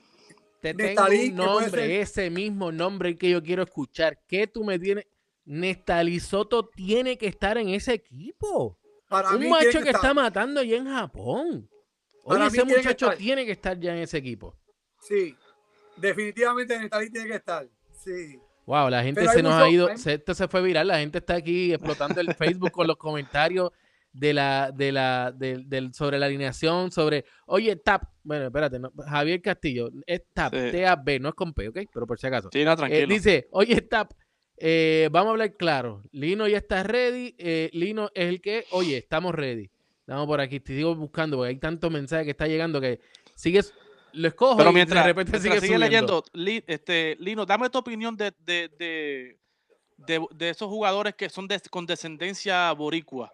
Te 0.61 0.73
Nestalí, 0.73 1.17
tengo 1.17 1.23
un 1.23 1.37
que 1.37 1.43
puede 1.43 1.61
nombre, 1.61 2.01
ese 2.01 2.29
mismo 2.29 2.71
nombre 2.71 3.15
que 3.17 3.29
yo 3.29 3.41
quiero 3.43 3.63
escuchar. 3.63 4.19
¿Qué 4.27 4.47
tú 4.47 4.63
me 4.63 4.79
tienes? 4.79 5.05
Nestalí 5.45 6.19
Soto 6.19 6.67
tiene 6.67 7.17
que 7.17 7.27
estar 7.27 7.57
en 7.57 7.69
ese 7.69 7.93
equipo. 7.93 8.77
Para 9.07 9.31
un 9.31 9.39
mí 9.39 9.49
macho 9.49 9.69
tiene 9.69 9.83
que 9.85 9.91
está 9.91 10.13
matando 10.13 10.59
allá 10.59 10.77
en 10.77 10.87
Japón. 10.87 11.69
Oye, 12.35 12.45
ese 12.47 12.63
tiene 12.63 12.77
muchacho 12.77 13.09
tiene 13.17 13.45
que 13.45 13.51
estar 13.53 13.79
ya 13.79 13.93
en 13.95 13.99
ese 14.03 14.17
equipo. 14.17 14.55
Sí, 15.01 15.35
definitivamente 15.95 16.77
Nestalí 16.79 17.09
tiene 17.09 17.27
que 17.29 17.35
estar. 17.35 17.67
Sí. 17.91 18.39
Wow, 18.65 18.89
la 18.89 19.01
gente 19.03 19.21
Pero 19.21 19.31
se 19.31 19.41
nos 19.43 19.53
mucho- 19.53 19.63
ha 19.65 19.69
ido, 19.69 19.97
se- 19.97 20.13
esto 20.15 20.33
se 20.33 20.47
fue 20.47 20.61
viral, 20.61 20.87
la 20.87 20.99
gente 20.99 21.19
está 21.19 21.35
aquí 21.35 21.73
explotando 21.73 22.19
el 22.19 22.33
Facebook 22.35 22.71
con 22.71 22.85
los 22.87 22.97
comentarios 22.97 23.71
de 24.11 24.33
la, 24.33 24.71
de 24.75 24.91
la, 24.91 25.31
del, 25.31 25.69
del- 25.69 25.93
sobre 25.93 26.19
la 26.19 26.25
alineación, 26.25 26.91
sobre, 26.91 27.23
oye, 27.45 27.75
tap, 27.77 28.03
bueno, 28.23 28.47
espérate, 28.47 28.77
no, 28.79 28.91
Javier 29.07 29.41
Castillo, 29.41 29.89
es 30.05 30.23
tap, 30.33 30.53
Sí. 30.53 30.71
T-A-B, 30.71 31.19
no 31.19 31.29
es 31.29 31.35
con 31.35 31.53
P, 31.53 31.69
¿ok? 31.69 31.79
Pero 31.93 32.05
por 32.07 32.19
si 32.19 32.27
acaso. 32.27 32.49
Sí, 32.51 32.63
no, 32.65 32.73
Eh, 32.73 32.75
tranquilo. 32.75 33.07
dice, 33.07 33.47
oye, 33.51 33.79
tap, 33.81 34.11
eh, 34.57 35.07
vamos 35.11 35.27
a 35.29 35.31
hablar 35.31 35.55
claro, 35.55 36.03
Lino 36.11 36.47
ya 36.47 36.57
está 36.57 36.83
ready, 36.83 37.35
eh, 37.37 37.69
Lino 37.73 38.09
es 38.13 38.27
el 38.27 38.41
que, 38.41 38.65
oye, 38.71 38.97
estamos 38.97 39.33
ready. 39.35 39.69
Vamos 40.07 40.25
por 40.27 40.39
aquí, 40.39 40.59
te 40.61 40.73
sigo 40.73 40.95
buscando, 40.95 41.37
porque 41.37 41.49
hay 41.49 41.57
tantos 41.57 41.91
mensajes 41.91 42.23
que 42.25 42.31
está 42.31 42.47
llegando 42.47 42.79
que 42.79 42.99
sigues, 43.35 43.73
lo 44.13 44.29
escojo 44.29 44.55
Pero 44.57 44.69
y 44.69 44.73
mientras, 44.73 45.03
de 45.03 45.07
repente 45.09 45.31
mientras 45.33 45.53
sigue 45.59 45.67
sigue 45.67 45.77
leyendo, 45.79 46.23
Li- 46.33 46.63
este, 46.65 47.17
Lino, 47.19 47.45
dame 47.45 47.69
tu 47.69 47.77
opinión 47.77 48.15
de, 48.15 48.33
de, 48.39 48.69
de, 48.79 49.37
de- 49.97 50.27
de 50.33 50.49
esos 50.49 50.69
jugadores 50.69 51.13
que 51.15 51.29
son 51.29 51.47
de- 51.47 51.61
con 51.69 51.85
descendencia 51.85 52.71
boricua, 52.71 53.31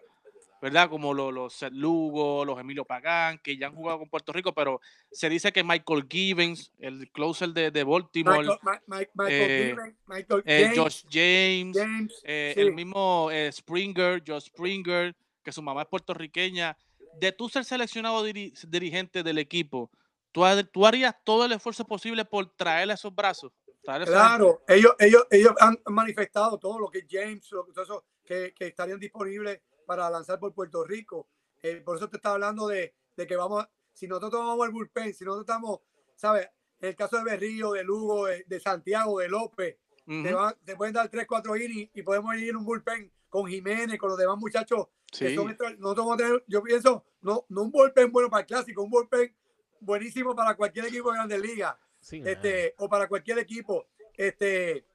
¿verdad? 0.60 0.90
Como 0.90 1.14
lo- 1.14 1.30
los 1.30 1.52
Seth 1.54 1.72
Lugo, 1.72 2.44
los 2.44 2.58
Emilio 2.58 2.84
Pagán, 2.84 3.38
que 3.38 3.56
ya 3.56 3.68
han 3.68 3.74
jugado 3.76 4.00
con 4.00 4.08
Puerto 4.08 4.32
Rico, 4.32 4.52
pero 4.52 4.80
se 5.12 5.28
dice 5.28 5.52
que 5.52 5.62
Michael 5.62 6.06
Givens, 6.10 6.72
el 6.80 7.08
closer 7.12 7.50
de, 7.50 7.70
de 7.70 7.84
Baltimore, 7.84 8.38
Michael, 8.40 8.58
Ma- 8.62 8.82
Ma- 8.86 8.98
Michael 9.14 9.30
eh, 9.30 9.68
Given, 9.76 9.96
Michael 10.08 10.42
eh, 10.44 10.72
Josh 10.74 11.02
James, 11.08 11.76
James, 11.78 12.20
eh, 12.24 12.52
sí. 12.56 12.60
el 12.62 12.72
mismo 12.72 13.28
eh, 13.30 13.52
Springer, 13.52 14.20
Josh 14.26 14.46
Springer, 14.46 15.14
que 15.44 15.52
su 15.52 15.62
mamá 15.62 15.82
es 15.82 15.88
puertorriqueña, 15.88 16.76
de 17.20 17.30
tú 17.30 17.48
ser 17.48 17.64
seleccionado 17.64 18.26
diri- 18.26 18.52
dirigente 18.68 19.22
del 19.22 19.38
equipo, 19.38 19.90
¿tú, 20.32 20.44
ha- 20.44 20.64
tú 20.64 20.84
harías 20.86 21.14
todo 21.22 21.44
el 21.44 21.52
esfuerzo 21.52 21.84
posible 21.84 22.24
por 22.24 22.46
traerle 22.56 22.94
esos 22.94 23.14
brazos. 23.14 23.52
traerle? 23.84 24.06
Claro, 24.06 24.62
ellos, 24.66 24.94
ellos, 24.98 25.26
ellos 25.30 25.52
han 25.60 25.78
manifestado 25.86 26.58
todo 26.58 26.78
lo 26.80 26.88
que 26.88 27.00
es 27.00 27.06
James, 27.08 27.48
lo- 27.52 27.64
todo 27.66 27.84
eso 27.84 28.04
que, 28.24 28.52
que 28.56 28.66
estarían 28.68 28.98
disponibles 28.98 29.60
para 29.86 30.08
lanzar 30.10 30.40
por 30.40 30.54
Puerto 30.54 30.82
Rico. 30.84 31.28
Eh, 31.62 31.82
por 31.84 31.96
eso 31.96 32.08
te 32.08 32.16
estaba 32.16 32.34
hablando 32.36 32.66
de, 32.66 32.94
de 33.16 33.26
que 33.26 33.36
vamos, 33.36 33.62
a- 33.62 33.70
si 33.92 34.08
nosotros 34.08 34.32
vamos 34.32 34.64
al 34.66 34.72
bullpen, 34.72 35.12
si 35.14 35.24
nosotros 35.24 35.44
estamos, 35.46 35.80
¿sabes? 36.16 36.48
En 36.80 36.88
el 36.88 36.96
caso 36.96 37.16
de 37.18 37.24
Berrío, 37.24 37.72
de 37.72 37.84
Lugo, 37.84 38.26
de, 38.26 38.44
de 38.46 38.58
Santiago, 38.60 39.18
de 39.20 39.28
López, 39.28 39.76
te, 40.06 40.12
Ujú, 40.12 40.34
van- 40.34 40.56
te 40.64 40.76
pueden 40.76 40.94
dar 40.94 41.08
3, 41.08 41.26
4 41.26 41.56
innings 41.56 41.90
y 41.94 42.02
podemos 42.02 42.34
ir 42.36 42.48
en 42.50 42.56
un 42.56 42.64
bullpen 42.64 43.12
con 43.34 43.48
Jiménez, 43.48 43.98
con 43.98 44.10
los 44.10 44.16
demás 44.16 44.38
muchachos 44.38 44.86
que 45.10 45.30
sí. 45.30 45.34
son 45.34 45.50
extra- 45.50 45.70
nosotros 45.70 46.06
vamos 46.06 46.14
a 46.14 46.24
tener, 46.24 46.44
yo 46.46 46.62
pienso, 46.62 47.04
no, 47.20 47.44
no 47.48 47.62
un 47.62 47.72
bullpen 47.72 48.12
bueno 48.12 48.30
para 48.30 48.42
el 48.42 48.46
clásico, 48.46 48.80
un 48.80 48.90
bullpen 48.90 49.34
buenísimo 49.80 50.36
para 50.36 50.54
cualquier 50.54 50.84
equipo 50.84 51.10
de 51.10 51.16
grandes 51.16 51.40
ligas 51.40 51.74
Sí, 51.98 52.22
este, 52.24 52.76
o 52.78 52.88
para 52.88 53.08
cualquier 53.08 53.40
equipo. 53.40 53.88
Este, 54.16 54.86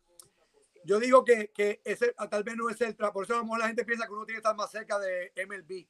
yo 0.85 1.01
digo 1.01 1.25
que, 1.25 1.51
que 1.51 1.81
ese 1.83 2.13
ah, 2.15 2.29
tal 2.29 2.45
vez 2.45 2.55
no 2.55 2.69
es 2.69 2.79
el 2.79 2.95
por 2.95 3.25
eso 3.25 3.33
a 3.33 3.39
lo 3.39 3.43
mejor 3.43 3.59
la 3.59 3.67
gente 3.67 3.83
piensa 3.83 4.05
que 4.05 4.13
uno 4.13 4.25
tiene 4.25 4.37
que 4.37 4.47
estar 4.47 4.55
más 4.55 4.71
cerca 4.71 4.97
de 4.99 5.33
MLB, 5.35 5.85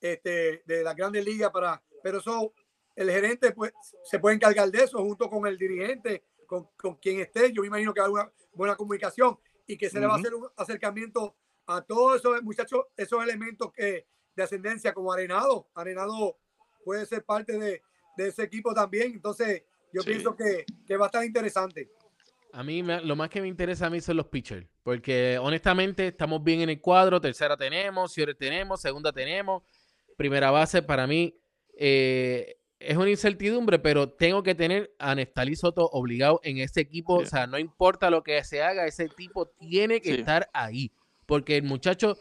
este, 0.00 0.62
de 0.64 0.84
las 0.84 0.94
grandes 0.94 1.24
ligas 1.24 1.50
para, 1.50 1.82
pero 2.04 2.18
eso 2.18 2.54
el 2.94 3.10
gerente 3.10 3.50
pues 3.50 3.72
se 4.04 4.20
puede 4.20 4.36
encargar 4.36 4.70
de 4.70 4.84
eso 4.84 4.98
junto 4.98 5.28
con 5.28 5.44
el 5.48 5.58
dirigente, 5.58 6.22
con, 6.46 6.68
con 6.76 6.94
quien 6.98 7.18
esté. 7.18 7.52
Yo 7.52 7.62
me 7.62 7.66
imagino 7.66 7.92
que 7.92 8.00
hay 8.00 8.10
una 8.10 8.30
buena 8.52 8.76
comunicación 8.76 9.36
y 9.66 9.76
que 9.76 9.90
se 9.90 9.98
le 9.98 10.06
va 10.06 10.14
a 10.14 10.18
hacer 10.18 10.34
un 10.34 10.46
acercamiento 10.56 11.34
a 11.66 11.80
todos 11.82 12.16
esos 12.16 12.42
muchachos, 12.42 12.84
esos 12.96 13.22
elementos 13.22 13.72
que 13.72 14.06
de 14.36 14.42
ascendencia 14.42 14.92
como 14.92 15.12
Arenado. 15.12 15.68
Arenado 15.74 16.38
puede 16.84 17.06
ser 17.06 17.24
parte 17.24 17.58
de, 17.58 17.82
de 18.16 18.28
ese 18.28 18.42
equipo 18.42 18.74
también. 18.74 19.12
Entonces, 19.12 19.62
yo 19.92 20.02
Sí. 20.02 20.10
pienso 20.10 20.36
que, 20.36 20.64
que 20.86 20.96
va 20.96 21.06
a 21.06 21.08
estar 21.08 21.24
interesante. 21.24 21.90
A 22.52 22.62
mí 22.62 22.82
me- 22.82 23.00
lo 23.00 23.16
más 23.16 23.30
que 23.30 23.40
me 23.40 23.48
interesa 23.48 23.86
a 23.86 23.90
mí 23.90 24.00
son 24.00 24.16
los 24.16 24.26
pitchers, 24.26 24.66
porque 24.82 25.38
honestamente 25.38 26.08
estamos 26.08 26.42
bien 26.44 26.60
en 26.60 26.70
el 26.70 26.80
cuadro, 26.80 27.20
tercera 27.20 27.56
tenemos, 27.56 28.12
cierre 28.12 28.34
tenemos, 28.34 28.80
segunda 28.80 29.12
tenemos, 29.12 29.62
primera 30.16 30.50
base 30.52 30.82
para 30.82 31.06
mí 31.06 31.36
eh, 31.76 32.56
es 32.78 32.96
una 32.96 33.10
incertidumbre, 33.10 33.78
pero 33.80 34.08
tengo 34.10 34.42
que 34.44 34.54
tener 34.54 34.94
a 35.00 35.14
Nestalí 35.16 35.56
Soto 35.56 35.86
obligado 35.86 36.38
en 36.44 36.58
ese 36.58 36.80
equipo, 36.82 37.18
Sí. 37.20 37.24
o 37.24 37.26
sea, 37.28 37.46
no 37.48 37.58
importa 37.58 38.10
lo 38.10 38.22
que 38.22 38.42
se 38.44 38.62
haga, 38.62 38.86
ese 38.86 39.08
tipo 39.08 39.48
tiene 39.48 40.00
que 40.00 40.12
Sí. 40.14 40.20
estar 40.20 40.48
ahí, 40.52 40.92
porque 41.26 41.56
el 41.56 41.62
muchacho 41.64 42.16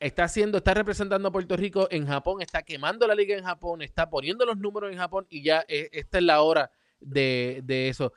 está 0.00 0.24
haciendo, 0.24 0.58
está 0.58 0.74
representando 0.74 1.28
a 1.28 1.32
Puerto 1.32 1.56
Rico 1.56 1.88
en 1.90 2.06
Japón, 2.06 2.40
está 2.42 2.62
quemando 2.62 3.06
la 3.06 3.14
liga 3.14 3.36
en 3.36 3.44
Japón, 3.44 3.82
está 3.82 4.08
poniendo 4.08 4.44
los 4.46 4.56
números 4.58 4.92
en 4.92 4.98
Japón 4.98 5.26
y 5.28 5.42
ya 5.42 5.64
eh, 5.68 5.88
esta 5.92 6.18
es 6.18 6.24
la 6.24 6.42
hora 6.42 6.70
de, 7.00 7.60
de 7.64 7.88
eso. 7.88 8.12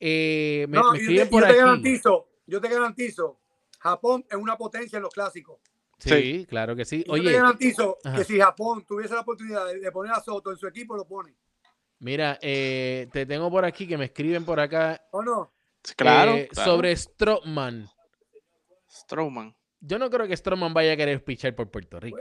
Eh, 0.00 0.66
me, 0.68 0.78
No, 0.78 0.92
me 0.92 0.98
yo, 0.98 1.02
escriben 1.02 1.24
te, 1.26 1.30
por 1.30 1.40
yo 1.42 1.46
te 1.46 1.52
aquí. 1.52 1.60
garantizo, 1.60 2.28
yo 2.46 2.60
te 2.60 2.68
garantizo, 2.68 3.40
Japón 3.78 4.24
es 4.30 4.36
una 4.36 4.56
potencia 4.56 4.96
en 4.96 5.02
los 5.02 5.12
clásicos. 5.12 5.58
Sí, 5.98 6.10
Sí. 6.10 6.46
claro 6.46 6.76
que 6.76 6.84
sí. 6.84 6.96
Y 6.96 7.00
yo 7.00 7.04
te 7.04 7.12
Oye, 7.12 7.32
garantizo 7.32 7.98
Ajá. 8.04 8.18
que 8.18 8.24
si 8.24 8.38
Japón 8.38 8.84
tuviese 8.86 9.14
la 9.14 9.20
oportunidad 9.20 9.66
de, 9.66 9.80
de 9.80 9.92
poner 9.92 10.12
a 10.12 10.20
Soto 10.20 10.50
en 10.50 10.58
su 10.58 10.66
equipo, 10.66 10.94
lo 10.96 11.06
pone. 11.06 11.34
mira, 11.98 12.38
eh, 12.42 13.08
te 13.12 13.24
tengo 13.24 13.50
por 13.50 13.64
aquí 13.64 13.86
que 13.86 13.96
me 13.96 14.06
escriben 14.06 14.44
por 14.44 14.60
acá 14.60 15.02
¿O 15.12 15.22
no? 15.22 15.52
Claro, 15.96 16.32
eh, 16.34 16.48
claro. 16.52 16.70
sobre 16.70 16.94
Stroman. 16.96 17.88
Strowman. 19.02 19.54
Yo 19.80 19.98
no 19.98 20.10
creo 20.10 20.26
que 20.26 20.36
Stroman 20.36 20.72
vaya 20.74 20.92
a 20.92 20.96
querer 20.96 21.22
pichar 21.24 21.54
por 21.54 21.70
Puerto 21.70 22.00
Rico. 22.00 22.20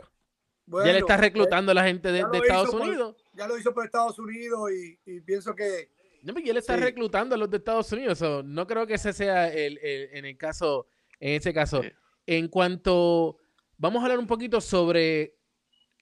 Bueno, 0.68 0.88
ya 0.88 0.94
le 0.94 1.00
está 1.00 1.16
eh, 1.16 1.18
reclutando 1.18 1.72
a 1.72 1.76
la 1.76 1.84
gente 1.84 2.12
de, 2.12 2.20
Estados 2.34 2.72
por- 2.72 2.82
Unidos. 2.82 3.16
ya 3.34 3.48
lo 3.48 3.58
hizo 3.58 3.74
por 3.74 3.86
Estados 3.86 4.18
Unidos 4.20 4.72
y, 4.72 5.00
y 5.06 5.22
pienso 5.22 5.54
que 5.56 5.92
No, 6.24 6.34
pero 6.34 6.46
ya 6.46 6.54
le 6.54 6.60
está 6.60 6.76
Sí. 6.76 6.82
reclutando 6.84 7.36
a 7.36 7.38
los 7.38 7.50
de 7.52 7.58
Estados 7.58 7.92
Unidos. 7.92 8.18
so, 8.18 8.42
no 8.44 8.66
creo 8.66 8.88
que 8.88 8.96
ese 8.96 9.14
sea 9.14 9.48
el, 9.54 9.78
el- 9.78 10.10
en 10.14 10.26
el 10.26 10.38
caso, 10.38 10.88
en 11.20 11.34
ese 11.36 11.54
caso. 11.54 11.84
Sí. 11.84 11.90
En 12.26 12.48
cuanto, 12.48 13.38
vamos 13.78 14.02
a 14.02 14.06
hablar 14.06 14.18
un 14.20 14.26
poquito 14.28 14.60
sobre 14.60 15.38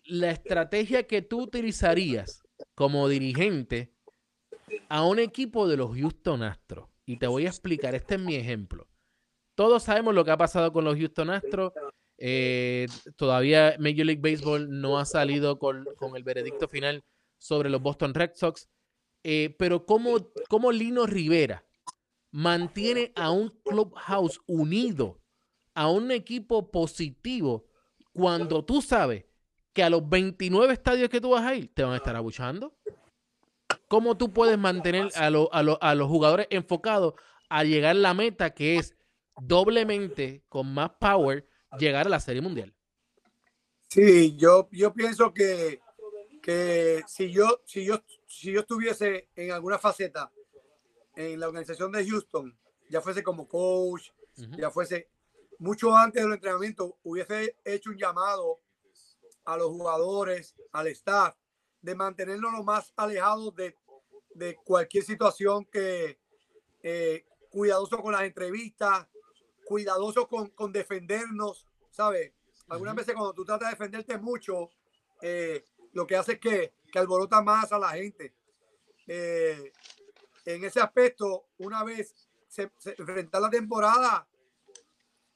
la 0.05 0.32
estrategia 0.32 1.03
que 1.07 1.21
tú 1.21 1.41
utilizarías 1.41 2.41
como 2.74 3.07
dirigente 3.09 3.91
a 4.89 5.05
un 5.05 5.19
equipo 5.19 5.67
de 5.67 5.76
los 5.78 5.95
Houston 5.97 6.41
Astros. 6.43 6.88
Y 7.05 7.17
te 7.17 7.28
voy 7.28 7.45
a 7.45 7.49
explicar, 7.49 7.93
este 7.95 8.15
es 8.15 8.21
mi 8.21 8.36
ejemplo. 8.36 8.88
Todos 9.55 9.83
sabemos 9.83 10.13
lo 10.15 10.25
que 10.25 10.31
ha 10.31 10.37
pasado 10.37 10.71
con 10.71 10.83
los 10.83 10.97
Houston 10.97 11.29
Astros. 11.29 11.73
Eh, 12.17 12.87
todavía 13.15 13.75
Major 13.79 14.05
League 14.05 14.21
Baseball 14.21 14.67
no 14.69 14.97
ha 14.97 15.05
salido 15.05 15.59
con, 15.59 15.85
con 15.97 16.15
el 16.15 16.23
veredicto 16.23 16.67
final 16.67 17.03
sobre 17.37 17.69
los 17.69 17.81
Boston 17.81 18.13
Red 18.13 18.31
Sox. 18.35 18.67
Eh, 19.23 19.55
pero 19.57 19.85
¿cómo, 19.85 20.31
cómo 20.49 20.71
Lino 20.71 21.05
Rivera 21.05 21.63
mantiene 22.31 23.11
a 23.15 23.31
un 23.31 23.49
clubhouse 23.63 24.39
unido, 24.47 25.19
a 25.75 25.89
un 25.89 26.11
equipo 26.11 26.71
positivo, 26.71 27.65
cuando 28.11 28.63
tú 28.65 28.81
sabes 28.81 29.25
que 29.71 29.83
a 29.83 29.89
los 29.89 30.07
29 30.07 30.73
estadios 30.73 31.09
que 31.09 31.21
tú 31.21 31.31
vas 31.31 31.43
a 31.45 31.55
ir 31.55 31.73
te 31.73 31.83
van 31.83 31.93
a 31.93 31.97
estar 31.97 32.15
abuchando? 32.15 32.75
¿Cómo 33.87 34.17
tú 34.17 34.31
puedes 34.33 34.57
mantener 34.57 35.09
a, 35.15 35.29
lo- 35.29 35.53
a 35.53 35.61
lo- 35.63 35.81
a 35.81 35.93
los 35.95 36.07
jugadores 36.07 36.47
enfocados 36.49 37.13
a 37.49 37.63
llegar 37.63 37.91
a 37.91 37.99
la 37.99 38.13
meta 38.13 38.51
que 38.51 38.77
es 38.77 38.95
doblemente, 39.41 40.43
con 40.49 40.73
más 40.73 40.91
power, 40.99 41.47
llegar 41.77 42.07
a 42.07 42.09
la 42.09 42.19
Serie 42.19 42.41
Mundial? 42.41 42.73
sí, 43.88 44.36
yo, 44.38 44.67
yo 44.71 44.93
pienso 44.93 45.34
que, 45.34 45.79
que 46.41 47.03
si 47.07 47.31
yo, 47.31 47.61
si 47.65 47.86
yo, 47.86 48.03
si 48.27 48.51
yo 48.51 48.61
estuviese 48.61 49.29
en 49.36 49.51
alguna 49.51 49.77
faceta 49.77 50.31
en 51.15 51.39
la 51.39 51.47
organización 51.47 51.91
de 51.91 52.07
Houston, 52.07 52.57
ya 52.89 53.01
fuese 53.01 53.21
como 53.21 53.47
coach, 53.47 54.09
ya 54.57 54.71
fuese 54.71 55.09
mucho 55.59 55.95
antes 55.95 56.23
del 56.23 56.34
entrenamiento, 56.34 56.97
hubiese 57.03 57.57
hecho 57.63 57.91
un 57.91 57.97
llamado 57.97 58.61
a 59.45 59.57
los 59.57 59.67
jugadores, 59.67 60.55
al 60.71 60.88
staff, 60.88 61.36
de 61.81 61.95
mantenernos 61.95 62.51
lo 62.51 62.63
más 62.63 62.93
alejados 62.95 63.55
de, 63.55 63.77
de 64.34 64.55
cualquier 64.55 65.03
situación 65.03 65.65
que 65.65 66.19
eh, 66.81 67.25
cuidadoso 67.49 68.01
con 68.01 68.13
las 68.13 68.23
entrevistas, 68.23 69.07
cuidadoso 69.66 70.28
con, 70.28 70.49
con 70.49 70.72
defendernos, 70.72 71.68
¿sabes? 71.91 72.34
Algunas 72.70 72.95
veces 72.95 73.14
cuando 73.14 73.34
tú 73.34 73.43
tratas 73.45 73.70
de 73.70 73.76
defenderte 73.76 74.18
mucho, 74.18 74.70
eh, 75.22 75.64
lo 75.93 76.07
que 76.07 76.16
hace 76.16 76.34
es 76.34 76.39
que, 76.39 76.74
que 76.91 76.99
alborota 76.99 77.41
más 77.41 77.72
a 77.72 77.80
la 77.80 77.89
gente. 77.89 78.34
Eh, 79.07 79.72
en 80.45 80.64
ese 80.64 80.80
aspecto, 80.80 81.47
una 81.57 81.84
vez 81.84 82.14
se, 82.47 82.72
se 82.78 82.95
enfrentar 82.97 83.41
la 83.41 83.49
temporada, 83.49 84.28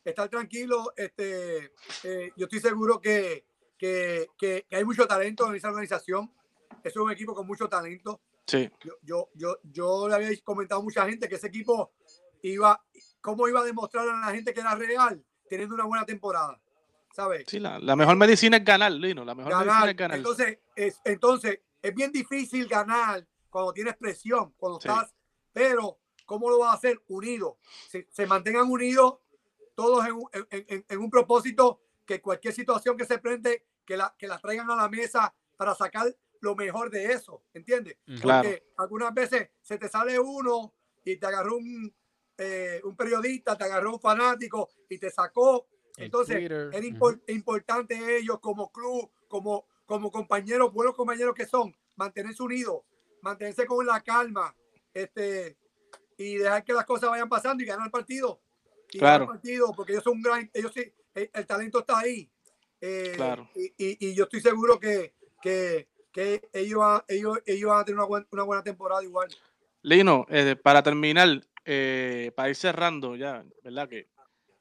estar 0.03 0.29
tranquilo, 0.29 0.93
este, 0.95 1.73
eh, 2.03 2.31
yo 2.35 2.45
estoy 2.45 2.59
seguro 2.59 2.99
que, 3.01 3.45
que, 3.77 4.27
que- 4.37 4.65
que 4.69 4.75
hay 4.75 4.85
mucho 4.85 5.05
talento 5.07 5.47
en 5.49 5.55
esa 5.55 5.69
organización. 5.69 6.31
Es 6.83 6.95
un 6.95 7.11
equipo 7.11 7.33
con 7.33 7.45
mucho 7.45 7.67
talento. 7.67 8.21
Sí. 8.45 8.69
Yo, 8.83 8.93
yo, 9.03 9.29
yo, 9.33 9.57
yo 9.63 10.07
le 10.07 10.15
había 10.15 10.29
comentado 10.43 10.79
a 10.79 10.83
mucha 10.83 11.05
gente 11.05 11.27
que 11.27 11.35
ese 11.35 11.47
equipo 11.47 11.91
iba, 12.41 12.81
cómo 13.21 13.47
iba 13.47 13.59
a 13.61 13.63
demostrar 13.63 14.07
a 14.07 14.19
la 14.19 14.31
gente 14.33 14.53
que 14.53 14.59
era 14.61 14.75
real 14.75 15.23
teniendo 15.49 15.75
una 15.75 15.85
buena 15.85 16.05
temporada. 16.05 16.59
¿Sabes? 17.13 17.45
Sí, 17.47 17.59
la, 17.59 17.79
la 17.79 17.95
mejor 17.95 18.15
medicina 18.15 18.57
es 18.57 18.63
ganar, 18.65 18.91
Lino. 18.91 19.25
La 19.25 19.33
mejor 19.33 19.51
medicina 19.53 19.73
ganar. 19.73 19.89
es 19.89 19.95
ganar. 19.97 20.17
Entonces, 20.17 20.59
es, 20.75 21.01
entonces, 21.03 21.59
es 21.81 21.95
bien 21.95 22.11
difícil 22.11 22.67
ganar 22.67 23.25
cuando 23.49 23.73
tienes 23.73 23.95
presión, 23.97 24.53
cuando 24.57 24.79
Sí. 24.79 24.87
estás, 24.87 25.15
pero 25.51 25.97
¿cómo 26.25 26.49
lo 26.49 26.59
vas 26.59 26.73
a 26.73 26.77
hacer? 26.77 27.01
Unidos. 27.07 27.55
Se, 27.89 28.07
se 28.11 28.27
mantengan 28.27 28.69
unidos 28.69 29.15
todos 29.73 30.05
en, 30.05 30.13
un- 30.13 30.29
en- 30.33 30.47
en- 30.67 30.85
en 30.87 30.99
un 30.99 31.09
propósito 31.09 31.81
que 32.05 32.21
cualquier 32.21 32.53
situación 32.53 32.95
que 32.97 33.05
se 33.05 33.17
prende, 33.17 33.65
que 33.85 33.97
la, 33.97 34.13
que 34.17 34.27
la 34.27 34.37
traigan 34.37 34.69
a 34.69 34.75
la 34.75 34.89
mesa 34.89 35.33
para 35.55 35.73
sacar 35.73 36.15
lo 36.41 36.55
mejor 36.55 36.91
de 36.91 37.13
eso, 37.13 37.43
¿entiendes? 37.53 37.97
Claro. 38.21 38.47
Porque 38.47 38.67
algunas 38.77 39.11
veces 39.13 39.49
se 39.61 39.77
te 39.79 39.89
sale 39.89 40.19
uno 40.19 40.73
y 41.03 41.17
te 41.17 41.25
agarró 41.25 41.55
un, 41.57 41.95
eh, 42.37 42.81
un 42.83 42.95
periodista, 42.95 43.57
te 43.57 43.63
agarró 43.65 43.93
un 43.93 43.99
fanático 43.99 44.69
y 44.89 44.97
te 44.97 45.09
sacó. 45.09 45.67
Entonces, 45.97 46.37
Twitter, 46.37 46.69
es 46.73 46.79
ujú. 46.85 46.95
impor- 46.97 47.21
importante 47.27 48.17
ellos 48.17 48.39
como 48.39 48.71
club, 48.71 49.09
como, 49.27 49.65
como 49.85 50.11
compañeros, 50.11 50.71
buenos 50.71 50.95
compañeros 50.95 51.33
que 51.33 51.45
son, 51.45 51.75
mantenerse 51.95 52.43
unidos, 52.43 52.81
mantenerse 53.21 53.65
con 53.65 53.85
la 53.85 54.01
calma, 54.01 54.55
este, 54.93 55.57
y 56.17 56.35
dejar 56.35 56.63
que 56.63 56.73
las 56.73 56.85
cosas 56.85 57.09
vayan 57.09 57.29
pasando 57.29 57.63
y 57.63 57.65
ganar 57.65 57.85
el 57.87 57.91
partido. 57.91 58.39
Y 58.91 58.99
ganar 58.99 59.19
Claro. 59.19 59.23
el 59.23 59.37
partido, 59.37 59.73
porque 59.75 59.93
ellos 59.93 60.03
son 60.03 60.13
un 60.13 60.21
gran, 60.21 60.49
ellos 60.53 60.71
sí, 60.73 60.93
el, 61.13 61.29
el 61.33 61.45
talento 61.45 61.79
está 61.79 61.99
ahí. 61.99 62.29
Eh, 62.79 63.13
Claro. 63.15 63.49
y, 63.55 63.65
y- 63.77 63.97
y 64.09 64.15
yo 64.15 64.25
estoy 64.25 64.39
seguro 64.41 64.79
que, 64.79 65.13
que, 65.41 65.87
que 66.11 66.47
ellos, 66.53 66.79
van- 66.79 67.03
ellos, 67.07 67.39
ellos 67.45 67.69
van 67.71 67.79
a 67.81 67.85
tener 67.85 67.97
una, 67.97 68.07
buen- 68.07 68.27
una 68.31 68.43
buena 68.43 68.63
temporada 68.63 69.03
igual. 69.03 69.27
Lino, 69.81 70.25
eh, 70.29 70.55
para 70.55 70.83
terminar, 70.83 71.41
eh, 71.69 72.31
para 72.33 72.49
ir 72.49 72.55
cerrando 72.55 73.17
ya, 73.17 73.43
¿verdad? 73.61 73.89
Que 73.89 74.07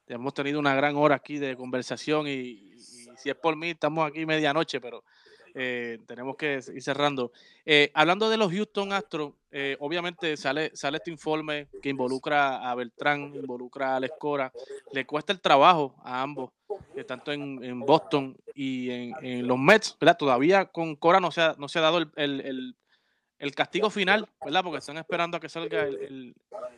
hemos 0.07 0.33
tenido 0.33 0.59
una 0.59 0.75
gran 0.75 0.97
hora 0.97 1.15
aquí 1.15 1.37
de 1.37 1.55
conversación 1.55 2.27
y, 2.27 2.75
si 3.17 3.29
es 3.29 3.35
por 3.35 3.55
mí, 3.55 3.69
estamos 3.69 4.05
aquí 4.05 4.25
medianoche, 4.25 4.81
pero 4.81 5.05
eh, 5.55 5.99
tenemos 6.05 6.35
que 6.35 6.59
ir 6.75 6.83
cerrando. 6.83 7.31
Eh, 7.65 7.91
hablando 7.93 8.29
de 8.29 8.35
los 8.35 8.51
Houston 8.51 8.91
Astros, 8.91 9.31
eh, 9.51 9.77
obviamente 9.79 10.35
sale, 10.35 10.75
sale 10.75 10.97
este 10.97 11.09
informe 11.09 11.69
que 11.81 11.89
involucra 11.89 12.69
a 12.69 12.75
Beltrán, 12.75 13.33
involucra 13.33 13.93
a 13.93 13.95
Alex 13.95 14.13
le 14.91 15.05
cuesta 15.05 15.31
el 15.31 15.39
trabajo 15.39 15.95
a 16.03 16.21
ambos, 16.21 16.51
eh, 16.93 17.05
tanto 17.05 17.31
en, 17.31 17.79
Boston 17.79 18.37
y 18.53 18.89
en, 18.89 19.47
los 19.47 19.57
Mets, 19.57 19.95
¿verdad? 19.97 20.17
Todavía 20.17 20.65
con 20.65 20.97
Cora 20.97 21.21
no 21.21 21.31
se 21.31 21.39
ha, 21.39 21.55
no 21.57 21.69
se 21.69 21.79
ha 21.79 21.83
dado 21.83 21.99
el- 21.99 22.75
el 23.39 23.53
castigo 23.53 23.89
final, 23.89 24.27
¿verdad? 24.43 24.63
Porque 24.63 24.79
están 24.79 24.97
esperando 24.97 25.37
a 25.37 25.39
que 25.39 25.49
salga 25.49 25.83
el, 25.83 25.95
el- 25.95 26.35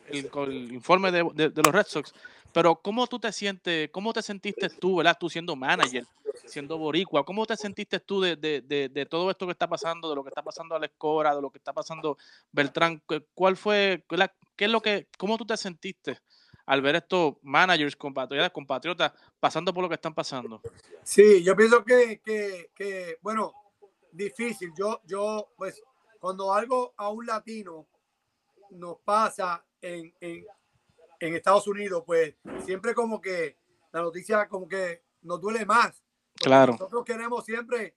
el- 0.08 0.30
el 0.34 0.72
informe 0.72 1.10
de, 1.10 1.28
de- 1.34 1.48
de 1.50 1.62
los 1.62 1.72
Red 1.72 1.86
Sox. 1.86 2.12
Pero 2.52 2.76
¿cómo 2.76 3.06
tú 3.06 3.18
te 3.18 3.32
sientes, 3.32 3.88
cómo 3.90 4.12
te 4.12 4.22
sentiste 4.22 4.68
tú, 4.68 4.96
¿verdad? 4.96 5.16
Tú 5.18 5.30
siendo 5.30 5.54
manager, 5.56 6.04
siendo 6.46 6.76
boricua, 6.78 7.24
¿cómo 7.24 7.46
te 7.46 7.56
sentiste 7.56 8.00
tú 8.00 8.20
de, 8.20 8.36
de- 8.36 9.06
todo 9.06 9.30
esto 9.30 9.46
que 9.46 9.52
está 9.52 9.68
pasando, 9.68 10.08
de 10.10 10.16
lo 10.16 10.22
que 10.24 10.28
está 10.30 10.42
pasando 10.42 10.74
a 10.74 10.78
la 10.78 10.86
Escora, 10.86 11.34
de 11.34 11.40
lo 11.40 11.50
que 11.50 11.58
está 11.58 11.72
pasando 11.72 12.18
Beltrán? 12.52 13.00
¿Cu- 13.06 13.22
¿Cuál 13.34 13.56
fue, 13.56 14.04
la- 14.10 14.32
qué 14.56 14.64
es 14.66 14.70
lo 14.70 14.80
que, 14.82 15.06
cómo 15.16 15.38
tú 15.38 15.46
te 15.46 15.56
sentiste 15.56 16.18
al 16.66 16.82
ver 16.82 16.96
estos 16.96 17.34
managers, 17.42 17.96
compatriotas, 17.96 18.50
compatriotas 18.50 19.12
pasando 19.38 19.72
por 19.72 19.82
lo 19.82 19.88
que 19.88 19.94
están 19.94 20.14
pasando? 20.14 20.60
Sí, 21.04 21.42
yo 21.42 21.56
pienso 21.56 21.84
que, 21.84 22.20
que, 22.24 22.70
que, 22.74 23.16
bueno, 23.22 23.52
difícil. 24.12 24.72
Yo, 24.76 25.00
yo, 25.06 25.52
pues, 25.56 25.80
cuando 26.20 26.54
algo 26.54 26.94
a 26.96 27.08
un 27.08 27.26
latino 27.26 27.88
nos 28.70 28.98
pasa 29.00 29.64
en, 29.80 30.14
en, 30.20 30.46
en 31.18 31.34
Estados 31.34 31.66
Unidos, 31.66 32.04
pues 32.06 32.36
siempre 32.64 32.94
como 32.94 33.20
que 33.20 33.56
la 33.90 34.02
noticia 34.02 34.48
como 34.48 34.68
que 34.68 35.02
nos 35.22 35.40
duele 35.40 35.66
más. 35.66 36.04
Claro. 36.34 36.72
Nosotros 36.72 37.04
queremos 37.04 37.44
siempre, 37.44 37.96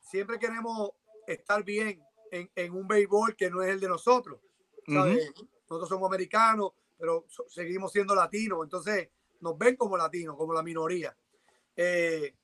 siempre 0.00 0.38
queremos 0.38 0.90
estar 1.26 1.64
bien 1.64 2.04
en, 2.30 2.50
en 2.54 2.74
un 2.74 2.86
béisbol 2.86 3.34
que 3.34 3.48
no 3.48 3.62
es 3.62 3.70
el 3.70 3.80
de 3.80 3.88
nosotros. 3.88 4.40
¿sabes? 4.86 5.32
Nosotros 5.68 5.88
somos 5.88 6.08
americanos, 6.08 6.72
pero 6.98 7.26
seguimos 7.48 7.92
siendo 7.92 8.14
latinos, 8.14 8.60
entonces 8.62 9.08
nos 9.40 9.56
ven 9.58 9.76
como 9.76 9.96
latinos, 9.96 10.36
como 10.36 10.52
la 10.52 10.62
minoría. 10.62 11.16
Eh, 11.76 12.34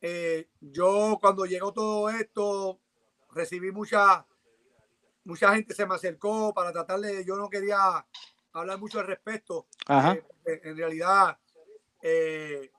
eh, 0.00 0.48
yo 0.60 1.18
cuando 1.20 1.46
llegó 1.46 1.72
todo 1.72 2.10
esto, 2.10 2.80
recibí 3.30 3.72
mucha, 3.72 4.26
mucha 5.26 5.54
gente 5.54 5.74
se 5.74 5.86
me 5.86 5.94
acercó 5.94 6.54
para 6.54 6.72
tratar 6.72 7.00
de, 7.00 7.24
yo 7.24 7.36
no 7.36 7.50
quería 7.50 8.06
hablar 8.52 8.78
mucho 8.78 9.00
al 9.00 9.06
respecto. 9.06 9.66
Ajá. 9.86 10.14
Eh, 10.14 10.24
eh, 10.46 10.60
en 10.64 10.76
realidad, 10.76 11.38
eh, 12.00 12.70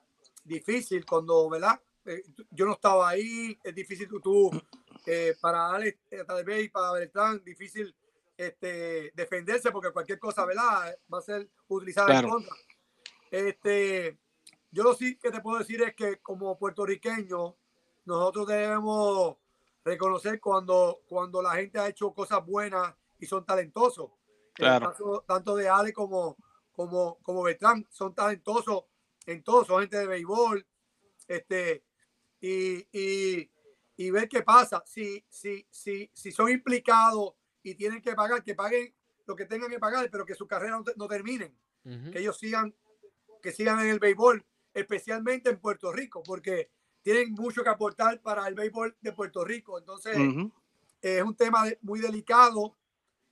difícil 0.44 1.04
cuando, 1.04 1.48
¿verdad? 1.48 1.80
Eh, 2.06 2.22
yo 2.50 2.64
no 2.64 2.72
estaba 2.72 3.10
ahí, 3.10 3.58
es 3.62 3.74
difícil 3.74 4.08
tú, 4.08 4.20
tú, 4.20 4.50
para 5.40 5.70
Alex 5.70 5.98
eh, 6.10 6.24
Talvez, 6.26 6.70
para 6.70 6.92
Beltrán, 6.92 7.42
difícil 7.44 7.94
este, 8.36 9.12
defenderse 9.14 9.70
porque 9.70 9.92
cualquier 9.92 10.18
cosa, 10.18 10.44
¿verdad? 10.44 10.96
Va 11.12 11.18
a 11.18 11.22
ser 11.22 11.48
utilizada 11.68 12.06
Claro. 12.06 12.28
en 12.28 12.32
contra. 12.32 12.56
Este, 13.30 14.18
yo 14.70 14.82
lo 14.82 14.94
sí 14.94 15.16
que 15.16 15.30
te 15.30 15.40
puedo 15.40 15.58
decir 15.58 15.82
es 15.82 15.94
que 15.94 16.18
como 16.18 16.58
puertorriqueños, 16.58 17.54
nosotros 18.06 18.46
debemos 18.46 19.36
reconocer 19.88 20.40
cuando, 20.40 21.02
cuando 21.06 21.42
la 21.42 21.52
gente 21.54 21.78
ha 21.78 21.88
hecho 21.88 22.12
cosas 22.12 22.44
buenas 22.44 22.94
y 23.18 23.26
son 23.26 23.44
talentosos. 23.44 24.10
En 24.56 24.64
el 24.66 24.70
Claro. 24.78 24.90
caso 24.90 25.24
tanto 25.26 25.54
de 25.56 25.68
Ale 25.68 25.92
como, 25.92 26.36
como, 26.72 27.18
como 27.22 27.42
Beltrán 27.42 27.86
son 27.90 28.14
talentosos 28.14 28.84
en 29.26 29.42
todo, 29.42 29.64
son 29.64 29.80
gente 29.80 29.98
de 29.98 30.06
béisbol. 30.06 30.66
Este, 31.26 31.84
y, 32.40 32.86
y, 32.92 33.50
y 33.96 34.10
ver 34.10 34.28
qué 34.28 34.42
pasa. 34.42 34.82
Si, 34.86 35.24
si, 35.28 35.66
si, 35.70 36.10
si 36.12 36.32
son 36.32 36.50
implicados 36.50 37.34
y 37.62 37.74
tienen 37.74 38.00
que 38.00 38.14
pagar, 38.14 38.42
que 38.42 38.54
paguen 38.54 38.94
lo 39.26 39.36
que 39.36 39.44
tengan 39.44 39.70
que 39.70 39.78
pagar, 39.78 40.08
pero 40.10 40.24
que 40.24 40.34
su 40.34 40.46
carrera 40.46 40.78
no, 40.78 40.84
no 40.96 41.06
terminen 41.08 41.56
que 42.12 42.18
ellos 42.18 42.36
sigan, 42.38 42.74
que 43.42 43.50
sigan 43.52 43.80
en 43.80 43.88
el 43.88 43.98
béisbol, 43.98 44.44
especialmente 44.74 45.48
en 45.50 45.58
Puerto 45.60 45.90
Rico, 45.92 46.22
porque 46.22 46.70
tienen 47.12 47.32
mucho 47.32 47.62
que 47.62 47.70
aportar 47.70 48.20
para 48.20 48.46
el 48.48 48.54
béisbol 48.54 48.94
de 49.00 49.12
Puerto 49.14 49.42
Rico. 49.42 49.78
Entonces, 49.78 50.14
Ujú. 50.18 50.52
es 51.00 51.22
un 51.22 51.34
tema 51.34 51.64
de- 51.64 51.78
muy 51.80 52.00
delicado. 52.00 52.76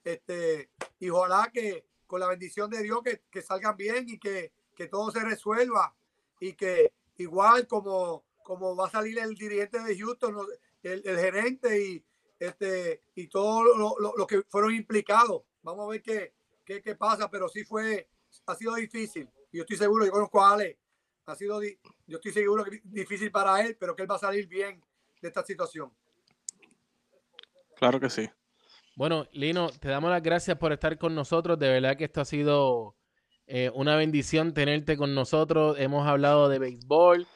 Este, 0.03 0.71
y 0.99 1.11
ojalá 1.11 1.51
que 1.53 1.85
con 2.07 2.21
la 2.21 2.29
bendición 2.29 2.71
de 2.71 2.83
Dios 2.83 3.03
que, 3.05 3.23
que 3.31 3.43
salgan 3.43 3.77
bien 3.77 4.09
y 4.09 4.19
que, 4.19 4.55
que 4.75 4.87
todo 4.87 5.11
se 5.11 5.21
resuelva. 5.21 5.95
Y 6.41 6.55
que 6.55 6.95
igual 7.19 7.67
como, 7.67 8.25
como 8.45 8.75
va 8.75 8.87
a 8.87 8.91
salir 8.91 9.19
el 9.19 9.35
dirigente 9.35 9.79
de 9.81 9.99
Houston, 9.99 10.35
el, 10.83 11.03
el 11.07 11.19
gerente 11.19 11.79
y, 11.79 12.03
este, 12.39 13.03
y 13.15 13.27
todos 13.29 13.63
los 14.17 14.27
que 14.27 14.43
fueron 14.49 14.75
implicados. 14.75 15.43
Vamos 15.63 15.85
a 15.87 15.91
ver 15.91 16.03
qué, 16.03 16.33
qué, 16.65 16.81
qué 16.81 16.95
pasa, 16.95 17.31
pero 17.31 17.47
sí 17.51 17.63
fue, 17.63 18.09
ha 18.47 18.55
sido 18.55 18.75
difícil. 18.77 19.29
Yo 19.53 19.65
estoy 19.65 19.77
seguro, 19.77 20.07
yo 20.07 20.13
conozco 20.13 20.43
a 20.43 20.53
Ale, 20.55 20.79
ha 21.27 21.35
sido, 21.35 21.61
yo 21.63 22.17
estoy 22.17 22.33
seguro 22.33 22.65
que 22.65 22.77
es 22.77 22.83
difícil 22.85 23.31
para 23.31 23.61
él, 23.61 23.77
pero 23.79 23.95
que 23.95 24.03
él 24.03 24.11
va 24.11 24.17
a 24.17 24.21
salir 24.21 24.47
bien 24.47 24.83
de 25.21 25.29
esta 25.29 25.45
situación. 25.45 25.93
Claro 27.77 28.01
que 28.01 28.09
sí. 28.09 28.29
Bueno, 28.97 29.27
Lino, 29.33 29.69
te 29.69 29.89
damos 29.89 30.11
las 30.11 30.23
gracias 30.23 30.57
por 30.57 30.73
estar 30.73 30.97
con 30.99 31.15
nosotros. 31.15 31.59
De 31.59 31.69
verdad 31.69 31.97
que 31.97 32.05
esto 32.05 32.23
ha 32.23 32.25
sido 32.25 32.97
eh, 33.47 33.71
una 33.75 33.97
bendición 33.97 34.55
tenerte 34.55 34.97
con 34.97 35.15
nosotros. 35.15 35.77
Hemos 35.79 36.07
hablado 36.07 36.49
de 36.49 36.59
béisbol, 36.59 37.27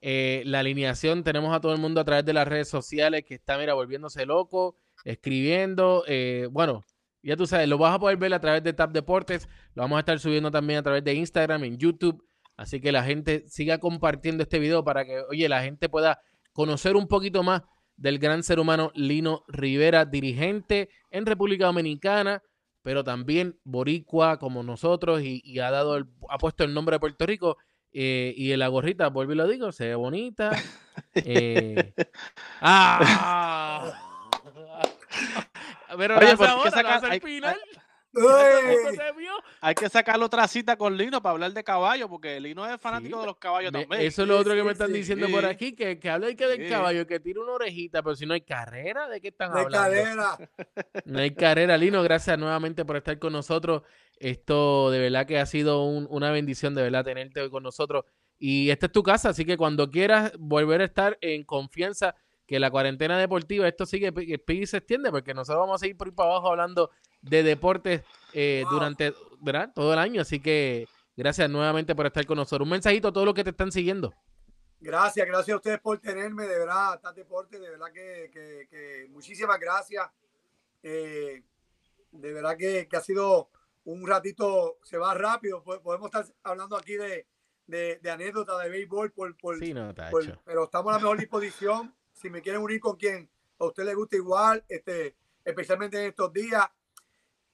eh, 0.00 0.42
la 0.46 0.60
alineación. 0.60 1.22
Tenemos 1.22 1.54
a 1.54 1.60
todo 1.60 1.72
el 1.74 1.80
mundo 1.80 2.00
a 2.00 2.04
través 2.04 2.24
de 2.24 2.32
las 2.32 2.48
redes 2.48 2.68
sociales 2.68 3.24
que 3.26 3.34
está, 3.34 3.58
mira, 3.58 3.74
volviéndose 3.74 4.24
loco, 4.24 4.76
escribiendo. 5.04 6.04
eh, 6.06 6.48
bueno, 6.50 6.84
ya 7.22 7.36
tú 7.36 7.46
sabes, 7.46 7.68
lo 7.68 7.76
vas 7.76 7.94
a 7.94 7.98
poder 7.98 8.16
ver 8.16 8.32
a 8.32 8.40
través 8.40 8.62
de 8.62 8.72
Tap 8.72 8.92
Deportes. 8.92 9.46
Lo 9.74 9.82
vamos 9.82 9.96
a 9.96 10.00
estar 10.00 10.18
subiendo 10.18 10.50
también 10.50 10.78
a 10.78 10.82
través 10.82 11.04
de 11.04 11.12
Instagram, 11.12 11.64
en 11.64 11.76
YouTube. 11.76 12.24
Así 12.60 12.78
que 12.78 12.92
la 12.92 13.02
gente 13.02 13.44
siga 13.48 13.78
compartiendo 13.78 14.42
este 14.42 14.58
video 14.58 14.84
para 14.84 15.06
que, 15.06 15.22
oye, 15.30 15.48
la 15.48 15.62
gente 15.62 15.88
pueda 15.88 16.20
conocer 16.52 16.94
un 16.94 17.08
poquito 17.08 17.42
más 17.42 17.62
del 17.96 18.18
gran 18.18 18.42
ser 18.42 18.60
humano 18.60 18.92
Lino 18.94 19.44
Rivera, 19.48 20.04
dirigente 20.04 20.90
en 21.10 21.24
República 21.24 21.64
Dominicana, 21.66 22.42
pero 22.82 23.02
también 23.02 23.58
boricua 23.64 24.38
como 24.38 24.62
nosotros 24.62 25.22
y, 25.22 25.40
y 25.42 25.60
ha 25.60 25.70
dado 25.70 25.96
el- 25.96 26.04
ha 26.28 26.36
puesto 26.36 26.62
el 26.64 26.74
nombre 26.74 26.96
de 26.96 27.00
Puerto 27.00 27.24
Rico 27.24 27.56
eh, 27.92 28.34
y 28.36 28.52
en 28.52 28.58
la 28.58 28.68
gorrita, 28.68 29.08
vuelvo 29.08 29.32
y 29.32 29.36
lo 29.36 29.48
digo, 29.48 29.72
se 29.72 29.86
ve 29.88 29.94
bonita. 29.94 30.50
eh, 31.14 31.94
¡Ah! 32.60 33.90
Pero 35.96 36.16
Oye, 36.18 36.24
la 36.24 36.32
hace 36.32 36.36
¿por 36.36 36.46
qué 36.46 36.50
ahora, 36.52 36.64
la 36.64 36.70
saca- 36.76 36.94
hace 36.96 37.06
al 37.06 37.12
hay- 37.12 37.20
final. 37.20 37.56
¡Ey! 38.12 38.96
se 38.96 39.12
vio. 39.16 39.32
Hay 39.60 39.74
que 39.74 39.88
sacarle 39.88 40.24
otra 40.24 40.48
cita 40.48 40.76
con 40.76 40.96
Lino 40.96 41.22
para 41.22 41.32
hablar 41.34 41.52
de 41.52 41.62
caballo, 41.62 42.08
porque 42.08 42.40
Lino 42.40 42.66
es 42.66 42.80
fanático 42.80 43.16
Sí, 43.16 43.20
de 43.20 43.26
los 43.26 43.36
caballos 43.36 43.72
Me- 43.72 43.80
también. 43.82 44.02
Eso 44.02 44.22
es 44.22 44.28
lo 44.28 44.38
otro 44.38 44.52
que 44.54 44.60
sí, 44.60 44.66
me 44.66 44.72
están 44.72 44.88
sí, 44.88 44.94
diciendo 44.94 45.28
por 45.30 45.44
aquí, 45.46 45.74
que, 45.74 45.98
que 45.98 46.10
habla 46.10 46.28
y 46.30 46.34
que 46.36 46.46
del 46.46 46.64
Sí. 46.64 46.68
caballo, 46.68 47.06
que 47.06 47.20
tira 47.20 47.40
una 47.40 47.52
orejita, 47.52 48.02
pero 48.02 48.16
si 48.16 48.26
no 48.26 48.34
hay 48.34 48.40
carrera, 48.40 49.08
¿de 49.08 49.20
qué 49.20 49.28
están 49.28 49.52
De 49.52 49.60
hablando? 49.60 49.88
cadera. 49.88 50.38
No 51.04 51.18
hay 51.20 51.34
carrera, 51.34 51.76
Lino. 51.76 52.02
Gracias 52.02 52.36
nuevamente 52.38 52.84
por 52.84 52.96
estar 52.96 53.18
con 53.18 53.32
nosotros. 53.32 53.82
Esto 54.18 54.90
de 54.90 54.98
verdad 54.98 55.26
que 55.26 55.38
ha 55.38 55.46
sido 55.46 55.84
un- 55.84 56.06
una 56.10 56.30
bendición 56.32 56.74
de 56.74 56.82
verdad 56.82 57.04
tenerte 57.04 57.40
hoy 57.40 57.50
con 57.50 57.62
nosotros. 57.62 58.04
Y 58.38 58.70
esta 58.70 58.86
es 58.86 58.92
tu 58.92 59.02
casa, 59.02 59.28
así 59.30 59.44
que 59.44 59.56
cuando 59.56 59.90
quieras 59.90 60.32
volver 60.38 60.80
a 60.80 60.84
estar 60.84 61.16
en 61.20 61.44
confianza 61.44 62.14
que 62.50 62.58
la 62.58 62.68
cuarentena 62.68 63.16
deportiva, 63.16 63.68
esto 63.68 63.86
sigue 63.86 64.12
y 64.48 64.66
se 64.66 64.78
extiende, 64.78 65.12
porque 65.12 65.32
nosotros 65.32 65.60
vamos 65.60 65.76
a 65.76 65.78
seguir 65.78 65.96
por 65.96 66.08
ahí 66.08 66.12
para 66.12 66.30
abajo 66.30 66.48
hablando 66.48 66.90
de 67.22 67.44
deportes 67.44 68.02
eh, 68.32 68.62
Wow. 68.64 68.72
durante 68.72 69.14
¿verdad? 69.40 69.70
todo 69.72 69.92
el 69.92 70.00
año. 70.00 70.20
Así 70.20 70.40
que 70.40 70.88
gracias 71.16 71.48
nuevamente 71.48 71.94
por 71.94 72.06
estar 72.06 72.26
con 72.26 72.36
nosotros. 72.38 72.66
Un 72.66 72.72
mensajito 72.72 73.06
a 73.06 73.12
todos 73.12 73.24
los 73.24 73.36
que 73.36 73.44
te 73.44 73.50
están 73.50 73.70
siguiendo. 73.70 74.12
Gracias, 74.80 75.28
gracias 75.28 75.54
a 75.54 75.56
ustedes 75.58 75.78
por 75.78 75.98
tenerme, 76.00 76.48
de 76.48 76.58
verdad, 76.58 76.98
Tap 77.00 77.14
Deporte, 77.14 77.60
de 77.60 77.70
verdad 77.70 77.86
que, 77.94 78.30
que- 78.32 78.66
que 78.68 79.06
muchísimas 79.10 79.60
gracias. 79.60 80.08
Eh, 80.82 81.44
de 82.10 82.32
verdad 82.32 82.56
que, 82.56 82.88
que 82.88 82.96
ha 82.96 83.00
sido 83.00 83.48
un 83.84 84.04
ratito, 84.08 84.78
se 84.82 84.98
va 84.98 85.14
rápido, 85.14 85.62
po- 85.62 85.80
podemos 85.80 86.06
estar 86.06 86.26
hablando 86.42 86.76
aquí 86.76 86.94
de, 86.94 87.28
de, 87.68 88.00
de 88.02 88.10
anécdotas 88.10 88.60
de 88.60 88.70
béisbol, 88.70 89.12
por, 89.12 89.36
por, 89.36 89.56
Sí, 89.60 89.72
no, 89.72 89.94
por- 90.10 90.24
tacho. 90.26 90.42
pero 90.44 90.64
estamos 90.64 90.90
a 90.92 90.96
la 90.96 91.02
mejor 91.02 91.18
disposición. 91.18 91.94
Si 92.20 92.28
me 92.30 92.42
quieren 92.42 92.60
unir 92.62 92.80
con 92.80 92.96
quien 92.96 93.28
a 93.58 93.64
usted 93.64 93.84
le 93.84 93.94
gusta 93.94 94.16
igual, 94.16 94.64
este, 94.68 95.14
especialmente 95.44 95.98
en 95.98 96.06
estos 96.10 96.32
días, 96.32 96.64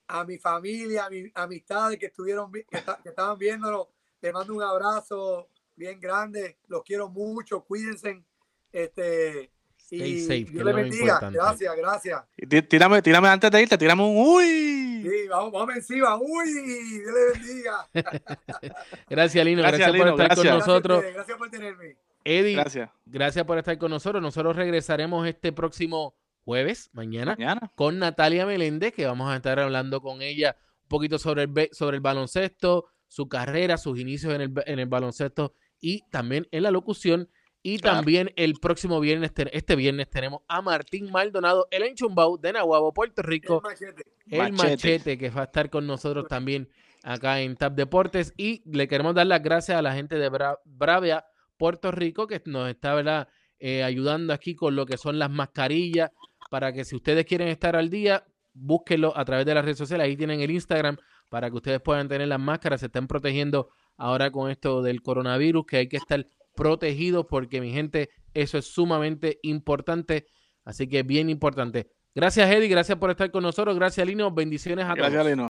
a 0.09 0.23
mi 0.23 0.37
familia, 0.37 1.05
a 1.05 1.09
mis 1.09 1.31
amistades 1.35 1.97
que 1.99 2.07
estuvieron 2.07 2.51
vi- 2.51 2.63
que, 2.63 2.81
que 3.03 3.09
estaban 3.09 3.37
viéndolo, 3.37 3.89
les 4.21 4.33
mando 4.33 4.53
un 4.53 4.63
abrazo 4.63 5.49
bien 5.75 5.99
grande, 5.99 6.57
los 6.67 6.81
quiero 6.83 7.09
mucho, 7.09 7.61
cuídense, 7.61 8.23
este 8.71 9.51
Stay 9.77 10.01
y 10.01 10.19
safe, 10.21 10.45
Dios 10.51 10.59
es 10.59 10.65
les 10.65 10.75
bendiga. 10.75 11.19
Gracias, 11.31 11.75
gracias. 11.77 12.23
Tírame, 12.67 13.01
tírame 13.01 13.27
antes 13.29 13.49
de 13.49 13.61
irte, 13.61 13.77
tírame 13.77 14.03
un 14.03 14.17
uy. 14.17 15.07
Sí, 15.09 15.27
vamos, 15.29 15.51
vamos 15.53 15.75
encima. 15.77 16.17
Uy, 16.19 16.51
Dios 16.51 17.13
les 17.13 17.33
bendiga. 17.41 17.87
Gracias, 19.09 19.45
Lino. 19.45 19.61
Gracias, 19.61 19.87
Gracias, 19.87 20.11
por 20.11 20.21
estar 20.21 20.35
con 20.35 20.47
nosotros. 20.47 20.97
Gracias, 21.01 21.15
gracias 21.15 21.37
por 21.37 21.49
tenerme. 21.49 21.97
Eddie, 22.27 22.55
Gracias. 22.55 22.89
Gracias 23.05 23.45
por 23.45 23.57
estar 23.57 23.77
con 23.77 23.91
nosotros. 23.91 24.21
Nosotros 24.21 24.55
regresaremos 24.55 25.27
este 25.27 25.51
próximo 25.51 26.15
jueves, 26.43 26.89
mañana, 26.93 27.35
Mañana. 27.37 27.71
con 27.75 27.99
Natalia 27.99 28.45
Meléndez, 28.45 28.93
que 28.93 29.05
vamos 29.05 29.29
a 29.29 29.35
estar 29.37 29.59
hablando 29.59 30.01
con 30.01 30.21
ella 30.21 30.55
un 30.83 30.87
poquito 30.87 31.19
sobre 31.19 31.43
el, 31.43 31.69
sobre 31.71 31.97
el 31.97 32.01
baloncesto, 32.01 32.85
su 33.07 33.27
carrera, 33.27 33.77
sus 33.77 33.99
inicios 33.99 34.33
en 34.33 34.41
el, 34.41 34.53
en 34.65 34.79
el 34.79 34.85
baloncesto 34.87 35.53
y 35.79 36.03
también 36.09 36.47
en 36.51 36.63
la 36.63 36.71
locución. 36.71 37.29
Y 37.63 37.79
Claro. 37.79 37.97
también 37.97 38.31
el 38.37 38.53
próximo 38.61 38.99
viernes, 39.01 39.33
te- 39.33 39.55
este 39.57 39.75
viernes, 39.75 40.09
tenemos 40.09 40.41
a 40.47 40.61
Martín 40.61 41.11
Maldonado, 41.11 41.67
el 41.71 41.83
enchumbao 41.83 42.37
de 42.37 42.53
Nahuabo, 42.53 42.93
Puerto 42.93 43.21
Rico, 43.23 43.61
El 43.65 43.69
machete. 43.71 44.03
el 44.29 44.53
Machete. 44.53 44.71
machete. 44.71 45.17
que 45.17 45.29
va 45.31 45.41
a 45.41 45.45
estar 45.45 45.69
con 45.69 45.85
nosotros 45.85 46.27
también 46.29 46.69
acá 47.03 47.41
en 47.41 47.57
TAP 47.57 47.73
Deportes. 47.75 48.33
Y 48.37 48.61
le 48.71 48.87
queremos 48.87 49.15
dar 49.15 49.27
las 49.27 49.41
gracias 49.43 49.77
a 49.77 49.81
la 49.81 49.93
gente 49.93 50.17
de 50.17 50.29
Bra- 50.31 50.59
Bravia, 50.63 51.25
Puerto 51.57 51.91
Rico, 51.91 52.27
que 52.27 52.41
nos 52.45 52.69
está 52.69 52.93
¿verdad? 52.93 53.27
Eh, 53.59 53.83
ayudando 53.83 54.33
aquí 54.33 54.55
con 54.55 54.75
lo 54.75 54.85
que 54.85 54.97
son 54.97 55.19
las 55.19 55.29
mascarillas, 55.29 56.11
para 56.49 56.71
que 56.71 56.85
si 56.85 56.95
ustedes 56.95 57.25
quieren 57.25 57.47
estar 57.47 57.75
al 57.75 57.89
día, 57.89 58.25
búsquenlo 58.53 59.17
a 59.17 59.25
través 59.25 59.45
de 59.45 59.53
las 59.53 59.65
redes 59.65 59.77
sociales. 59.77 60.05
Ahí 60.05 60.15
tienen 60.15 60.41
el 60.41 60.51
Instagram 60.51 60.97
para 61.29 61.49
que 61.49 61.55
ustedes 61.57 61.81
puedan 61.81 62.07
tener 62.07 62.27
las 62.27 62.39
máscaras, 62.39 62.79
se 62.79 62.85
estén 62.85 63.07
protegiendo 63.07 63.69
ahora 63.97 64.31
con 64.31 64.49
esto 64.49 64.81
del 64.81 65.01
coronavirus, 65.01 65.65
que 65.65 65.77
hay 65.77 65.89
que 65.89 65.97
estar 65.97 66.27
protegidos 66.55 67.25
porque 67.29 67.61
mi 67.61 67.71
gente, 67.71 68.09
eso 68.33 68.57
es 68.57 68.65
sumamente 68.65 69.39
importante. 69.43 70.27
Así 70.63 70.87
que 70.87 71.03
bien 71.03 71.29
importante. 71.29 71.91
Gracias, 72.13 72.49
Eddie. 72.49 72.67
Gracias 72.67 72.97
por 72.97 73.11
estar 73.11 73.29
con 73.31 73.43
nosotros. 73.43 73.75
Gracias, 73.75 74.05
Lino. 74.05 74.31
Bendiciones 74.31 74.85
a 74.85 74.95
todos. 74.95 75.11
Gracias, 75.11 75.25
Lino. 75.25 75.47